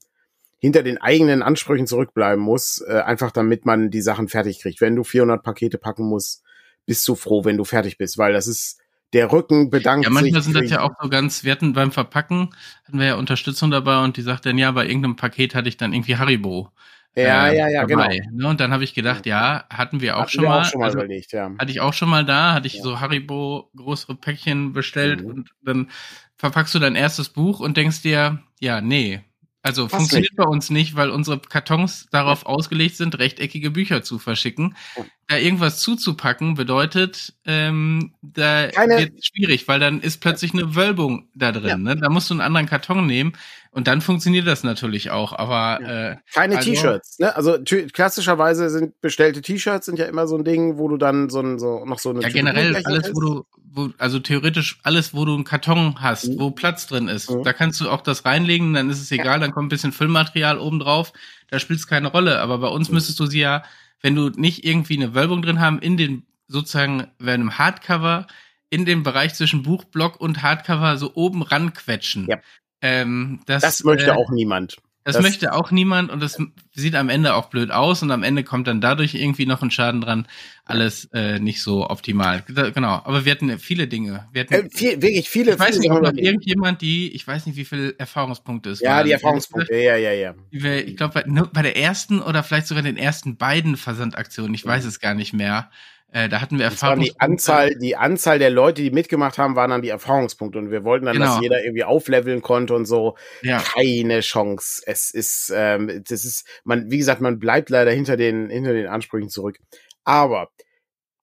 hinter 0.58 0.82
den 0.82 0.98
eigenen 0.98 1.42
Ansprüchen 1.42 1.86
zurückbleiben 1.86 2.42
muss, 2.42 2.84
äh, 2.86 3.00
einfach 3.00 3.32
damit 3.32 3.66
man 3.66 3.90
die 3.90 4.02
Sachen 4.02 4.28
fertig 4.28 4.60
kriegt. 4.60 4.80
Wenn 4.80 4.96
du 4.96 5.04
400 5.04 5.42
Pakete 5.42 5.78
packen 5.78 6.04
musst, 6.04 6.42
bist 6.86 7.06
du 7.08 7.14
froh, 7.14 7.44
wenn 7.44 7.56
du 7.56 7.64
fertig 7.64 7.98
bist, 7.98 8.18
weil 8.18 8.32
das 8.32 8.46
ist, 8.46 8.78
der 9.14 9.32
Rücken 9.32 9.70
bedankt 9.70 10.04
sich. 10.04 10.12
Ja, 10.12 10.20
manchmal 10.20 10.42
sich 10.42 10.52
sind 10.52 10.62
das 10.62 10.70
ja 10.70 10.82
auch 10.82 10.92
so 11.00 11.08
ganz, 11.08 11.44
wir 11.44 11.52
hatten 11.52 11.72
beim 11.72 11.92
Verpacken, 11.92 12.50
hatten 12.86 12.98
wir 12.98 13.06
ja 13.06 13.14
Unterstützung 13.14 13.70
dabei 13.70 14.02
und 14.02 14.16
die 14.16 14.22
sagt 14.22 14.44
dann, 14.44 14.58
ja, 14.58 14.70
bei 14.72 14.86
irgendeinem 14.86 15.16
Paket 15.16 15.54
hatte 15.54 15.68
ich 15.68 15.76
dann 15.76 15.92
irgendwie 15.92 16.16
Haribo. 16.16 16.70
Ja, 17.16 17.48
äh, 17.48 17.56
ja, 17.56 17.68
ja, 17.68 17.86
dabei. 17.86 18.18
genau. 18.18 18.30
Ne? 18.32 18.48
Und 18.48 18.60
dann 18.60 18.72
habe 18.72 18.82
ich 18.82 18.92
gedacht, 18.92 19.24
ja, 19.24 19.64
hatten 19.70 20.00
wir 20.00 20.16
auch 20.16 20.22
hatten 20.22 20.30
schon 20.30 20.42
wir 20.42 20.48
mal. 20.48 20.60
Auch 20.62 20.64
schon 20.64 20.80
mal 20.80 20.86
also, 20.86 20.98
überlegt, 20.98 21.32
ja. 21.32 21.50
Hatte 21.58 21.70
ich 21.70 21.80
auch 21.80 21.92
schon 21.92 22.08
mal 22.08 22.24
da, 22.24 22.54
hatte 22.54 22.66
ich 22.66 22.74
ja. 22.74 22.82
so 22.82 23.00
Haribo 23.00 23.70
größere 23.76 24.16
Päckchen 24.16 24.72
bestellt 24.72 25.22
mhm. 25.22 25.30
und 25.30 25.50
dann 25.62 25.90
verpackst 26.36 26.74
du 26.74 26.80
dein 26.80 26.96
erstes 26.96 27.28
Buch 27.28 27.60
und 27.60 27.76
denkst 27.76 28.02
dir, 28.02 28.40
ja, 28.60 28.80
nee, 28.80 29.20
also 29.64 29.88
Fast 29.88 29.94
funktioniert 29.94 30.32
nicht. 30.32 30.36
bei 30.36 30.44
uns 30.44 30.68
nicht, 30.68 30.94
weil 30.94 31.08
unsere 31.08 31.38
Kartons 31.38 32.06
darauf 32.10 32.44
ausgelegt 32.44 32.96
sind, 32.96 33.18
rechteckige 33.18 33.70
Bücher 33.70 34.02
zu 34.02 34.18
verschicken. 34.18 34.76
Da 35.26 35.38
irgendwas 35.38 35.80
zuzupacken 35.80 36.54
bedeutet, 36.54 37.32
ähm, 37.46 38.12
da 38.20 38.68
wird 38.68 39.24
schwierig, 39.24 39.66
weil 39.68 39.80
dann 39.80 40.00
ist 40.00 40.20
plötzlich 40.20 40.52
eine 40.52 40.74
Wölbung 40.74 41.28
da 41.34 41.50
drin. 41.50 41.68
Ja. 41.68 41.76
Ne? 41.78 41.96
Da 41.96 42.10
musst 42.10 42.28
du 42.28 42.34
einen 42.34 42.42
anderen 42.42 42.66
Karton 42.66 43.06
nehmen 43.06 43.32
und 43.70 43.88
dann 43.88 44.02
funktioniert 44.02 44.46
das 44.46 44.64
natürlich 44.64 45.10
auch. 45.10 45.32
Aber 45.32 45.80
ja. 45.82 46.10
äh, 46.12 46.16
keine 46.32 46.58
also, 46.58 46.70
T-Shirts. 46.70 47.18
Ne? 47.18 47.34
Also 47.34 47.58
klassischerweise 47.92 48.68
sind 48.68 49.00
bestellte 49.00 49.40
T-Shirts 49.40 49.86
sind 49.86 49.98
ja 49.98 50.04
immer 50.04 50.26
so 50.26 50.36
ein 50.36 50.44
Ding, 50.44 50.76
wo 50.76 50.88
du 50.88 50.98
dann 50.98 51.30
so, 51.30 51.40
ein, 51.40 51.58
so 51.58 51.84
noch 51.86 51.98
so 51.98 52.10
eine 52.10 52.20
ja 52.20 52.28
generell 52.28 52.76
alles, 52.84 53.10
wo 53.14 53.20
du 53.20 53.46
wo, 53.74 53.90
also 53.98 54.20
theoretisch 54.20 54.78
alles, 54.84 55.14
wo 55.14 55.24
du 55.24 55.34
einen 55.34 55.44
Karton 55.44 55.96
hast, 56.00 56.28
mhm. 56.28 56.38
wo 56.38 56.50
Platz 56.50 56.86
drin 56.86 57.08
ist, 57.08 57.30
mhm. 57.30 57.42
da 57.42 57.52
kannst 57.52 57.80
du 57.80 57.90
auch 57.90 58.02
das 58.02 58.24
reinlegen, 58.24 58.74
dann 58.74 58.88
ist 58.88 59.02
es 59.02 59.10
egal, 59.10 59.40
dann 59.40 59.50
kommt 59.50 59.66
ein 59.66 59.68
bisschen 59.70 59.92
Füllmaterial 59.92 60.58
oben 60.58 60.78
drauf, 60.78 61.12
da 61.50 61.58
spielt 61.58 61.80
es 61.80 61.86
keine 61.86 62.08
Rolle. 62.08 62.40
Aber 62.40 62.58
bei 62.58 62.68
uns 62.68 62.88
mhm. 62.88 62.94
müsstest 62.94 63.18
du 63.18 63.26
sie 63.26 63.40
ja, 63.40 63.64
wenn 64.04 64.14
du 64.14 64.28
nicht 64.28 64.66
irgendwie 64.66 64.96
eine 64.96 65.14
Wölbung 65.14 65.40
drin 65.40 65.60
haben, 65.60 65.78
in 65.78 65.96
den 65.96 66.26
sozusagen, 66.46 67.06
wenn 67.18 67.40
im 67.40 67.56
Hardcover, 67.56 68.26
in 68.68 68.84
dem 68.84 69.02
Bereich 69.02 69.32
zwischen 69.32 69.62
Buchblock 69.62 70.20
und 70.20 70.42
Hardcover 70.42 70.98
so 70.98 71.12
oben 71.14 71.40
ranquetschen. 71.40 72.26
Ja. 72.28 72.36
Ähm, 72.82 73.40
das, 73.46 73.62
das 73.62 73.82
möchte 73.82 74.08
äh, 74.08 74.10
auch 74.10 74.30
niemand. 74.30 74.76
Das, 75.04 75.16
das, 75.16 75.22
möchte 75.22 75.52
auch 75.52 75.70
niemand 75.70 76.10
und 76.10 76.22
das 76.22 76.38
sieht 76.72 76.94
am 76.94 77.10
Ende 77.10 77.34
auch 77.34 77.50
blöd 77.50 77.70
aus 77.70 78.02
und 78.02 78.10
am 78.10 78.22
Ende 78.22 78.42
kommt 78.42 78.66
dann 78.68 78.80
dadurch 78.80 79.14
irgendwie 79.14 79.44
noch 79.44 79.60
ein 79.60 79.70
Schaden 79.70 80.00
dran. 80.00 80.26
Alles 80.64 81.10
äh, 81.12 81.38
nicht 81.38 81.62
so 81.62 81.90
optimal. 81.90 82.42
Genau, 82.46 83.02
aber 83.04 83.26
wir 83.26 83.32
hatten 83.32 83.58
viele 83.58 83.86
Dinge. 83.86 84.26
Wir 84.32 84.44
hatten, 84.44 84.54
äh, 84.54 84.70
viel, 84.70 85.02
wirklich 85.02 85.28
viele. 85.28 85.52
Ich 85.52 85.58
weiß 85.58 85.78
nicht, 85.78 85.90
ob 85.90 86.00
noch 86.00 86.14
irgendjemand, 86.14 86.80
die, 86.80 87.14
ich 87.14 87.26
weiß 87.26 87.44
nicht, 87.44 87.56
wie 87.56 87.66
viele 87.66 87.94
Erfahrungspunkte 87.98 88.70
es 88.70 88.80
Ja, 88.80 89.02
die 89.02 89.12
Erfahrungspunkte, 89.12 89.76
ja, 89.76 89.96
ja, 89.96 90.12
ja. 90.12 90.34
Ich 90.50 90.96
glaube, 90.96 91.22
bei, 91.22 91.42
bei 91.52 91.60
der 91.60 91.76
ersten 91.76 92.22
oder 92.22 92.42
vielleicht 92.42 92.66
sogar 92.66 92.82
den 92.82 92.96
ersten 92.96 93.36
beiden 93.36 93.76
Versandaktionen, 93.76 94.54
ich 94.54 94.64
weiß 94.64 94.86
es 94.86 95.00
gar 95.00 95.12
nicht 95.12 95.34
mehr, 95.34 95.70
äh, 96.12 96.28
da 96.28 96.40
hatten 96.40 96.58
wir 96.58 96.66
Erfahrungspunkte. 96.66 97.12
Die 97.12 97.20
Anzahl, 97.20 97.74
die 97.74 97.96
Anzahl 97.96 98.38
der 98.38 98.50
Leute, 98.50 98.82
die 98.82 98.92
mitgemacht 98.92 99.36
haben, 99.36 99.56
waren 99.56 99.70
dann 99.70 99.82
die 99.82 99.88
Erfahrungspunkte. 99.88 100.58
Und 100.60 100.70
wir 100.70 100.84
wollten 100.84 101.06
dann, 101.06 101.14
genau. 101.14 101.26
dass 101.26 101.40
jeder 101.42 101.64
irgendwie 101.64 101.82
aufleveln 101.82 102.40
konnte 102.40 102.74
und 102.74 102.86
so. 102.86 103.16
Ja. 103.42 103.58
Keine 103.58 104.20
Chance. 104.20 104.82
Es 104.86 105.10
ist, 105.10 105.52
ähm, 105.54 106.04
das 106.08 106.24
ist, 106.24 106.46
man, 106.62 106.90
wie 106.90 106.98
gesagt, 106.98 107.20
man 107.20 107.40
bleibt 107.40 107.68
leider 107.68 107.90
hinter 107.90 108.16
den, 108.16 108.48
hinter 108.48 108.72
den 108.72 108.86
Ansprüchen 108.86 109.28
zurück. 109.28 109.58
Aber 110.04 110.50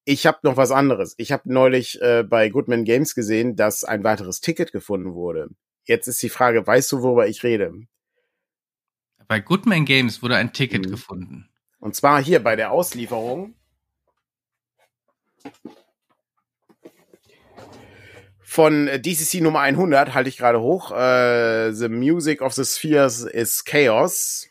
ich 0.03 0.25
habe 0.25 0.39
noch 0.43 0.57
was 0.57 0.71
anderes. 0.71 1.13
Ich 1.17 1.31
habe 1.31 1.43
neulich 1.45 2.01
äh, 2.01 2.23
bei 2.23 2.49
Goodman 2.49 2.83
Games 2.83 3.15
gesehen, 3.15 3.55
dass 3.55 3.85
ein 3.85 4.03
weiteres 4.03 4.41
Ticket 4.41 4.73
gefunden 4.73 5.13
wurde. 5.13 5.47
Jetzt 5.85 6.07
ist 6.07 6.21
die 6.21 6.29
Frage, 6.29 6.67
weißt 6.67 6.91
du, 6.91 7.01
worüber 7.01 7.27
ich 7.27 7.43
rede? 7.43 7.73
Bei 9.27 9.39
Goodman 9.39 9.85
Games 9.85 10.21
wurde 10.21 10.35
ein 10.35 10.51
Ticket 10.51 10.85
mhm. 10.85 10.91
gefunden. 10.91 11.49
Und 11.79 11.95
zwar 11.95 12.21
hier 12.21 12.43
bei 12.43 12.57
der 12.57 12.71
Auslieferung 12.71 13.55
von 18.51 18.87
DCC 18.87 19.41
Nummer 19.41 19.61
100 19.61 20.13
halte 20.13 20.27
ich 20.27 20.37
gerade 20.37 20.59
hoch. 20.59 20.91
Uh, 20.91 21.71
the 21.71 21.87
Music 21.87 22.41
of 22.41 22.53
the 22.53 22.65
Spheres 22.65 23.23
is 23.23 23.63
Chaos. 23.63 24.45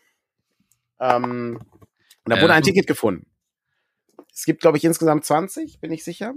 Ähm, 0.98 1.60
da 2.24 2.40
wurde 2.40 2.54
äh, 2.54 2.56
ein 2.56 2.62
Ticket 2.62 2.86
gefunden. 2.86 3.26
Es 4.32 4.46
gibt, 4.46 4.62
glaube 4.62 4.78
ich, 4.78 4.84
insgesamt 4.84 5.26
20, 5.26 5.80
bin 5.80 5.92
ich 5.92 6.02
sicher. 6.02 6.32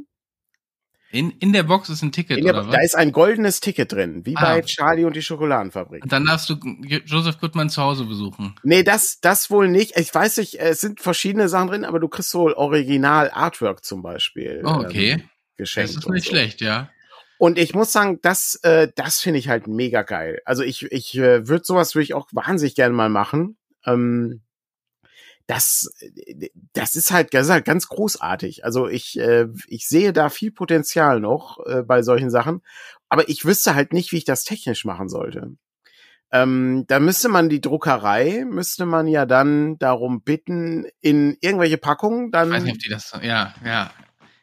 In, 1.13 1.29
in 1.39 1.53
der 1.53 1.61
Box 1.61 1.89
ist 1.89 2.01
ein 2.01 2.11
Ticket, 2.11 2.43
der, 2.43 2.53
Da 2.53 2.81
ist 2.81 2.95
ein 2.95 3.11
goldenes 3.11 3.59
Ticket 3.59 3.91
drin, 3.91 4.25
wie 4.25 4.35
ah. 4.35 4.41
bei 4.41 4.61
Charlie 4.63 5.05
und 5.05 5.15
die 5.15 5.21
Schokoladenfabrik. 5.21 6.03
Und 6.03 6.11
dann 6.11 6.25
darfst 6.25 6.49
du 6.49 6.55
Joseph 7.05 7.39
Goodman 7.39 7.69
zu 7.69 7.83
Hause 7.83 8.05
besuchen. 8.05 8.55
Nee, 8.63 8.81
das, 8.81 9.19
das 9.21 9.51
wohl 9.51 9.67
nicht. 9.67 9.95
Ich 9.95 10.13
weiß 10.13 10.37
nicht, 10.37 10.59
es 10.59 10.81
sind 10.81 11.01
verschiedene 11.01 11.49
Sachen 11.49 11.67
drin, 11.67 11.85
aber 11.85 11.99
du 11.99 12.07
kriegst 12.07 12.33
wohl 12.33 12.53
Original 12.53 13.29
Artwork 13.31 13.85
zum 13.85 14.01
Beispiel. 14.01 14.63
Oh, 14.65 14.69
okay. 14.71 15.11
Ähm, 15.11 15.21
geschenkt. 15.55 15.89
Das 15.91 15.97
ist 15.97 16.09
nicht 16.09 16.25
so. 16.25 16.31
schlecht, 16.31 16.61
ja. 16.61 16.89
Und 17.37 17.59
ich 17.59 17.75
muss 17.75 17.91
sagen, 17.91 18.17
das, 18.23 18.55
äh, 18.63 18.87
das 18.95 19.19
finde 19.19 19.37
ich 19.37 19.49
halt 19.49 19.67
mega 19.67 20.01
geil. 20.01 20.41
Also 20.45 20.63
ich, 20.63 20.91
ich 20.91 21.15
äh, 21.15 21.47
würde 21.47 21.63
sowas 21.63 21.93
würde 21.93 22.05
ich 22.05 22.15
auch 22.15 22.27
wahnsinnig 22.31 22.73
gerne 22.73 22.95
mal 22.95 23.09
machen. 23.09 23.57
Ähm, 23.85 24.41
das, 25.47 25.93
das 26.73 26.95
ist 26.95 27.11
halt, 27.11 27.33
das 27.33 27.47
ist 27.47 27.51
halt 27.51 27.65
ganz 27.65 27.87
großartig. 27.87 28.63
Also 28.63 28.87
ich, 28.87 29.19
äh, 29.19 29.47
ich 29.67 29.87
sehe 29.87 30.13
da 30.13 30.29
viel 30.29 30.51
Potenzial 30.51 31.19
noch 31.19 31.59
äh, 31.65 31.83
bei 31.83 32.01
solchen 32.01 32.29
Sachen, 32.29 32.61
aber 33.09 33.27
ich 33.29 33.45
wüsste 33.45 33.75
halt 33.75 33.93
nicht, 33.93 34.11
wie 34.11 34.17
ich 34.17 34.25
das 34.25 34.43
technisch 34.43 34.85
machen 34.85 35.09
sollte. 35.09 35.55
Ähm, 36.31 36.85
da 36.87 36.99
müsste 36.99 37.29
man 37.29 37.49
die 37.49 37.61
Druckerei, 37.61 38.43
müsste 38.49 38.87
man 38.87 39.07
ja 39.07 39.27
dann 39.27 39.77
darum 39.77 40.23
bitten, 40.23 40.85
in 40.99 41.37
irgendwelche 41.41 41.77
Packungen 41.77 42.31
dann. 42.31 42.47
Ich 42.47 42.55
weiß 42.55 42.63
nicht, 42.63 42.75
ob 42.75 42.79
die 42.79 42.89
das, 42.89 43.13
ja, 43.21 43.53
ja. 43.63 43.91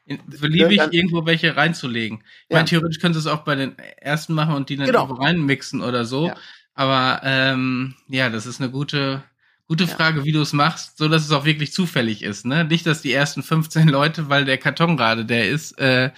Beliebig 0.07 0.79
dann, 0.79 0.93
irgendwo 0.93 1.27
welche 1.27 1.57
reinzulegen. 1.57 2.19
Ich 2.19 2.51
ja. 2.51 2.59
meine, 2.59 2.69
theoretisch 2.69 3.01
können 3.01 3.15
sie 3.15 3.21
es 3.21 3.27
auch 3.27 3.43
bei 3.45 3.55
den 3.55 3.79
ersten 3.79 4.35
machen 4.35 4.55
und 4.55 4.69
die 4.69 4.77
dann 4.77 4.87
genau. 4.87 5.03
irgendwo 5.03 5.23
reinmixen 5.23 5.83
oder 5.83 6.05
so. 6.05 6.29
Ja. 6.29 6.37
Aber 6.75 7.21
ähm, 7.25 7.97
ja, 8.09 8.31
das 8.31 8.47
ist 8.47 8.61
eine 8.61 8.71
gute, 8.71 9.25
gute 9.71 9.87
Frage, 9.87 10.19
ja. 10.19 10.25
wie 10.25 10.33
du 10.33 10.41
es 10.41 10.53
machst, 10.53 10.99
so 10.99 11.09
dass 11.09 11.25
es 11.25 11.31
auch 11.31 11.45
wirklich 11.45 11.73
zufällig 11.73 12.25
ist. 12.25 12.45
Ne? 12.45 12.65
Nicht, 12.65 12.89
dass 12.89 13.03
die 13.03 13.13
ersten 13.13 13.45
15 13.45 13.87
Leute, 13.87 14.29
weil 14.29 14.45
der 14.45 14.59
Karton 14.59 14.97
gerade 14.97 15.25
der 15.25 15.49
ist, 15.49 15.79
äh, 15.79 16.11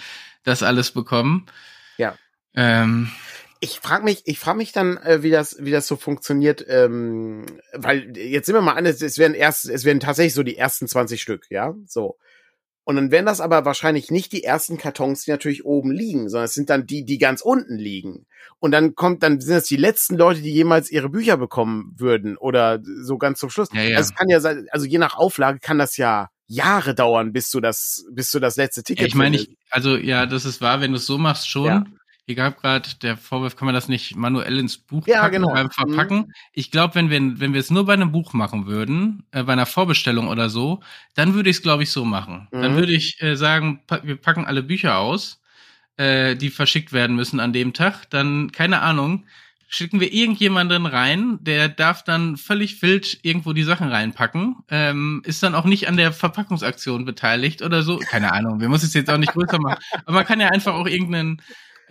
das 0.43 0.63
alles 0.63 0.93
bekommen. 0.93 1.45
Ja. 1.99 2.17
Ähm, 2.55 3.11
ich 3.61 3.79
frage 3.79 4.05
mich, 4.05 4.23
ich 4.25 4.39
frage 4.39 4.57
mich 4.57 4.73
dann, 4.73 4.97
äh, 4.97 5.23
wie 5.23 5.31
das, 5.31 5.59
wie 5.61 5.71
das 5.71 5.87
so 5.87 5.97
funktioniert, 5.97 6.65
ähm, 6.67 7.45
weil 7.75 8.17
jetzt 8.17 8.47
sind 8.47 8.55
wir 8.55 8.63
mal 8.63 8.73
an, 8.73 8.87
es 8.87 9.19
werden 9.19 9.35
erst, 9.35 9.69
es 9.69 9.85
werden 9.85 10.01
tatsächlich 10.01 10.33
so 10.33 10.43
die 10.43 10.57
ersten 10.57 10.89
20 10.89 11.21
Stück, 11.21 11.45
ja, 11.51 11.75
so. 11.87 12.17
Und 12.85 12.97
dann 12.97 13.11
wären 13.13 13.27
das 13.27 13.41
aber 13.41 13.65
wahrscheinlich 13.65 14.11
nicht 14.11 14.33
die 14.33 14.43
ersten 14.43 14.77
Kartons, 14.77 15.25
die 15.25 15.31
natürlich 15.31 15.65
oben 15.65 15.93
liegen, 15.93 16.29
sondern 16.29 16.47
es 16.47 16.55
sind 16.55 16.69
dann 16.69 16.87
die, 16.87 17.05
die 17.05 17.19
ganz 17.19 17.41
unten 17.41 17.77
liegen. 17.77 18.27
Und 18.59 18.73
dann 18.73 18.95
kommt, 18.95 19.23
dann 19.23 19.41
sind 19.41 19.55
das 19.55 19.65
die 19.67 19.77
letzten 19.77 20.17
Leute, 20.17 20.43
die 20.43 20.53
jemals 20.53 20.91
ihre 20.91 21.09
Bücher 21.09 21.37
bekommen 21.37 21.95
würden 21.97 22.37
oder 22.37 22.81
so 23.03 23.19
ganz 23.19 23.39
zum 23.39 23.51
Schluss. 23.51 23.69
Ja, 23.73 23.83
ja. 23.83 23.97
Also 23.97 24.11
es 24.11 24.19
kann 24.19 24.29
ja 24.29 24.41
sein, 24.41 24.67
also 24.71 24.87
je 24.87 24.99
nach 24.99 25.17
Auflage 25.17 25.61
kann 25.61 25.79
das 25.79 25.97
ja 25.97 26.29
Jahre 26.49 26.95
dauern, 26.95 27.33
bis 27.33 27.51
du 27.51 27.61
das, 27.61 28.05
bis 28.11 28.31
du 28.31 28.41
das 28.41 28.57
letzte 28.57 28.83
Ticket. 28.83 29.03
Ja, 29.03 29.07
ich 29.07 29.15
meine, 29.15 29.37
ich, 29.37 29.57
also 29.71 29.97
ja, 29.97 30.27
das 30.27 30.45
ist 30.45 30.61
wahr, 30.61 30.81
wenn 30.81 30.91
du 30.91 30.97
es 30.97 31.07
so 31.07 31.19
machst 31.19 31.49
schon. 31.49 31.99
Hier 32.33 32.45
gab 32.45 32.63
gerade 32.63 32.89
der 33.03 33.19
Vorwurf, 33.19 33.57
kann 33.57 33.67
man 33.67 33.75
das 33.75 33.89
nicht 33.89 34.17
manuell 34.17 34.59
ins 34.59 34.79
Buch 34.79 35.07
ja, 35.07 35.21
packen, 35.21 35.43
genau. 35.43 35.55
Verpacken? 35.69 36.17
Mhm. 36.17 36.33
Ich 36.55 36.71
glaube, 36.71 36.95
wenn 36.95 37.11
wir, 37.11 37.41
wenn 37.41 37.53
wir 37.53 37.61
es 37.61 37.71
nur 37.71 37.85
bei 37.85 37.93
einem 37.93 38.11
Buch 38.11 38.33
machen 38.33 38.65
würden, 38.65 39.27
äh, 39.33 39.43
bei 39.43 39.53
einer 39.53 39.67
Vorbestellung 39.67 40.29
oder 40.29 40.49
so, 40.49 40.81
dann 41.15 41.35
würde 41.35 41.51
ich 41.51 41.57
es, 41.57 41.63
glaube 41.63 41.83
ich, 41.83 41.91
so 41.91 42.07
machen. 42.07 42.49
Mhm. 42.51 42.63
Dann 42.63 42.77
würde 42.77 42.95
ich 42.95 43.21
äh, 43.21 43.37
sagen, 43.37 43.83
pa 43.87 44.01
wir 44.03 44.17
packen 44.17 44.47
alle 44.47 44.63
Bücher 44.63 44.97
aus, 44.97 45.43
äh, 45.99 46.35
die 46.35 46.49
verschickt 46.49 46.95
werden 46.95 47.17
müssen 47.17 47.39
an 47.39 47.53
dem 47.53 47.75
Tag. 47.75 48.09
Dann, 48.09 48.51
keine 48.51 48.81
Ahnung, 48.81 49.27
schicken 49.69 50.01
wir 50.01 50.11
irgendjemanden 50.11 50.87
rein, 50.87 51.39
der 51.43 51.69
darf 51.69 52.03
dann 52.03 52.39
völlig 52.39 52.81
wild 52.81 53.19
irgendwo 53.21 53.53
die 53.53 53.63
Sachen 53.63 53.89
reinpacken, 53.89 54.57
ähm, 54.71 55.21
ist 55.27 55.43
dann 55.43 55.55
auch 55.55 55.67
nicht 55.67 55.87
an 55.87 55.99
der 55.99 56.13
Verpackungsaktion 56.13 57.05
beteiligt 57.05 57.61
oder 57.61 57.83
so. 57.83 57.99
Keine 57.99 58.33
Ahnung, 58.33 58.61
wir 58.61 58.71
müssen 58.71 58.87
es 58.87 58.95
jetzt 58.95 59.11
auch 59.11 59.19
nicht 59.19 59.35
größer 59.35 59.61
machen. 59.61 59.83
Aber 60.07 60.13
man 60.13 60.25
kann 60.25 60.41
ja 60.41 60.49
einfach 60.49 60.73
auch 60.73 60.87
irgendeinen 60.87 61.43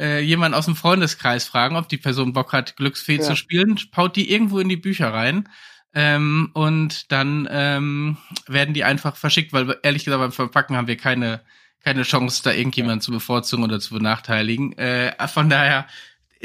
äh, 0.01 0.19
jemand 0.19 0.55
aus 0.55 0.65
dem 0.65 0.75
Freundeskreis 0.75 1.45
fragen, 1.45 1.77
ob 1.77 1.87
die 1.87 1.97
Person 1.97 2.33
Bock 2.33 2.51
hat, 2.51 2.75
Glücksfee 2.75 3.17
ja. 3.17 3.21
zu 3.21 3.35
spielen, 3.35 3.79
paut 3.91 4.15
die 4.15 4.31
irgendwo 4.31 4.59
in 4.59 4.67
die 4.67 4.77
Bücher 4.77 5.13
rein. 5.13 5.47
Ähm, 5.93 6.49
und 6.53 7.11
dann 7.11 7.47
ähm, 7.51 8.17
werden 8.47 8.73
die 8.73 8.83
einfach 8.83 9.15
verschickt, 9.15 9.53
weil 9.53 9.77
ehrlich 9.83 10.05
gesagt 10.05 10.21
beim 10.21 10.31
Verpacken 10.31 10.75
haben 10.75 10.87
wir 10.87 10.97
keine 10.97 11.41
keine 11.83 12.03
Chance, 12.03 12.41
da 12.43 12.51
irgendjemanden 12.51 13.01
zu 13.01 13.11
bevorzugen 13.11 13.63
oder 13.63 13.79
zu 13.79 13.93
benachteiligen. 13.95 14.77
Äh, 14.77 15.13
von 15.27 15.49
daher, 15.49 15.87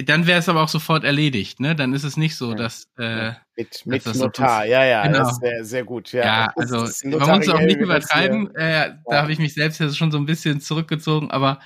dann 0.04 0.26
wäre 0.26 0.38
es 0.38 0.48
aber 0.48 0.62
auch 0.62 0.68
sofort 0.68 1.04
erledigt, 1.04 1.60
ne? 1.60 1.74
Dann 1.74 1.94
ist 1.94 2.04
es 2.04 2.16
nicht 2.16 2.36
so, 2.36 2.54
dass 2.54 2.88
äh, 2.98 3.32
mit, 3.56 3.86
mit 3.86 4.06
dass 4.06 4.18
Notar, 4.18 4.62
so 4.62 4.70
ja, 4.70 4.84
ja, 4.84 5.06
genau. 5.06 5.18
das 5.18 5.40
wäre 5.40 5.64
sehr 5.64 5.84
gut. 5.84 6.12
Ja, 6.12 6.24
ja 6.24 6.52
also 6.56 6.88
man 7.04 7.38
muss 7.38 7.48
auch 7.48 7.60
nicht 7.60 7.78
übertreiben. 7.78 8.54
Äh, 8.54 8.72
ja. 8.72 8.98
Da 9.06 9.22
habe 9.22 9.32
ich 9.32 9.38
mich 9.38 9.54
selbst 9.54 9.80
ja 9.80 9.90
schon 9.90 10.10
so 10.10 10.18
ein 10.18 10.26
bisschen 10.26 10.60
zurückgezogen, 10.60 11.30
aber 11.30 11.60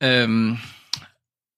ähm, 0.00 0.58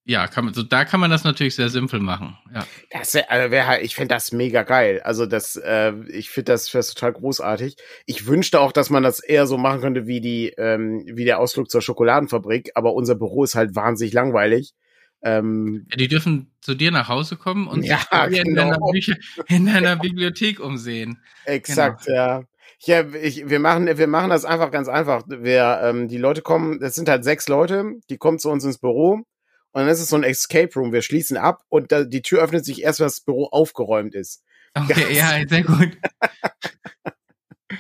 ja, 0.09 0.27
kann 0.27 0.47
man, 0.47 0.55
so 0.55 0.63
da 0.63 0.87
kann 0.87 1.01
man 1.01 1.11
das 1.11 1.25
natürlich 1.25 1.55
sehr 1.55 1.69
simpel 1.69 2.01
machen. 2.01 2.39
Ja. 2.55 2.67
Das 2.91 3.15
also 3.15 3.51
wär 3.51 3.67
halt, 3.67 3.85
ich 3.85 3.95
finde 3.95 4.15
das 4.15 4.33
mega 4.33 4.63
geil. 4.63 5.03
Also 5.05 5.27
das, 5.27 5.57
äh, 5.57 5.93
ich 6.09 6.31
finde 6.31 6.53
das, 6.53 6.71
das 6.71 6.95
total 6.95 7.13
großartig. 7.13 7.77
Ich 8.07 8.27
wünschte 8.27 8.59
auch, 8.59 8.73
dass 8.73 8.89
man 8.89 9.03
das 9.03 9.21
eher 9.21 9.47
so 9.47 9.59
machen 9.59 9.83
könnte 9.83 10.07
wie 10.07 10.23
die, 10.23 10.55
ähm, 10.57 11.05
wie 11.13 11.27
der 11.27 11.39
Ausflug 11.39 11.71
zur 11.71 11.83
Schokoladenfabrik. 11.83 12.71
Aber 12.75 12.95
unser 12.95 13.17
Büro 13.17 13.45
ist 13.45 13.55
halt 13.55 13.77
wahnsinnig 13.77 14.15
langweilig. 14.15 14.73
Ähm, 15.21 15.87
ja, 15.91 15.99
die 15.99 16.09
dürfen 16.09 16.53
zu 16.63 16.75
dir 16.75 16.91
nach 16.91 17.11
Hause 17.11 17.37
kommen 17.37 17.69
und 17.69 17.83
ja, 17.83 17.99
sich 17.99 18.09
genau. 18.11 18.49
in, 18.49 18.55
deiner 18.55 18.79
Bücher, 18.91 19.17
in 19.49 19.67
deiner 19.67 19.97
Bibliothek 19.97 20.59
umsehen. 20.59 21.23
Exakt, 21.45 22.07
genau. 22.07 22.17
ja. 22.17 22.43
Ja, 22.81 23.05
ich, 23.13 23.51
wir 23.51 23.59
machen, 23.59 23.99
wir 23.99 24.07
machen 24.07 24.31
das 24.31 24.47
einfach 24.47 24.71
ganz 24.71 24.89
einfach. 24.89 25.25
Wir, 25.29 25.81
ähm, 25.83 26.09
die 26.09 26.17
Leute 26.17 26.41
kommen, 26.41 26.79
das 26.81 26.95
sind 26.95 27.11
halt 27.11 27.25
sechs 27.25 27.49
Leute, 27.49 27.93
die 28.09 28.17
kommen 28.17 28.39
zu 28.39 28.49
uns 28.51 28.65
ins 28.65 28.79
Büro 28.79 29.27
und 29.79 29.85
dann 29.85 29.93
ist 29.93 30.01
es 30.01 30.09
so 30.09 30.17
ein 30.17 30.25
Escape 30.25 30.75
Room. 30.75 30.93
Wir 30.93 31.03
schließen 31.03 31.37
ab 31.37 31.63
und 31.69 31.93
da, 31.93 32.03
die 32.03 32.21
Tür 32.21 32.43
öffnet 32.43 32.65
sich 32.65 32.83
erst, 32.83 32.99
wenn 32.99 33.07
das 33.07 33.21
Büro 33.21 33.45
aufgeräumt 33.45 34.17
ist. 34.17 34.43
Okay, 34.75 35.15
ja, 35.15 35.41
sehr 35.49 35.63
gut. 35.63 35.97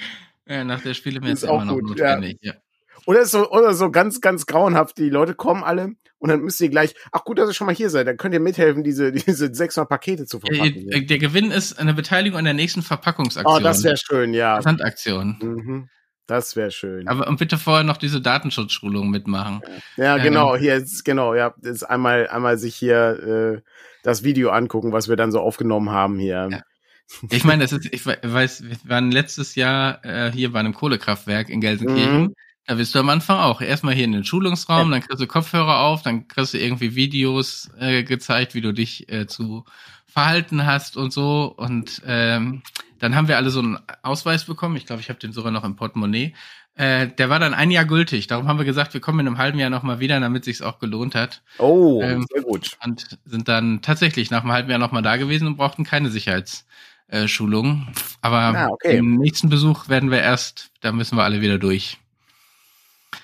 ja, 0.46 0.62
nach 0.62 0.80
der 0.80 0.94
Spiele 0.94 1.28
ist 1.28 1.42
immer 1.42 1.64
noch 1.64 1.74
gut, 1.74 1.88
notwendig, 1.88 2.38
ja. 2.40 2.52
ja. 2.52 2.58
Oder 3.04 3.26
so, 3.26 3.50
oder 3.50 3.74
so 3.74 3.90
ganz, 3.90 4.20
ganz 4.20 4.46
grauenhaft. 4.46 4.96
Die 4.98 5.10
Leute 5.10 5.34
kommen 5.34 5.64
alle 5.64 5.96
und 6.18 6.28
dann 6.28 6.40
müsst 6.42 6.60
ihr 6.60 6.68
gleich, 6.68 6.94
ach 7.10 7.24
gut, 7.24 7.40
dass 7.40 7.50
ihr 7.50 7.54
schon 7.54 7.66
mal 7.66 7.74
hier 7.74 7.90
seid, 7.90 8.06
dann 8.06 8.16
könnt 8.16 8.32
ihr 8.32 8.38
mithelfen, 8.38 8.84
diese, 8.84 9.10
diese 9.26 9.52
600 9.52 9.88
Pakete 9.88 10.26
zu 10.26 10.38
verpacken. 10.38 10.88
Der, 10.90 11.00
der 11.00 11.18
Gewinn 11.18 11.50
ist 11.50 11.80
eine 11.80 11.94
Beteiligung 11.94 12.38
an 12.38 12.44
der 12.44 12.54
nächsten 12.54 12.82
Verpackungsaktion. 12.82 13.56
Oh, 13.56 13.58
das 13.58 13.82
wäre 13.82 13.96
schön, 13.96 14.34
ja. 14.34 14.54
Versandaktion. 14.54 15.36
Mhm. 15.42 15.88
Das 16.28 16.56
wäre 16.56 16.70
schön. 16.70 17.08
Aber 17.08 17.26
und 17.26 17.38
bitte 17.38 17.56
vorher 17.56 17.84
noch 17.84 17.96
diese 17.96 18.20
Datenschutzschulung 18.20 19.08
mitmachen. 19.08 19.62
Ja, 19.96 20.18
genau, 20.18 20.56
hier 20.56 20.74
ist 20.74 21.02
genau, 21.02 21.34
ja, 21.34 21.54
ist 21.62 21.84
einmal 21.84 22.28
einmal 22.28 22.58
sich 22.58 22.76
hier 22.76 23.56
äh, 23.56 23.70
das 24.02 24.22
Video 24.24 24.50
angucken, 24.50 24.92
was 24.92 25.08
wir 25.08 25.16
dann 25.16 25.32
so 25.32 25.40
aufgenommen 25.40 25.90
haben 25.90 26.18
hier. 26.18 26.48
Ja. 26.52 26.60
Ich 27.30 27.44
meine, 27.44 27.62
das 27.62 27.72
ist, 27.72 27.86
ich 27.90 28.04
weiß, 28.04 28.64
wir 28.68 28.76
waren 28.84 29.10
letztes 29.10 29.54
Jahr 29.54 30.04
äh, 30.04 30.30
hier 30.30 30.52
bei 30.52 30.60
einem 30.60 30.74
Kohlekraftwerk 30.74 31.48
in 31.48 31.62
Gelsenkirchen. 31.62 32.20
Mhm. 32.20 32.34
Da 32.66 32.74
bist 32.74 32.94
du 32.94 32.98
am 32.98 33.08
Anfang 33.08 33.38
auch. 33.38 33.62
Erstmal 33.62 33.94
hier 33.94 34.04
in 34.04 34.12
den 34.12 34.24
Schulungsraum, 34.24 34.88
ja. 34.88 34.98
dann 34.98 35.08
kriegst 35.08 35.22
du 35.22 35.26
Kopfhörer 35.26 35.80
auf, 35.80 36.02
dann 36.02 36.28
kriegst 36.28 36.52
du 36.52 36.58
irgendwie 36.58 36.94
Videos 36.94 37.70
äh, 37.78 38.02
gezeigt, 38.02 38.54
wie 38.54 38.60
du 38.60 38.74
dich 38.74 39.10
äh, 39.10 39.26
zu 39.26 39.64
verhalten 40.18 40.66
hast 40.66 40.96
und 40.96 41.12
so. 41.12 41.54
Und 41.56 42.02
ähm, 42.04 42.62
dann 42.98 43.14
haben 43.14 43.28
wir 43.28 43.36
alle 43.36 43.50
so 43.50 43.60
einen 43.60 43.78
Ausweis 44.02 44.46
bekommen. 44.46 44.74
Ich 44.74 44.84
glaube, 44.84 45.00
ich 45.00 45.10
habe 45.10 45.20
den 45.20 45.32
sogar 45.32 45.52
noch 45.52 45.62
im 45.62 45.76
Portemonnaie. 45.76 46.34
Äh, 46.74 47.06
der 47.06 47.30
war 47.30 47.38
dann 47.38 47.54
ein 47.54 47.70
Jahr 47.70 47.84
gültig. 47.84 48.26
Darum 48.26 48.48
haben 48.48 48.58
wir 48.58 48.64
gesagt, 48.64 48.94
wir 48.94 49.00
kommen 49.00 49.20
in 49.20 49.28
einem 49.28 49.38
halben 49.38 49.60
Jahr 49.60 49.70
nochmal 49.70 50.00
wieder, 50.00 50.18
damit 50.18 50.44
sich's 50.44 50.60
auch 50.60 50.80
gelohnt 50.80 51.14
hat. 51.14 51.42
Oh, 51.58 52.02
ähm, 52.02 52.26
sehr 52.28 52.42
gut. 52.42 52.76
Und 52.84 53.16
sind 53.24 53.46
dann 53.46 53.80
tatsächlich 53.80 54.32
nach 54.32 54.42
einem 54.42 54.50
halben 54.50 54.70
Jahr 54.70 54.80
nochmal 54.80 55.02
da 55.02 55.16
gewesen 55.18 55.46
und 55.46 55.56
brauchten 55.56 55.84
keine 55.84 56.10
Sicherheitsschulung. 56.10 57.86
Aber 58.20 58.58
ah, 58.58 58.68
okay. 58.70 58.96
im 58.96 59.18
nächsten 59.18 59.48
Besuch 59.48 59.88
werden 59.88 60.10
wir 60.10 60.20
erst, 60.20 60.72
da 60.80 60.90
müssen 60.90 61.16
wir 61.16 61.22
alle 61.22 61.40
wieder 61.40 61.58
durch. 61.58 61.98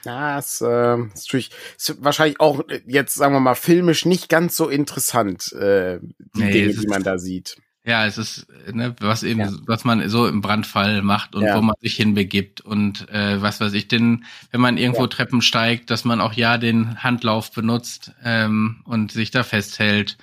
Ja, 0.04 0.38
es 0.38 0.60
äh, 0.60 0.96
ist 0.96 1.26
natürlich 1.26 1.50
ist 1.76 2.02
wahrscheinlich 2.02 2.40
auch 2.40 2.62
jetzt, 2.86 3.14
sagen 3.14 3.34
wir 3.34 3.40
mal, 3.40 3.54
filmisch 3.54 4.04
nicht 4.04 4.28
ganz 4.28 4.56
so 4.56 4.68
interessant, 4.68 5.52
äh, 5.52 5.98
die 6.36 6.42
nee, 6.42 6.52
Dinge, 6.52 6.74
die 6.74 6.86
man 6.86 7.02
da 7.02 7.18
sieht. 7.18 7.56
Ja, 7.86 8.06
es 8.06 8.16
ist, 8.16 8.46
ne, 8.72 8.96
was 9.00 9.22
eben, 9.22 9.40
ja. 9.40 9.52
was 9.66 9.84
man 9.84 10.08
so 10.08 10.26
im 10.26 10.40
Brandfall 10.40 11.02
macht 11.02 11.34
und 11.34 11.44
ja. 11.44 11.54
wo 11.54 11.60
man 11.60 11.74
sich 11.80 11.96
hinbegibt 11.96 12.62
und 12.62 13.10
äh, 13.10 13.42
was 13.42 13.60
weiß 13.60 13.74
ich, 13.74 13.88
denn 13.88 14.24
wenn 14.50 14.62
man 14.62 14.78
irgendwo 14.78 15.02
ja. 15.02 15.08
Treppen 15.08 15.42
steigt, 15.42 15.90
dass 15.90 16.06
man 16.06 16.22
auch 16.22 16.32
ja 16.32 16.56
den 16.56 17.02
Handlauf 17.02 17.52
benutzt 17.52 18.12
ähm, 18.24 18.80
und 18.86 19.12
sich 19.12 19.30
da 19.30 19.42
festhält 19.42 20.16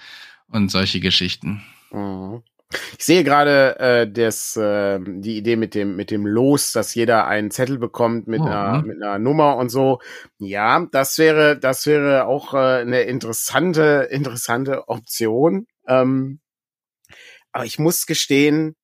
und 0.47 0.71
solche 0.71 1.00
Geschichten. 1.00 1.62
Mhm. 1.91 2.41
Ich 2.97 3.05
sehe 3.05 3.23
gerade 3.23 3.79
äh, 3.79 4.12
das, 4.12 4.55
äh, 4.55 4.99
die 5.01 5.38
Idee 5.38 5.55
mit 5.55 5.75
dem 5.75 5.95
mit 5.95 6.12
dem 6.12 6.25
Los, 6.25 6.71
dass 6.71 6.95
jeder 6.95 7.27
einen 7.27 7.51
Zettel 7.51 7.77
bekommt 7.77 8.27
mit 8.27 8.41
oh, 8.41 8.45
einer 8.45 8.77
ne? 8.77 8.84
mit 8.88 9.01
einer 9.01 9.19
Nummer 9.19 9.57
und 9.57 9.69
so. 9.69 9.99
Ja, 10.39 10.88
das 10.91 11.17
wäre 11.17 11.57
das 11.57 11.86
wäre 11.86 12.26
auch 12.26 12.53
äh, 12.53 12.82
eine 12.82 13.01
interessante 13.01 14.07
interessante 14.09 14.88
Option. 14.88 15.67
Ähm, 15.88 16.39
aber 17.51 17.65
ich 17.65 17.80
muss 17.80 18.05
gestehen, 18.05 18.76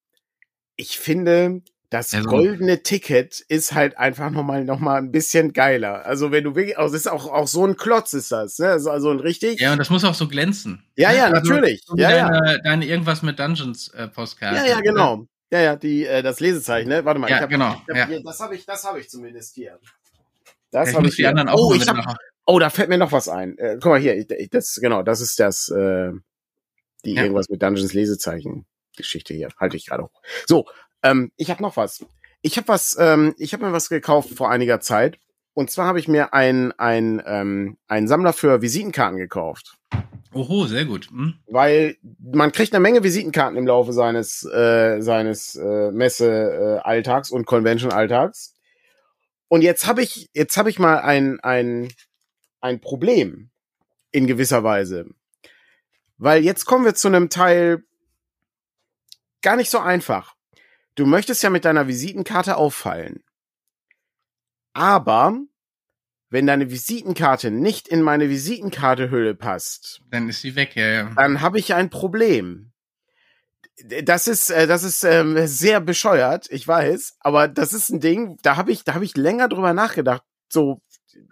ich 0.75 0.99
finde, 0.99 1.61
das 1.89 2.13
also, 2.13 2.27
goldene 2.27 2.83
Ticket 2.83 3.39
ist 3.47 3.73
halt 3.73 3.97
einfach 3.97 4.29
nochmal 4.29 4.65
noch 4.65 4.79
mal 4.79 4.97
ein 4.97 5.11
bisschen 5.11 5.53
geiler. 5.53 6.05
Also 6.05 6.31
wenn 6.31 6.43
du 6.43 6.53
wirklich, 6.53 6.77
also 6.77 6.93
ist 6.95 7.09
auch, 7.09 7.31
auch 7.31 7.47
so 7.47 7.65
ein 7.65 7.77
Klotz 7.77 8.11
ist 8.13 8.31
das, 8.31 8.59
ne? 8.59 8.73
ist 8.73 8.87
also 8.87 9.09
ein 9.09 9.21
richtig. 9.21 9.61
Ja, 9.61 9.71
und 9.71 9.77
das 9.77 9.89
muss 9.89 10.03
auch 10.03 10.13
so 10.13 10.27
glänzen. 10.27 10.83
Ja, 10.97 11.13
ja, 11.13 11.27
also, 11.27 11.35
natürlich. 11.35 11.83
So 11.85 11.95
ja, 11.95 12.09
deine, 12.09 12.51
ja. 12.51 12.57
deine 12.59 12.85
irgendwas 12.85 13.21
mit 13.21 13.39
Dungeons 13.39 13.87
äh, 13.89 14.09
Postkarte. 14.09 14.57
Ja, 14.57 14.65
ja, 14.65 14.81
genau. 14.81 15.27
Ja, 15.49 15.61
ja, 15.61 15.75
die, 15.77 16.05
äh, 16.05 16.21
das 16.21 16.41
Lesezeichen, 16.41 16.89
ne? 16.89 17.05
Warte 17.05 17.21
mal. 17.21 17.29
Ja, 17.29 17.37
ich 17.37 17.41
hab, 17.43 17.49
genau. 17.49 17.71
Ich 17.71 17.89
hab 17.89 17.95
ja. 17.95 18.07
Hier, 18.07 18.23
das 18.23 18.39
habe 18.41 18.55
ich, 18.55 18.65
das 18.65 18.83
habe 18.83 18.99
ich 18.99 19.09
zumindest 19.09 19.55
hier. 19.55 19.79
Das 20.71 20.91
ja, 20.91 20.97
habe 20.97 21.07
ich. 21.07 21.15
Die 21.15 21.25
anderen 21.25 21.47
auch 21.47 21.69
oh, 21.69 21.73
ich 21.73 21.87
hab, 21.87 22.17
oh, 22.45 22.59
da 22.59 22.69
fällt 22.69 22.89
mir 22.89 22.97
noch 22.97 23.13
was 23.13 23.29
ein. 23.29 23.57
Äh, 23.57 23.77
guck 23.81 23.91
mal 23.91 23.99
hier, 23.99 24.17
ich, 24.17 24.49
das, 24.49 24.77
genau, 24.81 25.03
das 25.03 25.21
ist 25.21 25.39
das, 25.39 25.69
äh, 25.69 26.11
die 27.05 27.13
ja. 27.13 27.23
irgendwas 27.23 27.47
mit 27.47 27.61
Dungeons 27.61 27.93
Lesezeichen. 27.93 28.65
Geschichte 28.97 29.33
hier. 29.33 29.49
Halte 29.57 29.77
ich 29.77 29.85
gerade 29.85 30.03
hoch. 30.03 30.21
So, 30.47 30.65
ähm, 31.03 31.31
ich 31.37 31.49
habe 31.49 31.61
noch 31.61 31.77
was. 31.77 32.05
Ich 32.41 32.57
habe 32.57 32.67
was, 32.67 32.95
ähm, 32.99 33.33
ich 33.37 33.53
habe 33.53 33.65
mir 33.65 33.73
was 33.73 33.89
gekauft 33.89 34.29
vor 34.35 34.49
einiger 34.49 34.79
Zeit. 34.79 35.19
Und 35.53 35.71
zwar 35.71 35.87
habe 35.87 35.99
ich 35.99 36.07
mir 36.07 36.33
ein, 36.33 36.71
ein, 36.73 37.21
ähm, 37.25 37.77
einen 37.87 38.07
Sammler 38.07 38.31
für 38.31 38.61
Visitenkarten 38.61 39.17
gekauft. 39.17 39.77
Oho, 40.33 40.67
sehr 40.67 40.85
gut. 40.85 41.09
Hm? 41.09 41.33
Weil 41.47 41.97
man 42.19 42.51
kriegt 42.51 42.73
eine 42.73 42.81
Menge 42.81 43.03
Visitenkarten 43.03 43.57
im 43.57 43.65
Laufe 43.65 43.91
seines, 43.91 44.43
äh, 44.43 45.01
seines 45.01 45.55
äh, 45.55 45.91
Messe-Alltags 45.91 47.31
und 47.31 47.47
Convention-Alltags. 47.47 48.53
Und 49.47 49.63
jetzt 49.63 49.87
habe 49.87 50.03
ich, 50.03 50.29
jetzt 50.33 50.57
habe 50.57 50.69
ich 50.69 50.77
mal 50.77 50.99
ein, 50.99 51.39
ein, 51.39 51.91
ein 52.61 52.79
Problem 52.79 53.49
in 54.11 54.27
gewisser 54.27 54.63
Weise. 54.63 55.07
Weil 56.19 56.43
jetzt 56.43 56.65
kommen 56.65 56.85
wir 56.85 56.93
zu 56.93 57.07
einem 57.07 57.29
Teil 57.29 57.83
gar 59.41 59.55
nicht 59.55 59.71
so 59.71 59.79
einfach. 59.79 60.36
Du 60.97 61.05
möchtest 61.05 61.43
ja 61.43 61.51
mit 61.51 61.63
deiner 61.63 61.87
Visitenkarte 61.87 62.57
auffallen. 62.57 63.23
Aber 64.73 65.39
wenn 66.29 66.47
deine 66.47 66.71
Visitenkarte 66.71 67.51
nicht 67.51 67.87
in 67.87 68.01
meine 68.01 68.29
Visitenkartehülle 68.29 69.35
passt, 69.35 70.01
dann 70.09 70.27
ist 70.27 70.41
sie 70.41 70.55
weg, 70.55 70.75
ja, 70.75 70.87
ja. 70.87 71.11
Dann 71.15 71.41
habe 71.41 71.59
ich 71.59 71.75
ein 71.75 71.91
Problem. 71.91 72.73
Das 74.01 74.27
ist, 74.27 74.49
äh, 74.49 74.65
das 74.65 74.83
ist 74.83 75.03
ähm, 75.03 75.37
sehr 75.45 75.81
bescheuert, 75.81 76.47
ich 76.49 76.67
weiß, 76.67 77.17
aber 77.19 77.47
das 77.47 77.73
ist 77.73 77.89
ein 77.89 77.99
Ding, 77.99 78.37
da 78.41 78.55
habe 78.55 78.71
ich, 78.71 78.83
da 78.83 78.95
habe 78.95 79.05
ich 79.05 79.15
länger 79.15 79.47
drüber 79.49 79.73
nachgedacht. 79.73 80.23
So 80.49 80.81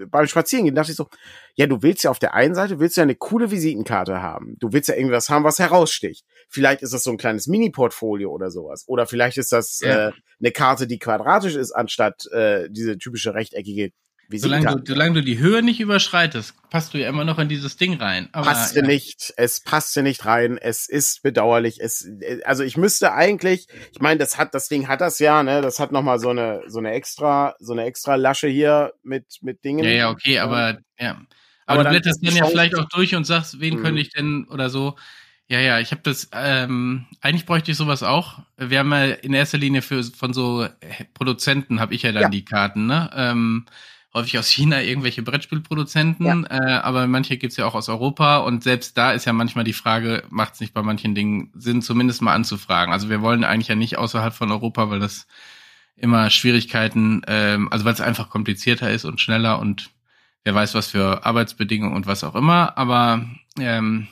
beim 0.07 0.27
Spazierengehen 0.27 0.75
dachte 0.75 0.91
ich 0.91 0.97
so, 0.97 1.09
ja, 1.55 1.67
du 1.67 1.81
willst 1.81 2.03
ja 2.03 2.11
auf 2.11 2.19
der 2.19 2.33
einen 2.33 2.55
Seite 2.55 2.79
willst 2.79 2.97
du 2.97 3.01
ja 3.01 3.03
eine 3.03 3.15
coole 3.15 3.51
Visitenkarte 3.51 4.21
haben. 4.21 4.57
Du 4.59 4.73
willst 4.73 4.89
ja 4.89 4.95
irgendwas 4.95 5.29
haben, 5.29 5.43
was 5.43 5.59
heraussticht. 5.59 6.25
Vielleicht 6.49 6.81
ist 6.81 6.93
das 6.93 7.03
so 7.03 7.11
ein 7.11 7.17
kleines 7.17 7.47
Mini-Portfolio 7.47 8.31
oder 8.31 8.51
sowas. 8.51 8.83
Oder 8.87 9.07
vielleicht 9.07 9.37
ist 9.37 9.51
das 9.51 9.79
ja. 9.81 10.09
äh, 10.09 10.11
eine 10.39 10.51
Karte, 10.51 10.87
die 10.87 10.99
quadratisch 10.99 11.55
ist, 11.55 11.71
anstatt 11.71 12.25
äh, 12.31 12.67
diese 12.69 12.97
typische 12.97 13.33
rechteckige 13.33 13.91
Solange 14.31 14.65
du, 14.65 14.81
solange 14.85 15.13
du 15.13 15.23
die 15.23 15.37
Höhe 15.37 15.61
nicht 15.61 15.79
überschreitest, 15.79 16.55
passt 16.69 16.93
du 16.93 16.97
ja 16.97 17.09
immer 17.09 17.23
noch 17.23 17.37
in 17.37 17.47
dieses 17.47 17.77
Ding 17.77 18.01
rein. 18.01 18.27
Aber, 18.31 18.45
passte 18.45 18.79
ja. 18.79 18.87
nicht, 18.87 19.33
es 19.37 19.59
passte 19.59 20.01
nicht 20.01 20.25
rein, 20.25 20.57
es 20.57 20.89
ist 20.89 21.21
bedauerlich. 21.21 21.79
Es, 21.79 22.09
also 22.43 22.63
ich 22.63 22.75
müsste 22.75 23.13
eigentlich, 23.13 23.67
ich 23.91 23.99
meine, 23.99 24.17
das 24.17 24.37
hat, 24.37 24.55
das 24.55 24.67
Ding 24.67 24.87
hat 24.87 25.01
das 25.01 25.19
ja, 25.19 25.43
ne? 25.43 25.61
Das 25.61 25.79
hat 25.79 25.91
nochmal 25.91 26.19
so 26.19 26.29
eine, 26.29 26.63
so 26.67 26.79
eine 26.79 26.91
extra, 26.91 27.55
so 27.59 27.73
eine 27.73 27.83
extra 27.83 28.15
Lasche 28.15 28.47
hier 28.47 28.93
mit, 29.03 29.25
mit 29.41 29.63
Dingen. 29.63 29.83
Ja, 29.83 29.91
ja, 29.91 30.09
okay, 30.09 30.39
aber 30.39 30.79
ja. 30.97 31.21
Aber, 31.67 31.79
aber 31.79 31.83
du 31.83 31.89
blätterst 31.91 32.25
dann 32.25 32.35
ja 32.35 32.45
vielleicht 32.45 32.75
auch 32.75 32.89
durch 32.89 33.15
und 33.15 33.25
sagst, 33.25 33.59
wen 33.59 33.77
mhm. 33.77 33.83
könnte 33.83 34.01
ich 34.01 34.11
denn 34.11 34.47
oder 34.49 34.69
so. 34.69 34.95
Ja, 35.47 35.59
ja, 35.59 35.79
ich 35.79 35.91
habe 35.91 36.01
das, 36.01 36.29
ähm, 36.33 37.05
eigentlich 37.21 37.45
bräuchte 37.45 37.69
ich 37.71 37.77
sowas 37.77 38.01
auch. 38.01 38.39
Wir 38.57 38.79
haben 38.79 38.91
ja 38.91 39.05
in 39.05 39.33
erster 39.33 39.59
Linie 39.59 39.83
für 39.83 40.03
von 40.03 40.33
so 40.33 40.67
Produzenten 41.13 41.79
habe 41.79 41.93
ich 41.93 42.01
ja 42.01 42.11
dann 42.11 42.23
ja. 42.23 42.29
die 42.29 42.45
Karten, 42.45 42.87
ne? 42.87 43.11
Ähm, 43.13 43.65
häufig 44.15 44.39
aus 44.39 44.47
China 44.47 44.81
irgendwelche 44.81 45.21
Brettspielproduzenten, 45.21 46.47
ja. 46.49 46.57
äh, 46.57 46.79
aber 46.79 47.05
manche 47.05 47.37
gibt's 47.37 47.57
ja 47.57 47.65
auch 47.65 47.75
aus 47.75 47.89
Europa 47.89 48.37
und 48.37 48.63
selbst 48.63 48.97
da 48.97 49.11
ist 49.11 49.25
ja 49.25 49.33
manchmal 49.33 49.65
die 49.65 49.73
Frage, 49.73 50.23
macht 50.29 50.55
es 50.55 50.61
nicht 50.61 50.73
bei 50.73 50.81
manchen 50.81 51.13
Dingen 51.13 51.51
Sinn, 51.53 51.81
zumindest 51.81 52.21
mal 52.21 52.33
anzufragen. 52.33 52.93
Also 52.93 53.09
wir 53.09 53.21
wollen 53.21 53.43
eigentlich 53.43 53.67
ja 53.67 53.75
nicht 53.75 53.97
außerhalb 53.97 54.33
von 54.33 54.51
Europa, 54.51 54.89
weil 54.89 54.99
das 54.99 55.27
immer 55.97 56.29
Schwierigkeiten, 56.29 57.21
ähm, 57.27 57.67
also 57.71 57.85
weil 57.85 57.93
es 57.93 58.01
einfach 58.01 58.29
komplizierter 58.29 58.89
ist 58.89 59.05
und 59.05 59.21
schneller 59.21 59.59
und 59.59 59.91
wer 60.43 60.55
weiß 60.55 60.75
was 60.75 60.87
für 60.87 61.25
Arbeitsbedingungen 61.25 61.95
und 61.95 62.07
was 62.07 62.23
auch 62.23 62.35
immer, 62.35 62.77
aber 62.77 63.25
ähm, 63.59 64.07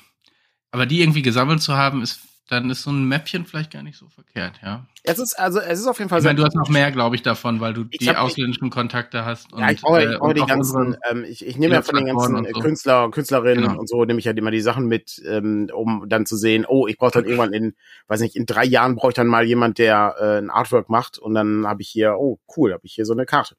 aber 0.74 0.88
die 0.88 1.02
irgendwie 1.02 1.22
gesammelt 1.22 1.62
zu 1.62 1.78
haben, 1.78 2.02
ist 2.02 2.20
dann 2.50 2.70
ist 2.70 2.84
so 2.84 2.92
ein 2.92 3.06
Mäppchen 3.08 3.46
vielleicht 3.46 3.72
gar 3.72 3.84
nicht 3.84 3.98
so 3.98 4.10
verkehrt, 4.10 4.60
ja. 4.62 4.86
Es 5.04 5.18
ist 5.18 5.40
also 5.40 5.60
es 5.60 5.80
ist 5.80 5.88
auf 5.88 5.98
jeden 6.00 6.10
Fall. 6.10 6.20
Ich 6.20 6.26
meine, 6.26 6.36
du 6.36 6.44
hast 6.44 6.56
noch 6.56 6.68
mehr, 6.68 6.92
glaube 6.92 7.16
ich, 7.16 7.22
davon, 7.22 7.62
weil 7.62 7.74
du 7.74 7.86
die 7.86 8.10
ausländischen 8.10 8.70
Kontakte 8.70 9.24
hast. 9.24 9.54
Und, 9.54 9.62
ja, 9.62 9.72
ich 9.72 9.82
brauche, 9.82 10.04
ich 10.04 10.20
brauche 10.20 10.32
äh, 10.32 10.34
die 10.34 10.46
ganzen. 10.46 10.98
Ähm, 11.10 11.26
ich, 11.28 11.46
ich 11.46 11.58
nehme 11.58 11.76
ja 11.76 11.82
von 11.82 11.96
den 11.96 12.06
ganzen 12.06 12.46
so. 12.54 12.60
Künstler, 12.60 13.10
Künstlerinnen 13.12 13.68
genau. 13.68 13.80
und 13.80 13.88
so 13.88 14.04
nehme 14.04 14.20
ich 14.20 14.26
ja 14.26 14.34
immer 14.34 14.52
die 14.52 14.62
Sachen 14.62 14.88
mit, 14.88 15.22
ähm, 15.26 15.70
um 15.74 16.06
dann 16.10 16.26
zu 16.26 16.36
sehen. 16.36 16.66
Oh, 16.68 16.88
ich 16.88 16.98
brauche 16.98 17.12
dann 17.12 17.26
irgendwann 17.26 17.54
in, 17.54 17.76
weiß 18.08 18.20
nicht, 18.20 18.36
in 18.36 18.46
drei 18.46 18.66
Jahren 18.66 18.96
brauche 18.96 19.10
ich 19.10 19.16
dann 19.16 19.28
mal 19.28 19.46
jemand, 19.46 19.78
der 19.78 20.16
äh, 20.20 20.38
ein 20.40 20.50
Artwork 20.50 20.90
macht 20.90 21.18
und 21.18 21.34
dann 21.36 21.66
habe 21.66 21.82
ich 21.82 21.90
hier, 21.90 22.16
oh 22.18 22.40
cool, 22.58 22.74
habe 22.74 22.86
ich 22.86 22.94
hier 22.94 23.06
so 23.06 23.14
eine 23.14 23.26
Karte. 23.26 23.56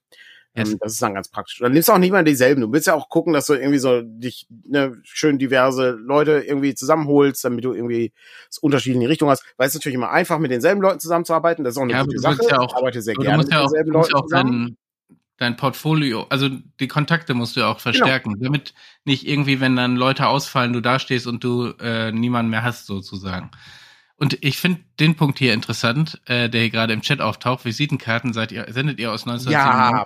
Yes. 0.56 0.70
Ähm, 0.70 0.78
das 0.80 0.92
ist 0.92 1.02
dann 1.02 1.14
ganz 1.14 1.28
praktisch. 1.28 1.58
Dann 1.58 1.72
nimmst 1.72 1.88
du 1.88 1.92
auch 1.92 1.98
nicht 1.98 2.12
mal 2.12 2.24
dieselben. 2.24 2.60
Du 2.60 2.72
willst 2.72 2.86
ja 2.86 2.94
auch 2.94 3.08
gucken, 3.08 3.32
dass 3.32 3.46
du 3.46 3.54
irgendwie 3.54 3.78
so 3.78 4.02
dich 4.02 4.46
ne, 4.64 4.96
schön 5.02 5.38
diverse 5.38 5.90
Leute 5.90 6.44
irgendwie 6.46 6.74
zusammenholst, 6.74 7.44
damit 7.44 7.64
du 7.64 7.72
irgendwie 7.72 8.12
das 8.48 8.58
Unterschied 8.58 8.94
in 8.94 9.00
die 9.00 9.06
Richtung 9.06 9.28
hast. 9.30 9.44
Weil 9.56 9.66
es 9.66 9.74
ist 9.74 9.80
natürlich 9.80 9.96
immer 9.96 10.10
einfach, 10.10 10.38
mit 10.38 10.52
denselben 10.52 10.80
Leuten 10.80 11.00
zusammenzuarbeiten. 11.00 11.64
Das 11.64 11.74
ist 11.74 11.78
auch 11.78 11.82
eine 11.82 11.92
ja, 11.92 12.02
gute 12.04 12.18
Sache. 12.18 12.38
Ja 12.48 12.60
auch, 12.60 12.70
ich 12.70 12.76
arbeite 12.76 13.02
sehr 13.02 13.14
gerne 13.14 13.38
mit 13.38 13.52
ja 13.52 13.62
denselben 13.62 13.90
Leuten 13.90 14.12
ja 14.14 14.22
zusammen. 14.22 14.76
Dein, 15.08 15.16
dein 15.38 15.56
Portfolio, 15.56 16.26
also 16.30 16.48
die 16.48 16.88
Kontakte 16.88 17.34
musst 17.34 17.56
du 17.56 17.60
ja 17.60 17.66
auch 17.66 17.82
genau. 17.82 17.82
verstärken, 17.82 18.34
genau. 18.34 18.44
damit 18.44 18.74
nicht 19.04 19.26
irgendwie, 19.26 19.60
wenn 19.60 19.74
dann 19.74 19.96
Leute 19.96 20.28
ausfallen, 20.28 20.72
du 20.72 20.80
dastehst 20.80 21.26
und 21.26 21.42
du 21.42 21.72
äh, 21.80 22.12
niemanden 22.12 22.50
mehr 22.50 22.62
hast 22.62 22.86
sozusagen. 22.86 23.50
Und 24.16 24.38
ich 24.44 24.58
finde 24.58 24.82
den 25.00 25.16
Punkt 25.16 25.40
hier 25.40 25.52
interessant, 25.52 26.20
äh, 26.26 26.48
der 26.48 26.60
hier 26.60 26.70
gerade 26.70 26.92
im 26.92 27.02
Chat 27.02 27.20
auftaucht. 27.20 27.64
Visitenkarten 27.64 28.32
seid 28.32 28.52
ihr, 28.52 28.66
sendet 28.70 29.00
ihr 29.00 29.10
aus 29.10 29.26
1997? 29.26 29.52
Ja, 29.52 30.04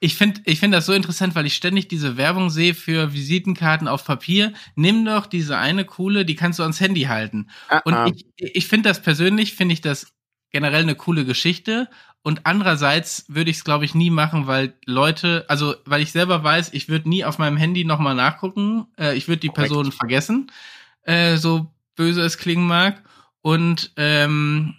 ich 0.00 0.14
finde 0.16 0.40
ich 0.44 0.60
finde 0.60 0.78
das 0.78 0.86
so 0.86 0.92
interessant, 0.92 1.34
weil 1.34 1.46
ich 1.46 1.54
ständig 1.54 1.88
diese 1.88 2.16
Werbung 2.16 2.50
sehe 2.50 2.74
für 2.74 3.12
Visitenkarten 3.12 3.88
auf 3.88 4.04
Papier. 4.04 4.52
Nimm 4.76 5.04
doch 5.04 5.26
diese 5.26 5.58
eine 5.58 5.84
coole, 5.84 6.24
die 6.24 6.36
kannst 6.36 6.58
du 6.58 6.62
ans 6.62 6.80
Handy 6.80 7.02
halten. 7.02 7.48
-uh. 7.68 7.82
Und 7.84 7.94
ah. 7.94 8.06
ich, 8.06 8.26
ich 8.36 8.66
finde 8.68 8.88
das 8.88 9.02
persönlich, 9.02 9.54
finde 9.54 9.72
ich 9.72 9.80
das 9.80 10.12
generell 10.50 10.82
eine 10.82 10.94
coole 10.94 11.24
Geschichte. 11.24 11.88
Und 12.22 12.46
andererseits 12.46 13.24
würde 13.28 13.50
ich 13.50 13.58
es, 13.58 13.64
glaube 13.64 13.84
ich, 13.84 13.94
nie 13.94 14.10
machen, 14.10 14.46
weil 14.46 14.74
Leute, 14.84 15.44
also 15.48 15.74
weil 15.84 16.02
ich 16.02 16.12
selber 16.12 16.42
weiß, 16.44 16.72
ich 16.72 16.88
würde 16.88 17.08
nie 17.08 17.24
auf 17.24 17.38
meinem 17.38 17.56
Handy 17.56 17.84
nochmal 17.84 18.14
nachgucken. 18.14 18.86
Äh, 18.98 19.16
ich 19.16 19.28
würde 19.28 19.40
die 19.40 19.48
Korrekt. 19.48 19.72
Person 19.72 19.92
vergessen, 19.92 20.52
äh, 21.02 21.36
so 21.36 21.72
böse 21.96 22.22
es 22.22 22.38
klingen 22.38 22.66
mag. 22.66 23.02
Und 23.40 23.92
ähm, 23.96 24.74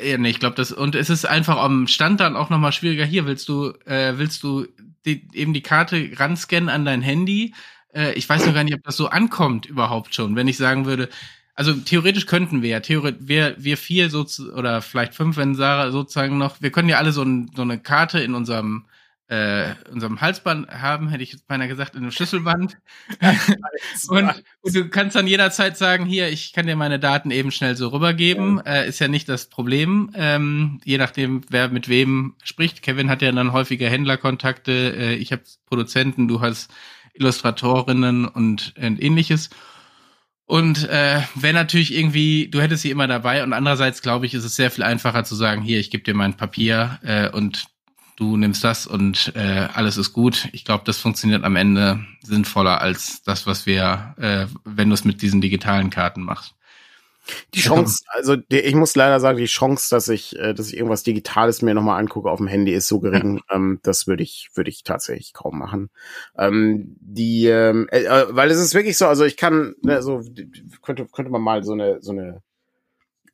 ja, 0.00 0.18
nee, 0.18 0.30
ich 0.30 0.40
glaube, 0.40 0.56
das 0.56 0.72
und 0.72 0.94
es 0.94 1.10
ist 1.10 1.26
einfach 1.26 1.56
am 1.58 1.86
Stand 1.86 2.20
dann 2.20 2.36
auch 2.36 2.50
nochmal 2.50 2.72
schwieriger. 2.72 3.04
Hier 3.04 3.26
willst 3.26 3.48
du, 3.48 3.72
äh, 3.84 4.14
willst 4.16 4.42
du 4.42 4.66
die, 5.04 5.28
eben 5.32 5.52
die 5.52 5.62
Karte 5.62 6.10
ranscannen 6.16 6.68
an 6.68 6.84
dein 6.84 7.02
Handy? 7.02 7.54
Äh, 7.94 8.12
ich 8.12 8.28
weiß 8.28 8.46
noch 8.46 8.54
gar 8.54 8.64
nicht, 8.64 8.74
ob 8.74 8.84
das 8.84 8.96
so 8.96 9.08
ankommt 9.08 9.66
überhaupt 9.66 10.14
schon. 10.14 10.36
Wenn 10.36 10.48
ich 10.48 10.56
sagen 10.56 10.86
würde, 10.86 11.08
also 11.54 11.72
theoretisch 11.72 12.26
könnten 12.26 12.62
wir 12.62 12.70
ja, 12.70 12.80
theoretisch, 12.80 13.20
wir, 13.26 13.56
wir 13.58 13.76
vier 13.76 14.10
so 14.10 14.24
oder 14.54 14.80
vielleicht 14.80 15.14
fünf, 15.14 15.36
wenn 15.36 15.56
Sarah 15.56 15.90
sozusagen 15.90 16.38
noch, 16.38 16.62
wir 16.62 16.70
können 16.70 16.88
ja 16.88 16.98
alle 16.98 17.12
so, 17.12 17.22
ein, 17.22 17.50
so 17.56 17.62
eine 17.62 17.78
Karte 17.78 18.20
in 18.20 18.34
unserem 18.34 18.84
äh, 19.28 19.74
unserem 19.90 20.20
Halsband 20.20 20.68
haben, 20.68 21.08
hätte 21.08 21.22
ich 21.22 21.32
jetzt 21.32 21.46
beinahe 21.46 21.68
gesagt, 21.68 21.94
in 21.94 22.02
einem 22.02 22.10
Schlüsselband. 22.10 22.78
und, 24.08 24.42
und, 24.62 24.74
du 24.74 24.88
kannst 24.88 25.16
dann 25.16 25.26
jederzeit 25.26 25.76
sagen, 25.76 26.06
hier, 26.06 26.28
ich 26.28 26.52
kann 26.52 26.66
dir 26.66 26.76
meine 26.76 26.98
Daten 26.98 27.30
eben 27.30 27.50
schnell 27.50 27.76
so 27.76 27.88
rübergeben. 27.88 28.62
Ja. 28.64 28.72
Äh, 28.72 28.88
ist 28.88 28.98
ja 28.98 29.08
nicht 29.08 29.28
das 29.28 29.48
Problem. 29.48 30.10
Ähm, 30.14 30.80
je 30.84 30.98
nachdem, 30.98 31.42
wer 31.50 31.68
mit 31.68 31.88
wem 31.88 32.36
spricht. 32.42 32.82
Kevin 32.82 33.10
hat 33.10 33.22
ja 33.22 33.30
dann 33.30 33.52
häufiger 33.52 33.88
Händlerkontakte. 33.88 34.72
Äh, 34.72 35.14
ich 35.14 35.30
habe 35.32 35.42
Produzenten, 35.66 36.26
du 36.26 36.40
hast 36.40 36.72
Illustratorinnen 37.12 38.26
und, 38.26 38.74
und 38.76 39.02
ähnliches. 39.02 39.50
Und 40.46 40.88
äh, 40.88 41.20
wenn 41.34 41.54
natürlich 41.54 41.94
irgendwie, 41.94 42.48
du 42.48 42.62
hättest 42.62 42.80
sie 42.80 42.90
immer 42.90 43.06
dabei 43.06 43.42
und 43.42 43.52
andererseits 43.52 44.00
glaube 44.00 44.24
ich, 44.24 44.32
ist 44.32 44.44
es 44.44 44.56
sehr 44.56 44.70
viel 44.70 44.82
einfacher 44.82 45.24
zu 45.24 45.34
sagen, 45.34 45.60
hier, 45.60 45.78
ich 45.78 45.90
gebe 45.90 46.04
dir 46.04 46.14
mein 46.14 46.38
Papier 46.38 46.98
äh, 47.02 47.28
und 47.28 47.66
du 48.18 48.36
nimmst 48.36 48.64
das 48.64 48.86
und 48.86 49.32
äh, 49.36 49.68
alles 49.72 49.96
ist 49.96 50.12
gut. 50.12 50.48
Ich 50.52 50.64
glaube, 50.64 50.82
das 50.84 50.98
funktioniert 50.98 51.44
am 51.44 51.54
Ende 51.54 52.00
sinnvoller 52.22 52.80
als 52.80 53.22
das, 53.22 53.46
was 53.46 53.64
wir, 53.64 54.14
äh, 54.18 54.46
wenn 54.64 54.88
du 54.88 54.94
es 54.94 55.04
mit 55.04 55.22
diesen 55.22 55.40
digitalen 55.40 55.90
Karten 55.90 56.22
machst. 56.22 56.54
Die 57.54 57.60
Chance, 57.60 58.02
also 58.08 58.36
die, 58.36 58.58
ich 58.58 58.74
muss 58.74 58.96
leider 58.96 59.20
sagen, 59.20 59.38
die 59.38 59.44
Chance, 59.44 59.88
dass 59.90 60.08
ich, 60.08 60.36
äh, 60.36 60.54
dass 60.54 60.68
ich 60.68 60.76
irgendwas 60.76 61.02
Digitales 61.02 61.62
mir 61.62 61.74
nochmal 61.74 62.00
angucke 62.00 62.30
auf 62.30 62.38
dem 62.38 62.48
Handy, 62.48 62.72
ist 62.72 62.88
so 62.88 63.00
gering. 63.00 63.40
Ja. 63.50 63.56
Ähm, 63.56 63.78
das 63.82 64.06
würde 64.06 64.22
ich, 64.22 64.48
würde 64.54 64.70
ich 64.70 64.82
tatsächlich 64.82 65.34
kaum 65.34 65.58
machen. 65.58 65.90
Ähm, 66.36 66.96
die, 67.00 67.46
ähm, 67.46 67.86
äh, 67.92 68.04
äh 68.04 68.26
weil 68.30 68.50
es 68.50 68.58
ist 68.58 68.74
wirklich 68.74 68.96
so, 68.96 69.06
also 69.06 69.24
ich 69.24 69.36
kann, 69.36 69.74
ne, 69.82 70.02
so 70.02 70.22
könnte, 70.82 71.06
könnte 71.06 71.30
man 71.30 71.42
mal 71.42 71.62
so 71.62 71.72
eine, 71.72 71.98
so 72.00 72.12
eine, 72.12 72.42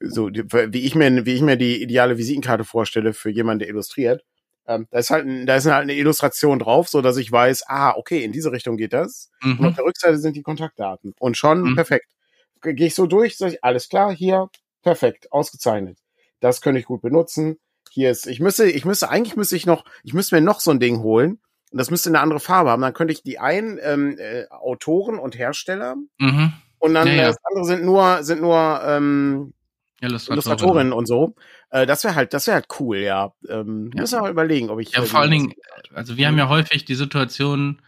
so 0.01 0.28
wie 0.28 0.85
ich 0.85 0.95
mir, 0.97 1.24
wie 1.24 1.35
ich 1.35 1.43
mir 1.43 1.57
die 1.57 1.80
ideale 1.80 2.18
Visitenkarte 2.18 2.64
vorstelle 2.64 3.14
für 3.14 3.30
jemanden, 3.30 3.61
der 3.61 3.68
illustriert 3.68 4.24
ähm, 4.67 4.87
da 4.91 4.99
ist 4.99 5.11
halt, 5.11 5.27
ein, 5.27 5.47
da 5.47 5.57
ist 5.57 5.67
halt 5.67 5.83
eine 5.83 5.95
Illustration 5.95 6.59
drauf, 6.59 6.89
so 6.89 7.03
dass 7.03 7.17
ich 7.17 7.31
weiß, 7.31 7.65
ah, 7.67 7.95
okay, 7.97 8.25
in 8.25 8.33
diese 8.33 8.53
Richtung 8.53 8.77
geht 8.77 8.93
das. 8.93 9.31
Mhm. 9.43 9.59
Und 9.59 9.67
auf 9.67 9.75
der 9.75 9.85
Rückseite 9.85 10.19
sind 10.19 10.37
die 10.37 10.43
Kontaktdaten. 10.43 11.15
Und 11.19 11.37
schon 11.37 11.62
mhm. 11.62 11.75
perfekt. 11.75 12.07
Gehe 12.62 12.87
ich 12.87 12.95
so 12.95 13.07
durch, 13.07 13.37
sage 13.37 13.55
ich, 13.55 13.65
alles 13.65 13.89
klar, 13.89 14.15
hier, 14.15 14.49
perfekt, 14.83 15.31
ausgezeichnet. 15.33 15.99
Das 16.41 16.61
könnte 16.62 16.81
ich 16.81 16.87
gut 16.87 17.03
benutzen. 17.03 17.59
Hier 17.91 18.11
ist, 18.11 18.27
ich 18.27 18.41
müsste, 18.41 18.65
ich 18.65 18.85
müsste, 18.85 19.11
eigentlich 19.11 19.37
müsste 19.37 19.57
ich 19.57 19.67
noch, 19.67 19.85
ich 20.03 20.15
müsste 20.15 20.35
mir 20.35 20.41
noch 20.41 20.61
so 20.61 20.71
ein 20.71 20.81
Ding 20.81 21.01
holen. 21.01 21.41
Und 21.71 21.79
das 21.79 21.91
müsste 21.91 22.09
eine 22.09 22.21
andere 22.21 22.41
Farbe 22.41 22.71
haben. 22.71 22.83
Dann 22.83 22.95
könnte 22.95 23.12
ich 23.12 23.23
die 23.23 23.39
einen 23.39 23.79
ähm, 23.83 24.17
äh, 24.19 24.47
Autoren 24.49 25.19
und 25.19 25.37
Hersteller 25.37 25.97
mhm. 26.19 26.53
und 26.79 26.95
dann 26.95 27.09
ja, 27.09 27.15
ja. 27.15 27.27
das 27.27 27.37
andere 27.45 27.65
sind 27.65 27.85
nur, 27.85 28.23
sind 28.23 28.41
nur 28.41 28.81
ähm, 28.87 29.53
Illustratorinnen 30.05 30.92
und 30.92 31.07
so. 31.07 31.34
Äh, 31.70 31.86
das 31.86 32.05
wäre 32.05 32.14
halt, 32.14 32.34
das 32.34 32.46
wäre 32.46 32.57
halt 32.57 32.66
cool, 32.78 32.98
ja. 32.98 33.32
Ähm, 33.48 33.90
ja. 33.94 34.02
Müssen 34.02 34.18
wir 34.18 34.22
mal 34.22 34.30
überlegen, 34.30 34.70
ob 34.70 34.80
ich. 34.80 34.92
Ja, 34.92 35.02
vor 35.02 35.20
allen 35.20 35.30
Dingen, 35.30 35.55
also 35.92 36.16
wir 36.16 36.26
haben 36.26 36.38
ja 36.38 36.48
häufig 36.48 36.84
die 36.84 36.94
Situation, 36.94 37.80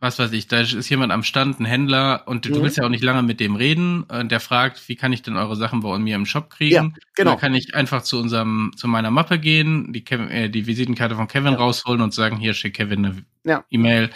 was 0.00 0.18
weiß 0.18 0.32
ich, 0.32 0.48
da 0.48 0.60
ist 0.60 0.88
jemand 0.88 1.12
am 1.12 1.22
Stand, 1.22 1.60
ein 1.60 1.64
Händler, 1.66 2.22
und 2.26 2.46
du 2.46 2.50
Mhm. 2.58 2.62
willst 2.62 2.76
ja 2.78 2.84
auch 2.84 2.88
nicht 2.88 3.04
lange 3.04 3.22
mit 3.22 3.38
dem 3.38 3.54
reden, 3.54 4.02
und 4.04 4.32
der 4.32 4.40
fragt, 4.40 4.88
wie 4.88 4.96
kann 4.96 5.12
ich 5.12 5.22
denn 5.22 5.36
eure 5.36 5.56
Sachen 5.56 5.80
bei 5.80 5.98
mir 5.98 6.16
im 6.16 6.26
Shop 6.26 6.50
kriegen? 6.50 6.74
Ja, 6.74 6.90
genau. 7.14 7.30
Dann 7.32 7.38
kann 7.40 7.54
ich 7.54 7.74
einfach 7.74 8.02
zu 8.02 8.18
unserem, 8.18 8.72
zu 8.76 8.88
meiner 8.88 9.10
Mappe 9.10 9.38
gehen, 9.38 9.92
die, 9.92 10.02
Kevin, 10.02 10.28
äh, 10.30 10.48
die 10.50 10.66
Visitenkarte 10.66 11.14
von 11.16 11.28
Kevin 11.28 11.52
Ja. 11.52 11.58
rausholen 11.58 12.00
und 12.00 12.14
sagen, 12.14 12.36
hier 12.38 12.54
schick 12.54 12.74
Kevin 12.74 13.04
eine 13.04 13.16
Ja. 13.44 13.64
E-Mail, 13.70 14.10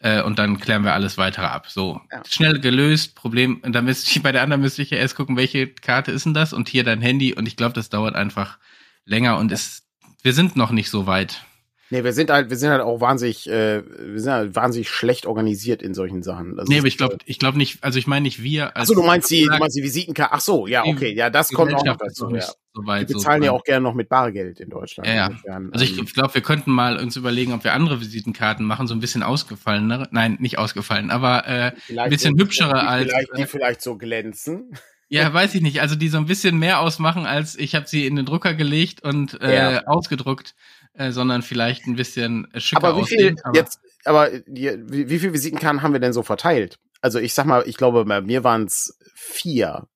äh, 0.00 0.22
und 0.22 0.38
dann 0.38 0.58
klären 0.60 0.84
wir 0.84 0.92
alles 0.94 1.18
weitere 1.18 1.46
ab. 1.46 1.66
So, 1.68 2.00
Ja. 2.12 2.22
schnell 2.28 2.60
gelöst, 2.60 3.14
Problem, 3.14 3.60
und 3.62 3.72
dann 3.72 3.86
müsste 3.86 4.10
ich, 4.10 4.22
bei 4.22 4.32
der 4.32 4.42
anderen 4.42 4.60
müsste 4.62 4.82
ich 4.82 4.90
ja 4.90 4.98
erst 4.98 5.16
gucken, 5.16 5.36
welche 5.36 5.66
Karte 5.68 6.12
ist 6.12 6.26
denn 6.26 6.34
das, 6.34 6.52
und 6.52 6.68
hier 6.68 6.84
dein 6.84 7.00
Handy, 7.00 7.34
und 7.34 7.48
ich 7.48 7.56
glaube, 7.56 7.72
das 7.74 7.88
dauert 7.88 8.14
einfach 8.14 8.58
länger, 9.06 9.38
und 9.38 9.50
es, 9.52 9.84
wir 10.22 10.34
sind 10.34 10.54
noch 10.56 10.70
nicht 10.70 10.90
so 10.90 11.06
weit. 11.06 11.44
Nee, 11.92 12.04
wir 12.04 12.12
sind 12.12 12.30
halt, 12.30 12.50
wir 12.50 12.56
sind 12.56 12.70
halt 12.70 12.80
auch 12.82 13.00
wahnsinnig, 13.00 13.48
äh, 13.50 13.82
wir 13.84 14.20
sind 14.20 14.32
halt 14.32 14.54
wahnsinnig 14.54 14.88
schlecht 14.88 15.26
organisiert 15.26 15.82
in 15.82 15.92
solchen 15.92 16.22
Sachen. 16.22 16.56
Das 16.56 16.68
Nee, 16.68 16.78
aber 16.78 16.86
ich 16.86 16.96
glaube, 16.96 17.18
ich 17.24 17.38
glaube 17.40 17.58
nicht, 17.58 17.82
also 17.82 17.98
ich 17.98 18.06
meine 18.06 18.22
nicht 18.22 18.42
wir 18.42 18.70
Ach 18.76 18.84
so, 18.86 18.94
du 18.94 19.02
meinst 19.02 19.28
die, 19.30 19.44
du 19.44 19.58
meinst 19.58 19.76
die 19.76 19.82
Visitenkarte. 19.82 20.32
Ach 20.32 20.40
so, 20.40 20.66
ja, 20.68 20.84
Die 20.84 20.90
okay, 20.90 21.12
ja, 21.14 21.30
das 21.30 21.50
kommt 21.50 21.74
auch 21.74 21.84
noch 21.84 21.96
dazu. 21.96 22.30
Ja. 22.32 22.42
so 22.42 22.54
Die 22.82 22.86
weit. 22.86 23.08
bezahlen 23.08 23.42
ja 23.42 23.50
so 23.50 23.56
auch 23.56 23.64
gerne 23.64 23.82
noch 23.82 23.94
mit 23.94 24.08
Bargeld 24.08 24.60
in 24.60 24.70
Deutschland. 24.70 25.08
Ja, 25.08 25.14
ja. 25.14 25.26
Insofern, 25.26 25.72
Also 25.72 25.84
ich, 25.84 25.98
ähm, 25.98 26.04
ich 26.04 26.14
glaube, 26.14 26.32
wir 26.34 26.42
könnten 26.42 26.70
mal 26.70 26.96
uns 26.96 27.16
überlegen, 27.16 27.52
ob 27.52 27.64
wir 27.64 27.72
andere 27.72 28.00
Visitenkarten 28.00 28.64
machen, 28.64 28.86
so 28.86 28.94
ein 28.94 29.00
bisschen 29.00 29.24
ausgefallenere. 29.24 30.06
Nein, 30.12 30.36
nicht 30.38 30.58
ausgefallen, 30.58 31.10
aber 31.10 31.46
äh, 31.48 31.72
ein 31.96 32.10
bisschen 32.10 32.38
hübschere 32.38 32.70
die 32.80 32.86
als. 32.86 33.08
Vielleicht, 33.08 33.28
die 33.36 33.42
Äh, 33.42 33.46
vielleicht 33.46 33.82
so 33.82 33.96
glänzen. 33.98 34.78
ja, 35.08 35.34
weiß 35.34 35.56
ich 35.56 35.60
nicht. 35.60 35.80
Also 35.80 35.96
die 35.96 36.08
so 36.08 36.18
ein 36.18 36.26
bisschen 36.26 36.56
mehr 36.60 36.78
ausmachen, 36.78 37.26
als 37.26 37.58
ich 37.58 37.74
habe 37.74 37.88
sie 37.88 38.06
in 38.06 38.14
den 38.14 38.26
Drucker 38.26 38.54
gelegt 38.54 39.02
und 39.02 39.40
äh, 39.42 39.72
Ja. 39.72 39.86
ausgedruckt, 39.88 40.54
äh, 41.00 41.12
sondern 41.12 41.40
vielleicht 41.40 41.86
ein 41.86 41.96
bisschen 41.96 42.46
äh, 42.52 42.60
schicker 42.60 42.84
Aber 42.84 43.00
wie 43.00 43.06
viel 43.06 43.16
aussehen. 43.18 43.40
Aber 43.42 43.56
jetzt, 43.56 43.80
aber 44.04 44.28
die, 44.46 44.70
wie, 44.84 45.08
wie 45.08 45.18
viele 45.18 45.32
Visitenkarten 45.32 45.80
haben 45.80 45.94
wir 45.94 46.00
denn 46.00 46.12
so 46.12 46.22
verteilt? 46.22 46.78
Also 47.00 47.18
ich 47.18 47.32
sag 47.32 47.46
mal, 47.46 47.64
ich 47.66 47.78
glaube, 47.78 48.04
bei 48.04 48.20
mir 48.20 48.44
waren 48.44 48.64
es 48.64 48.98
vier. 49.14 49.88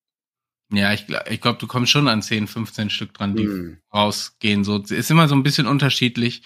ja, 0.72 0.94
ich, 0.94 1.07
ich 1.28 1.42
glaube, 1.42 1.59
du 1.59 1.66
kommst 1.66 1.92
schon 1.92 2.09
an 2.09 2.22
10, 2.22 2.46
15 2.46 2.88
Stück 2.88 3.12
dran, 3.12 3.36
die 3.36 3.44
Hm. 3.44 3.78
rausgehen. 3.92 4.64
So 4.64 4.78
ist 4.78 5.11
immer 5.11 5.28
so 5.28 5.34
ein 5.34 5.42
bisschen 5.42 5.66
unterschiedlich. 5.66 6.42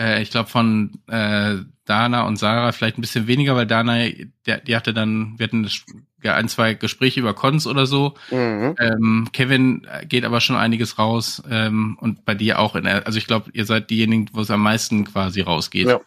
Äh, 0.00 0.22
ich 0.22 0.30
glaube 0.30 0.48
von 0.48 0.92
äh, 1.08 1.56
Dana 1.84 2.22
und 2.26 2.36
Sarah 2.36 2.72
vielleicht 2.72 2.96
ein 2.98 3.02
bisschen 3.02 3.26
weniger, 3.26 3.54
weil 3.54 3.66
Dana, 3.66 4.06
der, 4.46 4.58
die 4.58 4.74
hatte 4.74 4.94
dann, 4.94 5.34
wir 5.38 5.44
hatten 5.44 5.62
das, 5.64 5.84
ja, 6.22 6.34
ein, 6.34 6.48
zwei 6.48 6.74
Gespräche 6.74 7.20
über 7.20 7.34
Cons 7.34 7.66
oder 7.66 7.86
so. 7.86 8.14
Mhm. 8.30 8.74
Ähm, 8.78 9.28
Kevin 9.32 9.86
geht 10.08 10.24
aber 10.24 10.40
schon 10.40 10.56
einiges 10.56 10.98
raus 10.98 11.42
ähm, 11.50 11.96
und 12.00 12.24
bei 12.24 12.34
dir 12.34 12.58
auch. 12.58 12.76
In, 12.76 12.84
der- 12.84 13.06
also 13.06 13.18
ich 13.18 13.26
glaube, 13.26 13.50
ihr 13.52 13.64
seid 13.64 13.90
diejenigen, 13.90 14.28
wo 14.32 14.40
es 14.40 14.50
am 14.50 14.62
meisten 14.62 15.04
quasi 15.04 15.40
rausgeht. 15.40 15.88
Ja. 15.88 16.00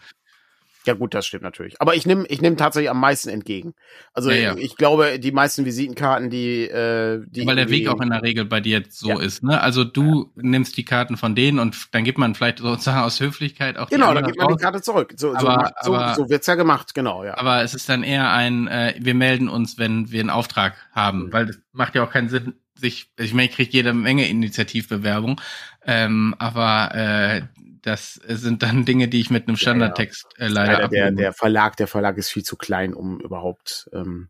Ja 0.85 0.93
gut, 0.93 1.13
das 1.13 1.25
stimmt 1.25 1.43
natürlich. 1.43 1.79
Aber 1.81 1.95
ich 1.95 2.05
nehme 2.05 2.25
ich 2.27 2.41
nehm 2.41 2.57
tatsächlich 2.57 2.89
am 2.89 2.99
meisten 2.99 3.29
entgegen. 3.29 3.73
Also 4.13 4.31
Ja, 4.31 4.35
ja. 4.53 4.55
ich 4.57 4.75
glaube, 4.75 5.17
die 5.19 5.31
meisten 5.31 5.63
Visitenkarten, 5.65 6.29
die, 6.29 6.63
äh, 6.63 7.23
die 7.27 7.45
Weil 7.47 7.55
der 7.55 7.69
Weg 7.69 7.87
auch 7.87 8.01
in 8.01 8.09
der 8.09 8.21
Regel 8.21 8.43
bei 8.45 8.59
dir 8.59 8.83
so 8.89 9.17
ist. 9.19 9.43
Ne? 9.43 9.61
Also 9.61 9.83
du 9.85 10.31
nimmst 10.35 10.75
die 10.75 10.83
Karten 10.83 11.15
von 11.15 11.35
denen 11.35 11.59
und 11.59 11.87
dann 11.93 12.03
gibt 12.03 12.17
man 12.17 12.35
vielleicht 12.35 12.59
sozusagen 12.59 12.99
aus 13.03 13.19
Höflichkeit 13.21 13.77
auch 13.77 13.87
die 13.89 13.95
Genau, 13.95 14.13
dann 14.13 14.25
gibt 14.25 14.37
man 14.37 14.47
die 14.47 14.53
raus. 14.55 14.61
Karte 14.61 14.81
zurück. 14.81 15.13
So, 15.15 15.31
so, 15.31 15.47
Aber- 15.47 15.71
so, 15.81 15.95
aber- 15.95 16.15
so 16.15 16.29
wird's 16.29 16.47
ja 16.47 16.55
gemacht, 16.55 16.93
genau, 16.93 17.23
ja. 17.23 17.37
Aber 17.37 17.61
es 17.63 17.73
ist 17.73 17.87
dann 17.87 18.03
eher 18.03 18.31
ein, 18.31 18.67
äh, 18.67 18.95
wir 18.99 19.13
melden 19.13 19.47
uns, 19.47 19.77
wenn 19.77 20.11
wir 20.11 20.19
einen 20.19 20.29
Auftrag 20.29 20.75
haben, 20.91 21.27
Mhm. 21.27 21.33
weil 21.33 21.45
das 21.45 21.59
macht 21.71 21.95
ja 21.95 22.03
auch 22.03 22.11
keinen 22.11 22.27
Sinn, 22.29 22.55
sich, 22.75 23.09
ich 23.17 23.33
meine, 23.33 23.47
ich 23.49 23.55
kriege 23.55 23.71
jede 23.71 23.93
Menge 23.93 24.27
Initiativbewerbung, 24.27 25.39
ähm, 25.85 26.35
aber 26.39 26.93
äh, 26.93 27.41
das 27.83 28.13
sind 28.15 28.63
dann 28.63 28.85
Dinge, 28.85 29.07
die 29.07 29.19
ich 29.19 29.29
mit 29.29 29.47
einem 29.47 29.55
Ja, 29.55 29.61
Standardtext 29.61 30.25
äh, 30.37 30.47
leider 30.47 30.73
Leider 30.73 30.87
der, 30.87 31.11
der 31.11 31.33
Verlag, 31.33 31.77
der 31.77 31.87
Verlag 31.87 32.17
ist 32.17 32.29
viel 32.29 32.43
zu 32.43 32.55
klein, 32.55 32.93
um 32.93 33.19
überhaupt 33.19 33.89
ähm, 33.93 34.29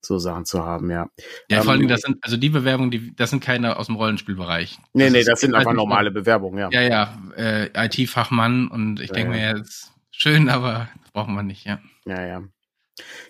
so 0.00 0.18
Sachen 0.18 0.44
zu 0.44 0.64
haben, 0.64 0.90
ja. 0.90 1.08
Ja, 1.48 1.62
vor 1.62 1.72
allen 1.72 1.82
ähm, 1.82 1.88
das 1.88 2.02
sind, 2.02 2.18
also 2.22 2.36
die 2.36 2.50
Bewerbungen, 2.50 2.90
die, 2.90 3.14
das 3.16 3.30
sind 3.30 3.42
keine 3.42 3.76
aus 3.78 3.86
dem 3.86 3.96
Rollenspielbereich. 3.96 4.78
Nee, 4.92 5.10
nee, 5.10 5.20
ist- 5.20 5.28
das 5.28 5.40
sind 5.40 5.54
einfach 5.54 5.72
normale 5.72 6.10
Bewerbungen, 6.10 6.58
ja. 6.58 6.68
Ja, 6.70 6.80
ja, 6.82 7.18
äh, 7.36 7.86
IT-Fachmann 7.86 8.68
und 8.68 9.00
ich 9.00 9.08
Ja, 9.08 9.14
denke 9.14 9.36
ja. 9.36 9.52
mir, 9.54 9.58
jetzt 9.58 9.92
schön, 10.10 10.48
aber 10.50 10.88
das 11.02 11.10
braucht 11.12 11.28
man 11.30 11.46
nicht, 11.46 11.64
ja. 11.64 11.80
Ja, 12.06 12.22
ja. 12.26 12.42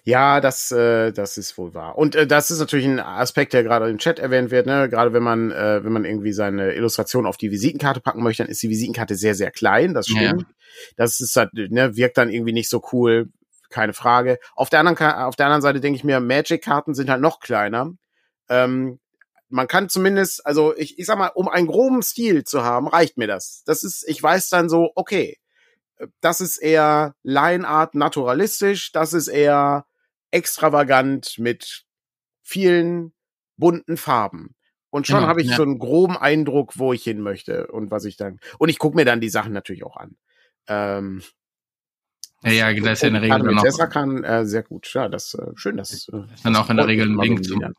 Ja, 0.03 0.41
das, 0.41 0.71
äh, 0.73 1.13
das 1.13 1.39
ist 1.39 1.57
wohl 1.57 1.73
wahr. 1.75 1.97
Und 1.97 2.15
äh, 2.15 2.27
das 2.27 2.51
ist 2.51 2.59
natürlich 2.59 2.87
ein 2.87 3.01
Aspekt, 3.01 3.53
der 3.55 3.63
gerade 3.63 3.89
im 3.89 3.99
Chat 3.99 4.19
erwähnt 4.19 4.51
wird. 4.51 4.67
Ne? 4.67 4.89
Gerade 4.91 5.13
wenn 5.13 5.23
man, 5.23 5.51
äh, 5.51 5.83
wenn 5.83 5.93
man 5.93 6.05
irgendwie 6.05 6.33
seine 6.33 6.75
Illustration 6.75 7.27
auf 7.27 7.37
die 7.37 7.51
Visitenkarte 7.51 8.01
packen 8.01 8.23
möchte, 8.23 8.43
dann 8.43 8.51
ist 8.51 8.63
die 8.63 8.69
Visitenkarte 8.69 9.15
sehr, 9.15 9.35
sehr 9.35 9.51
klein. 9.51 9.95
Das 9.95 10.09
Ja. 10.09 10.17
stimmt. 10.17 10.47
Das 10.97 11.21
ist 11.21 11.37
halt, 11.37 11.51
ne, 11.55 11.97
wirkt 11.97 12.19
dann 12.19 12.31
irgendwie 12.31 12.53
nicht 12.53 12.69
so 12.69 12.83
cool, 12.93 13.31
keine 13.71 13.95
Frage. 13.95 14.39
Auf 14.55 14.71
der 14.71 14.81
anderen, 14.81 14.99
auf 14.99 15.37
der 15.37 15.47
anderen 15.47 15.63
Seite 15.63 15.81
denke 15.81 15.97
ich 15.97 16.05
mir, 16.05 16.21
Magic-Karten 16.21 16.95
sind 16.95 17.09
halt 17.09 17.21
noch 17.21 17.41
kleiner. 17.41 17.93
Ähm, 18.49 18.99
man 19.49 19.69
kann 19.69 19.89
zumindest, 19.89 20.45
also 20.45 20.77
ich, 20.77 20.99
ich 20.99 21.07
sag 21.07 21.17
mal, 21.17 21.29
um 21.29 21.49
einen 21.49 21.69
groben 21.69 22.03
Stil 22.03 22.45
zu 22.45 22.65
haben, 22.65 22.89
reicht 22.89 23.17
mir 23.17 23.29
das. 23.29 23.63
Das 23.67 23.85
ist, 23.85 24.05
ich 24.09 24.23
weiß 24.23 24.49
dann 24.49 24.69
so, 24.69 24.91
okay, 24.97 25.39
das 26.21 26.41
ist 26.41 26.59
eher 26.59 27.15
Line-Art 27.23 27.95
naturalistisch, 27.95 28.93
das 28.93 29.13
ist 29.13 29.29
eher 29.29 29.87
extravagant 30.31 31.39
mit 31.39 31.85
vielen 32.43 33.13
bunten 33.57 33.97
Farben. 33.97 34.55
Und 34.91 35.07
schon 35.07 35.17
Genau, 35.17 35.29
habe 35.29 35.43
ich 35.43 35.51
ja. 35.51 35.57
so 35.57 35.63
einen 35.63 35.79
groben 35.79 36.17
Eindruck, 36.17 36.79
wo 36.79 36.93
ich 36.93 37.03
hin 37.03 37.21
möchte 37.21 37.67
und 37.69 37.91
was 37.91 38.05
ich 38.05 38.17
dann. 38.17 38.39
Und 38.59 38.69
ich 38.69 38.79
gucke 38.79 38.97
mir 38.97 39.05
dann 39.05 39.21
die 39.21 39.29
Sachen 39.29 39.53
natürlich 39.53 39.85
auch 39.85 39.97
an. 39.97 40.17
Ähm, 40.69 41.23
Ja, 42.43 42.53
ja, 42.53 42.81
da 42.81 42.93
ist 42.93 43.03
ja 43.03 43.09
in 43.09 43.15
der 43.15 43.23
Regel 43.23 43.39
dann 43.39 43.55
mit 43.55 43.81
auch, 43.81 43.91
kann 43.91 44.23
äh, 44.23 44.47
sehr 44.47 44.63
gut. 44.63 44.93
Ja, 44.95 45.09
das 45.09 45.35
äh, 45.35 45.51
schön, 45.57 45.77
das. 45.77 45.91
Äh, 45.91 45.95
ist 45.95 46.45
dann 46.45 46.53
das 46.53 46.63
auch 46.63 46.71
in 46.71 46.77
der 46.77 46.87
Regel 46.87 47.09
ein 47.09 47.19
Link 47.19 47.45
zum 47.45 47.75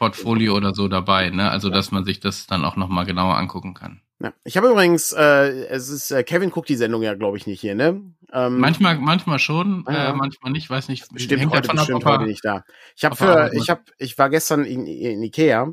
Portfolio 0.00 0.56
oder 0.56 0.74
so 0.74 0.88
dabei, 0.88 1.30
ne? 1.30 1.50
Also, 1.50 1.68
dass 1.70 1.92
man 1.92 2.04
sich 2.04 2.18
das 2.20 2.46
dann 2.46 2.64
auch 2.64 2.74
nochmal 2.74 3.04
genauer 3.06 3.36
angucken 3.36 3.74
kann. 3.74 4.00
Ja. 4.22 4.32
Ich 4.44 4.56
habe 4.56 4.68
übrigens, 4.68 5.12
äh, 5.12 5.66
es 5.68 5.88
ist, 5.88 6.10
äh, 6.10 6.22
Kevin 6.24 6.50
guckt 6.50 6.68
die 6.68 6.76
Sendung 6.76 7.02
ja, 7.02 7.14
glaube 7.14 7.36
ich, 7.36 7.46
nicht 7.46 7.60
hier, 7.60 7.74
ne? 7.74 8.02
Ähm, 8.32 8.58
Manchmal, 8.58 8.98
manchmal 8.98 9.38
schon, 9.38 9.84
Ja. 9.88 10.10
äh, 10.10 10.12
manchmal 10.14 10.52
nicht, 10.52 10.68
weiß 10.68 10.88
nicht. 10.88 11.04
Hängt 11.12 11.52
heute 11.52 11.68
davon 11.68 11.78
ab, 11.78 11.86
bestimmt 11.86 12.04
er- 12.04 12.12
heute 12.12 12.24
nicht 12.24 12.44
da. 12.44 12.64
Ich 12.96 13.04
habe 13.04 13.14
für 13.16 13.50
ich 13.54 13.68
habe 13.70 13.82
ich 13.98 14.18
war 14.18 14.28
gestern 14.30 14.64
in, 14.64 14.86
in 14.86 15.22
Ikea 15.22 15.70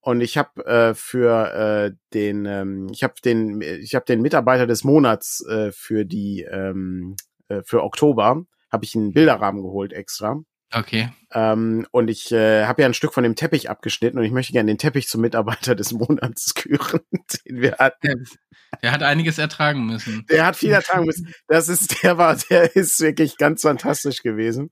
und 0.00 0.20
ich 0.20 0.36
habe 0.38 0.64
äh, 0.66 0.94
für 0.94 1.52
äh, 1.92 1.96
den 2.14 2.46
ähm, 2.46 2.88
ich 2.90 3.02
habe 3.02 3.14
den 3.24 3.60
ich 3.62 3.94
habe 3.94 4.04
den 4.06 4.22
Mitarbeiter 4.22 4.66
des 4.66 4.84
Monats 4.84 5.44
äh, 5.46 5.72
für 5.72 6.04
die 6.06 6.42
ähm, 6.50 7.16
äh, 7.48 7.62
für 7.64 7.82
Oktober 7.82 8.42
habe 8.70 8.84
ich 8.84 8.94
einen 8.94 9.12
Bilderrahmen 9.14 9.62
geholt 9.62 9.92
extra. 9.94 10.40
Okay. 10.72 11.10
Ähm, 11.32 11.86
und 11.92 12.08
ich 12.08 12.30
äh, 12.30 12.64
habe 12.64 12.82
ja 12.82 12.88
ein 12.88 12.94
Stück 12.94 13.14
von 13.14 13.22
dem 13.22 13.36
Teppich 13.36 13.70
abgeschnitten 13.70 14.18
und 14.18 14.24
ich 14.24 14.32
möchte 14.32 14.52
gerne 14.52 14.70
den 14.70 14.78
Teppich 14.78 15.08
zum 15.08 15.22
Mitarbeiter 15.22 15.74
des 15.76 15.92
Monats 15.92 16.54
küren, 16.54 17.00
den 17.46 17.60
wir 17.60 17.76
hatten. 17.78 18.00
Der, 18.02 18.80
der 18.82 18.92
hat 18.92 19.02
einiges 19.02 19.38
ertragen 19.38 19.86
müssen. 19.86 20.26
Der 20.30 20.46
hat 20.46 20.56
viel 20.56 20.70
ertragen 20.70 21.06
müssen. 21.06 21.32
Das 21.46 21.68
ist, 21.68 22.02
der 22.02 22.18
war, 22.18 22.36
der 22.50 22.74
ist 22.76 23.00
wirklich 23.00 23.38
ganz 23.38 23.62
fantastisch 23.62 24.22
gewesen. 24.22 24.70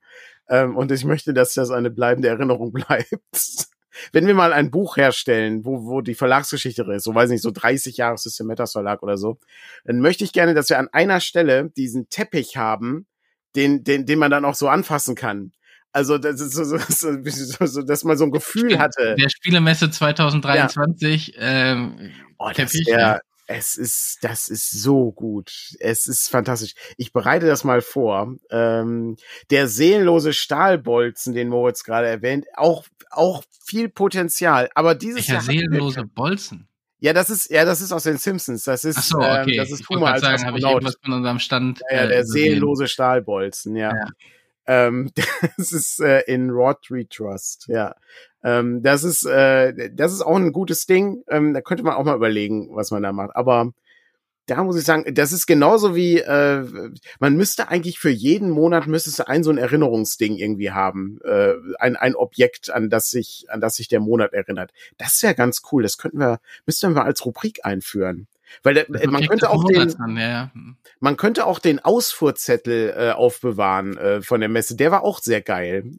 Ähm, 0.49 0.77
und 0.77 0.93
ich 0.93 1.05
möchte, 1.05 1.33
dass 1.33 1.55
das 1.55 1.71
eine 1.71 1.91
bleibende 1.91 2.29
Erinnerung 2.29 2.73
bleibt. 2.73 3.69
Wenn 4.13 4.27
wir 4.27 4.35
mal 4.35 4.53
ein 4.53 4.71
Buch 4.71 4.99
herstellen, 4.99 5.65
wo, 5.65 5.87
wo 5.87 6.03
die 6.03 6.15
Verlagsgeschichte 6.15 6.83
ist, 6.93 7.05
so 7.05 7.15
weiß 7.15 7.31
nicht, 7.31 7.41
so 7.41 7.51
30 7.51 7.97
Jahre 7.97 8.19
System 8.19 8.47
Matters 8.47 8.73
Verlag 8.73 9.03
oder 9.03 9.17
so, 9.17 9.39
dann 9.85 10.01
möchte 10.01 10.25
ich 10.25 10.35
gerne, 10.35 10.53
dass 10.53 10.69
wir 10.69 10.79
an 10.79 10.89
einer 10.93 11.21
Stelle 11.21 11.71
diesen 11.77 12.11
Teppich 12.11 12.59
haben, 12.59 13.07
den, 13.57 13.85
den, 13.85 14.05
den 14.05 14.19
man 14.19 14.31
dann 14.31 14.45
auch 14.45 14.55
so 14.55 14.69
anfassen 14.69 15.15
kann. 15.15 15.53
Also, 15.93 16.18
das 16.18 16.41
ist 16.41 16.53
so, 16.53 16.64
so, 16.64 16.78
so, 16.89 17.66
so, 17.66 17.82
dass 17.82 18.05
man 18.05 18.16
so 18.18 18.24
ein 18.24 18.30
Gefühl 18.32 18.78
hatte. 18.78 19.14
Der 19.18 19.28
Spielemesse 19.30 19.91
2023, 19.91 21.34
ähm, 21.39 22.12
Oh, 22.39 22.51
das 22.55 22.74
wär, 22.74 22.99
ja. 22.99 23.20
es 23.47 23.76
ist, 23.76 24.18
das 24.22 24.49
ist 24.49 24.70
so 24.70 25.12
gut. 25.12 25.53
Es 25.80 26.07
ist 26.07 26.28
fantastisch. 26.28 26.74
Ich 26.97 27.12
bereite 27.12 27.47
das 27.47 27.64
mal 27.64 27.80
vor. 27.80 28.34
Ähm, 28.51 29.16
der 29.51 29.68
seelenlose 29.68 30.32
Stahlbolzen, 30.32 31.32
den 31.34 31.49
Moritz 31.49 31.82
gerade 31.84 32.09
erwähnt, 32.09 32.47
auch, 32.55 32.84
auch 33.11 33.43
viel 33.64 33.89
Potenzial. 33.89 34.68
Aber 34.74 34.95
dieses 34.95 35.16
welcher 35.18 35.32
Jahr 35.34 35.43
seelenlose 35.43 36.05
Bolzen. 36.05 36.68
Ja, 36.99 37.12
das 37.12 37.30
ist, 37.30 37.51
ja, 37.51 37.64
das 37.64 37.80
ist 37.80 37.93
aus 37.93 38.05
den 38.05 38.16
Simpsons. 38.18 38.64
Das 38.64 38.84
ist, 38.84 38.99
Ach 38.99 39.03
so, 39.03 39.18
okay. 39.18 39.53
ähm, 39.53 39.57
das 39.59 39.70
ist 39.70 39.87
gerade 39.87 40.07
als 40.07 40.20
sagen, 40.22 40.45
habe 40.45 40.59
ich 40.59 40.64
Astronaut. 40.64 40.82
irgendwas 40.82 40.97
von 41.03 41.12
unserem 41.12 41.39
Stand. 41.39 41.80
Ja, 41.91 41.97
ja, 41.97 42.03
äh, 42.05 42.09
der 42.09 42.16
übersehen. 42.18 42.32
seelenlose 42.45 42.89
Stahlbolzen, 42.89 43.76
ja. 43.76 43.95
Ja. 43.95 44.09
Ähm, 44.67 45.11
das 45.57 45.73
ist 45.73 46.01
äh, 46.01 46.23
in 46.27 46.51
Rotary 46.51 47.07
Trust, 47.07 47.67
ja. 47.69 47.95
Ähm, 48.43 48.83
das 48.83 49.05
ist, 49.05 49.25
äh, 49.27 49.91
das 49.93 50.12
ist 50.12 50.23
auch 50.23 50.37
ein 50.37 50.53
gutes 50.53 50.87
Ding. 50.87 51.23
Ähm, 51.29 51.55
da 51.55 51.61
könnte 51.61 51.83
man 51.83 51.95
auch 51.95 52.05
mal 52.05 52.17
überlegen, 52.17 52.69
was 52.75 52.91
man 52.91 53.03
da 53.03 53.12
macht. 53.12 53.35
Aber 53.35 53.73
da 54.47 54.62
muss 54.62 54.79
ich 54.79 54.85
sagen, 54.85 55.12
das 55.12 55.33
ist 55.33 55.47
genauso 55.47 55.97
wie, 55.97 56.19
äh, 56.19 56.64
man 57.19 57.37
müsste 57.37 57.69
eigentlich 57.69 57.99
für 57.99 58.11
jeden 58.11 58.51
Monat 58.51 58.87
müsstest 58.87 59.19
du 59.19 59.27
ein 59.29 59.43
so 59.43 59.51
ein 59.51 59.59
Erinnerungsding 59.59 60.37
irgendwie 60.37 60.71
haben. 60.71 61.19
Äh, 61.25 61.55
ein, 61.81 61.97
ein 61.97 62.14
Objekt, 62.14 62.71
an 62.71 62.89
das 62.89 63.11
sich, 63.11 63.47
an 63.49 63.61
das 63.61 63.75
sich 63.75 63.89
der 63.89 64.01
Monat 64.01 64.33
erinnert. 64.33 64.73
Das 64.99 65.21
wäre 65.23 65.35
ganz 65.35 65.62
cool. 65.73 65.83
Das 65.83 65.99
könnten 65.99 66.19
wir, 66.19 66.39
müssten 66.64 66.95
wir 66.95 67.05
als 67.05 67.27
Rubrik 67.27 67.64
einführen. 67.64 68.29
Weil 68.63 68.75
der, 68.75 68.85
Das 68.85 69.05
man 69.05 69.17
Objekt 69.17 69.31
könnte 69.31 69.51
auch 69.51 69.65
den, 69.65 69.89
dann, 69.99 70.17
ja, 70.17 70.29
ja. 70.29 70.51
man 71.01 71.17
könnte 71.17 71.47
auch 71.47 71.59
den 71.59 71.79
Ausfuhrzettel 71.79 72.95
äh, 72.97 73.11
aufbewahren 73.13 73.97
äh, 73.97 74.23
von 74.23 74.41
der 74.41 74.49
Messe. 74.49 74.77
Der 74.77 74.91
war 74.91 75.03
auch 75.03 75.21
sehr 75.21 75.43
geil. 75.43 75.93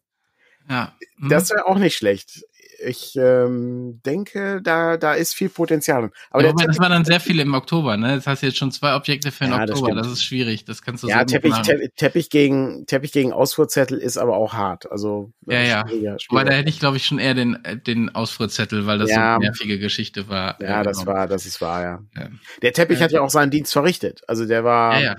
ja. 0.69 0.93
Mhm. 1.17 1.29
Das 1.29 1.49
wäre 1.49 1.65
auch 1.65 1.77
nicht 1.77 1.97
schlecht. 1.97 2.43
Ich 2.79 3.15
ähm, 3.15 4.01
denke, 4.05 4.61
da 4.61 4.97
da 4.97 5.13
ist 5.13 5.33
viel 5.33 5.49
Potenzial. 5.49 6.11
Aber 6.29 6.43
ja, 6.43 6.51
das 6.53 6.61
Teppich, 6.61 6.79
war 6.79 6.89
dann 6.89 7.05
sehr 7.05 7.19
viel 7.19 7.39
im 7.39 7.53
Oktober, 7.55 7.97
ne? 7.97 8.13
Jetzt 8.15 8.27
hast 8.27 8.43
du 8.43 8.47
jetzt 8.47 8.57
schon 8.57 8.71
zwei 8.71 8.95
Objekte 8.95 9.31
für 9.31 9.45
den 9.45 9.53
Ja, 9.53 9.65
das 9.65 9.71
Oktober. 9.77 9.87
stimmt. 9.93 10.05
Das, 10.05 10.11
ist 10.13 10.23
schwierig. 10.23 10.65
Das 10.65 10.81
kannst 10.83 11.03
du 11.03 11.07
ja, 11.07 11.19
so 11.19 11.25
Teppich. 11.25 11.53
Teppich, 11.63 11.89
Teppich 11.95 12.29
gegen 12.29 12.85
Teppich 12.85 13.11
gegen 13.11 13.33
Ausfuhrzettel 13.33 13.97
ist 13.97 14.17
aber 14.17 14.37
auch 14.37 14.53
hart. 14.53 14.91
Also 14.91 15.31
Ja, 15.47 15.55
äh, 15.57 15.67
ja. 15.69 15.87
schwieriger, 15.87 16.17
Wobei, 16.29 16.43
da 16.43 16.51
hätte 16.53 16.69
ich, 16.69 16.79
glaube 16.79 16.97
ich, 16.97 17.05
schon 17.05 17.17
eher 17.19 17.33
den, 17.33 17.63
äh, 17.65 17.77
den 17.77 18.13
Ausfuhrzettel, 18.13 18.85
weil 18.85 18.99
das 18.99 19.09
Ja. 19.09 19.15
so 19.15 19.21
eine 19.21 19.39
nervige 19.39 19.79
Geschichte 19.79 20.29
war. 20.29 20.61
Ja, 20.61 20.81
äh, 20.81 20.83
das 20.83 20.99
genommen. 20.99 21.17
war, 21.17 21.27
das 21.27 21.45
ist 21.47 21.59
wahr, 21.61 21.81
ja. 21.81 21.99
Ja. 22.15 22.29
Der 22.61 22.73
Teppich 22.73 22.99
Ja. 22.99 23.05
hat 23.05 23.11
ja 23.11 23.21
auch 23.21 23.29
seinen 23.31 23.49
Dienst 23.49 23.73
verrichtet. 23.73 24.21
Also 24.27 24.45
der 24.45 24.63
war, 24.63 24.93
Ja, 24.99 25.05
ja. 25.05 25.15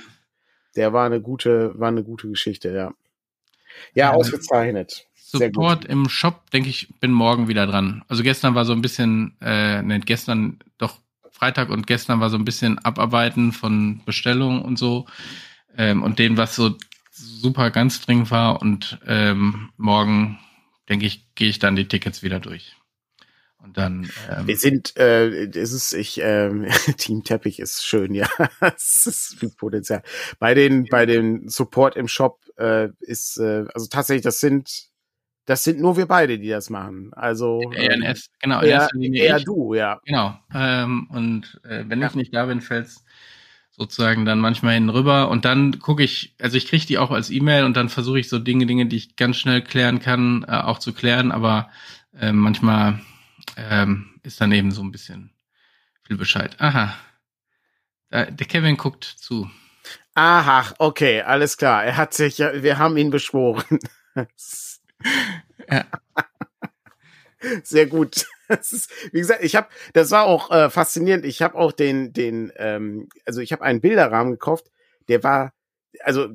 der 0.77 0.93
war 0.93 1.07
eine 1.07 1.21
gute, 1.21 1.73
war 1.79 1.89
eine 1.89 2.05
gute 2.05 2.29
Geschichte, 2.29 2.69
ja. 2.69 2.93
Ja, 3.95 4.11
Ja. 4.11 4.13
ausgezeichnet. 4.13 5.08
Support 5.31 5.85
im 5.85 6.09
Shop, 6.09 6.51
denke 6.51 6.71
ich, 6.71 6.89
bin 7.01 7.13
morgen 7.13 7.49
wieder 7.49 7.67
dran. 7.67 8.03
Also 8.09 8.23
gestern 8.23 8.55
war 8.55 8.65
so 8.65 8.73
ein 8.73 8.81
bisschen, 8.81 9.37
äh, 9.41 9.83
ne, 9.83 10.01
gestern 10.01 10.59
doch 10.79 10.99
Freitag 11.31 11.69
und 11.69 11.87
gestern 11.87 12.21
war 12.21 12.31
so 12.31 12.37
ein 12.37 12.45
bisschen 12.45 12.79
Abarbeiten 12.79 13.53
von 13.53 14.01
Bestellungen 14.05 14.63
und 14.63 14.79
so. 14.79 15.07
Ähm, 15.77 16.03
und 16.03 16.19
denen, 16.19 16.37
was 16.37 16.57
so 16.57 16.77
super 17.13 17.71
ganz 17.71 18.01
dringend 18.01 18.31
war. 18.31 18.63
Und 18.63 18.99
ähm, 19.07 19.71
morgen, 19.77 20.39
denke 20.89 21.07
ich, 21.07 21.27
gehe 21.35 21.49
ich 21.49 21.59
dann 21.59 21.77
die 21.77 21.87
Tickets 21.87 22.23
wieder 22.23 22.41
durch. 22.41 22.75
Und 23.59 23.77
dann, 23.77 24.11
ähm, 24.31 24.47
Wir 24.47 24.57
sind, 24.57 24.97
äh, 24.97 25.47
es 25.47 25.73
ist, 25.73 25.93
ich, 25.93 26.21
ähm, 26.23 26.67
Team 26.97 27.23
Teppich 27.23 27.59
ist 27.59 27.85
schön, 27.85 28.15
ja. 28.15 28.29
es 28.77 29.07
ist 29.07 29.37
viel 29.39 29.51
Potenzial. 29.51 30.03
Bei 30.39 30.55
den, 30.55 30.87
bei 30.87 31.07
den 31.07 31.49
Support 31.49 31.97
im 31.97 32.09
Shop 32.09 32.41
äh, 32.57 32.89
ist, 33.01 33.39
äh, 33.39 33.67
also 33.75 33.89
tatsächlich, 33.89 34.23
das 34.23 34.41
sind, 34.41 34.89
das 35.49 35.65
sind 35.65 35.81
nur 35.81 35.97
wir 35.97 36.05
beide, 36.05 36.39
die 36.39 36.51
das 36.51 36.69
machen. 36.69 37.11
Also 37.15 37.73
ähm, 37.75 38.03
ENS, 38.03 38.29
genau, 38.39 38.61
eher, 38.61 38.87
eher 38.95 39.41
du, 39.41 39.73
ja. 39.73 39.99
Genau. 40.05 40.39
Ähm, 40.55 41.09
und 41.11 41.59
äh, 41.65 41.85
wenn 41.89 42.03
Ja. 42.03 42.09
ich 42.09 42.15
nicht 42.17 42.35
da 42.35 42.45
bin, 42.45 42.61
fällt's 42.61 43.03
sozusagen 43.71 44.27
dann 44.27 44.41
manchmal 44.41 44.75
hin 44.75 44.91
rüber 44.91 45.31
und 45.31 45.47
dann 45.47 45.79
gucke 45.79 46.03
ich, 46.03 46.35
also 46.39 46.59
ich 46.59 46.67
kriege 46.67 46.85
die 46.85 46.99
auch 46.99 47.11
als 47.11 47.31
E-Mail 47.31 47.65
und 47.65 47.79
dann 47.79 47.89
versuche 47.89 48.19
ich 48.19 48.29
so 48.29 48.39
Dinge, 48.39 48.67
Dinge, 48.67 48.87
die 48.87 48.97
ich 48.97 49.17
ganz 49.17 49.39
schnell 49.39 49.63
klären 49.63 50.01
kann, 50.01 50.45
äh, 50.47 50.51
auch 50.53 50.81
zu 50.81 50.93
klären, 50.93 51.33
aber 51.33 51.71
äh, 52.15 52.33
manchmal 52.33 53.01
ähm, 53.57 54.21
ist 54.23 54.43
dann 54.43 54.53
eben 54.53 54.71
so 54.71 54.83
ein 54.83 54.91
bisschen 54.93 55.33
viel 56.03 56.19
Bescheid. 56.19 56.57
Aha. 56.59 56.95
Der 58.11 58.27
Kevin 58.33 58.77
guckt 58.77 59.05
zu. 59.05 59.51
Aha, 60.15 60.75
okay, 60.79 61.23
alles 61.23 61.57
klar. 61.57 61.85
Er 61.85 61.97
hat 61.97 62.13
sich, 62.13 62.39
ja, 62.39 62.63
wir 62.63 62.77
haben 62.77 62.97
ihn 62.99 63.11
beschworen. 63.11 63.79
Ja. 65.71 65.85
Sehr 67.65 67.87
gut. 67.87 68.27
Das 68.49 68.73
ist, 68.73 68.91
wie 69.13 69.19
gesagt, 69.19 69.45
ich 69.45 69.55
habe, 69.57 69.69
das 69.93 70.11
war 70.11 70.25
auch 70.25 70.51
äh, 70.51 70.71
faszinierend. 70.71 71.27
Ich 71.27 71.43
habe 71.43 71.55
auch 71.55 71.71
den, 71.71 72.15
den, 72.15 72.51
ähm, 72.57 73.11
also 73.27 73.43
ich 73.43 73.53
habe 73.53 73.63
einen 73.63 73.83
Bilderrahmen 73.83 74.33
gekauft. 74.33 74.71
Der 75.09 75.23
war, 75.23 75.53
also 76.01 76.29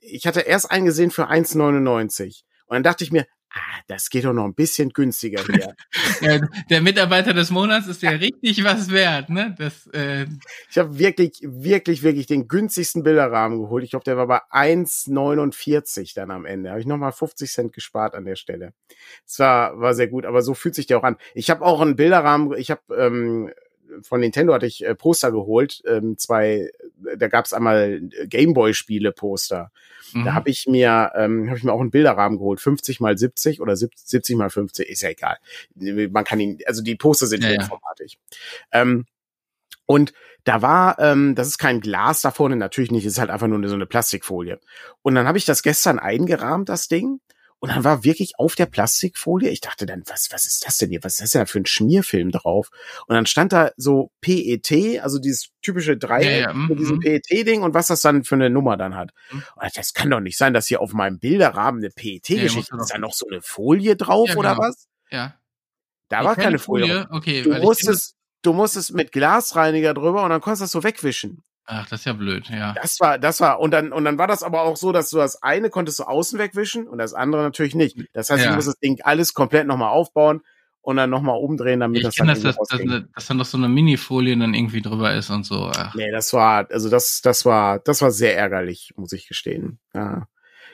ich 0.00 0.28
hatte 0.28 0.42
erst 0.42 0.70
einen 0.70 0.86
gesehen 0.86 1.10
für 1.10 1.28
1,99 1.28 2.42
und 2.66 2.74
dann 2.74 2.84
dachte 2.84 3.02
ich 3.02 3.10
mir, 3.10 3.26
ah, 3.56 3.80
das 3.86 4.10
geht 4.10 4.24
doch 4.24 4.32
noch 4.32 4.44
ein 4.44 4.54
bisschen 4.54 4.90
günstiger 4.90 5.42
hier. 5.44 5.74
Ja, 6.20 6.40
der 6.70 6.80
Mitarbeiter 6.80 7.34
des 7.34 7.50
Monats 7.50 7.86
ist 7.86 8.02
ja 8.02 8.10
richtig 8.10 8.64
was 8.64 8.90
wert, 8.90 9.28
ne? 9.28 9.54
Das, 9.58 9.86
äh, 9.88 10.26
ich 10.70 10.78
habe 10.78 10.98
wirklich, 10.98 11.40
wirklich, 11.42 12.02
wirklich 12.02 12.26
den 12.26 12.48
günstigsten 12.48 13.02
Bilderrahmen 13.02 13.60
geholt. 13.60 13.84
Ich 13.84 13.90
glaube, 13.90 14.04
der 14.04 14.16
war 14.16 14.26
bei 14.26 14.40
1,49 14.50 16.14
dann 16.14 16.30
am 16.30 16.46
Ende. 16.46 16.70
Habe 16.70 16.80
ich 16.80 16.86
nochmal 16.86 17.12
50 17.12 17.50
Cent 17.50 17.72
gespart 17.72 18.14
an 18.14 18.24
der 18.24 18.36
Stelle. 18.36 18.72
Es 19.26 19.38
war, 19.38 19.78
war 19.78 19.94
sehr 19.94 20.08
gut, 20.08 20.24
aber 20.24 20.42
so 20.42 20.54
fühlt 20.54 20.74
sich 20.74 20.86
der 20.86 20.98
auch 20.98 21.04
an. 21.04 21.16
Ich 21.34 21.50
habe 21.50 21.64
auch 21.64 21.80
einen 21.80 21.96
Bilderrahmen, 21.96 22.56
ich 22.56 22.70
habe 22.70 22.82
ähm, 22.96 23.50
von 24.02 24.20
Nintendo 24.20 24.54
hatte 24.54 24.66
ich 24.66 24.84
äh, 24.84 24.94
Poster 24.94 25.32
geholt, 25.32 25.82
ähm, 25.86 26.18
zwei, 26.18 26.70
da 27.16 27.28
gab 27.28 27.44
es 27.44 27.52
einmal 27.52 28.00
Gameboy-Spiele 28.26 29.12
Poster. 29.12 29.70
mhm. 30.12 30.24
Da 30.24 30.34
habe 30.34 30.50
ich 30.50 30.66
mir, 30.66 31.12
ähm, 31.16 31.48
habe 31.48 31.58
ich 31.58 31.64
mir 31.64 31.72
auch 31.72 31.80
einen 31.80 31.90
Bilderrahmen 31.90 32.38
geholt, 32.38 32.60
50 32.60 33.00
mal 33.00 33.16
70 33.16 33.60
oder 33.60 33.76
70, 33.76 34.06
70 34.06 34.36
mal 34.36 34.50
50, 34.50 34.88
ist 34.88 35.02
ja 35.02 35.10
egal. 35.10 35.38
Man 35.74 36.24
kann 36.24 36.40
ihn, 36.40 36.58
also 36.66 36.82
die 36.82 36.96
Poster 36.96 37.26
sind 37.26 37.42
Ja, 37.42 37.50
ja. 37.50 37.62
hochformatig. 37.62 38.18
Ähm, 38.72 39.06
und 39.86 40.12
da 40.44 40.62
war, 40.62 40.98
ähm, 40.98 41.34
das 41.34 41.48
ist 41.48 41.58
kein 41.58 41.80
Glas 41.80 42.20
da 42.20 42.30
vorne, 42.30 42.56
natürlich 42.56 42.90
nicht, 42.90 43.04
es 43.04 43.14
ist 43.14 43.18
halt 43.18 43.30
einfach 43.30 43.48
nur 43.48 43.66
so 43.68 43.74
eine 43.74 43.86
Plastikfolie. 43.86 44.60
Und 45.02 45.14
dann 45.14 45.26
habe 45.26 45.38
ich 45.38 45.44
das 45.44 45.62
gestern 45.62 45.98
eingerahmt, 45.98 46.68
das 46.68 46.88
Ding. 46.88 47.20
Und 47.58 47.70
dann 47.70 47.84
war 47.84 48.04
wirklich 48.04 48.38
auf 48.38 48.54
der 48.54 48.66
Plastikfolie, 48.66 49.48
ich 49.50 49.60
dachte 49.62 49.86
dann, 49.86 50.02
was, 50.06 50.28
was 50.30 50.44
ist 50.44 50.66
das 50.66 50.76
denn 50.76 50.90
hier? 50.90 51.02
Was 51.02 51.14
ist 51.14 51.22
das 51.22 51.30
denn 51.30 51.46
für 51.46 51.58
ein 51.58 51.66
Schmierfilm 51.66 52.30
drauf? 52.30 52.68
Und 53.06 53.14
dann 53.14 53.24
stand 53.26 53.52
da 53.52 53.70
so 53.76 54.10
PET, 54.20 55.00
also 55.02 55.18
dieses 55.18 55.48
typische 55.62 55.96
Dreieck 55.96 56.24
Ja, 56.42 56.48
ja, 56.48 56.52
mhm, 56.52 56.68
mit 56.68 56.78
diesem 56.78 56.96
mhm. 56.96 57.00
PET-Ding 57.00 57.62
und 57.62 57.72
was 57.74 57.86
das 57.86 58.02
dann 58.02 58.24
für 58.24 58.34
eine 58.34 58.50
Nummer 58.50 58.76
dann 58.76 58.94
hat. 58.94 59.10
Mhm. 59.30 59.42
Und 59.56 59.76
das 59.76 59.94
kann 59.94 60.10
doch 60.10 60.20
nicht 60.20 60.36
sein, 60.36 60.52
dass 60.52 60.66
hier 60.66 60.80
auf 60.82 60.92
meinem 60.92 61.18
Bilderrahmen 61.18 61.80
eine 61.80 61.88
Ja, 61.88 61.92
PET-Geschichte 61.96 62.76
musst 62.76 62.90
du 62.90 62.94
ist. 62.94 62.94
da 62.94 62.98
noch 62.98 63.14
so 63.14 63.26
eine 63.30 63.40
Folie 63.40 63.96
drauf 63.96 64.28
Ja, 64.30 64.36
oder 64.36 64.54
genau. 64.54 64.62
was? 64.68 64.86
ja. 65.10 65.34
Da 66.08 66.22
war 66.24 66.36
keine 66.36 66.58
Folie. 66.58 67.04
drauf. 67.06 67.06
Okay, 67.10 67.42
Du 67.42 67.52
musstest, 67.54 68.14
du 68.42 68.52
musstest 68.52 68.92
mit 68.94 69.10
Glasreiniger 69.12 69.92
drüber 69.94 70.22
und 70.24 70.30
dann 70.30 70.40
konntest 70.40 70.60
du 70.60 70.64
das 70.64 70.72
so 70.72 70.84
wegwischen. 70.84 71.42
Ach, 71.66 71.88
das 71.88 72.00
ist 72.00 72.04
ja 72.06 72.12
blöd, 72.12 72.48
ja. 72.48 72.74
Das 72.74 73.00
war, 73.00 73.18
das 73.18 73.40
war, 73.40 73.58
und 73.60 73.72
dann, 73.72 73.92
und 73.92 74.04
dann 74.04 74.18
war 74.18 74.28
das 74.28 74.42
aber 74.44 74.62
auch 74.62 74.76
so, 74.76 74.92
dass 74.92 75.10
du 75.10 75.16
das 75.16 75.42
eine 75.42 75.68
konntest 75.68 75.98
du 75.98 76.04
außen 76.04 76.38
wegwischen 76.38 76.86
und 76.86 76.98
das 76.98 77.12
andere 77.12 77.42
natürlich 77.42 77.74
nicht. 77.74 77.98
Das 78.12 78.30
heißt, 78.30 78.44
Ja. 78.44 78.50
du 78.50 78.54
musst 78.56 78.68
das 78.68 78.78
Ding 78.78 79.00
alles 79.02 79.34
komplett 79.34 79.66
nochmal 79.66 79.90
aufbauen 79.90 80.42
und 80.80 80.96
dann 80.96 81.10
nochmal 81.10 81.36
umdrehen, 81.38 81.80
damit 81.80 81.98
Ich 81.98 82.04
das 82.04 82.14
kenne 82.14 82.34
dann 82.34 82.42
das, 82.44 82.56
dass, 82.56 82.70
irgendwie 82.70 82.86
dass, 82.88 82.94
rausging. 82.98 83.12
dass 83.16 83.26
dann 83.26 83.38
doch 83.38 83.44
so 83.46 83.58
eine 83.58 83.68
Mini-Folie 83.68 84.36
dann 84.38 84.54
irgendwie 84.54 84.80
drüber 84.82 85.12
ist 85.14 85.30
und 85.30 85.44
so. 85.44 85.72
Ach, 85.74 85.92
Nee, 85.96 86.12
das 86.12 86.32
war, 86.32 86.70
also 86.70 86.88
das, 86.88 87.20
das 87.22 87.44
war, 87.44 87.80
das 87.80 88.00
war 88.00 88.12
sehr 88.12 88.36
ärgerlich, 88.36 88.92
muss 88.96 89.12
ich 89.12 89.26
gestehen. 89.26 89.80
Ja. 89.92 90.28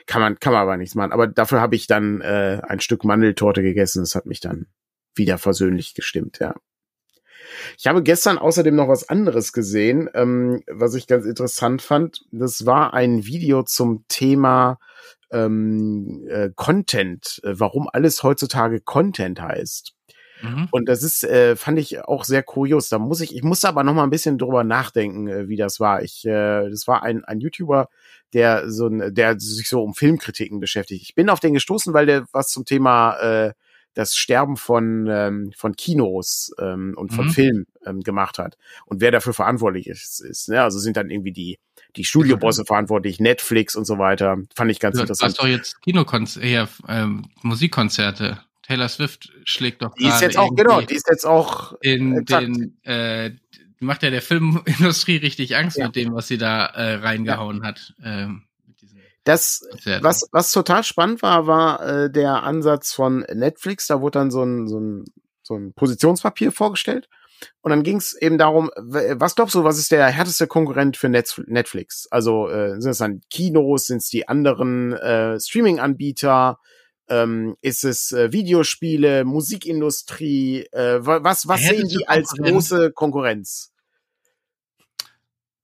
Kann 0.05 0.21
man, 0.21 0.37
kann 0.39 0.53
man 0.53 0.61
aber 0.61 0.77
nichts 0.77 0.93
machen. 0.93 1.11
Aber 1.13 1.25
dafür 1.25 1.61
habe 1.61 1.75
ich 1.75 1.87
dann 1.87 2.21
äh, 2.21 2.61
ein 2.67 2.81
Stück 2.81 3.03
Mandeltorte 3.03 3.63
gegessen. 3.63 4.01
Das 4.03 4.13
hat 4.13 4.25
mich 4.27 4.41
dann 4.41 4.67
wieder 5.15 5.37
versöhnlich 5.39 5.95
gestimmt, 5.95 6.37
ja. 6.39 6.53
Ich 7.77 7.87
habe 7.87 8.03
gestern 8.03 8.37
außerdem 8.37 8.75
noch 8.75 8.87
was 8.87 9.09
anderes 9.09 9.53
gesehen, 9.53 10.09
ähm, 10.13 10.63
was 10.67 10.95
ich 10.95 11.07
ganz 11.07 11.25
interessant 11.25 11.81
fand. 11.81 12.25
Das 12.31 12.65
war 12.65 12.93
ein 12.93 13.25
Video 13.25 13.63
zum 13.63 14.05
Thema 14.07 14.79
ähm, 15.31 16.25
äh, 16.29 16.49
Content, 16.55 17.41
äh, 17.43 17.53
warum 17.55 17.89
alles 17.91 18.23
heutzutage 18.23 18.79
Content 18.79 19.41
heißt. 19.41 19.93
mhm. 20.41 20.67
Und 20.71 20.87
das 20.87 21.03
ist, 21.03 21.23
äh, 21.23 21.55
fand 21.55 21.79
ich 21.79 22.03
auch 22.05 22.23
sehr 22.23 22.43
kurios. 22.43 22.89
Da 22.89 22.99
muss 22.99 23.21
ich, 23.21 23.35
ich 23.35 23.43
musste 23.43 23.67
aber 23.67 23.83
noch 23.83 23.93
mal 23.93 24.03
ein 24.03 24.11
bisschen 24.11 24.37
drüber 24.37 24.63
nachdenken, 24.63 25.27
äh, 25.27 25.47
wie 25.47 25.57
das 25.57 25.79
war. 25.79 26.03
Ich, 26.03 26.25
äh, 26.25 26.69
das 26.69 26.87
war 26.87 27.03
ein, 27.03 27.23
ein 27.25 27.39
YouTuber, 27.39 27.89
der 28.33 28.69
so 28.69 28.87
ein, 28.87 29.13
der 29.13 29.39
sich 29.39 29.67
so 29.67 29.83
um 29.83 29.93
Filmkritiken 29.93 30.59
beschäftigt. 30.59 31.03
Ich 31.03 31.15
bin 31.15 31.29
auf 31.29 31.39
den 31.39 31.53
gestoßen, 31.53 31.93
weil 31.93 32.05
der 32.05 32.25
was 32.31 32.47
zum 32.47 32.65
Thema 32.65 33.17
äh, 33.17 33.53
das 33.95 34.15
Sterben 34.15 34.57
von 34.57 35.07
ähm, 35.09 35.51
von 35.55 35.75
Kinos 35.75 36.51
ähm, 36.59 36.93
und 36.97 37.13
von 37.13 37.25
Mhm. 37.27 37.31
Film 37.31 37.65
ähm, 37.85 38.01
gemacht 38.01 38.37
hat 38.39 38.57
und 38.85 39.01
wer 39.01 39.11
dafür 39.11 39.33
verantwortlich 39.33 39.87
ist. 39.87 40.19
ist 40.21 40.49
ne? 40.49 40.61
Also 40.63 40.79
sind 40.79 40.97
dann 40.97 41.09
irgendwie 41.09 41.31
die 41.31 41.59
die 41.95 42.03
Studiobosse 42.05 42.65
verantwortlich, 42.65 43.19
Netflix 43.19 43.75
und 43.75 43.85
so 43.85 43.99
weiter. 43.99 44.37
Fand 44.55 44.71
ich 44.71 44.79
ganz 44.79 44.93
Du, 44.95 44.97
du 44.99 45.03
interessant. 45.03 45.29
hast 45.33 45.39
doch 45.39 45.47
jetzt 45.47 45.81
Kinokonzerte, 45.81 46.47
hier, 46.47 46.67
ähm, 46.87 47.29
Musikkonzerte. 47.43 48.39
Taylor 48.63 48.87
Swift 48.89 49.31
schlägt 49.43 49.81
doch 49.81 49.93
Die 49.95 50.05
ist 50.07 50.21
jetzt 50.21 50.37
auch 50.37 50.55
genau, 50.55 50.81
die 50.81 50.95
ist 50.95 51.07
jetzt 51.09 51.25
auch 51.25 51.73
in 51.81 52.17
exakt. 52.17 52.43
den, 52.47 52.77
äh, 52.83 53.31
macht 53.79 54.01
ja 54.03 54.09
der 54.09 54.21
Filmindustrie 54.21 55.17
richtig 55.17 55.55
Angst 55.57 55.77
Ja. 55.77 55.85
mit 55.87 55.95
dem, 55.97 56.13
was 56.13 56.27
sie 56.29 56.37
da 56.37 56.65
äh, 56.67 56.95
reingehauen 56.95 57.63
hat. 57.63 57.93
Ähm, 58.03 58.43
das. 59.23 59.65
Was, 60.03 60.27
was 60.31 60.51
total 60.51 60.83
spannend 60.83 61.21
war, 61.21 61.47
war 61.47 61.85
äh, 61.85 62.11
der 62.11 62.43
Ansatz 62.43 62.93
von 62.93 63.19
Netflix. 63.33 63.87
Da 63.87 64.01
wurde 64.01 64.19
dann 64.19 64.31
so 64.31 64.43
ein, 64.43 64.67
so 64.67 64.79
ein, 64.79 65.05
so 65.41 65.55
ein 65.55 65.73
Positionspapier 65.73 66.51
vorgestellt. 66.51 67.09
Und 67.61 67.71
dann 67.71 67.83
ging 67.83 67.97
es 67.97 68.13
eben 68.13 68.37
darum, 68.37 68.71
was 68.77 69.35
glaubst 69.35 69.53
du, 69.55 69.65
was 69.65 69.77
ist 69.77 69.91
der 69.91 70.07
härteste 70.07 70.47
Konkurrent 70.47 70.95
für 70.95 71.09
Netflix? 71.09 72.07
Also 72.09 72.47
äh, 72.49 72.79
sind 72.79 72.91
es 72.91 72.99
dann 72.99 73.21
Kinos, 73.29 73.87
sind 73.87 73.97
es 73.97 74.07
die 74.07 74.27
anderen 74.29 74.93
äh, 74.93 75.37
Streaming-Anbieter? 75.39 76.59
Ähm, 77.09 77.57
ist 77.59 77.83
es 77.83 78.13
äh, 78.13 78.31
Videospiele, 78.31 79.25
Musikindustrie? 79.25 80.67
Äh, 80.71 81.05
wa- 81.05 81.21
was 81.21 81.45
was 81.49 81.59
sehen 81.61 81.89
die 81.89 82.07
als 82.07 82.29
große 82.31 82.93
Konkurrenz? 82.93 83.73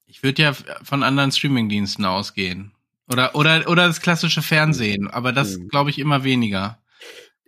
Ich 0.05 0.21
würde 0.21 0.41
ja 0.41 0.53
von 0.83 1.01
anderen 1.01 1.31
Streamingdiensten 1.31 2.03
ausgehen. 2.03 2.73
Oder, 3.09 3.35
oder, 3.35 3.67
oder 3.67 3.87
das 3.87 4.01
klassische 4.01 4.41
Fernsehen, 4.41 5.07
aber 5.09 5.31
das 5.31 5.57
Mhm. 5.57 5.67
glaube 5.69 5.89
ich 5.89 5.99
immer 5.99 6.23
weniger. 6.23 6.81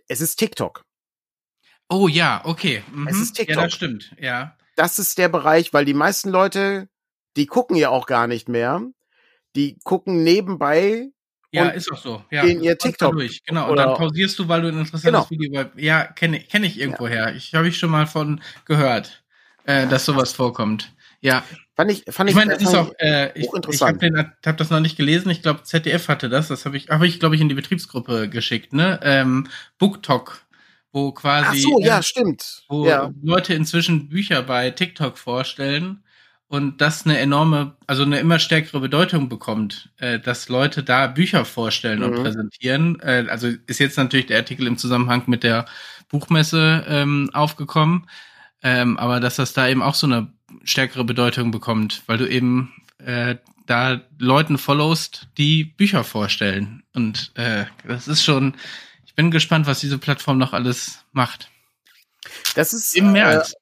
Es 0.08 0.20
ist 0.20 0.36
TikTok. 0.36 0.84
Oh 1.88 2.08
ja, 2.08 2.40
okay. 2.44 2.82
Mhm. 2.92 3.06
Es 3.08 3.16
ist 3.18 3.38
Ja, 3.38 3.44
TikTok. 3.44 3.64
das 3.64 3.74
stimmt, 3.74 4.14
ja. 4.18 4.56
das 4.76 4.98
ist 4.98 5.18
der 5.18 5.28
Bereich, 5.28 5.72
weil 5.72 5.84
die 5.84 5.94
meisten 5.94 6.30
Leute, 6.30 6.88
die 7.36 7.46
gucken 7.46 7.76
ja 7.76 7.90
auch 7.90 8.06
gar 8.06 8.26
nicht 8.26 8.48
mehr. 8.48 8.82
Die 9.54 9.78
gucken 9.84 10.24
nebenbei 10.24 11.10
Ja, 11.54 11.64
Und 11.68 11.74
ist 11.74 11.92
auch 11.92 11.98
so. 11.98 12.24
Ja, 12.30 12.46
gehen 12.46 12.62
ihr 12.62 12.78
TikTok 12.78 13.12
Durch. 13.12 13.42
Genau. 13.44 13.66
Und 13.66 13.72
oder- 13.72 13.84
dann 13.88 13.94
pausierst 13.96 14.38
du, 14.38 14.48
weil 14.48 14.62
du 14.62 14.68
ein 14.68 14.78
interessantes 14.78 15.28
Genau. 15.28 15.28
Video. 15.28 15.66
Ja, 15.76 16.04
kenne 16.06 16.40
kenn 16.40 16.64
ich 16.64 16.80
irgendwo 16.80 17.06
her. 17.08 17.34
Ich 17.36 17.54
habe 17.54 17.68
ich 17.68 17.78
schon 17.78 17.90
mal 17.90 18.06
von 18.06 18.40
gehört, 18.64 19.22
äh, 19.66 19.86
dass 19.86 20.06
sowas 20.06 20.32
vorkommt. 20.32 20.94
Ja, 21.22 21.44
fand 21.76 21.90
ich, 21.92 22.04
fand 22.10 22.28
ich 22.28 22.34
ich, 22.34 22.36
meine, 22.36 22.54
das 22.54 22.62
ist 22.62 22.74
auch. 22.74 22.92
Äh, 22.98 23.30
ich 23.38 23.46
ich 23.70 23.80
habe 23.80 24.32
hab 24.44 24.56
das 24.56 24.70
noch 24.70 24.80
nicht 24.80 24.96
gelesen. 24.96 25.30
Ich 25.30 25.40
glaube, 25.40 25.62
ZDF 25.62 26.08
hatte 26.08 26.28
das. 26.28 26.48
Das 26.48 26.66
habe 26.66 26.76
ich, 26.76 26.88
habe 26.90 27.06
ich, 27.06 27.20
glaube 27.20 27.36
ich, 27.36 27.40
in 27.40 27.48
die 27.48 27.54
Betriebsgruppe 27.54 28.28
geschickt. 28.28 28.72
Ne, 28.72 28.98
ähm, 29.02 29.46
BookTok, 29.78 30.44
wo 30.92 31.12
quasi. 31.12 31.64
Ach 31.64 31.70
so, 31.70 31.80
ja, 31.80 31.98
äh, 32.00 32.02
stimmt. 32.02 32.64
wo 32.68 32.86
Ja. 32.86 33.12
Leute 33.22 33.54
inzwischen 33.54 34.08
Bücher 34.08 34.42
bei 34.42 34.70
TikTok 34.70 35.16
vorstellen 35.16 36.02
und 36.48 36.80
das 36.80 37.06
eine 37.06 37.18
enorme, 37.18 37.76
also 37.86 38.02
eine 38.02 38.18
immer 38.18 38.40
stärkere 38.40 38.80
Bedeutung 38.80 39.28
bekommt, 39.28 39.90
äh, 39.98 40.18
dass 40.18 40.48
Leute 40.48 40.82
da 40.82 41.06
Bücher 41.06 41.44
vorstellen 41.44 42.02
und 42.02 42.10
Mhm. 42.18 42.22
präsentieren. 42.24 43.00
Äh, 43.00 43.26
also 43.30 43.48
ist 43.68 43.78
jetzt 43.78 43.96
natürlich 43.96 44.26
der 44.26 44.38
Artikel 44.38 44.66
im 44.66 44.76
Zusammenhang 44.76 45.22
mit 45.28 45.44
der 45.44 45.66
Buchmesse 46.08 46.84
ähm, 46.88 47.30
aufgekommen, 47.32 48.06
ähm, 48.62 48.98
aber 48.98 49.20
dass 49.20 49.36
das 49.36 49.52
da 49.54 49.68
eben 49.68 49.82
auch 49.82 49.94
so 49.94 50.06
eine 50.06 50.32
stärkere 50.64 51.04
Bedeutung 51.04 51.50
bekommt, 51.50 52.02
weil 52.06 52.18
du 52.18 52.28
eben 52.28 52.72
äh, 52.98 53.36
da 53.66 54.00
Leuten 54.18 54.58
followst, 54.58 55.28
die 55.38 55.64
Bücher 55.64 56.04
vorstellen. 56.04 56.82
Und 56.94 57.32
äh, 57.34 57.64
das 57.86 58.08
ist 58.08 58.22
schon, 58.24 58.54
ich 59.06 59.14
bin 59.14 59.30
gespannt, 59.30 59.66
was 59.66 59.80
diese 59.80 59.98
Plattform 59.98 60.38
noch 60.38 60.52
alles 60.52 61.04
macht. 61.12 61.50
Das 62.54 62.72
ist 62.72 62.94
Eben 62.96 63.12
mehr 63.12 63.30
äh, 63.30 63.36
als 63.36 63.54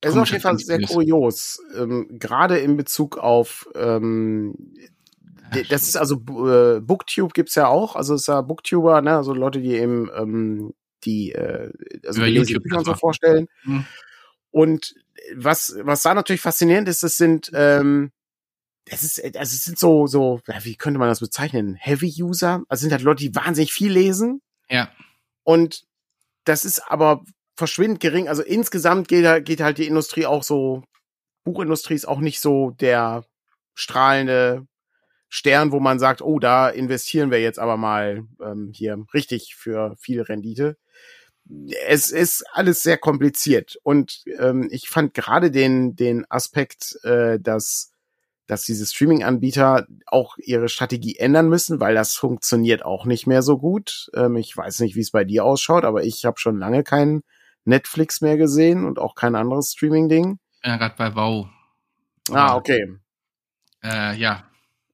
Es 0.00 0.10
ist 0.10 0.16
auf 0.16 0.30
jeden 0.30 0.42
Fall 0.42 0.58
sehr 0.58 0.80
kurios, 0.80 1.60
ähm, 1.76 2.06
gerade 2.18 2.58
in 2.58 2.76
Bezug 2.76 3.18
auf 3.18 3.68
ähm, 3.74 4.54
das 5.70 5.84
ist 5.84 5.96
also 5.96 6.16
äh, 6.16 6.80
Booktube 6.80 7.32
gibt's 7.32 7.54
ja 7.54 7.68
auch, 7.68 7.96
also 7.96 8.14
es 8.14 8.22
ist 8.22 8.26
ja 8.26 8.40
Booktuber, 8.42 9.00
ne, 9.00 9.16
also 9.16 9.32
Leute, 9.32 9.60
die 9.60 9.74
eben 9.74 10.10
ähm, 10.14 10.74
die 11.04 11.32
äh, 11.32 11.72
also 12.06 12.20
Über 12.20 12.28
YouTube 12.28 12.62
Bücher 12.62 12.78
und 12.78 12.84
so 12.84 12.94
vorstellen. 12.94 13.48
Mhm. 13.64 13.86
Und 14.50 14.94
was 15.34 15.74
was 15.82 16.02
da 16.02 16.14
natürlich 16.14 16.40
faszinierend 16.40 16.88
ist, 16.88 17.02
das 17.02 17.16
sind 17.16 17.50
ähm, 17.54 18.12
es 18.86 19.02
ist 19.02 19.22
also 19.36 19.54
es 19.54 19.64
sind 19.64 19.78
so 19.78 20.06
so 20.06 20.40
ja, 20.46 20.64
wie 20.64 20.76
könnte 20.76 20.98
man 20.98 21.08
das 21.08 21.20
bezeichnen? 21.20 21.74
Heavy 21.74 22.12
User, 22.22 22.62
also 22.68 22.80
sind 22.82 22.92
halt 22.92 23.02
Leute, 23.02 23.22
die 23.24 23.34
wahnsinnig 23.34 23.72
viel 23.72 23.92
lesen 23.92 24.40
Ja. 24.70 24.90
und 25.44 25.84
das 26.44 26.64
ist 26.64 26.80
aber 26.90 27.24
verschwindend 27.56 28.00
gering. 28.00 28.28
Also 28.28 28.42
insgesamt 28.42 29.08
geht, 29.08 29.26
halt- 29.26 29.44
geht 29.44 29.60
halt 29.60 29.78
die 29.78 29.86
Industrie 29.86 30.24
auch 30.26 30.42
so, 30.44 30.84
Buchindustrie 31.44 31.94
ist 31.94 32.06
auch 32.08 32.20
nicht 32.20 32.40
so 32.40 32.70
der 32.70 33.24
strahlende 33.74 34.66
Stern, 35.28 35.72
wo 35.72 35.80
man 35.80 35.98
sagt, 35.98 36.22
oh, 36.22 36.38
da 36.38 36.68
investieren 36.70 37.30
wir 37.30 37.40
jetzt 37.40 37.58
aber 37.58 37.76
mal 37.76 38.24
ähm, 38.42 38.70
hier 38.72 39.04
richtig 39.12 39.54
für 39.56 39.94
viel 39.98 40.22
Rendite. 40.22 40.78
Es 41.86 42.10
ist 42.10 42.44
alles 42.52 42.82
sehr 42.82 42.98
kompliziert 42.98 43.78
und 43.82 44.22
ähm, 44.38 44.68
ich 44.70 44.88
fand 44.88 45.14
gerade 45.14 45.50
den 45.50 45.96
den 45.96 46.30
Aspekt, 46.30 46.98
äh, 47.04 47.38
dass 47.40 47.92
dass 48.46 48.64
diese 48.64 48.86
Streaming-Anbieter 48.86 49.86
auch 50.06 50.36
ihre 50.38 50.68
Strategie 50.68 51.16
ändern 51.16 51.48
müssen, 51.48 51.80
weil 51.80 51.94
das 51.94 52.14
funktioniert 52.14 52.84
auch 52.84 53.04
nicht 53.04 53.26
mehr 53.26 53.42
so 53.42 53.58
gut. 53.58 54.10
Ähm, 54.14 54.36
ich 54.36 54.56
weiß 54.56 54.80
nicht, 54.80 54.96
wie 54.96 55.00
es 55.00 55.10
bei 55.10 55.24
dir 55.24 55.44
ausschaut, 55.44 55.84
aber 55.84 56.02
ich 56.04 56.24
habe 56.24 56.40
schon 56.40 56.58
lange 56.58 56.82
keinen 56.82 57.22
Netflix 57.64 58.22
mehr 58.22 58.38
gesehen 58.38 58.86
und 58.86 58.98
auch 58.98 59.14
kein 59.14 59.34
anderes 59.34 59.72
Streaming-Ding. 59.72 60.38
Ja, 60.64 60.76
gerade 60.78 60.94
bei 60.96 61.14
Wow. 62.28 62.36
Ah, 62.36 62.56
okay. 62.56 62.96
Äh, 63.84 64.16
ja. 64.16 64.47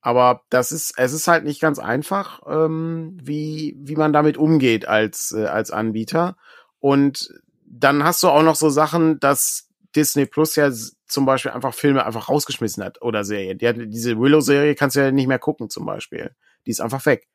Aber 0.05 0.43
das 0.51 0.71
ist, 0.71 0.93
es 0.99 1.15
ist 1.15 1.29
halt 1.29 1.45
nicht 1.45 1.63
ganz 1.63 1.79
einfach, 1.79 2.43
ähm, 2.47 3.17
wie, 3.23 3.75
wie 3.79 3.97
man 3.97 4.13
damit 4.13 4.37
umgeht 4.37 4.87
als, 4.87 5.33
äh, 5.33 5.47
als 5.47 5.71
Anbieter. 5.71 6.37
Und 6.79 7.31
dann 7.65 8.05
hast 8.05 8.23
du 8.23 8.29
auch 8.29 8.43
noch 8.43 8.55
so 8.55 8.69
Sachen, 8.69 9.19
dass 9.19 9.71
Disney 9.97 10.27
Plus 10.27 10.57
ja 10.57 10.71
zum 11.07 11.25
Beispiel 11.25 11.53
einfach 11.53 11.73
Filme 11.73 12.05
einfach 12.05 12.29
rausgeschmissen 12.29 12.85
hat 12.85 13.01
oder 13.01 13.25
Serien. 13.25 13.57
Die 13.57 13.67
hat, 13.67 13.77
diese 13.79 14.19
Willow-Serie 14.19 14.75
kannst 14.75 14.95
du 14.97 15.01
ja 15.01 15.11
nicht 15.11 15.27
mehr 15.27 15.39
gucken 15.39 15.71
zum 15.71 15.87
Beispiel. 15.87 16.37
Die 16.67 16.71
ist 16.71 16.81
einfach 16.83 17.07
weg. 17.07 17.27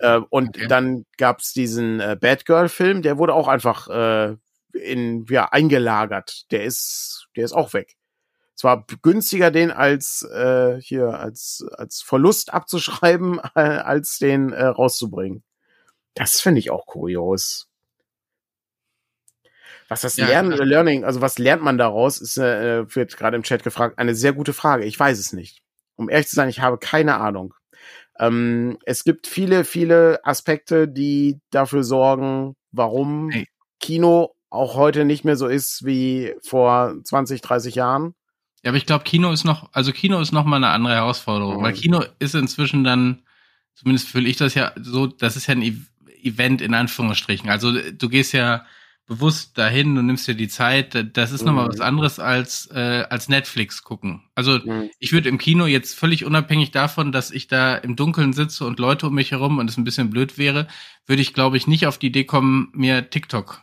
Äh, 0.00 0.20
und 0.28 0.50
Okay. 0.58 0.66
dann 0.68 1.06
gab's 1.16 1.54
diesen 1.54 1.98
äh, 2.00 2.18
Bad 2.20 2.44
Girl-Film, 2.44 3.00
der 3.00 3.16
wurde 3.16 3.32
auch 3.32 3.48
einfach 3.48 3.88
äh, 3.88 4.36
in, 4.74 5.24
ja, 5.30 5.46
eingelagert. 5.50 6.44
Der 6.50 6.64
ist, 6.64 7.28
der 7.36 7.46
ist 7.46 7.54
auch 7.54 7.72
weg. 7.72 7.96
Es 8.62 8.64
war 8.64 8.86
günstiger, 9.02 9.50
den 9.50 9.72
als 9.72 10.22
äh, 10.22 10.80
hier 10.80 11.18
als 11.18 11.66
als 11.72 12.00
Verlust 12.00 12.54
abzuschreiben, 12.54 13.40
äh, 13.56 13.60
als 13.60 14.18
den 14.18 14.52
äh, 14.52 14.66
rauszubringen. 14.66 15.42
Das 16.14 16.40
finde 16.40 16.60
ich 16.60 16.70
auch 16.70 16.86
kurios. 16.86 17.68
Was 19.88 20.02
das 20.02 20.16
Ja, 20.16 20.28
Lernen, 20.28 20.52
klar. 20.52 20.64
Learning, 20.64 21.02
also 21.02 21.20
was 21.20 21.38
lernt 21.38 21.64
man 21.64 21.76
daraus, 21.76 22.20
ist, 22.20 22.36
äh, 22.36 22.84
wird 22.94 23.16
gerade 23.16 23.36
im 23.36 23.42
Chat 23.42 23.64
gefragt, 23.64 23.98
eine 23.98 24.14
sehr 24.14 24.32
gute 24.32 24.52
Frage. 24.52 24.84
Ich 24.84 24.96
weiß 24.96 25.18
es 25.18 25.32
nicht. 25.32 25.64
Um 25.96 26.08
ehrlich 26.08 26.28
zu 26.28 26.36
sein, 26.36 26.48
ich 26.48 26.60
habe 26.60 26.78
keine 26.78 27.16
Ahnung. 27.16 27.54
Ähm, 28.16 28.78
es 28.84 29.02
gibt 29.02 29.26
viele, 29.26 29.64
viele 29.64 30.24
Aspekte, 30.24 30.86
die 30.86 31.40
dafür 31.50 31.82
sorgen, 31.82 32.54
warum 32.70 33.28
Hey. 33.30 33.48
Kino 33.80 34.36
auch 34.50 34.76
heute 34.76 35.04
nicht 35.04 35.24
mehr 35.24 35.34
so 35.34 35.48
ist 35.48 35.84
wie 35.84 36.36
vor 36.44 36.94
20, 37.02 37.40
30 37.40 37.74
Jahren. 37.74 38.14
Ja, 38.64 38.70
aber 38.70 38.76
ich 38.78 38.86
glaube, 38.86 39.04
Kino 39.04 39.32
ist 39.32 39.44
noch, 39.44 39.68
also 39.72 39.92
Kino 39.92 40.20
ist 40.20 40.32
noch 40.32 40.44
mal 40.44 40.56
eine 40.56 40.68
andere 40.68 40.94
Herausforderung, 40.94 41.58
Mhm. 41.58 41.62
weil 41.62 41.72
Kino 41.72 42.04
ist 42.20 42.34
inzwischen 42.34 42.84
dann, 42.84 43.22
zumindest 43.74 44.08
fühle 44.08 44.28
ich 44.28 44.36
das 44.36 44.54
ja 44.54 44.72
so, 44.80 45.06
das 45.06 45.36
ist 45.36 45.46
ja 45.48 45.54
ein 45.54 45.86
Event 46.22 46.60
in 46.60 46.74
Anführungsstrichen. 46.74 47.50
Also 47.50 47.72
du 47.72 48.08
gehst 48.08 48.32
ja 48.32 48.64
bewusst 49.08 49.58
dahin, 49.58 49.96
du 49.96 50.02
nimmst 50.02 50.28
dir 50.28 50.36
die 50.36 50.46
Zeit, 50.46 51.16
das 51.16 51.32
ist 51.32 51.44
noch 51.44 51.52
mal 51.52 51.64
Mhm. 51.64 51.70
was 51.72 51.80
anderes 51.80 52.20
als 52.20 52.70
äh, 52.72 53.04
als 53.10 53.28
Netflix 53.28 53.82
gucken. 53.82 54.22
Also 54.36 54.60
Mhm. 54.64 54.90
ich 55.00 55.12
würde 55.12 55.28
im 55.28 55.38
Kino 55.38 55.66
jetzt 55.66 55.98
völlig 55.98 56.24
unabhängig 56.24 56.70
davon, 56.70 57.10
dass 57.10 57.32
ich 57.32 57.48
da 57.48 57.74
im 57.74 57.96
Dunkeln 57.96 58.32
sitze 58.32 58.64
und 58.64 58.78
Leute 58.78 59.08
um 59.08 59.14
mich 59.14 59.32
herum 59.32 59.58
und 59.58 59.68
es 59.68 59.76
ein 59.76 59.82
bisschen 59.84 60.10
blöd 60.10 60.38
wäre, 60.38 60.68
würde 61.06 61.20
ich 61.20 61.34
glaube 61.34 61.56
ich 61.56 61.66
nicht 61.66 61.86
auf 61.88 61.98
die 61.98 62.06
Idee 62.06 62.24
kommen, 62.24 62.68
mir 62.74 63.10
TikTok 63.10 63.62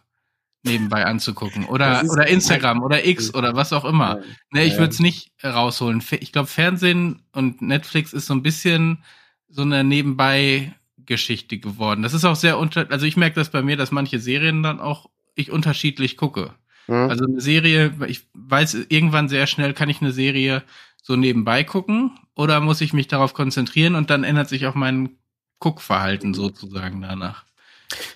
nebenbei 0.64 1.05
anzugucken 1.05 1.66
oder 1.66 2.03
oder 2.10 2.28
Instagram 2.28 2.82
oder 2.84 3.05
X 3.05 3.34
oder 3.34 3.55
was 3.55 3.72
auch 3.72 3.86
immer. 3.86 4.22
Ne, 4.51 4.66
ich 4.66 4.78
würde 4.78 4.91
es 4.91 4.99
nicht 4.99 5.32
äh, 5.41 5.47
rausholen. 5.47 6.03
Ich 6.20 6.32
glaube, 6.32 6.47
Fernsehen 6.47 7.22
und 7.32 7.62
Netflix 7.62 8.14
ist 8.14 8.26
so 8.26 8.34
ein 8.34 8.43
bisschen 8.43 9.03
so 9.47 9.62
eine 9.62 9.84
Nebenbei-Geschichte 9.84 11.60
geworden. 11.60 12.03
Das 12.03 12.14
ist 12.14 12.26
auch 12.26 12.36
sehr 12.36 12.57
unter, 12.57 12.91
also 12.91 13.05
ich 13.05 13.18
merke 13.18 13.36
das 13.36 13.49
bei 13.49 13.62
mir, 13.62 13.78
dass 13.78 13.91
manche 13.91 14.20
Serien 14.20 14.62
dann 14.62 14.80
auch 14.80 15.10
ich 15.36 15.51
unterschiedlich 15.51 16.18
gucke. 16.18 16.53
Mhm. 16.88 17.10
Also 17.10 17.26
eine 17.26 17.41
Serie, 17.41 17.93
ich 18.07 18.28
weiß 18.34 18.86
irgendwann 18.89 19.30
sehr 19.30 19.47
schnell, 19.47 19.74
kann 19.74 19.89
ich 19.89 20.01
eine 20.01 20.12
Serie 20.12 20.64
so 21.01 21.16
nebenbei 21.16 21.64
gucken 21.64 22.12
oder 22.36 22.60
muss 22.60 22.82
ich 22.82 22.93
mich 22.93 23.07
darauf 23.07 23.34
konzentrieren 23.34 23.95
und 23.95 24.10
dann 24.10 24.24
ändert 24.24 24.49
sich 24.49 24.68
auch 24.68 24.76
mein 24.76 25.18
Guckverhalten 25.60 26.34
sozusagen 26.34 27.01
danach. 27.01 27.45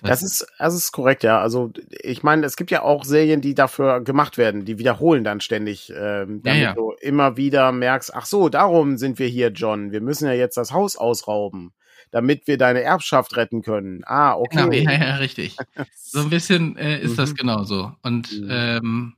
Das 0.02 0.22
ist, 0.22 0.46
das 0.58 0.74
ist 0.74 0.92
korrekt, 0.92 1.24
ja. 1.24 1.40
Also 1.40 1.72
ich 2.02 2.22
meine, 2.22 2.46
es 2.46 2.56
gibt 2.56 2.70
ja 2.70 2.82
auch 2.82 3.04
Serien, 3.04 3.40
die 3.40 3.54
dafür 3.54 4.00
gemacht 4.00 4.38
werden, 4.38 4.64
die 4.64 4.78
wiederholen 4.78 5.24
dann 5.24 5.40
ständig, 5.40 5.90
ähm, 5.90 6.42
damit 6.42 6.44
Ja, 6.44 6.54
ja. 6.54 6.74
du 6.74 6.92
immer 7.00 7.36
wieder 7.36 7.72
merkst, 7.72 8.14
ach 8.14 8.26
so, 8.26 8.48
darum 8.48 8.96
sind 8.98 9.18
wir 9.18 9.26
hier, 9.26 9.48
John. 9.50 9.90
Wir 9.90 10.00
müssen 10.00 10.26
ja 10.26 10.32
jetzt 10.34 10.56
das 10.56 10.72
Haus 10.72 10.96
ausrauben, 10.96 11.72
damit 12.12 12.46
wir 12.46 12.56
deine 12.56 12.82
Erbschaft 12.82 13.36
retten 13.36 13.62
können. 13.62 14.02
Ah, 14.06 14.34
okay. 14.34 14.56
Genau, 14.56 14.90
ja, 14.92 14.92
ja, 15.08 15.16
richtig. 15.16 15.56
So 15.96 16.20
ein 16.20 16.30
bisschen 16.30 16.76
äh, 16.76 17.00
ist 17.00 17.18
das 17.18 17.30
Mhm. 17.32 17.34
genauso. 17.36 17.92
Und, 18.02 18.30
Mhm. 18.40 18.48
ähm, 18.50 19.16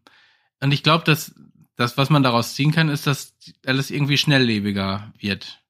und 0.63 0.73
ich 0.73 0.83
glaube, 0.83 1.05
dass 1.05 1.35
das, 1.77 1.99
was 1.99 2.09
man 2.09 2.23
daraus 2.23 2.55
ziehen 2.55 2.73
kann, 2.73 2.89
ist, 2.89 3.07
dass 3.07 3.35
alles 3.67 3.91
irgendwie 3.91 4.17
schnelllebiger 4.17 5.13
wird. 5.19 5.61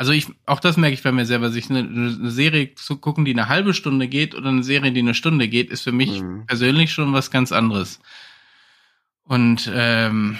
Also 0.00 0.12
ich, 0.12 0.28
auch 0.46 0.60
das 0.60 0.78
merke 0.78 0.94
ich 0.94 1.02
bei 1.02 1.12
mir 1.12 1.26
selber, 1.26 1.50
sich 1.50 1.68
eine, 1.68 1.80
eine 1.80 2.30
Serie 2.30 2.74
zu 2.74 2.96
gucken, 2.96 3.26
die 3.26 3.32
eine 3.32 3.48
halbe 3.48 3.74
Stunde 3.74 4.08
geht 4.08 4.34
oder 4.34 4.48
eine 4.48 4.62
Serie, 4.62 4.92
die 4.92 5.00
eine 5.00 5.12
Stunde 5.12 5.46
geht, 5.46 5.70
ist 5.70 5.82
für 5.82 5.92
mich 5.92 6.22
Mhm. 6.22 6.46
persönlich 6.46 6.90
schon 6.90 7.12
was 7.12 7.30
ganz 7.30 7.52
anderes. 7.52 8.00
Und 9.24 9.70
ähm, 9.74 10.38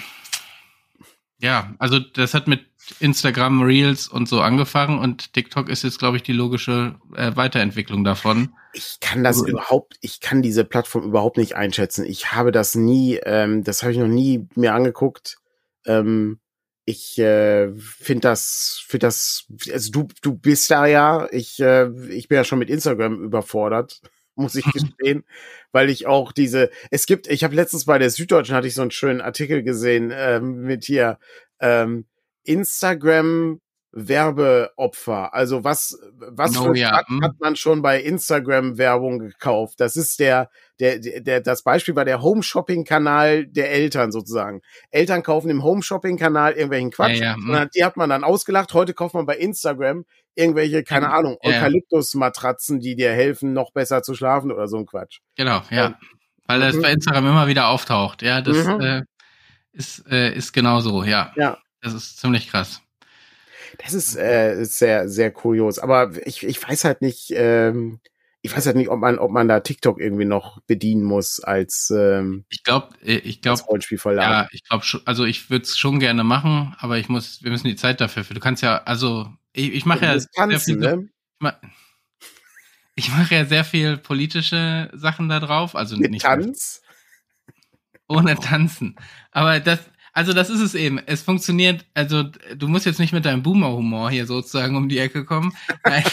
ja, 1.42 1.74
also 1.78 1.98
das 1.98 2.32
hat 2.32 2.48
mit 2.48 2.64
Instagram 3.00 3.60
Reels 3.60 4.08
und 4.08 4.30
so 4.30 4.40
angefangen 4.40 4.98
und 4.98 5.34
TikTok 5.34 5.68
ist 5.68 5.84
jetzt, 5.84 5.98
glaube 5.98 6.16
ich, 6.16 6.22
die 6.22 6.32
logische 6.32 6.94
äh, 7.14 7.36
Weiterentwicklung 7.36 8.02
davon. 8.02 8.54
Ich 8.72 8.96
kann 9.00 9.22
das 9.22 9.36
Also- 9.40 9.48
überhaupt, 9.48 9.96
ich 10.00 10.20
kann 10.20 10.40
diese 10.40 10.64
Plattform 10.64 11.04
überhaupt 11.04 11.36
nicht 11.36 11.54
einschätzen. 11.54 12.06
Ich 12.06 12.32
habe 12.32 12.50
das 12.50 12.74
nie, 12.74 13.20
ähm, 13.26 13.62
das 13.62 13.82
habe 13.82 13.92
ich 13.92 13.98
noch 13.98 14.08
nie 14.08 14.48
mir 14.54 14.72
angeguckt. 14.72 15.36
Ähm, 15.84 16.39
ich 16.90 17.18
äh, 17.18 17.72
finde 17.76 18.20
das, 18.22 18.82
finde 18.86 19.06
das, 19.06 19.46
also 19.72 19.90
du, 19.90 20.08
du 20.22 20.34
bist 20.34 20.70
da 20.70 20.86
ja, 20.86 21.28
ich, 21.30 21.60
äh, 21.60 21.88
ich 22.10 22.28
bin 22.28 22.36
ja 22.36 22.44
schon 22.44 22.58
mit 22.58 22.70
Instagram 22.70 23.22
überfordert 23.22 24.00
muss 24.36 24.54
ich 24.54 24.64
gestehen, 24.72 25.24
weil 25.72 25.90
ich 25.90 26.06
auch 26.06 26.32
diese, 26.32 26.70
es 26.90 27.06
gibt, 27.06 27.28
ich 27.28 27.44
habe 27.44 27.54
letztens 27.54 27.84
bei 27.84 27.98
der 27.98 28.10
Süddeutschen 28.10 28.54
hatte 28.54 28.66
ich 28.66 28.74
so 28.74 28.82
einen 28.82 28.90
schönen 28.90 29.20
Artikel 29.20 29.62
gesehen 29.62 30.12
ähm, 30.14 30.62
mit 30.62 30.84
hier 30.84 31.18
ähm, 31.60 32.06
Instagram 32.44 33.60
Werbeopfer. 33.92 35.34
Also 35.34 35.64
was, 35.64 35.98
was 36.16 36.56
Oh 36.58 36.64
für 36.64 36.76
ja, 36.76 36.90
Quatsch 36.90 37.08
hm. 37.08 37.22
hat 37.22 37.32
man 37.40 37.56
schon 37.56 37.82
bei 37.82 38.00
Instagram 38.00 38.78
Werbung 38.78 39.18
gekauft? 39.18 39.80
Das 39.80 39.96
ist 39.96 40.20
der, 40.20 40.50
der, 40.78 40.98
der, 40.98 41.40
das 41.40 41.62
Beispiel 41.62 41.96
war 41.96 42.04
der 42.04 42.22
Home 42.22 42.42
Shopping 42.42 42.84
Kanal 42.84 43.46
der 43.46 43.70
Eltern 43.72 44.12
sozusagen. 44.12 44.60
Eltern 44.90 45.22
kaufen 45.22 45.50
im 45.50 45.62
Home 45.64 45.82
Shopping 45.82 46.16
Kanal 46.18 46.52
irgendwelchen 46.52 46.90
Quatsch. 46.90 47.18
Ja, 47.18 47.30
ja, 47.30 47.34
hm. 47.36 47.50
und 47.50 47.74
die 47.74 47.84
hat 47.84 47.96
man 47.96 48.10
dann 48.10 48.24
ausgelacht. 48.24 48.72
Heute 48.74 48.94
kauft 48.94 49.14
man 49.14 49.26
bei 49.26 49.36
Instagram 49.36 50.04
irgendwelche, 50.34 50.84
keine 50.84 51.06
Ja, 51.06 51.12
Ahnung. 51.12 51.36
Eukalyptusmatratzen, 51.42 52.80
die 52.80 52.94
dir 52.96 53.10
helfen, 53.12 53.52
noch 53.52 53.72
besser 53.72 54.02
zu 54.02 54.14
schlafen 54.14 54.52
oder 54.52 54.68
so 54.68 54.76
ein 54.78 54.86
Quatsch. 54.86 55.18
Genau, 55.36 55.62
ja. 55.70 55.98
Weil 56.46 56.60
das 56.60 56.76
Mhm. 56.76 56.82
bei 56.82 56.92
Instagram 56.92 57.26
immer 57.26 57.46
wieder 57.48 57.68
auftaucht. 57.68 58.22
Ja, 58.22 58.40
das 58.40 58.64
Mhm. 58.66 58.80
äh, 58.80 59.02
ist, 59.72 60.04
äh, 60.10 60.32
ist 60.34 60.52
genau 60.52 60.80
so, 60.80 61.02
ja. 61.04 61.32
Ja. 61.36 61.58
Das 61.82 61.94
ist 61.94 62.18
ziemlich 62.18 62.48
krass. 62.50 62.80
Das 63.78 63.94
ist, 63.94 64.16
äh, 64.16 64.64
sehr, 64.64 65.08
sehr 65.08 65.30
kurios. 65.30 65.78
Aber 65.78 66.10
ich, 66.26 66.42
ich 66.44 66.62
weiß 66.66 66.84
halt 66.84 67.02
nicht, 67.02 67.32
ähm, 67.34 68.00
ich 68.42 68.56
weiß 68.56 68.66
halt 68.66 68.76
nicht, 68.76 68.88
ob 68.88 69.00
man, 69.00 69.18
ob 69.18 69.30
man 69.30 69.48
da 69.48 69.60
TikTok 69.60 70.00
irgendwie 70.00 70.24
noch 70.24 70.60
bedienen 70.62 71.04
muss 71.04 71.40
als, 71.40 71.92
ähm, 71.94 72.44
Ich 72.48 72.64
glaube, 72.64 72.94
ich 73.02 73.42
glaube, 73.42 73.62
Rollenspielverlag. 73.62 74.30
ja, 74.30 74.48
ich 74.52 74.64
glaube, 74.64 74.84
also 75.04 75.24
ich 75.24 75.50
würde 75.50 75.64
es 75.64 75.76
schon 75.76 76.00
gerne 76.00 76.24
machen, 76.24 76.74
aber 76.78 76.98
ich 76.98 77.08
muss, 77.08 77.42
wir 77.42 77.50
müssen 77.50 77.68
die 77.68 77.76
Zeit 77.76 78.00
dafür. 78.00 78.22
Du 78.22 78.40
kannst 78.40 78.62
ja, 78.62 78.82
also 78.84 79.28
ich, 79.52 79.72
ich 79.74 79.84
mache 79.84 80.06
ja 80.06 80.18
tanzen, 80.34 80.80
viel, 80.80 80.96
ne? 80.96 81.08
ich 81.40 81.50
ich 82.94 83.10
mache 83.10 83.34
ja 83.34 83.44
sehr 83.44 83.64
viel 83.64 83.96
politische 83.96 84.90
Sachen 84.94 85.28
da 85.28 85.40
drauf, 85.40 85.76
also 85.76 85.96
Mit 85.96 86.10
nicht 86.10 86.22
Tanz. 86.22 86.82
ohne 88.08 88.36
Tanzen. 88.36 88.96
Aber 89.32 89.60
das, 89.60 89.80
also 90.12 90.32
das 90.32 90.50
ist 90.50 90.60
es 90.60 90.74
eben. 90.74 90.98
Es 91.06 91.22
funktioniert, 91.22 91.84
also 91.94 92.24
du 92.56 92.68
musst 92.68 92.86
jetzt 92.86 92.98
nicht 92.98 93.12
mit 93.12 93.24
deinem 93.24 93.42
Boomer-Humor 93.42 94.10
hier 94.10 94.26
sozusagen 94.26 94.76
um 94.76 94.88
die 94.88 94.98
Ecke 94.98 95.24
kommen. 95.24 95.52
Nein, 95.84 96.04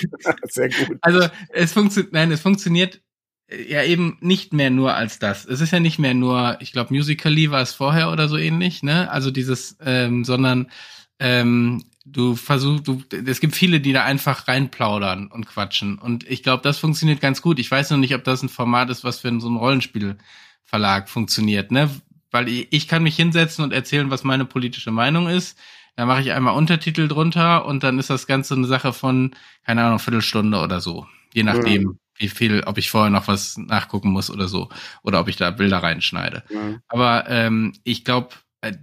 Sehr 0.44 0.70
gut. 0.70 0.98
also 1.02 1.28
es 1.50 1.74
funktioniert, 1.74 2.14
nein, 2.14 2.32
es 2.32 2.42
funktioniert 2.42 3.02
äh, 3.48 3.72
ja 3.72 3.84
eben 3.84 4.18
nicht 4.22 4.54
mehr 4.54 4.70
nur 4.70 4.94
als 4.96 5.20
das. 5.20 5.46
Es 5.46 5.62
ist 5.62 5.72
ja 5.72 5.80
nicht 5.80 6.00
mehr 6.00 6.14
nur, 6.14 6.58
ich 6.62 6.72
glaube, 6.72 6.94
Musically 6.94 7.52
war 7.52 7.62
es 7.62 7.74
vorher 7.74 8.12
oder 8.12 8.28
so 8.28 8.38
ähnlich, 8.38 8.84
ne? 8.84 9.10
Also 9.12 9.32
dieses, 9.32 9.78
ähm, 9.82 10.24
sondern 10.24 10.70
ähm, 11.20 11.84
du 12.06 12.36
versuchst, 12.36 12.88
du, 12.88 13.04
es 13.26 13.40
gibt 13.40 13.56
viele, 13.56 13.80
die 13.80 13.94
da 13.94 14.04
einfach 14.04 14.48
reinplaudern 14.48 15.28
und 15.28 15.46
quatschen. 15.46 15.98
Und 15.98 16.28
ich 16.30 16.44
glaube, 16.44 16.64
das 16.64 16.78
funktioniert 16.80 17.22
ganz 17.22 17.42
gut. 17.42 17.60
Ich 17.60 17.70
weiß 17.70 17.90
noch 17.92 17.98
nicht, 17.98 18.16
ob 18.16 18.24
das 18.24 18.44
ein 18.44 18.50
Format 18.50 18.90
ist, 18.90 19.04
was 19.04 19.20
für 19.20 19.40
so 19.40 19.48
einen 19.48 19.58
Rollenspielverlag 19.58 21.10
funktioniert, 21.10 21.72
ne? 21.72 21.90
Weil 22.32 22.50
ich, 22.50 22.88
kann 22.88 23.04
mich 23.04 23.16
hinsetzen 23.16 23.64
und 23.64 23.72
erzählen, 23.74 24.10
was 24.10 24.24
meine 24.24 24.46
politische 24.46 24.92
Meinung 24.92 25.28
ist. 25.30 25.58
Da 25.96 26.06
mache 26.06 26.22
ich 26.22 26.32
einmal 26.32 26.56
Untertitel 26.56 27.08
drunter 27.08 27.66
und 27.66 27.84
dann 27.84 27.98
ist 27.98 28.10
das 28.10 28.28
Ganze 28.28 28.54
eine 28.54 28.68
Sache 28.68 28.94
von, 28.94 29.32
keine 29.66 29.84
Ahnung, 29.84 30.00
Viertelstunde 30.00 30.60
oder 30.60 30.80
so. 30.82 31.08
Je 31.34 31.44
nachdem, 31.44 31.84
Mhm. 31.84 32.00
wie 32.18 32.28
viel, 32.28 32.64
ob 32.66 32.78
ich 32.78 32.90
vorher 32.90 33.10
noch 33.10 33.28
was 33.28 33.58
nachgucken 33.58 34.12
muss 34.12 34.30
oder 34.30 34.48
so. 34.48 34.70
Oder 35.04 35.20
ob 35.20 35.28
ich 35.28 35.38
da 35.38 35.50
Bilder 35.52 35.78
reinschneide. 35.80 36.44
Ja. 36.50 36.80
Aber 36.88 37.26
ähm, 37.30 37.74
ich 37.84 38.04
glaube, 38.06 38.30
äh, 38.62 38.74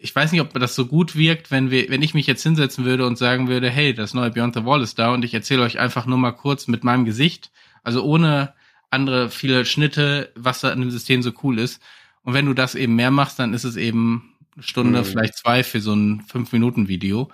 ich 0.00 0.14
weiß 0.14 0.30
nicht, 0.32 0.40
ob 0.40 0.52
das 0.54 0.74
so 0.74 0.86
gut 0.86 1.16
wirkt, 1.16 1.50
wenn 1.50 1.70
wir, 1.70 1.88
wenn 1.90 2.02
ich 2.02 2.14
mich 2.14 2.26
jetzt 2.26 2.42
hinsetzen 2.42 2.84
würde 2.84 3.06
und 3.06 3.18
sagen 3.18 3.48
würde, 3.48 3.70
hey, 3.70 3.94
das 3.94 4.14
neue 4.14 4.30
Beyond 4.30 4.54
the 4.54 4.64
Wall 4.64 4.82
ist 4.82 4.98
da 4.98 5.12
und 5.12 5.24
ich 5.24 5.34
erzähle 5.34 5.62
euch 5.62 5.78
einfach 5.78 6.06
nur 6.06 6.18
mal 6.18 6.32
kurz 6.32 6.68
mit 6.68 6.84
meinem 6.84 7.04
Gesicht, 7.04 7.50
also 7.82 8.04
ohne 8.04 8.54
andere 8.90 9.28
viele 9.30 9.64
Schnitte, 9.64 10.32
was 10.34 10.60
da 10.60 10.70
an 10.70 10.80
dem 10.80 10.90
System 10.90 11.22
so 11.22 11.32
cool 11.42 11.58
ist. 11.58 11.82
Und 12.22 12.34
wenn 12.34 12.46
du 12.46 12.54
das 12.54 12.74
eben 12.74 12.94
mehr 12.96 13.10
machst, 13.10 13.38
dann 13.38 13.54
ist 13.54 13.64
es 13.64 13.76
eben 13.76 14.34
eine 14.54 14.62
Stunde, 14.62 15.00
Mhm. 15.00 15.04
vielleicht 15.04 15.36
zwei 15.36 15.62
für 15.64 15.80
so 15.80 15.94
ein 15.94 16.22
fünf 16.28 16.52
Minuten 16.52 16.88
Video. 16.88 17.30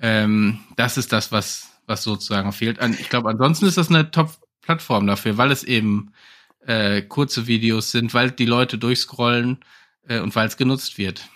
Ähm, 0.00 0.60
das 0.76 0.96
ist 0.98 1.12
das, 1.12 1.32
was 1.32 1.68
was 1.86 2.02
sozusagen 2.02 2.52
fehlt. 2.52 2.78
Ich 3.00 3.08
glaube, 3.08 3.30
ansonsten 3.30 3.64
ist 3.64 3.78
das 3.78 3.88
eine 3.88 4.10
Top-Plattform 4.10 5.06
dafür, 5.06 5.38
weil 5.38 5.50
es 5.50 5.64
eben 5.64 6.12
äh, 6.66 7.00
kurze 7.00 7.46
Videos 7.46 7.90
sind, 7.92 8.12
weil 8.12 8.30
die 8.30 8.44
Leute 8.44 8.76
durchscrollen 8.76 9.64
äh, 10.06 10.20
und 10.20 10.36
weil 10.36 10.46
es 10.46 10.58
genutzt 10.58 10.98
wird. 10.98 11.26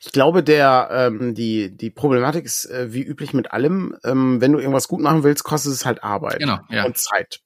Ich 0.00 0.12
glaube, 0.12 0.44
der 0.44 0.88
ähm, 0.92 1.34
die 1.34 1.76
die 1.76 1.90
Problematik 1.90 2.44
ist 2.44 2.66
äh, 2.66 2.92
wie 2.92 3.02
üblich 3.02 3.32
mit 3.34 3.52
allem. 3.52 3.96
Ähm, 4.04 4.40
wenn 4.40 4.52
du 4.52 4.58
irgendwas 4.60 4.86
gut 4.88 5.00
machen 5.00 5.24
willst, 5.24 5.42
kostet 5.42 5.72
es 5.72 5.84
halt 5.84 6.04
Arbeit 6.04 6.38
Genau, 6.38 6.60
ja. 6.70 6.84
und 6.84 6.96
Zeit. 6.96 7.40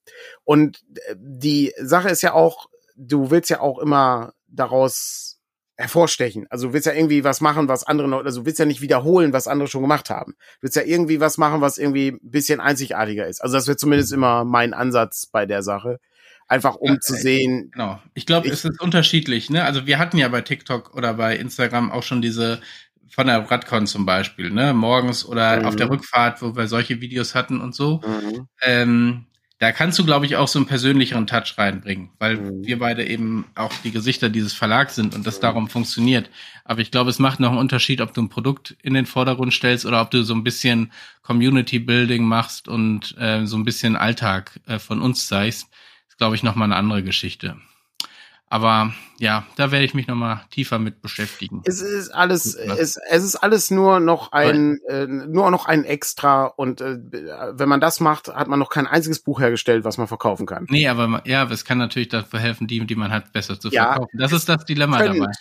Und 0.45 0.81
äh, 1.07 1.15
die 1.19 1.73
Sache 1.81 2.11
ist 2.11 2.21
ja 2.23 2.35
auch, 2.35 2.67
du 2.95 3.31
willst 3.31 3.49
ja 3.49 3.61
auch 3.61 3.79
immer 3.79 4.35
daraus 4.55 5.39
hervorstechen. 5.77 6.47
Also 6.51 6.69
du 6.69 6.73
willst 6.73 6.87
ja 6.87 6.93
irgendwie 6.93 7.25
was 7.25 7.41
machen, 7.41 7.67
was 7.67 7.85
andere 7.85 8.07
noch, 8.09 8.25
also 8.25 8.41
du 8.41 8.47
willst 8.47 8.61
ja 8.61 8.65
nicht 8.65 8.81
wiederholen, 8.81 9.33
was 9.33 9.49
andere 9.49 9.69
schon 9.69 9.83
gemacht 9.83 10.09
haben. 10.09 10.33
Du 10.33 10.63
willst 10.63 10.77
ja 10.77 10.83
irgendwie 10.83 11.19
was 11.21 11.37
machen, 11.37 11.61
was 11.61 11.79
irgendwie 11.79 12.13
ein 12.13 12.21
bisschen 12.23 12.61
einzigartiger 12.61 13.27
ist. 13.27 13.41
Also 13.43 13.57
das 13.57 13.67
wird 13.67 13.81
zumindest 13.81 14.13
immer 14.13 14.45
mein 14.45 14.73
Ansatz 14.73 15.27
bei 15.27 15.47
der 15.47 15.63
Sache. 15.63 15.99
Einfach 16.47 16.77
um 16.77 16.93
Ja, 16.95 17.01
zu 17.01 17.15
sehen, 17.15 17.71
Genau. 17.73 17.99
Ich 18.15 18.27
glaube, 18.27 18.49
es 18.49 18.65
ist 18.65 18.81
unterschiedlich. 18.81 19.51
Ne? 19.51 19.65
Also 19.65 19.87
wir 19.87 19.99
hatten 19.99 20.19
ja 20.19 20.29
bei 20.29 20.43
TikTok 20.43 20.95
oder 20.95 21.15
bei 21.15 21.37
Instagram 21.37 21.91
auch 21.91 22.03
schon 22.05 22.23
diese 22.23 22.61
von 23.09 23.27
der 23.29 23.51
Radcon 23.51 23.87
zum 23.87 24.07
Beispiel, 24.07 24.51
ne? 24.51 24.75
Morgens 24.75 25.25
oder 25.25 25.61
Mhm. 25.61 25.67
auf 25.67 25.77
der 25.77 25.89
Rückfahrt, 25.89 26.43
wo 26.43 26.55
wir 26.57 26.67
solche 26.67 27.01
Videos 27.01 27.35
hatten 27.37 27.61
und 27.61 27.75
so. 27.75 28.01
Mhm. 28.05 28.49
Ähm, 28.61 29.27
da 29.59 29.73
kannst 29.73 29.99
du, 29.99 30.05
glaube 30.05 30.27
ich, 30.27 30.37
auch 30.37 30.49
so 30.49 30.59
einen 30.59 30.67
persönlicheren 30.67 31.27
Touch 31.27 31.55
reinbringen, 31.57 32.11
weil 32.19 32.37
Mhm. 32.37 32.67
wir 32.67 32.79
beide 32.79 33.07
eben 33.07 33.47
auch 33.55 33.73
die 33.85 33.93
Gesichter 33.93 34.29
dieses 34.29 34.53
Verlags 34.53 34.95
sind 34.97 35.15
und 35.15 35.27
das 35.27 35.41
darum 35.41 35.69
funktioniert. 35.69 36.29
Aber 36.65 36.81
ich 36.81 36.91
glaube, 36.91 37.11
es 37.11 37.19
macht 37.19 37.41
noch 37.41 37.51
einen 37.51 37.59
Unterschied, 37.59 38.01
ob 38.01 38.13
du 38.15 38.23
ein 38.23 38.29
Produkt 38.29 38.77
in 38.83 38.95
den 38.95 39.07
Vordergrund 39.07 39.53
stellst 39.55 39.87
oder 39.87 40.01
ob 40.03 40.11
du 40.11 40.23
so 40.25 40.35
ein 40.35 40.45
bisschen 40.45 40.93
Community 41.23 41.79
Building 41.79 42.25
machst 42.25 42.69
und 42.69 43.17
äh, 43.19 43.47
so 43.47 43.57
ein 43.57 43.65
bisschen 43.65 43.97
Alltag 43.97 44.61
äh, 44.67 44.79
von 44.79 45.01
uns 45.01 45.27
zeigst. 45.29 45.69
Ist, 46.09 46.19
glaube 46.19 46.35
ich, 46.35 46.43
noch 46.43 46.57
mal 46.57 46.65
eine 46.67 46.77
andere 46.77 47.03
Geschichte. 47.03 47.57
Aber 48.55 48.93
ja, 49.19 49.45
da 49.57 49.73
werde 49.73 49.85
ich 49.85 49.95
mich 49.95 50.07
noch 50.07 50.15
mal 50.15 50.43
tiefer 50.53 50.79
mit 50.79 51.03
beschäftigen. 51.03 51.63
Es 51.65 51.81
ist 51.83 52.11
alles, 52.15 52.55
es, 52.55 52.97
es 53.11 53.25
ist 53.25 53.35
alles 53.35 53.73
nur 53.73 53.99
noch 53.99 54.31
ein, 54.31 54.79
äh, 54.89 55.09
nur 55.09 55.51
noch 55.51 55.67
ein 55.67 55.83
Extra 55.85 56.45
und 56.45 56.81
äh, 56.81 56.97
wenn 57.51 57.69
man 57.69 57.81
das 57.81 57.99
macht, 57.99 58.29
hat 58.29 58.47
man 58.47 58.61
noch 58.61 58.71
kein 58.71 58.87
einziges 58.87 59.19
Buch 59.19 59.41
hergestellt, 59.41 59.83
was 59.85 59.99
man 59.99 60.07
verkaufen 60.07 60.47
kann. 60.47 60.67
Nee, 60.71 60.87
aber 60.87 61.09
ma- 61.09 61.23
ja, 61.25 61.43
es 61.51 61.65
kann 61.65 61.79
natürlich 61.79 62.11
dafür 62.11 62.39
helfen, 62.39 62.69
die, 62.69 62.87
die 62.87 62.95
man 62.95 63.11
hat, 63.11 63.33
besser 63.33 63.59
zu 63.59 63.71
Ja, 63.71 63.87
verkaufen. 63.87 64.17
Das 64.21 64.31
ist 64.31 64.49
das 64.49 64.65
Dilemma 64.65 64.99
Könnte, 64.99 65.19
dabei. 65.19 65.33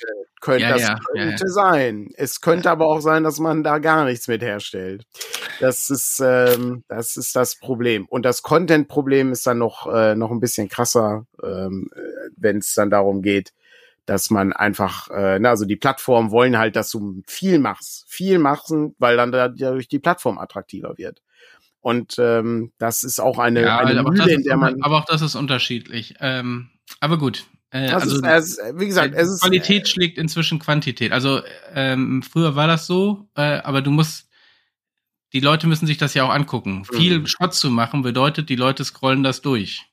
könnte, 0.41 0.61
Ja, 0.63 0.69
das 0.69 0.81
ja, 0.81 0.99
könnte 1.11 1.47
sein. 1.49 2.09
Es 2.15 2.41
könnte 2.41 2.71
aber 2.71 2.87
auch 2.87 2.99
sein, 3.01 3.23
dass 3.23 3.37
man 3.37 3.63
da 3.63 3.77
gar 3.77 4.05
nichts 4.05 4.27
mit 4.27 4.41
herstellt. 4.41 5.05
Das 5.59 5.91
ist, 5.91 6.19
ähm, 6.25 6.83
das 6.87 7.15
ist 7.15 7.35
das 7.35 7.57
Problem. 7.57 8.07
Und 8.07 8.25
das 8.25 8.41
Content-Problem 8.41 9.31
ist 9.31 9.45
dann 9.45 9.59
noch, 9.59 9.85
äh, 9.93 10.15
noch 10.15 10.31
ein 10.31 10.39
bisschen 10.39 10.67
krasser, 10.67 11.27
ähm, 11.43 11.91
wenn 12.43 12.57
es 12.57 12.73
dann 12.73 12.89
darum 12.89 13.21
geht, 13.21 13.53
dass 14.05 14.29
man 14.29 14.51
einfach, 14.53 15.09
äh, 15.09 15.39
na, 15.39 15.49
also 15.49 15.65
die 15.65 15.77
Plattformen 15.77 16.29
wollen 16.31 16.57
halt, 16.57 16.75
dass 16.75 16.91
du 16.91 17.21
viel 17.25 17.57
machst, 17.59 18.05
viel 18.09 18.37
machen, 18.37 18.95
weil 18.99 19.15
dann 19.17 19.31
dadurch 19.31 19.87
die 19.87 19.99
Plattform 19.99 20.37
attraktiver 20.37 20.97
wird. 20.97 21.21
Und 21.79 22.15
ähm, 22.19 22.71
das 22.77 23.03
ist 23.03 23.19
auch 23.19 23.39
eine, 23.39 23.61
Ja, 23.63 23.77
eine 23.79 23.99
aber, 23.99 24.09
auch 24.09 24.11
Mühle, 24.13 24.23
das 24.25 24.31
in 24.33 24.39
ist, 24.41 24.45
der 24.47 24.57
man. 24.57 24.81
aber 24.83 24.97
auch 24.97 25.05
das 25.05 25.21
ist 25.21 25.35
unterschiedlich. 25.35 26.15
Ähm, 26.19 26.69
aber 26.99 27.17
gut. 27.17 27.45
Äh, 27.71 27.89
also, 27.89 28.17
ist, 28.17 28.23
es, 28.25 28.57
ist- 28.59 28.79
wie 28.79 28.85
gesagt, 28.87 29.15
äh, 29.15 29.17
es 29.19 29.29
ist 29.29 29.41
Qualität 29.41 29.87
schlägt 29.89 30.17
inzwischen 30.17 30.59
Quantität. 30.59 31.11
Also 31.11 31.41
ähm, 31.73 32.21
früher 32.23 32.55
war 32.55 32.67
das 32.67 32.85
so, 32.87 33.27
äh, 33.35 33.41
aber 33.59 33.81
du 33.81 33.91
musst, 33.91 34.29
die 35.33 35.39
Leute 35.39 35.65
müssen 35.67 35.87
sich 35.87 35.97
das 35.97 36.13
ja 36.13 36.23
auch 36.23 36.29
angucken. 36.29 36.85
Viel 36.85 37.19
Mhm. 37.19 37.27
Schrott 37.27 37.53
zu 37.53 37.69
machen 37.69 38.01
bedeutet, 38.01 38.49
die 38.49 38.55
Leute 38.55 38.85
scrollen 38.85 39.23
das 39.23 39.41
durch. 39.41 39.85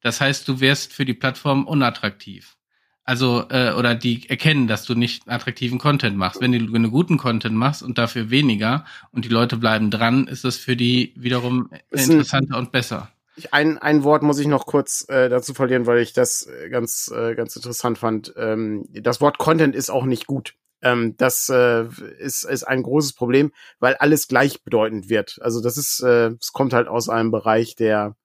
Das 0.00 0.20
heißt, 0.20 0.46
du 0.48 0.60
wärst 0.60 0.92
für 0.92 1.04
die 1.04 1.14
Plattform 1.14 1.66
unattraktiv. 1.66 2.56
Also, 3.04 3.46
äh, 3.48 3.72
oder 3.72 3.94
die 3.94 4.28
erkennen, 4.28 4.66
dass 4.66 4.84
du 4.84 4.94
nicht 4.94 5.28
attraktiven 5.28 5.78
Content 5.78 6.16
machst. 6.16 6.42
Wenn 6.42 6.52
du, 6.52 6.72
wenn 6.72 6.82
du 6.82 6.90
guten 6.90 7.16
Content 7.16 7.56
machst 7.56 7.82
und 7.82 7.96
dafür 7.96 8.28
weniger 8.28 8.84
und 9.12 9.24
die 9.24 9.30
Leute 9.30 9.56
bleiben 9.56 9.90
dran, 9.90 10.26
ist 10.28 10.44
das 10.44 10.56
für 10.56 10.76
die 10.76 11.14
wiederum 11.16 11.70
Ist 11.88 12.04
ein- 12.04 12.10
interessanter 12.12 12.58
und 12.58 12.70
besser. 12.70 13.10
Ein, 13.50 13.78
ein 13.78 14.02
Wort 14.02 14.22
muss 14.22 14.38
ich 14.40 14.46
noch 14.46 14.66
kurz 14.66 15.08
äh, 15.08 15.28
dazu 15.28 15.54
verlieren, 15.54 15.86
weil 15.86 16.00
ich 16.00 16.12
das 16.12 16.46
äh, 16.46 16.68
ganz, 16.68 17.10
äh, 17.14 17.34
ganz 17.34 17.54
interessant 17.56 17.96
fand. 17.96 18.34
Ähm, 18.36 18.86
das 18.92 19.20
Wort 19.20 19.38
Content 19.38 19.74
ist 19.74 19.90
auch 19.90 20.04
nicht 20.04 20.26
gut. 20.26 20.54
Ähm, 20.82 21.16
das 21.16 21.48
äh, 21.48 21.84
ist, 22.18 22.44
ist 22.44 22.64
ein 22.64 22.82
großes 22.82 23.14
Problem, 23.14 23.52
weil 23.78 23.94
alles 23.94 24.28
gleichbedeutend 24.28 25.08
wird. 25.08 25.38
Also 25.40 25.62
das 25.62 25.78
ist, 25.78 26.00
äh, 26.00 26.32
es 26.40 26.52
kommt 26.52 26.72
halt 26.72 26.88
aus 26.88 27.08
einem 27.08 27.30
Bereich, 27.30 27.74
der 27.74 28.16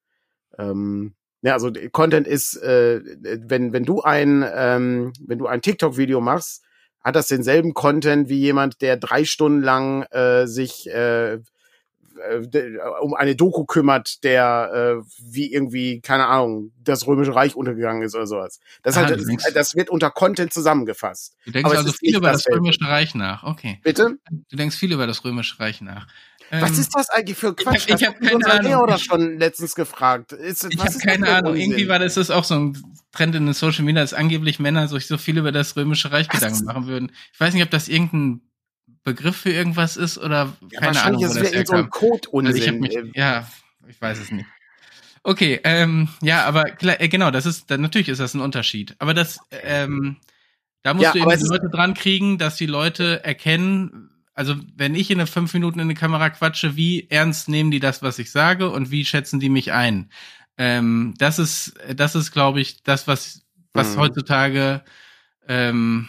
ähm, 0.57 1.13
ja, 1.43 1.53
also 1.53 1.69
der 1.69 1.89
Content 1.89 2.25
ist, 2.25 2.55
äh, 2.55 3.01
wenn, 3.21 3.73
wenn 3.73 3.83
du 3.83 4.01
ein, 4.01 4.43
ähm, 4.55 5.13
wenn 5.19 5.37
du 5.37 5.45
ein 5.45 5.61
TikTok-Video 5.61 6.21
machst, 6.21 6.63
hat 7.03 7.15
das 7.15 7.27
denselben 7.27 7.73
Content 7.73 8.29
wie 8.29 8.39
jemand, 8.39 8.81
der 8.81 8.95
drei 8.97 9.25
Stunden 9.25 9.61
lang 9.61 10.03
äh, 10.11 10.47
sich 10.47 10.89
äh, 10.89 11.33
äh, 11.33 11.39
um 13.01 13.13
eine 13.13 13.35
Doku 13.35 13.65
kümmert, 13.65 14.23
der 14.23 15.01
äh, 15.01 15.05
wie 15.19 15.51
irgendwie, 15.51 15.99
keine 15.99 16.27
Ahnung, 16.27 16.71
das 16.81 17.05
Römische 17.07 17.35
Reich 17.35 17.55
untergegangen 17.55 18.03
ist 18.03 18.15
oder 18.15 18.27
sowas. 18.27 18.59
Das, 18.83 18.95
Aha, 18.95 19.07
halt, 19.07 19.19
das, 19.19 19.25
denkst- 19.25 19.53
das 19.53 19.75
wird 19.75 19.89
unter 19.89 20.11
Content 20.11 20.53
zusammengefasst. 20.53 21.35
Du 21.45 21.51
denkst 21.51 21.69
Aber 21.69 21.77
also 21.77 21.91
viel 21.91 22.15
über 22.15 22.31
das. 22.31 22.47
Römische 22.47 22.87
Reich 22.87 23.15
nach. 23.15 23.43
Okay. 23.43 23.79
Bitte? 23.83 24.17
Du 24.49 24.55
denkst 24.55 24.77
viel 24.77 24.93
über 24.93 25.07
das 25.07 25.25
Römische 25.25 25.59
Reich 25.59 25.81
nach. 25.81 26.07
Was 26.61 26.71
Ähm, 26.71 26.79
ist 26.81 26.95
das 26.95 27.09
eigentlich 27.09 27.37
für 27.37 27.55
Quatsch? 27.55 27.85
ich 27.87 28.05
hab 28.05 28.19
Das 28.19 28.31
hat 28.31 28.41
keine 28.43 28.75
Ahnung. 28.75 28.87
doch 28.87 28.99
schon 28.99 29.39
letztens 29.39 29.73
gefragt. 29.75 30.33
Ist, 30.33 30.65
Ich 30.69 30.77
habe 30.79 30.89
ist 30.89 31.01
keine 31.03 31.27
Ahnung. 31.29 31.51
Unsinn? 31.53 31.71
Irgendwie 31.71 31.87
war 31.87 31.97
das, 31.99 32.13
das 32.13 32.29
auch 32.29 32.43
so 32.43 32.53
ein 32.55 32.77
Trend 33.11 33.33
in 33.35 33.45
den 33.45 33.53
Social 33.53 33.83
Media, 33.83 34.01
dass 34.01 34.13
angeblich 34.13 34.59
Männer 34.59 34.87
sich 34.87 35.07
so 35.07 35.17
viel 35.17 35.37
über 35.37 35.51
das 35.51 35.75
Römische 35.75 36.11
Reich 36.11 36.27
Was? 36.29 36.39
Gedanken 36.41 36.65
machen 36.65 36.87
würden. 36.87 37.11
Ich 37.33 37.39
weiß 37.39 37.53
nicht, 37.53 37.63
ob 37.63 37.71
das 37.71 37.87
irgendein 37.87 38.41
Begriff 39.03 39.35
für 39.37 39.51
irgendwas 39.51 39.97
ist 39.97 40.17
oder 40.17 40.53
ja, 40.71 40.79
keine 40.79 41.01
Ahnung, 41.01 41.21
wahrscheinlich 41.23 41.53
ist 41.53 41.61
es 41.61 41.67
so 41.67 41.73
ein 41.75 41.79
herkam. 41.83 41.89
Code-Unsinn. 41.89 42.83
Also 42.83 42.95
habe 43.01 43.07
Äh, 43.09 43.19
ja, 43.19 43.47
ich 43.87 43.99
weiß 44.01 44.19
es 44.19 44.31
nicht. 44.31 44.45
Okay, 45.23 45.59
ähm, 45.63 46.09
ja, 46.21 46.45
aber 46.45 46.63
klar, 46.65 46.99
äh, 47.01 47.07
genau, 47.07 47.31
das 47.31 47.45
ist, 47.45 47.69
natürlich 47.69 48.09
ist 48.09 48.19
das 48.19 48.33
ein 48.33 48.41
Unterschied. 48.41 48.95
Aber 48.99 49.13
das, 49.13 49.39
ähm, 49.51 50.17
da 50.83 50.93
musst 50.93 51.05
Ja, 51.05 51.11
du 51.13 51.19
eben 51.19 51.29
die 51.29 51.35
ist- 51.35 51.47
Leute 51.49 51.69
dran 51.69 51.93
kriegen, 51.93 52.37
dass 52.37 52.57
die 52.57 52.65
Leute 52.65 53.23
erkennen, 53.23 54.09
also 54.33 54.55
wenn 54.75 54.95
ich 54.95 55.11
in 55.11 55.19
eine 55.19 55.27
fünf 55.27 55.53
Minuten 55.53 55.79
in 55.79 55.89
die 55.89 55.95
Kamera 55.95 56.29
quatsche, 56.29 56.75
wie 56.75 57.07
ernst 57.09 57.49
nehmen 57.49 57.71
die 57.71 57.79
das, 57.79 58.01
was 58.01 58.19
ich 58.19 58.31
sage 58.31 58.69
und 58.69 58.91
wie 58.91 59.05
schätzen 59.05 59.39
die 59.39 59.49
mich 59.49 59.71
ein? 59.71 60.09
Ähm, 60.57 61.13
das 61.17 61.39
ist, 61.39 61.73
das 61.95 62.15
ist, 62.15 62.31
glaube 62.31 62.61
ich, 62.61 62.83
das, 62.83 63.07
was, 63.07 63.43
was 63.73 63.95
Mhm. 63.95 63.99
heutzutage 63.99 64.83
ähm, 65.47 66.07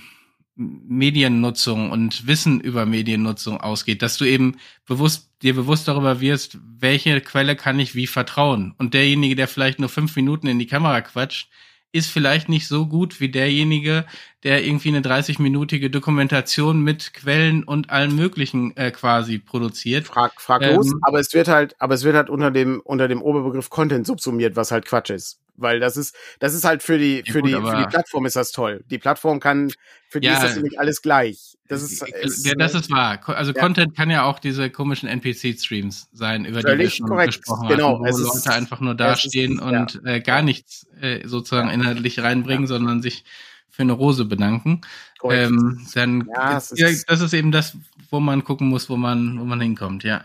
Mediennutzung 0.57 1.91
und 1.91 2.27
Wissen 2.27 2.61
über 2.61 2.87
Mediennutzung 2.87 3.61
ausgeht, 3.61 4.03
dass 4.03 4.17
du 4.17 4.25
eben 4.25 4.57
bewusst 4.87 5.31
dir 5.43 5.55
bewusst 5.55 5.89
darüber 5.89 6.21
wirst, 6.21 6.59
welche 6.63 7.21
Quelle 7.21 7.57
kann 7.57 7.79
ich 7.79 7.95
wie 7.95 8.07
vertrauen. 8.07 8.75
Und 8.79 8.95
derjenige, 8.95 9.35
der 9.37 9.49
vielleicht 9.49 9.79
nur 9.79 9.89
fünf 9.89 10.15
Minuten 10.17 10.47
in 10.47 10.59
die 10.59 10.67
Kamera 10.67 11.01
quatscht, 11.03 11.51
ist 11.95 12.11
vielleicht 12.11 12.49
nicht 12.49 12.67
so 12.67 12.87
gut 12.87 13.21
wie 13.21 13.29
derjenige, 13.29 14.05
der 14.43 14.65
irgendwie 14.65 14.89
eine 14.89 15.01
30-minütige 15.01 15.91
Dokumentation 15.91 16.83
mit 16.83 17.15
Quellen 17.15 17.63
und 17.63 17.91
allem 17.91 18.17
Möglichen 18.17 18.77
äh, 18.77 18.91
quasi 18.91 19.39
produziert. 19.39 20.09
Frag, 20.09 20.41
fraglos, 20.41 20.91
Ähm, 20.91 20.99
aber 21.03 21.21
es 21.21 21.33
wird 21.33 21.47
halt, 21.47 21.77
aber 21.79 21.95
es 21.95 22.03
wird 22.03 22.17
halt 22.17 22.31
unter 22.31 22.51
dem, 22.51 22.81
unter 22.81 23.07
dem 23.07 23.23
Oberbegriff 23.23 23.71
Content 23.71 24.09
subsumiert, 24.09 24.57
was 24.57 24.73
halt 24.73 24.87
Quatsch 24.87 25.11
ist. 25.11 25.39
Weil 25.57 25.79
das 25.81 25.97
ist, 25.97 26.17
das 26.41 26.53
ist 26.55 26.65
halt 26.65 26.83
für 26.83 26.99
die, 26.99 27.23
Ja, 27.25 27.33
für 27.33 27.41
gut, 27.41 27.49
die, 27.51 27.55
für 27.55 27.77
die 27.77 27.87
Plattform 27.89 28.27
ist 28.27 28.37
das 28.37 28.51
toll. 28.51 28.85
Die 28.91 28.99
Plattform 28.99 29.39
kann, 29.41 29.71
für 30.09 30.21
die 30.21 30.27
Ja. 30.27 30.35
ist 30.35 30.43
das 30.43 30.57
nämlich 30.57 30.79
alles 30.81 31.01
gleich. 31.03 31.57
Das 31.69 31.83
ist, 31.83 32.03
ist 32.07 32.45
ja, 32.47 32.55
das 32.55 32.75
ist 32.75 32.91
wahr. 32.91 33.21
Also 33.29 33.53
ja. 33.53 33.61
Content 33.61 33.97
kann 33.97 34.11
ja 34.11 34.25
auch 34.25 34.39
diese 34.39 34.69
komischen 34.71 35.09
NPC-Streams 35.09 36.09
sein, 36.13 36.45
über 36.45 36.59
die 36.61 36.65
wir 36.67 36.71
Völlig 36.73 36.95
schon 36.97 37.07
korrekt. 37.09 37.39
gesprochen 37.39 37.69
Genau, 37.69 37.93
hatten, 37.93 38.01
wo 38.01 38.07
es 38.07 38.19
ist- 38.19 38.45
Leute 38.47 38.53
einfach 38.53 38.81
nur 38.81 38.95
dastehen 38.95 39.55
ist- 39.59 39.63
und 39.63 40.03
äh, 40.05 40.21
gar 40.21 40.43
nichts 40.43 40.87
äh, 41.01 41.27
sozusagen 41.27 41.71
inhaltlich 41.71 42.21
reinbringen, 42.21 42.67
sondern 42.67 43.01
sich 43.01 43.25
für 43.71 43.83
eine 43.83 43.93
Rose 43.93 44.25
bedanken. 44.25 44.81
Ähm, 45.29 45.87
dann 45.95 46.29
Ja, 46.35 46.59
ist- 46.59 47.09
das 47.09 47.21
ist 47.21 47.33
eben 47.33 47.51
das, 47.51 47.77
wo 48.11 48.21
man 48.21 48.45
gucken 48.45 48.69
muss, 48.69 48.91
wo 48.91 48.97
man, 48.97 49.39
wo 49.41 49.45
man 49.45 49.61
hinkommt, 49.61 50.05
ja. 50.05 50.25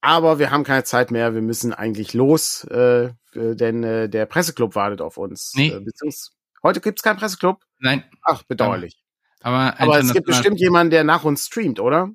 Aber 0.00 0.38
wir 0.40 0.50
haben 0.50 0.64
keine 0.64 0.82
Zeit 0.84 1.10
mehr. 1.12 1.32
Wir 1.32 1.42
müssen 1.42 1.72
eigentlich 1.72 2.12
los, 2.12 2.64
äh, 2.70 3.04
äh, 3.04 3.10
denn 3.34 3.82
äh, 3.84 4.08
der 4.08 4.26
Presseclub 4.26 4.74
wartet 4.74 5.00
auf 5.00 5.16
uns. 5.16 5.52
Nee. 5.56 5.68
Äh, 5.68 5.80
beziehungsweise 5.80 6.30
heute 6.62 6.80
gibt's 6.80 7.02
keinen 7.02 7.16
Presseclub. 7.16 7.62
Nein, 7.78 8.04
Ach, 8.22 8.42
bedauerlich. 8.44 9.02
aber, 9.40 9.78
Aber 9.80 9.98
es 9.98 10.12
gibt 10.12 10.26
bestimmt 10.26 10.60
jemanden, 10.60 10.90
der 10.90 11.04
nach 11.04 11.24
uns 11.24 11.46
streamt, 11.46 11.80
oder? 11.80 12.10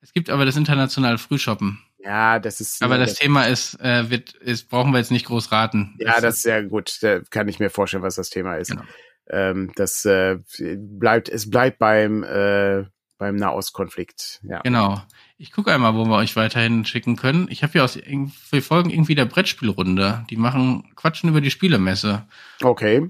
es 0.00 0.12
gibt 0.12 0.30
aber 0.30 0.44
das 0.44 0.56
internationale 0.56 1.18
Frühshoppen. 1.18 1.80
Ja, 1.98 2.38
das 2.38 2.60
ist. 2.60 2.82
Aber 2.82 2.96
äh, 2.96 3.00
das 3.00 3.14
Thema 3.14 3.44
ist, 3.46 3.80
äh, 3.80 4.08
wird, 4.10 4.32
ist, 4.34 4.68
brauchen 4.68 4.92
wir 4.92 4.98
jetzt 4.98 5.10
nicht 5.10 5.26
groß 5.26 5.50
raten. 5.50 5.96
Ja, 5.98 6.20
das 6.20 6.36
ist 6.36 6.42
sehr 6.42 6.62
gut. 6.64 6.98
Da 7.02 7.20
kann 7.30 7.48
ich 7.48 7.58
mir 7.58 7.70
vorstellen, 7.70 8.02
was 8.02 8.14
das 8.14 8.30
Thema 8.30 8.56
ist. 8.56 8.70
Genau. 8.70 8.84
Ähm, 9.30 9.72
das 9.74 10.04
äh, 10.04 10.38
bleibt, 10.58 11.28
es 11.28 11.50
bleibt 11.50 11.78
beim 11.78 12.22
äh, 12.22 12.84
beim 13.18 13.36
Nahostkonflikt. 13.36 14.40
Ja. 14.42 14.60
Genau. 14.60 15.02
Ich 15.36 15.52
gucke 15.52 15.72
einmal, 15.72 15.94
wo 15.94 16.04
wir 16.06 16.16
euch 16.16 16.36
weiterhin 16.36 16.84
schicken 16.84 17.16
können. 17.16 17.48
Ich 17.50 17.62
habe 17.62 17.72
hier 17.72 17.84
aus 17.84 17.96
wir 17.96 18.62
folgen 18.62 18.90
irgendwie 18.90 19.14
der 19.14 19.26
Brettspielrunde. 19.26 20.24
Die 20.30 20.36
machen 20.36 20.94
Quatschen 20.94 21.28
über 21.28 21.40
die 21.40 21.50
Spielemesse. 21.50 22.26
Okay. 22.62 23.08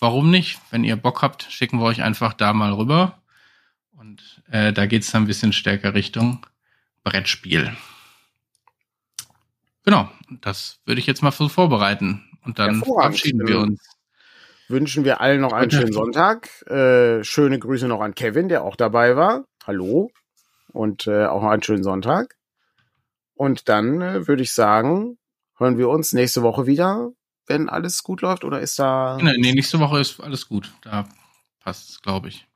Warum 0.00 0.30
nicht? 0.30 0.60
Wenn 0.70 0.84
ihr 0.84 0.96
Bock 0.96 1.22
habt, 1.22 1.44
schicken 1.44 1.78
wir 1.78 1.86
euch 1.86 2.02
einfach 2.02 2.32
da 2.34 2.52
mal 2.52 2.72
rüber. 2.72 3.22
Und 3.92 4.42
äh, 4.50 4.72
da 4.72 4.86
geht's 4.86 5.10
dann 5.10 5.22
ein 5.22 5.26
bisschen 5.26 5.52
stärker 5.52 5.94
Richtung 5.94 6.46
Brettspiel. 7.02 7.76
Genau, 9.84 10.08
das 10.40 10.80
würde 10.84 11.00
ich 11.00 11.06
jetzt 11.06 11.22
mal 11.22 11.32
so 11.32 11.48
vorbereiten. 11.48 12.24
Und 12.44 12.58
dann 12.58 12.84
verabschieden 12.84 13.46
wir 13.46 13.58
uns. 13.60 13.80
Wünschen 14.68 15.04
wir 15.04 15.20
allen 15.20 15.40
noch 15.40 15.52
einen 15.52 15.70
schönen 15.70 15.92
Sonntag. 15.92 16.62
Äh, 16.66 17.24
schöne 17.24 17.58
Grüße 17.58 17.88
noch 17.88 18.00
an 18.00 18.14
Kevin, 18.14 18.48
der 18.48 18.62
auch 18.62 18.76
dabei 18.76 19.16
war. 19.16 19.44
Hallo. 19.66 20.10
Und 20.72 21.06
äh, 21.06 21.24
auch 21.24 21.42
noch 21.42 21.50
einen 21.50 21.62
schönen 21.62 21.82
Sonntag. 21.82 22.36
Und 23.34 23.68
dann 23.68 24.02
äh, 24.02 24.28
würde 24.28 24.42
ich 24.42 24.52
sagen, 24.52 25.18
hören 25.56 25.78
wir 25.78 25.88
uns 25.88 26.12
nächste 26.12 26.42
Woche 26.42 26.66
wieder, 26.66 27.10
wenn 27.46 27.68
alles 27.70 28.02
gut 28.02 28.20
läuft. 28.20 28.44
Oder 28.44 28.60
ist 28.60 28.78
da. 28.78 29.18
Nee, 29.20 29.36
nee, 29.38 29.52
nächste 29.52 29.80
Woche 29.80 30.00
ist 30.00 30.20
alles 30.20 30.48
gut. 30.48 30.70
Da 30.82 31.08
passt 31.60 31.90
es, 31.90 32.02
glaube 32.02 32.28
ich. 32.28 32.46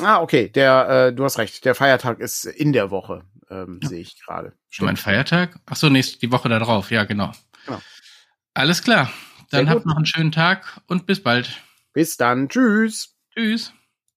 Ah, 0.00 0.20
okay. 0.20 0.48
Der, 0.48 0.88
äh, 0.88 1.12
du 1.12 1.24
hast 1.24 1.38
recht. 1.38 1.64
Der 1.66 1.74
Feiertag 1.74 2.20
ist 2.20 2.46
in 2.46 2.72
der 2.72 2.90
Woche, 2.90 3.24
ähm, 3.50 3.80
sehe 3.82 4.00
ich 4.00 4.18
gerade. 4.24 4.54
Schon 4.70 4.86
mein 4.86 4.96
Feiertag? 4.96 5.60
Ach 5.66 5.76
so, 5.76 5.90
nächste, 5.90 6.18
die 6.18 6.32
Woche 6.32 6.48
da 6.48 6.58
drauf. 6.58 6.90
Ja, 6.90 7.04
genau. 7.04 7.32
Genau. 7.66 7.80
Alles 8.54 8.82
klar. 8.82 9.10
Dann 9.52 9.68
habt 9.68 9.86
noch 9.86 9.96
einen 9.96 10.06
schönen 10.06 10.32
Tag 10.32 10.80
und 10.86 11.06
bis 11.06 11.22
bald. 11.22 11.62
Bis 11.92 12.16
dann. 12.16 12.48
Tschüss. 12.48 13.16
Tschüss. 13.34 13.72